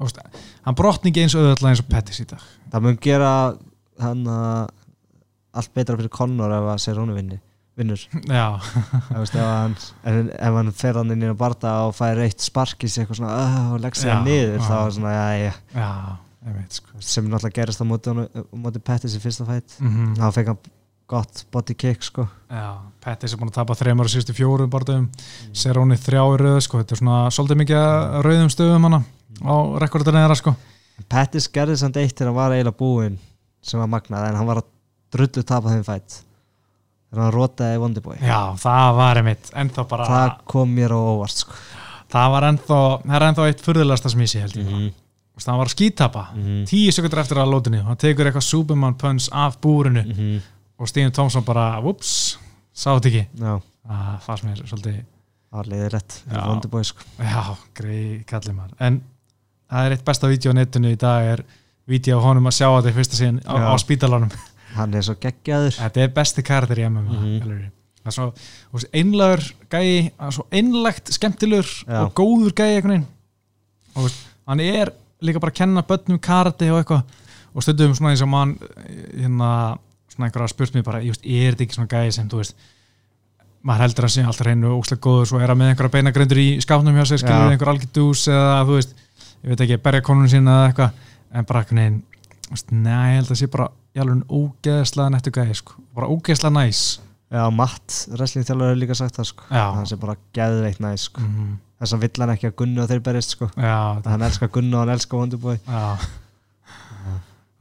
Úst, 0.02 0.18
hann 0.66 0.78
brotni 0.78 1.12
ekki 1.12 1.22
eins 1.28 1.36
auðvitað 1.38 1.68
eins 1.70 1.82
og 1.84 1.90
Pettis 1.92 2.22
í 2.24 2.26
dag. 2.26 2.42
Það 2.74 2.86
mun 2.88 2.96
gera 3.06 3.32
hann 4.02 4.24
að 4.26 4.72
allt 5.62 5.74
betra 5.76 5.98
fyrir 6.00 6.14
Conor 6.16 6.54
ef 6.56 6.70
að 6.72 6.80
Cerrone 6.82 7.14
vinni 7.14 7.38
vinnur, 7.82 8.02
ef, 8.08 9.36
hann, 9.36 9.78
hann 10.40 10.74
fer 10.78 11.00
hann 11.00 11.14
inn 11.16 11.26
í 11.26 11.32
að 11.32 11.40
barta 11.42 11.78
og 11.88 11.96
fær 11.98 12.22
eitt 12.24 12.44
sparkis 12.44 13.00
eitthvað 13.02 13.22
svona 13.22 13.38
uh, 13.38 13.72
og 13.76 13.82
legg 13.84 13.98
sig 14.00 14.12
hann 14.14 14.28
niður 14.28 14.62
þá 14.68 14.76
er 14.80 14.94
svona, 14.98 15.16
já, 15.16 15.56
já, 15.76 15.90
sko. 16.78 17.02
sem 17.04 17.28
náttúrulega 17.32 17.58
gerist 17.62 17.84
á 17.84 17.86
móti, 17.88 18.14
móti 18.54 18.84
Pettis 18.92 19.18
í 19.18 19.24
fyrsta 19.24 19.48
fætt 19.50 19.80
mm 19.82 20.16
þá 20.22 20.30
fekk 20.38 20.54
hann 20.54 20.78
gott 21.12 21.46
body 21.52 21.76
kick 21.76 22.06
sko. 22.08 22.24
Pettis 23.04 23.34
er 23.34 23.40
búin 23.42 23.52
að 23.52 23.58
tapa 23.60 23.76
þreymar 23.76 24.08
og 24.08 24.14
síðustu 24.14 24.36
fjórum 24.38 24.70
barndagum 24.72 25.10
Seróni 25.52 25.98
þrjá 26.00 26.22
í 26.24 26.38
röð 26.40 26.60
sko. 26.64 26.80
þetta 26.80 26.96
er 26.96 27.02
svona 27.02 27.18
svolítið 27.36 27.60
mikið 27.62 27.80
að 27.82 28.20
rauðum 28.28 28.52
stöðum 28.54 28.88
hana 28.88 29.02
á 29.44 29.56
rekordinu 29.84 30.22
þeirra 30.22 30.38
sko. 30.40 30.56
Pettis 31.12 31.50
gerði 31.52 31.78
samt 31.82 32.00
eitt 32.00 32.16
þegar 32.16 32.32
hann 32.32 32.40
var 32.40 32.56
eiginlega 32.56 32.80
búinn 32.80 33.18
sem 33.66 33.82
var 33.82 33.92
magnað 33.92 34.30
en 34.30 34.40
hann 34.40 34.48
var 34.48 34.62
að 34.62 34.70
drullu 35.12 35.44
tapa 35.44 35.74
þeim 35.74 35.84
fætt 35.88 36.22
þegar 37.12 37.24
hann 37.26 37.34
rótaði 37.36 37.80
Wonderboy 37.84 38.18
Já, 38.24 38.39
það 38.62 38.95
var 38.95 39.20
einmitt 39.22 39.51
ennþá 39.53 39.88
bara, 39.91 40.05
það 40.07 40.22
það, 40.30 40.38
kom 40.55 40.74
mér 40.76 40.95
á 40.95 40.99
óvart 40.99 41.38
sko. 41.43 41.53
var 42.32 42.47
ennþá 42.49 42.80
það 43.05 43.16
er 43.20 43.26
ennþá 43.30 43.47
eitt 43.51 43.62
ég 44.26 44.32
sé 44.32 44.39
held 44.41 44.55
ég 44.57 44.66
mm 44.66 44.74
-hmm. 44.80 44.93
það 45.41 45.57
var 45.57 45.68
skítapa, 45.72 46.24
Mhm. 46.36 46.66
tíu 46.70 46.91
sekundur 46.91 47.20
eftir 47.20 47.38
að 47.38 47.49
lótinni, 47.51 47.84
hann 47.84 47.97
tekur 47.97 48.26
eitthvað 48.28 48.43
Superman 48.43 48.93
punch 48.95 49.30
af 49.32 49.57
búrinu 49.62 50.03
Mhm. 50.05 50.41
og 50.80 50.88
Stíðin 50.88 51.12
Tómsson 51.12 51.43
bara, 51.45 51.80
whoops 51.82 52.38
sá 52.74 52.91
þetta 52.99 53.07
ekki, 53.09 53.28
já, 53.39 53.62
það 53.88 54.20
fannst 54.22 54.43
mér 54.43 54.57
svolítið, 54.68 55.03
það 55.51 55.57
var 55.57 55.66
Já. 56.32 56.47
Wonderboy 56.47 56.84
sko 56.84 56.99
já, 57.20 57.55
grei 57.74 58.24
kallið 58.28 58.55
maður, 58.55 58.74
en 58.80 59.01
það 59.72 59.86
er 59.86 59.91
eitt 59.91 60.05
besta 60.05 60.28
vídeo 60.28 60.51
á 60.51 60.55
netinu 60.55 60.91
í 60.91 60.97
dag 60.97 61.24
er 61.39 61.43
vídeo 61.88 62.20
á 62.20 62.24
honum 62.24 62.45
að 62.47 62.51
sjá 62.59 62.68
þetta 62.82 62.89
í 62.89 62.93
fyrsta 62.93 63.16
síðan 63.16 63.39
á, 63.45 63.53
á 63.72 63.76
spítalanum 63.78 64.30
hann 64.76 64.98
er 64.98 65.06
svo 65.06 65.16
geggjaður. 65.22 65.78
Þetta 65.78 66.04
er 66.04 66.16
besti 66.16 66.44
karakter 66.48 66.82
í 66.82 66.90
MMA 66.90 67.20
mm 67.22 67.70
það 68.02 68.10
er 68.10 68.16
svo, 68.16 68.90
einlagur 68.98 69.44
gæi, 69.70 70.10
er 70.10 70.34
svo 70.34 70.46
einlegt 70.50 71.12
skemmtilegur 71.14 71.70
Já. 71.86 72.00
og 72.02 72.14
góður 72.18 72.56
gæi 72.58 72.80
veginn. 72.82 73.06
Og 73.94 74.10
hann 74.50 74.64
er 74.64 74.94
líka 75.22 75.42
bara 75.42 75.54
að 75.54 75.60
kenna 75.62 75.86
börnum 75.86 76.22
karate 76.22 76.72
og 76.74 76.82
eitthvað. 76.82 77.04
Og 77.52 77.66
stundum 77.66 77.94
svona 77.98 78.14
eins 78.14 78.24
og 78.24 78.32
mann 78.32 78.56
hérna, 78.58 79.52
svona 80.10 80.30
einhverja 80.30 80.54
spurt 80.54 80.74
mér 80.76 80.86
bara, 80.88 81.02
veist, 81.04 81.26
er 81.26 81.54
þetta 81.54 81.66
ekki 81.68 81.78
svona 81.78 81.92
gæi 81.92 82.16
sem, 82.16 82.30
þú 82.32 82.42
veist 82.42 82.70
maður 83.62 83.86
heldur 83.86 84.08
að 84.08 84.14
sé 84.16 84.24
alltaf 84.26 84.48
reynu 84.48 84.72
og 84.72 84.80
óslega 84.82 85.04
góður 85.06 85.28
svo 85.30 85.42
er 85.42 85.52
hann 85.52 85.60
með 85.60 85.74
einhverja 85.74 85.94
beinagrindur 85.94 86.40
í 86.42 86.48
skápnum 86.64 86.96
hjá 86.98 87.04
sér 87.06 87.22
skilur 87.22 87.52
einhver 87.52 87.70
algjör 87.70 87.92
dús 87.94 88.24
eða 88.32 88.64
þú 88.66 88.78
veist, 88.80 88.96
ég 89.44 89.52
veit 89.52 89.62
ekki, 89.68 89.78
berja 89.84 90.06
konun 90.08 90.32
sína 90.32 90.56
eða 90.56 90.72
eitthvað, 90.72 91.04
en 91.38 91.48
bara 91.52 91.62
veist, 91.68 92.74
neða, 92.74 93.04
ég 93.12 93.20
held 93.20 93.36
að 93.36 93.40
sé 93.44 93.50
bara 93.54 93.68
í 93.92 94.02
alveg 94.02 94.22
ógeðslega 94.32 95.14
nettu 95.14 95.34
gæi, 95.36 95.56
sko, 95.58 95.80
bara 95.96 96.10
ógeðslega 96.12 96.54
næs. 96.56 96.84
Já, 97.32 97.46
Matt, 97.56 97.98
wrestling 98.12 98.44
þjálfur 98.44 98.68
hefur 98.68 98.80
líka 98.82 98.96
sagt 99.00 99.16
það 99.16 99.28
sko. 99.30 99.46
Hann 99.56 99.86
sé 99.88 99.98
bara 100.00 100.18
geðveikt 100.36 100.82
næs 100.84 101.06
sko. 101.08 101.22
Mm, 101.24 101.54
þess 101.80 101.96
að 101.96 102.02
vill 102.04 102.24
hann 102.24 102.34
ekki 102.34 102.50
að 102.50 102.58
Gunni 102.60 102.82
og 102.84 102.89
þeir 102.92 103.04
berist 103.06 103.36
sko. 103.38 103.48
Já, 103.56 103.78
hann 104.04 104.26
elskar 104.28 104.52
Gunni 104.52 104.76
og 104.76 104.84
hann 104.84 104.92
elskar 104.98 105.22
Wonderboy 105.22 105.56
já. 105.62 105.86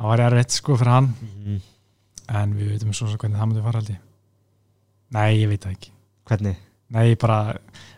Það 0.00 0.08
var 0.10 0.22
erfitt 0.24 0.56
sko 0.56 0.78
fyrir 0.80 0.94
hann. 0.96 1.12
Mhm. 1.20 1.60
en 2.30 2.52
við 2.54 2.68
veitum 2.72 2.92
svo 2.94 3.06
hvernig 3.10 3.38
það 3.38 3.46
myndi 3.50 3.62
fara 3.62 3.80
ég. 3.86 4.02
Nei, 5.10 5.30
ég 5.40 5.48
veit 5.50 5.64
það 5.64 5.72
ekki. 5.74 5.90
Hvernig? 6.30 6.58
Nei, 6.90 7.04
ég 7.12 7.18
bara, 7.22 7.38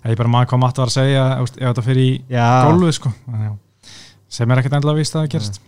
ég 0.05 0.17
bara 0.17 0.29
maður 0.33 0.53
hvað 0.53 0.61
Matt 0.61 0.81
var 0.81 0.91
að 0.93 0.97
segja 0.97 1.25
ef 1.41 1.53
þetta 1.57 1.85
fyrir 1.85 2.05
í 2.05 2.13
gólfið 2.29 2.95
sko. 2.99 3.13
Sem 4.33 4.51
er 4.51 4.61
ekkert 4.61 4.89
víst 4.97 5.17
að 5.17 5.23
það 5.23 5.33
gerst 5.37 5.61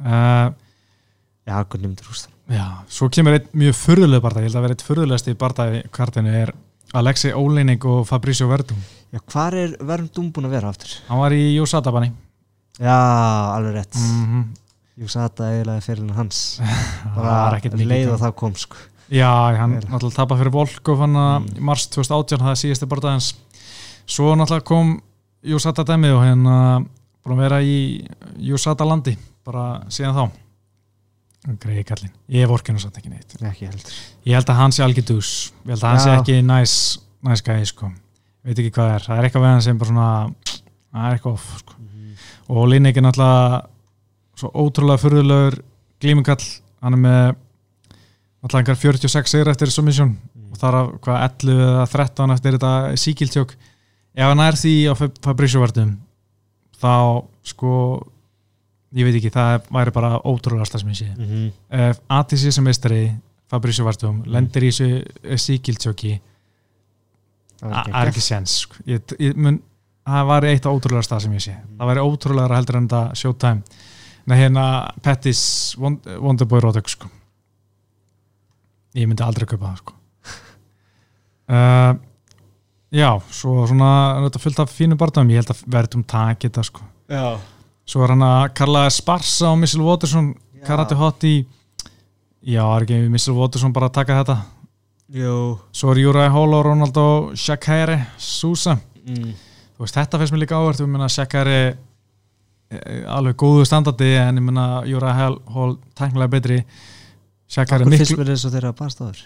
uh, 0.00 0.52
já 1.46 1.56
Gunni 1.70 1.88
myndir 1.90 2.08
húst 2.10 2.28
Já, 2.46 2.66
svo 2.86 3.08
kemur 3.10 3.34
einn 3.34 3.48
mjög 3.58 3.74
furðuleg 3.74 4.22
barða 4.22 4.44
ég 4.44 4.50
held 4.50 4.58
að 4.60 4.66
vera 4.66 4.74
eitt 4.76 4.86
furðulegast 4.86 5.30
í 5.30 5.34
barða 5.38 5.64
kartinu 5.94 6.34
er 6.42 6.52
Alexei 6.94 7.32
Óleining 7.34 7.82
og 7.90 8.04
Fabricio 8.06 8.46
Verdum. 8.46 8.78
Já, 9.10 9.18
hvar 9.32 9.56
er 9.58 9.72
Verndum 9.82 10.28
búin 10.32 10.46
að 10.46 10.54
vera 10.54 10.70
aftur? 10.70 10.92
Hann 11.08 11.18
var 11.18 11.34
í 11.34 11.42
Júsata 11.56 11.90
banni 11.92 12.12
já, 12.78 12.94
alveg 13.56 13.74
rétt. 13.74 13.98
Mm 13.98 14.26
-hmm. 14.26 15.08
þetta 15.10 15.50
eiginlega 15.50 15.80
fyrir 15.80 16.12
hans. 16.14 16.60
Bara 17.16 17.58
leið 17.60 18.12
og 18.12 18.20
það 18.20 18.34
kom 18.36 18.54
sko. 18.54 18.76
Já, 19.10 19.56
hann 19.58 19.72
Vel. 19.74 19.82
náttúrulega 19.90 20.16
tapað 20.16 20.38
fyrir 20.38 20.52
Volkov 20.52 20.98
hann 20.98 21.14
Mm. 21.14 21.46
í 21.56 21.60
mars 21.60 21.86
2018, 21.88 22.38
það 22.38 22.50
er 22.50 22.62
síðusti 22.62 22.86
barndagins 22.86 23.34
svo 24.06 24.34
náttúrulega 24.34 24.64
kom 24.64 25.00
Júsata 25.44 25.84
dæmið 25.84 26.14
og 26.14 26.22
hérna 26.24 26.86
búin 27.24 27.36
að 27.36 27.42
vera 27.42 27.60
í 27.62 28.06
Júsata 28.38 28.84
landi 28.84 29.16
bara 29.44 29.82
síðan 29.88 30.14
þá 30.14 30.45
Greiði 31.46 31.84
kallinn, 31.86 32.10
ég 32.34 32.42
hef 32.42 32.50
orkinu 32.56 32.80
satt 32.82 32.96
ekki 32.98 33.10
neitt. 33.12 33.36
Ekki 33.38 33.68
heldur. 33.68 33.98
Ég 34.26 34.34
held 34.34 34.48
að 34.50 34.56
hann 34.58 34.72
sé 34.74 34.82
algjör 34.82 35.04
dús. 35.12 35.30
Ég 35.62 35.70
held 35.76 35.84
að 35.84 35.92
hann 35.92 36.00
sé 36.02 36.10
Já. 36.10 36.16
ekki 36.20 36.38
næs 36.42 36.72
næs 37.26 37.42
gæði 37.46 37.66
sko, 37.70 37.90
veit 38.46 38.58
ekki 38.58 38.72
hvað 38.74 38.90
er. 38.96 39.04
Það 39.06 39.18
er 39.20 39.28
eitthvað 39.28 39.44
við 39.44 39.52
hann 39.52 39.62
sem 39.66 39.78
bara 39.78 39.90
svona 39.92 40.08
það 40.90 41.06
er 41.06 41.16
eitthvað 41.16 41.32
off 41.38 41.46
sko. 41.60 41.74
og 42.48 42.68
Linnik 42.70 42.96
er 42.98 43.02
náttúrulega 43.06 43.66
svo 44.36 44.50
ótrúlega 44.54 45.02
furðulegur 45.04 45.58
glímukall. 46.02 46.46
Hann 46.82 46.94
er 46.98 47.02
með 47.06 47.36
alltaf 48.42 48.60
einhver 48.60 48.78
46 48.82 49.30
sigur 49.36 49.48
eftir 49.54 49.70
submission 49.70 50.16
Mm. 50.36 50.52
og 50.52 50.58
þar 50.58 50.74
af 50.74 50.90
hvað 51.00 51.22
11 51.22 51.62
eða 51.66 51.86
13 51.90 52.30
eftir 52.34 52.52
þetta 52.58 52.74
síkiltjók. 53.02 53.54
Ef 54.16 54.24
hann 54.28 54.40
er 54.40 54.52
því 54.52 54.74
á 54.90 54.92
Fabrício-verðum 55.24 55.96
þá 56.80 57.24
sko 57.42 57.72
ég 58.96 59.04
veit 59.04 59.18
ekki, 59.18 59.32
það 59.34 59.68
væri 59.76 59.94
bara 59.94 60.12
ótrúlega 60.24 60.66
sé 60.94 61.08
mm 61.12 61.24
-hmm. 61.24 61.52
ef 61.70 62.00
ATC 62.08 62.52
sem 62.52 62.64
meistari 62.64 63.12
Fabrício-verðum 63.50 64.24
lendir 64.26 64.64
í 64.66 64.70
þessu 64.70 65.38
síkiltjóki 65.38 66.20
það 67.60 68.00
er 68.02 68.08
ekki 68.10 68.20
sens 68.20 68.56
sko. 68.64 68.76
það 70.06 70.26
væri 70.30 70.48
eitt 70.48 70.66
ótrúlega 70.66 71.02
stað 71.02 71.20
sem 71.20 71.32
ég 71.32 71.44
sé 71.44 71.56
það 71.78 71.86
væri 71.86 72.00
ótrúlega 72.00 72.56
heldur 72.56 72.76
en 72.76 72.88
þetta 72.88 73.14
showtime 73.14 73.62
Nei, 74.26 74.38
hérna 74.40 74.90
Pettis 75.02 75.76
Wond- 75.78 76.02
Wonderboy 76.18 76.60
Rodek 76.60 76.88
sko. 76.88 77.06
ég 78.94 79.06
myndi 79.06 79.22
aldrei 79.22 79.46
kaupa 79.46 79.70
það 79.70 79.76
sko. 79.76 79.92
uh, 81.52 81.92
já 83.00 83.10
svo 83.30 83.66
svona 83.66 83.90
þetta 84.24 84.42
fullt 84.42 84.58
af 84.64 84.72
fínu 84.72 84.98
barndum 84.98 85.30
ég 85.30 85.42
held 85.42 85.52
að 85.54 85.62
verðum 85.70 86.02
takið 86.02 86.50
þetta 86.50 86.64
sko. 86.66 86.82
Já, 87.06 87.38
svo 87.86 88.02
er 88.04 88.12
hann 88.14 88.24
að 88.26 88.48
kalla 88.58 88.84
Sparsa 88.90 89.52
og 89.52 89.60
Missile 89.62 89.84
Waterson 89.86 90.32
Já. 90.56 90.64
karate 90.66 90.96
hot 90.98 91.24
í 91.26 91.34
já, 92.42 92.62
er 92.64 92.84
ekki 92.86 93.00
Missile 93.10 93.36
Waterson 93.38 93.72
bara 93.74 93.88
að 93.90 93.96
taka 94.00 94.20
þetta? 94.20 94.36
Jú. 95.14 95.34
Svo 95.74 95.92
er 95.94 96.00
Júrai 96.02 96.28
Hall 96.34 96.54
og 96.58 96.64
Ronaldo 96.66 97.04
Shakari 97.38 98.00
Sousa. 98.18 98.74
Mm. 99.06 99.34
þú 99.76 99.84
veist, 99.84 99.94
þetta 99.94 100.18
finnst 100.18 100.34
mér 100.34 100.42
líka 100.42 100.58
áhvert 100.58 100.80
ég 100.82 100.88
meina 100.90 101.06
Shakari 101.12 101.58
eh, 101.66 103.04
alveg 103.06 103.36
góðu 103.38 103.66
standardi 103.68 104.08
en 104.18 104.40
ég 104.40 104.46
meina 104.48 104.66
Júra 104.88 105.12
Hall 105.14 105.76
tæknilega 105.94 106.32
betri. 106.32 106.60
Shakari 107.46 107.86
Akkur 107.86 107.94
fyrst 107.94 108.10
miklu 108.10 108.24
mér 108.24 108.32
eins 108.34 108.46
og 108.48 108.54
þeirra 108.56 108.72
barst 108.74 109.02
áður. 109.04 109.20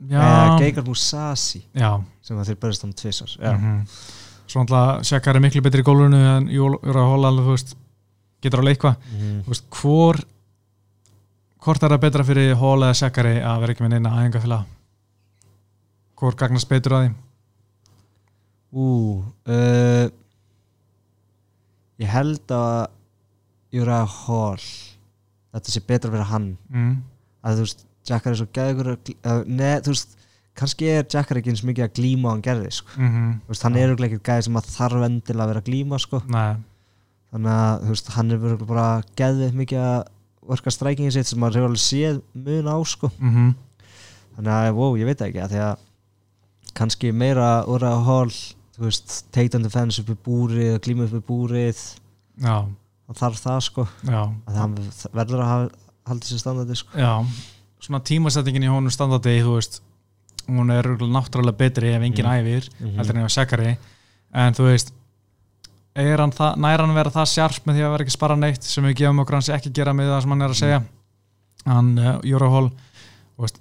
Já, 0.00 0.18
Eða 0.18 0.58
Geigar 0.64 0.84
Musasi 0.88 1.60
já. 1.76 1.90
sem 2.24 2.38
að 2.40 2.48
þeir 2.50 2.58
berist 2.64 2.84
um 2.86 2.92
tvisar 2.96 3.34
Já, 3.36 3.52
mm 3.52 3.84
svo 4.50 4.64
náttúrulega 4.64 5.04
Shakari 5.06 5.40
miklu 5.44 5.60
betri 5.62 5.82
í 5.84 5.86
gólfinu 5.86 6.18
en 6.18 6.48
Júra 6.50 7.04
Hall 7.06 7.26
alveg, 7.28 7.44
þú 7.46 7.52
veist 7.54 7.76
getur 8.40 8.62
alveg 8.62 8.76
eitthvað, 8.76 8.96
Mhm. 9.12 9.40
þú 9.44 9.54
veist, 9.54 9.66
hvor 9.80 10.20
hvort 11.60 11.82
er 11.82 11.90
það 11.92 12.04
betra 12.04 12.24
fyrir 12.24 12.54
Hall 12.56 12.82
eða 12.82 12.94
Shakari 12.96 13.34
að 13.40 13.60
vera 13.60 13.72
ekki 13.74 13.84
með 13.84 13.90
neina 13.96 14.14
æðingafélag 14.16 14.64
hvor 16.20 16.36
gagnast 16.36 16.68
betur 16.68 16.92
að 16.96 17.04
því 17.04 17.14
Ú 18.70 18.86
uh, 19.50 20.06
Ég 22.00 22.08
held 22.08 22.54
að 22.54 22.86
Júra 23.74 24.04
Hall 24.06 24.62
Þetta 25.50 25.74
sé 25.74 25.82
betra 25.84 26.12
fyrir 26.12 26.28
hann 26.30 26.56
mm. 26.70 26.92
að 27.42 27.58
þú 27.58 27.66
veist, 27.66 27.84
Jackar 28.06 28.32
er 28.32 28.38
svo 28.38 28.48
gæður 28.54 28.92
Nei, 29.50 29.80
þú 29.82 29.94
veist, 29.94 30.16
kannski 30.60 30.90
er 30.92 31.06
Jackar 31.10 31.40
ekki 31.40 31.52
eins 31.52 31.64
mikið 31.66 31.88
að 31.88 31.94
glíma 31.98 32.30
á 32.30 32.32
hann 32.34 32.44
gerði 32.44 32.70
sko. 32.76 32.94
Mm 32.96 33.10
-hmm. 33.10 33.60
Hann 33.62 33.76
er 33.76 33.88
örugglega 33.88 34.14
ekki 34.14 34.28
gæði 34.30 34.42
sem 34.46 34.56
að 34.60 34.70
þarf 34.76 35.04
endilega 35.08 35.44
að 35.44 35.50
vera 35.50 35.60
að 35.60 35.68
glíma 35.70 35.98
sko. 35.98 36.22
Þannig 37.30 37.52
að 37.54 37.84
veist, 37.88 38.08
hann 38.16 38.30
er 38.30 38.38
örugglega 38.38 38.66
bara 38.66 39.02
gæðið 39.16 39.52
mikið 39.60 39.78
að 39.78 40.00
orka 40.50 40.70
strækingin 40.74 41.12
sitt 41.14 41.26
sem 41.30 41.38
maður 41.38 41.60
hefur 41.60 41.68
alveg 41.70 41.82
séð 41.84 42.16
mun 42.34 42.66
á 42.66 42.76
sko. 42.84 43.10
mm 43.18 43.30
-hmm. 43.34 43.54
þannig 44.36 44.52
að, 44.56 44.74
wow, 44.74 44.96
ég 44.98 45.04
veit 45.06 45.18
það 45.20 45.28
ekki 45.28 45.42
að 45.44 45.50
því 45.52 45.60
að 45.66 45.76
kannski 46.74 47.12
meira 47.12 47.64
úr 47.68 47.82
að 47.86 48.02
hól 48.06 48.30
þú 48.30 48.82
veist, 48.86 49.24
teitandi 49.34 49.68
fenns 49.70 49.98
upp 50.00 50.08
í 50.10 50.16
búrið 50.26 50.78
glíma 50.80 51.04
upp 51.04 51.14
í 51.18 51.22
búrið 51.28 51.78
já, 52.40 52.56
og 53.08 53.16
þarf 53.16 53.40
það 53.44 53.60
sko 53.60 53.86
já 54.06 54.22
að 54.46 54.54
hann 54.56 54.74
verður 55.12 55.40
að 55.44 55.70
halda 56.06 56.26
sér 56.26 56.38
standardi 56.38 56.74
sko. 56.76 56.98
Já, 56.98 57.26
svona 57.80 58.00
tímasettingin 58.00 58.64
í 58.64 58.70
honum 58.70 58.90
standardi, 58.90 59.42
þú 59.42 59.54
veist 59.58 59.80
hún 60.48 60.70
er 60.72 60.84
náttúrulega 60.98 61.56
betri 61.56 61.92
ef 61.94 62.02
enginn 62.02 62.26
Mm. 62.26 62.32
æfir, 62.40 62.68
Mhm. 62.80 62.96
heldur 62.96 63.16
en 63.16 63.24
ef 63.24 63.30
Shakari 63.30 63.76
en 64.34 64.54
þú 64.54 64.62
veist 64.72 64.92
er 66.06 66.22
hann 66.22 66.32
það, 66.34 66.56
nær 66.64 66.84
hann 66.84 66.96
vera 66.96 67.12
það 67.14 67.28
sjarp 67.32 67.66
með 67.68 67.78
því 67.78 67.84
að 67.86 67.92
vera 67.94 68.06
ekki 68.06 68.14
spara 68.16 68.38
neitt 68.38 68.66
sem 68.66 68.86
við 68.88 68.96
gefum 69.02 69.22
okkur 69.24 69.38
hans 69.38 69.50
ekki 69.54 69.72
gera 69.76 69.94
með 69.96 70.12
það 70.12 70.22
sem 70.24 70.34
hann 70.34 70.46
er 70.46 70.54
að 70.54 70.60
segja? 70.60 70.80
Hann, 71.66 71.90
uh, 71.98 72.16
Jóra 72.26 72.50
Hall 72.54 72.68
þú 72.70 73.44
veist, 73.44 73.60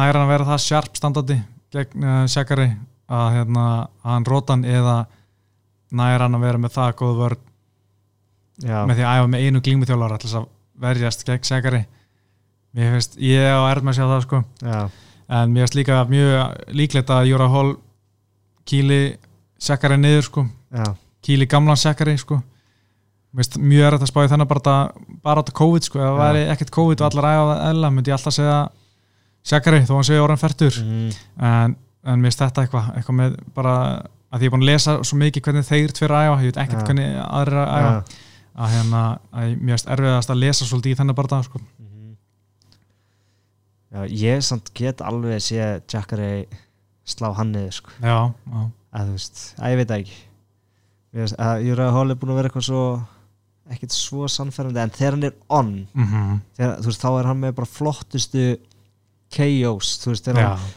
nær 0.00 0.20
hann 0.20 0.30
vera 0.30 0.48
það 0.52 0.62
sjarp 0.66 1.00
standardi 1.00 1.38
gegn 1.74 2.06
uh, 2.06 2.20
Shakari 2.30 2.68
að, 3.08 3.26
hérna, 3.38 3.66
hann 4.04 4.28
rótan 4.28 4.64
eða 4.68 5.00
nær 5.94 6.26
hann 6.26 6.38
að 6.38 6.46
vera 6.48 6.62
með 6.64 6.76
það 6.76 6.96
góð 7.00 7.18
vörð 7.22 7.50
Já, 8.62 8.84
með 8.86 9.00
því 9.00 9.04
að 9.04 9.18
æfa 9.18 9.30
með 9.32 9.44
einu 9.44 9.60
glímuþjólar 9.66 10.14
alltaf 10.14 10.38
að 10.38 10.50
verjast 10.84 11.24
gegn 11.26 11.46
Shakari 11.48 11.84
mér 12.74 12.94
finnst, 12.96 13.16
ég 13.22 13.46
á 13.46 13.62
erð 13.70 13.86
með 13.86 13.98
sjá 13.98 14.04
það 14.08 14.22
sko. 14.24 14.40
Já, 14.62 14.78
en 15.38 15.54
mér 15.54 15.64
finnst 15.64 15.78
líka 15.78 16.00
mjög 16.10 16.74
líklegt 16.74 17.12
að 17.14 17.30
Jóra 17.30 17.48
Hall 17.52 17.72
kýli 18.68 19.00
Shakari 19.62 19.98
niður 20.00 20.26
sko. 20.28 20.46
Já, 20.74 20.88
kýli 21.24 21.48
gamlan 21.50 21.80
Shakari 21.80 22.16
sko 22.20 22.40
finnst 23.34 23.58
mjög 23.58 23.88
erð 23.88 24.04
að 24.04 24.10
spá 24.10 24.20
í 24.22 24.30
þennan 24.30 24.50
bara, 24.50 24.74
bara 25.24 25.42
átta 25.42 25.54
COVID 25.58 25.86
sko, 25.86 26.00
ef 26.00 26.06
það 26.06 26.20
væri 26.20 26.42
ekkert 26.52 26.72
COVID 26.74 27.02
og 27.02 27.06
allar 27.08 27.28
það 27.28 27.52
eðla, 27.68 27.92
myndi 27.94 28.12
ég 28.12 28.18
alltaf 28.18 28.36
segja 28.36 28.58
Shakari, 29.44 29.80
þó 29.84 29.94
hann 29.96 30.06
segja 30.08 30.24
orðan 30.24 30.40
færtur 30.40 30.76
mm, 30.80 31.08
en, 31.48 31.74
en 32.12 32.22
mér 32.22 32.36
þetta 32.36 32.64
eitthvað 32.64 32.90
eitthvað 32.94 33.18
með 33.18 33.38
bara, 33.56 33.74
að 34.30 34.44
ég 34.44 34.50
er 34.50 34.54
búin 34.54 34.64
að 34.64 34.70
lesa 34.70 34.94
svo 35.02 35.18
mikið 35.20 35.46
hvernig 35.48 35.66
þeir 35.68 35.94
tveir 35.98 36.14
að 36.14 36.28
æfa, 36.28 36.36
ég 36.44 36.52
veit 36.52 36.60
ekkert 36.64 36.80
Já. 36.80 36.86
hvernig 36.90 37.16
aðrir 37.24 37.60
að 37.62 37.72
æfa 37.72 37.88
já. 37.90 38.20
að 38.54 38.76
hérna, 38.76 39.02
að 39.34 39.56
mér 39.56 39.74
finnst 39.74 39.90
erfiðast 39.96 40.34
að 40.34 40.40
lesa 40.44 40.68
svolítið 40.68 40.94
í 40.94 40.98
þennan 41.00 41.18
bara 41.18 41.40
sko. 41.42 41.60
Mhm. 41.82 42.12
Já, 43.94 44.00
ég 44.22 44.46
samt 44.46 44.70
get 44.78 45.02
alveg 45.02 45.40
að 45.40 45.44
sé 45.48 45.66
Jackari 45.90 46.30
slá 47.04 47.32
hann 47.34 47.50
niður 47.52 47.80
sko. 47.80 47.98
já, 47.98 48.30
já, 48.30 48.62
að 48.94 49.10
veist, 49.10 49.42
að 49.58 49.74
ég 49.74 49.82
veit 49.82 49.96
ekki 49.98 50.22
Mér 51.14 51.28
finnst 51.28 51.38
að 51.38 51.66
er 51.70 52.16
búin 52.18 52.32
að 52.34 52.38
vera 52.40 52.50
eitthvað 52.50 52.66
svo 52.66 52.84
ekkert 53.70 53.94
svo 53.96 54.26
sannferðandi 54.28 54.82
en 54.82 54.92
þegar 54.92 55.14
hann 55.16 55.28
er 55.28 55.36
on 55.48 55.68
mm 55.94 56.40
þegar, 56.56 56.72
þú 56.80 56.90
veist, 56.90 57.04
þá 57.04 57.10
er 57.18 57.28
hann 57.30 57.40
með 57.40 57.54
bara 57.60 57.70
flottustu 57.70 58.42
KOs, 59.34 59.92
þú 60.02 60.10
veist, 60.10 60.26
þegar 60.26 60.42
já. 60.42 60.48
hann 60.50 60.74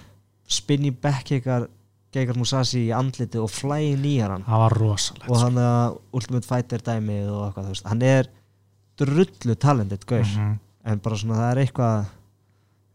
spinni 0.47 0.91
backkickar 0.91 1.67
Geikar 2.15 2.37
Musashi 2.39 2.85
í 2.87 2.93
andliti 2.95 3.37
og 3.37 3.49
flæði 3.51 3.97
nýjar 3.99 4.31
hann. 4.31 4.45
Það 4.47 4.61
var 4.63 4.75
rosalegt 4.79 5.27
og 5.27 5.41
hann 5.41 5.57
að 5.59 5.97
Ultimate 6.15 6.47
Fighter 6.47 6.85
dæmið 6.85 7.27
og 7.33 7.41
eitthvað, 7.49 7.67
veist, 7.73 7.89
hann 7.91 8.05
er 8.07 8.29
drullu 8.97 9.55
talented, 9.59 10.05
gaur. 10.07 10.23
Mhm. 10.23 10.55
en 10.87 10.99
bara 11.03 11.17
svona 11.19 11.35
það 11.35 11.51
er 11.51 11.59
eitthvað 11.65 12.05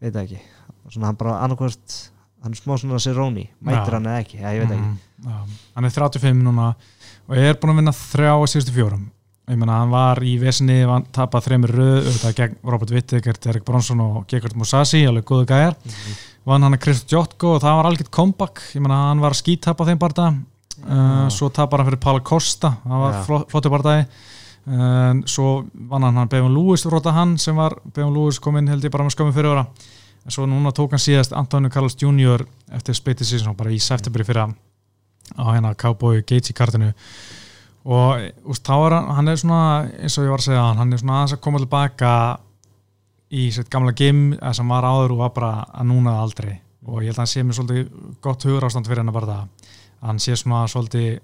veit 0.00 0.16
ekki, 0.16 0.40
svona 0.88 1.10
hann 1.10 1.18
bara 1.20 1.34
annarkvört 1.44 1.98
hann 2.42 2.52
er 2.54 2.58
smá 2.60 2.76
svona 2.78 3.00
Cerrone 3.02 3.48
mætir 3.62 3.92
Já. 3.92 3.96
hann 3.96 4.06
eða 4.10 4.20
ekki, 4.24 4.38
já, 4.42 4.52
ég 4.52 4.62
veit 4.64 4.76
ekki. 4.76 4.90
Mhm, 4.90 5.26
já. 5.26 5.58
hann 5.76 5.88
er 5.88 5.96
35 5.96 6.42
núna 6.42 6.68
og 7.28 7.36
er 7.38 7.58
búin 7.60 7.74
að 7.74 7.80
vinna 7.82 7.96
þrjá 7.96 8.32
að 8.34 8.46
síðustu 8.52 8.76
fjórum. 8.76 9.08
Ég 9.50 9.58
meina 9.58 9.80
hann 9.80 9.90
var 9.90 10.20
í 10.22 10.36
vesinni 10.38 10.78
hann 10.86 11.04
tapað 11.12 11.48
þreymur 11.48 11.72
röð 11.74 12.06
auðvitað 12.06 12.36
gegn 12.38 12.56
Robert 12.64 12.92
Whittaker, 12.94 13.38
Derek 13.42 13.64
Bronson 13.66 14.00
og 14.00 14.22
Gekard 14.30 14.54
Musashi, 14.56 15.02
alveg 15.06 15.26
góðu 15.26 15.48
gæjar. 15.50 15.74
Vann 16.46 16.62
hann 16.62 16.74
að 16.74 16.82
Chris 16.84 17.04
Jotko 17.10 17.56
og 17.56 17.62
það 17.62 17.76
var 17.78 17.88
algjört 17.90 18.10
comeback, 18.14 18.62
ég 18.74 18.82
meina 18.82 19.08
hann 19.08 19.22
var 19.22 19.34
að 19.34 19.42
skítapa 19.42 19.86
þeim 19.86 19.98
barða 19.98 20.30
uh, 20.88 21.28
svo 21.30 21.50
tapar 21.54 21.82
hann 21.82 21.90
fyrir 21.90 22.02
Paul 22.02 22.20
Costa 22.26 22.76
það 22.82 23.02
var 23.04 23.18
flott, 23.26 23.50
flottu 23.52 23.72
barðaði 23.72 24.06
en 24.72 25.24
svo 25.26 25.64
vann 25.90 26.06
hann 26.06 26.20
hann 26.20 26.30
Bevin 26.30 26.54
Lewis 26.54 26.84
róta 26.86 27.14
hann 27.16 27.34
sem 27.38 27.56
var, 27.58 27.74
Bevin 27.94 28.14
Lewis 28.14 28.38
kom 28.42 28.56
inn 28.60 28.70
held 28.70 28.84
ég 28.86 28.92
bara 28.94 29.06
með 29.06 29.16
skömmu 29.16 29.34
fyrir 29.34 29.56
ára 29.56 29.64
en 30.24 30.34
svo 30.34 30.46
núna 30.46 30.72
tók 30.74 30.94
hann 30.94 31.02
síðast 31.02 31.34
Antonio 31.36 31.70
Carlos 31.70 31.96
Jr. 31.98 32.44
eftir 32.72 32.94
Spiti 32.94 33.26
Season 33.26 33.56
bara 33.58 33.72
í 33.74 33.80
septemberi 33.82 34.26
fyrir 34.26 34.54
á 35.38 35.44
hérna 35.52 35.74
Cowboy 35.78 36.22
Gates 36.22 36.52
í 36.52 36.56
kartinu 36.56 36.92
og 37.82 38.22
úst, 38.46 38.62
þá 38.62 38.74
er 38.76 38.96
hann, 38.96 39.08
hann 39.16 39.28
er 39.32 39.40
svona 39.40 39.62
eins 39.98 40.18
og 40.18 40.26
ég 40.26 40.34
var 40.34 40.42
að 40.42 40.48
segja 40.50 40.66
hann 40.78 40.92
er 40.92 41.02
svona 41.02 41.18
aðeins 41.18 41.36
að 41.36 41.42
koma 41.46 41.62
tilbaka 41.62 42.12
í 43.32 43.48
sitt 43.54 43.70
gamla 43.72 43.94
eða 43.96 44.52
sem 44.54 44.68
var 44.68 44.86
áður 44.86 45.16
og 45.16 45.22
var 45.24 45.34
bara 45.34 45.52
að 45.72 45.88
núna 45.90 46.20
aldrei 46.20 46.60
og 46.86 47.02
ég 47.02 47.10
held 47.10 47.18
að 47.18 47.22
hann 47.24 47.32
sé 47.32 47.42
mér 47.42 47.58
svolítið 47.58 47.90
gott 48.20 48.46
hugur 48.46 48.66
ástand 48.66 48.86
fyrir 48.86 49.02
hann 49.02 49.12
að 49.12 49.18
bara 49.18 49.32
það 49.32 49.42
að 50.02 50.08
hann 50.10 50.22
sé 50.22 50.36
svona 50.36 50.64
svolítið 50.68 51.20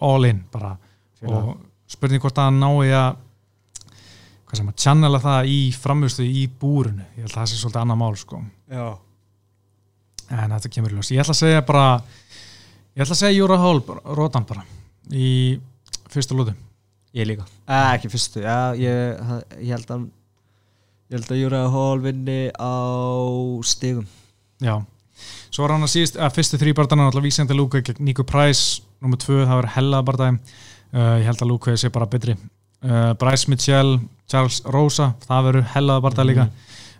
all 0.00 0.24
in 0.24 0.44
bara 0.52 0.76
Fíla. 1.20 1.36
og 1.36 1.56
spurning 1.90 2.22
hvort 2.22 2.38
að 2.38 2.48
hann 2.48 2.60
nái 2.60 2.92
að 2.96 3.18
hvað 4.50 4.58
sem 4.60 4.70
að 4.72 4.80
channela 4.82 5.20
það 5.22 5.52
í 5.52 5.58
framhustu 5.78 6.26
í 6.26 6.42
búrunu, 6.60 7.04
ég 7.14 7.22
held 7.22 7.30
að 7.30 7.38
það 7.38 7.50
sé 7.52 7.60
svolítið 7.60 7.82
annað 7.84 8.00
mál 8.00 8.16
sko, 8.18 8.40
já, 8.70 8.86
en 10.34 10.54
þetta 10.56 10.72
kemur 10.74 10.94
í 10.94 10.98
ljós. 10.98 11.10
Ég 11.14 11.22
ætla 11.22 11.36
að 11.36 11.40
segja 11.44 11.62
bara 11.68 11.84
ég 12.96 13.04
ætla 13.04 13.14
að 13.14 13.20
segja 13.22 13.36
Júra 13.36 13.58
Hall, 13.62 13.80
rótan 14.18 14.46
bara 14.48 14.66
í 15.14 15.30
fyrstu 16.10 16.38
lúti 16.38 16.56
ég 17.14 17.26
líka. 17.30 17.46
Eh, 17.66 17.94
ekki 17.94 18.10
fyrstu, 18.10 18.42
já, 18.42 18.74
ég, 18.78 19.22
ég 19.62 19.74
held 19.74 19.94
að 19.94 20.06
ég 21.10 21.18
held 21.18 21.32
að 21.34 21.42
Júra 21.44 21.64
Hall 21.70 22.02
vinni 22.04 22.40
á 22.54 22.74
stigum. 23.66 24.06
Já, 24.62 24.76
svo 25.50 25.64
var 25.64 25.76
hann 25.76 25.86
að 25.86 25.94
síðast 25.94 26.18
að 26.18 26.38
fyrstu 26.38 26.60
þrý 26.60 26.74
barndana 26.78 27.08
alltaf 27.10 27.26
vísandi 27.26 27.56
Lúka 27.58 27.82
gegn 27.86 28.02
Nico 28.06 28.26
Price, 28.26 28.82
nummið 29.02 29.26
tvö 29.26 29.42
það 29.44 29.60
var 29.62 29.74
hella 29.76 30.02
bardagi, 30.06 30.56
uh, 30.94 31.18
ég 31.22 31.28
held 31.30 31.44
að 31.46 31.52
Lúka 31.54 31.76
sé 31.78 31.90
bara 31.94 32.10
betri, 32.10 32.34
uh, 32.86 33.12
Bryce 33.18 33.50
Mitchell 33.50 33.98
Charles 34.30 34.60
Rosa, 34.70 35.12
það 35.26 35.46
verður 35.50 35.70
hella 35.74 36.00
bardagi 36.04 36.28
líka. 36.32 36.48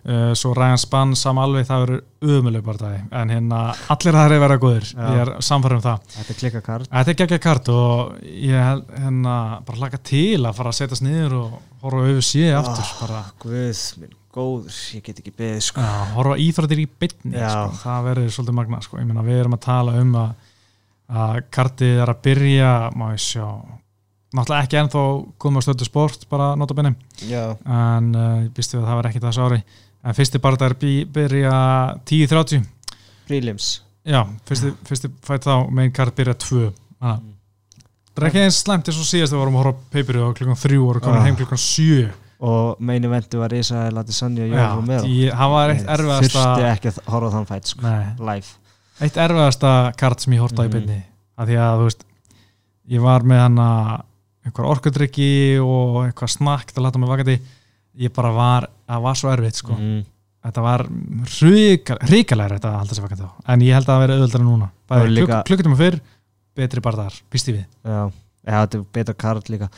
Uh, 0.01 0.31
svo 0.33 0.49
Ryan 0.57 0.79
Spann 0.81 1.11
sam 1.13 1.37
alveg 1.37 1.67
það 1.67 1.81
verður 1.83 1.99
umuleg 2.39 2.63
bardagi 2.65 3.03
en 3.19 3.29
hérna 3.29 3.57
allir 3.93 4.15
það 4.17 4.31
er 4.33 4.41
verið 4.41 4.61
góður 4.63 4.87
Já. 4.89 5.01
ég 5.13 5.19
er 5.21 5.29
samfærum 5.45 5.83
það. 5.83 5.99
Þetta 6.15 6.33
er 6.33 6.39
klikka 6.39 6.61
kart. 6.65 6.87
Þetta 6.89 7.11
er 7.13 7.17
geggja 7.19 7.37
kart 7.43 7.69
og 7.69 8.15
ég 8.25 8.81
hérna 9.03 9.35
bara 9.67 9.77
hlaka 9.77 9.99
til 10.09 10.39
að 10.49 10.55
fara 10.57 10.71
að 10.73 10.79
setjast 10.79 11.05
niður 11.05 11.35
og 11.43 11.59
horfa 11.83 12.01
auðvitað 12.01 12.25
sé 12.31 12.47
aftur 12.57 12.81
Ah. 12.87 12.95
bara. 13.03 13.21
Guð, 13.45 13.83
minn 14.01 14.17
góður, 14.33 14.79
ég 14.97 15.03
get 15.05 15.19
ekki 15.21 15.35
beðið 15.37 15.61
sko. 15.69 15.81
Horfa 16.15 16.39
íþróttir 16.47 16.81
í 16.81 16.87
bytni 16.99 17.37
sko. 17.37 17.69
það 17.83 18.03
verður 18.09 18.33
svolítið 18.39 18.57
magna 18.57 18.81
sko. 18.81 18.97
ég 18.97 19.05
meina 19.05 19.21
við 19.29 19.39
erum 19.43 19.53
að 19.59 19.63
tala 19.67 19.91
um 20.01 20.15
að, 20.15 20.33
að 21.13 21.41
kartið 21.51 22.01
er 22.01 22.09
að 22.15 22.21
byrja 22.25 22.73
má 22.97 23.11
ég 23.13 23.21
sjá 23.21 23.45
náttúrulega 24.33 24.63
ekki 24.67 24.77
ennþá 24.81 25.01
komið 25.41 25.59
á 25.59 25.65
stöðu 25.67 25.87
sport 25.89 26.27
bara 26.31 26.51
notabenni 26.55 26.93
Já, 27.27 27.55
en 27.65 28.11
uh, 28.15 28.43
ég 28.45 28.51
býst 28.55 28.73
við 28.75 28.81
að 28.83 28.87
það 28.91 28.99
var 29.01 29.09
ekki 29.11 29.23
þessu 29.25 29.45
ári. 29.47 29.61
En 30.03 30.15
fyrsti 30.17 30.39
bí, 30.81 30.91
byrja 31.05 31.51
10.30 32.09 32.63
prelims. 33.27 33.81
Já, 34.07 34.23
fyrsti, 34.49 34.71
fyrsti 34.87 35.11
fætt 35.21 35.45
þá 35.45 35.69
megin 35.69 35.91
kart 35.93 36.15
byrja 36.17 36.33
2 36.33 36.71
það 37.01 37.19
Mm. 38.11 38.25
er 38.25 38.27
ekki 38.27 38.41
eins 38.43 38.57
slæmt 38.63 38.87
eins 38.89 38.97
og 38.99 39.05
síðast 39.07 39.31
við 39.33 39.39
vorum 39.39 39.55
að 39.55 39.63
horfa 39.63 39.77
á 39.77 39.91
peipiru 39.93 40.23
og 40.27 40.33
klukkan 40.35 40.57
3 40.59 40.77
og 40.83 41.01
komin 41.01 41.19
Ah. 41.21 41.23
heim 41.25 41.35
klukkan 41.39 41.57
7 41.57 42.11
Og 42.41 42.75
meini 42.81 43.07
vendu 43.07 43.37
var 43.39 43.53
Israel 43.53 43.97
Adesanya 44.01 44.43
og 44.43 44.49
Jón 44.49 44.75
Romero 44.75 45.03
það 45.37 45.49
var 45.51 45.69
eitt 45.69 45.85
erfiðasta 45.85 46.43
Þurfti 46.43 46.63
ekki 46.71 46.87
að 46.89 46.97
horfa 47.13 47.27
á 47.29 47.33
þann 47.35 47.47
fætt 47.51 47.67
sko. 47.69 47.81
Live. 48.25 48.47
Eitt 49.01 49.17
erfiðasta 49.17 49.71
kart 49.97 50.19
sem 50.19 50.33
ég 50.33 50.39
horta 50.41 50.63
í 50.65 50.67
Mhm. 50.67 50.71
byrni 50.73 51.03
af 51.37 51.47
því 51.47 51.55
að 51.61 51.77
þú 51.77 51.83
veist 51.85 52.03
ég 52.89 53.01
var 53.01 53.21
með 53.21 53.39
hana 53.45 54.03
einhver 54.45 54.69
orkudrykki 54.71 55.31
og 55.63 55.99
eitthvað 56.05 56.33
snakkt 56.35 56.77
að 56.77 56.87
lata 56.87 57.01
mig 57.01 57.11
vakandi 57.11 57.37
ég 58.01 58.13
bara 58.15 58.31
var, 58.35 58.69
það 58.87 59.05
var 59.05 59.19
svo 59.19 59.31
erfitt 59.33 59.59
sko. 59.59 59.75
mm. 59.77 60.01
þetta 60.47 60.63
var 60.65 60.85
hrikalega 62.07 62.55
þetta 62.55 62.71
að 62.71 62.79
halda 62.79 62.97
sér 62.97 63.05
vakandi 63.05 63.27
á 63.27 63.31
en 63.53 63.65
ég 63.65 63.77
held 63.77 63.87
að 63.87 63.93
það 63.93 64.03
veri 64.05 64.17
auðvöldara 64.17 64.47
núna. 64.47 64.71
Það 64.89 65.05
er 65.05 65.13
líka- 65.15 65.27
klukk, 65.27 65.47
klukkutum 65.49 65.77
fyrr 65.79 66.01
betri 66.57 66.83
bara 66.83 67.05
þar, 67.05 67.21
býst 67.31 67.51
ég 67.51 67.59
við. 67.59 67.65
Já, 67.85 68.01
já, 68.43 68.55
þetta 68.55 68.79
er 68.79 68.85
betra 68.97 69.15
kart 69.25 69.51
líka. 69.51 69.69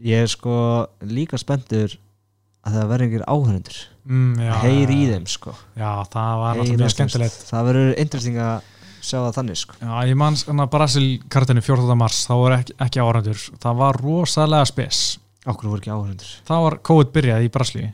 Ég 0.00 0.24
er 0.24 0.30
sko 0.30 0.54
líka 1.04 1.40
spenntur 1.40 1.96
að 2.64 2.76
það 2.76 2.90
verður 2.92 3.06
einhver 3.06 3.24
áhörundur 3.28 3.78
mm, 4.04 4.34
já, 4.44 4.52
Heyri 4.64 4.98
í 5.00 5.08
þeim 5.14 5.26
sko. 5.30 5.54
Já, 5.78 5.90
það 6.12 6.42
var 6.42 6.60
þú 6.60 6.66
mjög 6.68 6.84
veist, 6.84 6.96
skemmtilegt. 6.96 7.40
Það 7.48 7.68
verður 7.70 7.92
interesting 8.04 8.40
að 8.44 8.68
sjá 9.00 9.18
það 9.18 9.34
þannig 9.38 9.56
sko. 9.60 9.74
Já, 9.80 9.94
ég 10.10 10.16
manns 10.20 10.44
Brasil 10.70 11.06
kartinu 11.32 11.60
14. 11.64 11.96
mars 11.96 12.26
þá 12.28 12.34
var 12.42 12.56
ekki, 12.60 12.76
ekki 12.86 13.00
árandur 13.04 13.40
það 13.62 13.76
var 13.80 14.00
rosalega 14.04 14.68
spes. 14.70 15.18
Okkur 15.48 15.70
voru 15.72 15.80
ekki 15.80 15.90
áhörundur 15.94 16.32
það 16.46 16.64
var 16.66 16.78
COVID 16.90 17.12
byrjað 17.16 17.44
í 17.46 17.50
Brasli 17.54 17.86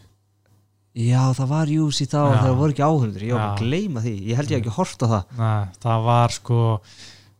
Já, 0.96 1.20
það 1.36 1.50
var 1.52 1.68
jús 1.68 1.98
í 2.00 2.06
þá 2.08 2.16
Já. 2.22 2.38
þegar 2.40 2.54
voru 2.56 2.72
ekki 2.72 2.82
áhörundur 2.86 3.24
Ég 3.26 3.36
var 3.36 3.50
að 3.52 3.58
gleyma 3.60 4.00
því. 4.00 4.14
Ég 4.30 4.38
held 4.40 4.50
ég 4.54 4.62
ekki 4.62 4.72
hort 4.78 5.02
á 5.04 5.06
það. 5.12 5.34
Nei, 5.36 5.66
það 5.84 6.06
var 6.06 6.32
sko 6.32 6.60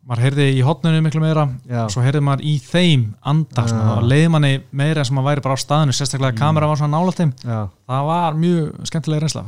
maður 0.07 0.23
heyrði 0.23 0.45
í 0.55 0.61
hotnunu 0.63 1.01
miklu 1.03 1.23
meira. 1.25 1.47
Já, 1.67 1.81
og 1.87 1.91
svo 1.95 2.03
heyrði 2.05 2.21
maður 2.23 2.45
í 2.47 2.53
þeim 2.63 3.07
anda 3.27 3.65
Já. 3.65 3.71
svona, 3.73 3.95
og 3.97 4.05
leiði 4.13 4.29
manni 4.31 4.53
meira 4.77 5.03
en 5.03 5.09
sem 5.09 5.17
maður 5.19 5.31
væri 5.33 5.45
bara 5.49 5.57
á 5.57 5.65
staðinu 5.65 5.97
sérstaklega 5.97 6.31
að 6.31 6.37
Mm. 6.37 6.43
kamera 6.45 6.69
var 6.71 6.77
svona 6.77 7.01
já. 7.43 7.59
Það 7.89 8.05
var 8.13 8.37
mjög 8.45 8.87
skemmtilega 8.93 9.21
reynsla. 9.25 9.45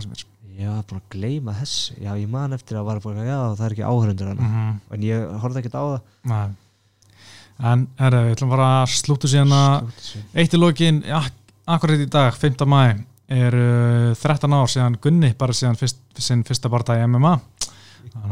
Ég 0.59 0.67
var 0.67 0.83
bara 0.91 1.01
að 1.01 1.13
gleyma 1.15 1.53
þessu 1.55 1.95
Já, 2.03 2.13
ég 2.19 2.29
man 2.33 2.53
eftir 2.57 2.79
að 2.81 2.85
var 2.89 3.01
bara 3.05 3.25
Já, 3.27 3.39
það 3.55 3.65
er 3.69 3.75
ekki 3.77 3.87
áhörundur 3.87 4.31
hann 4.33 4.41
Mhm. 4.43 4.81
En 4.97 5.05
ég 5.07 5.37
horfði 5.43 5.61
ekkert 5.63 5.77
á 5.79 5.85
það 5.87 6.01
Nei. 6.33 6.49
en 7.73 7.87
herri, 7.99 8.19
við 8.29 8.35
ætlum 8.37 8.51
bara 8.55 8.67
að 8.83 8.93
slúta 8.95 9.27
síðan 9.31 9.55
að 9.55 9.93
eitt 10.39 10.53
í 10.55 10.59
lokin, 10.63 11.01
ja, 11.07 11.21
akkurat 11.67 11.99
í 11.99 12.07
dag 12.11 12.35
5. 12.39 12.67
mæ 12.67 13.05
er 13.29 13.55
uh, 13.55 14.15
13 14.15 14.53
ár 14.55 14.67
síðan 14.71 14.99
Gunni 15.03 15.33
bara 15.39 15.53
síðan 15.53 15.77
fyrst, 15.79 15.99
sinn 16.19 16.45
fyrsta 16.47 16.71
barða 16.73 16.97
í 17.01 17.07
MMA 17.07 17.35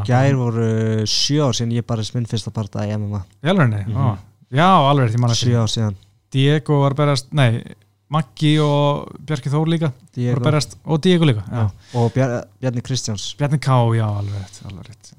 Gær 0.07 0.35
voru 0.39 0.69
sjö 1.11 1.43
ár 1.49 1.55
síðan 1.59 1.75
ég 1.77 1.87
bara 1.87 2.03
minn 2.15 2.27
fyrsta 2.31 2.51
parta 2.55 2.87
í 2.87 2.95
MMA 2.97 3.21
í 3.43 3.51
alvegni, 3.51 3.83
Mhm. 3.87 4.17
já 4.55 4.69
alveg 4.91 5.11
því 5.13 5.19
mann 5.21 5.31
eftir 5.35 5.51
Sjö 5.53 5.63
ár 5.63 5.69
síðan 5.75 5.97
Diego 6.31 6.81
var 6.83 6.95
berast, 6.95 7.33
nei 7.33 7.63
Maggi 8.13 8.53
og 8.63 9.09
Bjarki 9.27 9.51
Þór 9.51 9.71
líka 9.71 9.91
berast, 10.43 10.77
og 10.87 11.01
Diego 11.03 11.27
líka 11.27 11.43
já. 11.43 11.65
Já. 11.67 11.95
Og 11.99 12.13
Bjar 12.15 12.35
Bjarni 12.63 12.83
Kristjáns. 12.87 13.35
Bjarni 13.39 13.59
Ká, 13.59 13.79
já, 13.97 14.07
alveg 14.07 14.37
rétt, 14.43 14.61
alveg 14.69 14.91
rétt. 14.91 15.15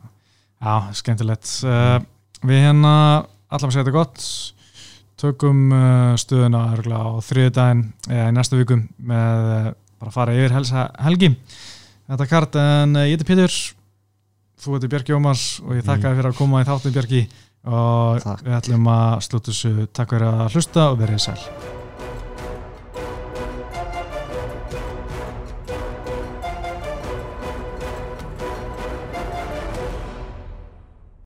Já, 0.62 0.76
skemmtilegt. 0.96 1.50
Uh, 1.68 1.98
Við 2.46 2.62
hérna, 2.68 2.94
allar 3.50 3.66
að 3.68 3.74
segja 3.74 3.84
þetta 3.84 3.96
gott. 3.96 4.28
Tökum 5.18 5.72
uh, 5.74 6.14
stöðuna 6.22 6.68
á 6.70 7.18
þriðudaginn 7.26 7.88
eða 8.08 8.28
í 8.30 8.36
næstu 8.38 8.60
vikum 8.60 8.86
með 8.98 9.50
uh, 9.56 9.72
bara 9.98 10.14
að 10.14 10.20
fara 10.20 10.36
yfir 10.38 10.56
helsa 10.56 10.86
helgi. 11.02 11.32
Þetta 12.08 12.30
kart, 12.30 12.60
en 12.62 13.02
ég 13.02 13.18
heiti 13.18 13.28
Pétur 13.28 13.58
þú 14.58 14.78
heitir 14.78 14.94
Bjarki 14.94 15.18
Ómars 15.18 15.48
og 15.66 15.76
ég 15.78 15.84
þakka 15.86 16.12
þér 16.12 16.22
fyrir 16.22 16.32
að 16.32 16.40
koma 16.40 16.62
í 16.64 16.70
þáttin 16.70 16.96
Bjarki. 16.96 17.26
Og 17.68 18.22
Takk. 18.24 18.46
við 18.46 18.56
ætlum 18.62 18.88
að 18.94 19.18
slúta 19.28 19.52
þessu. 19.52 19.90
Takk 19.92 20.16
fyrir 20.16 20.30
að 20.30 20.56
hlusta 20.56 20.88
og 20.94 21.02
verið 21.02 21.26
sæl 21.26 21.77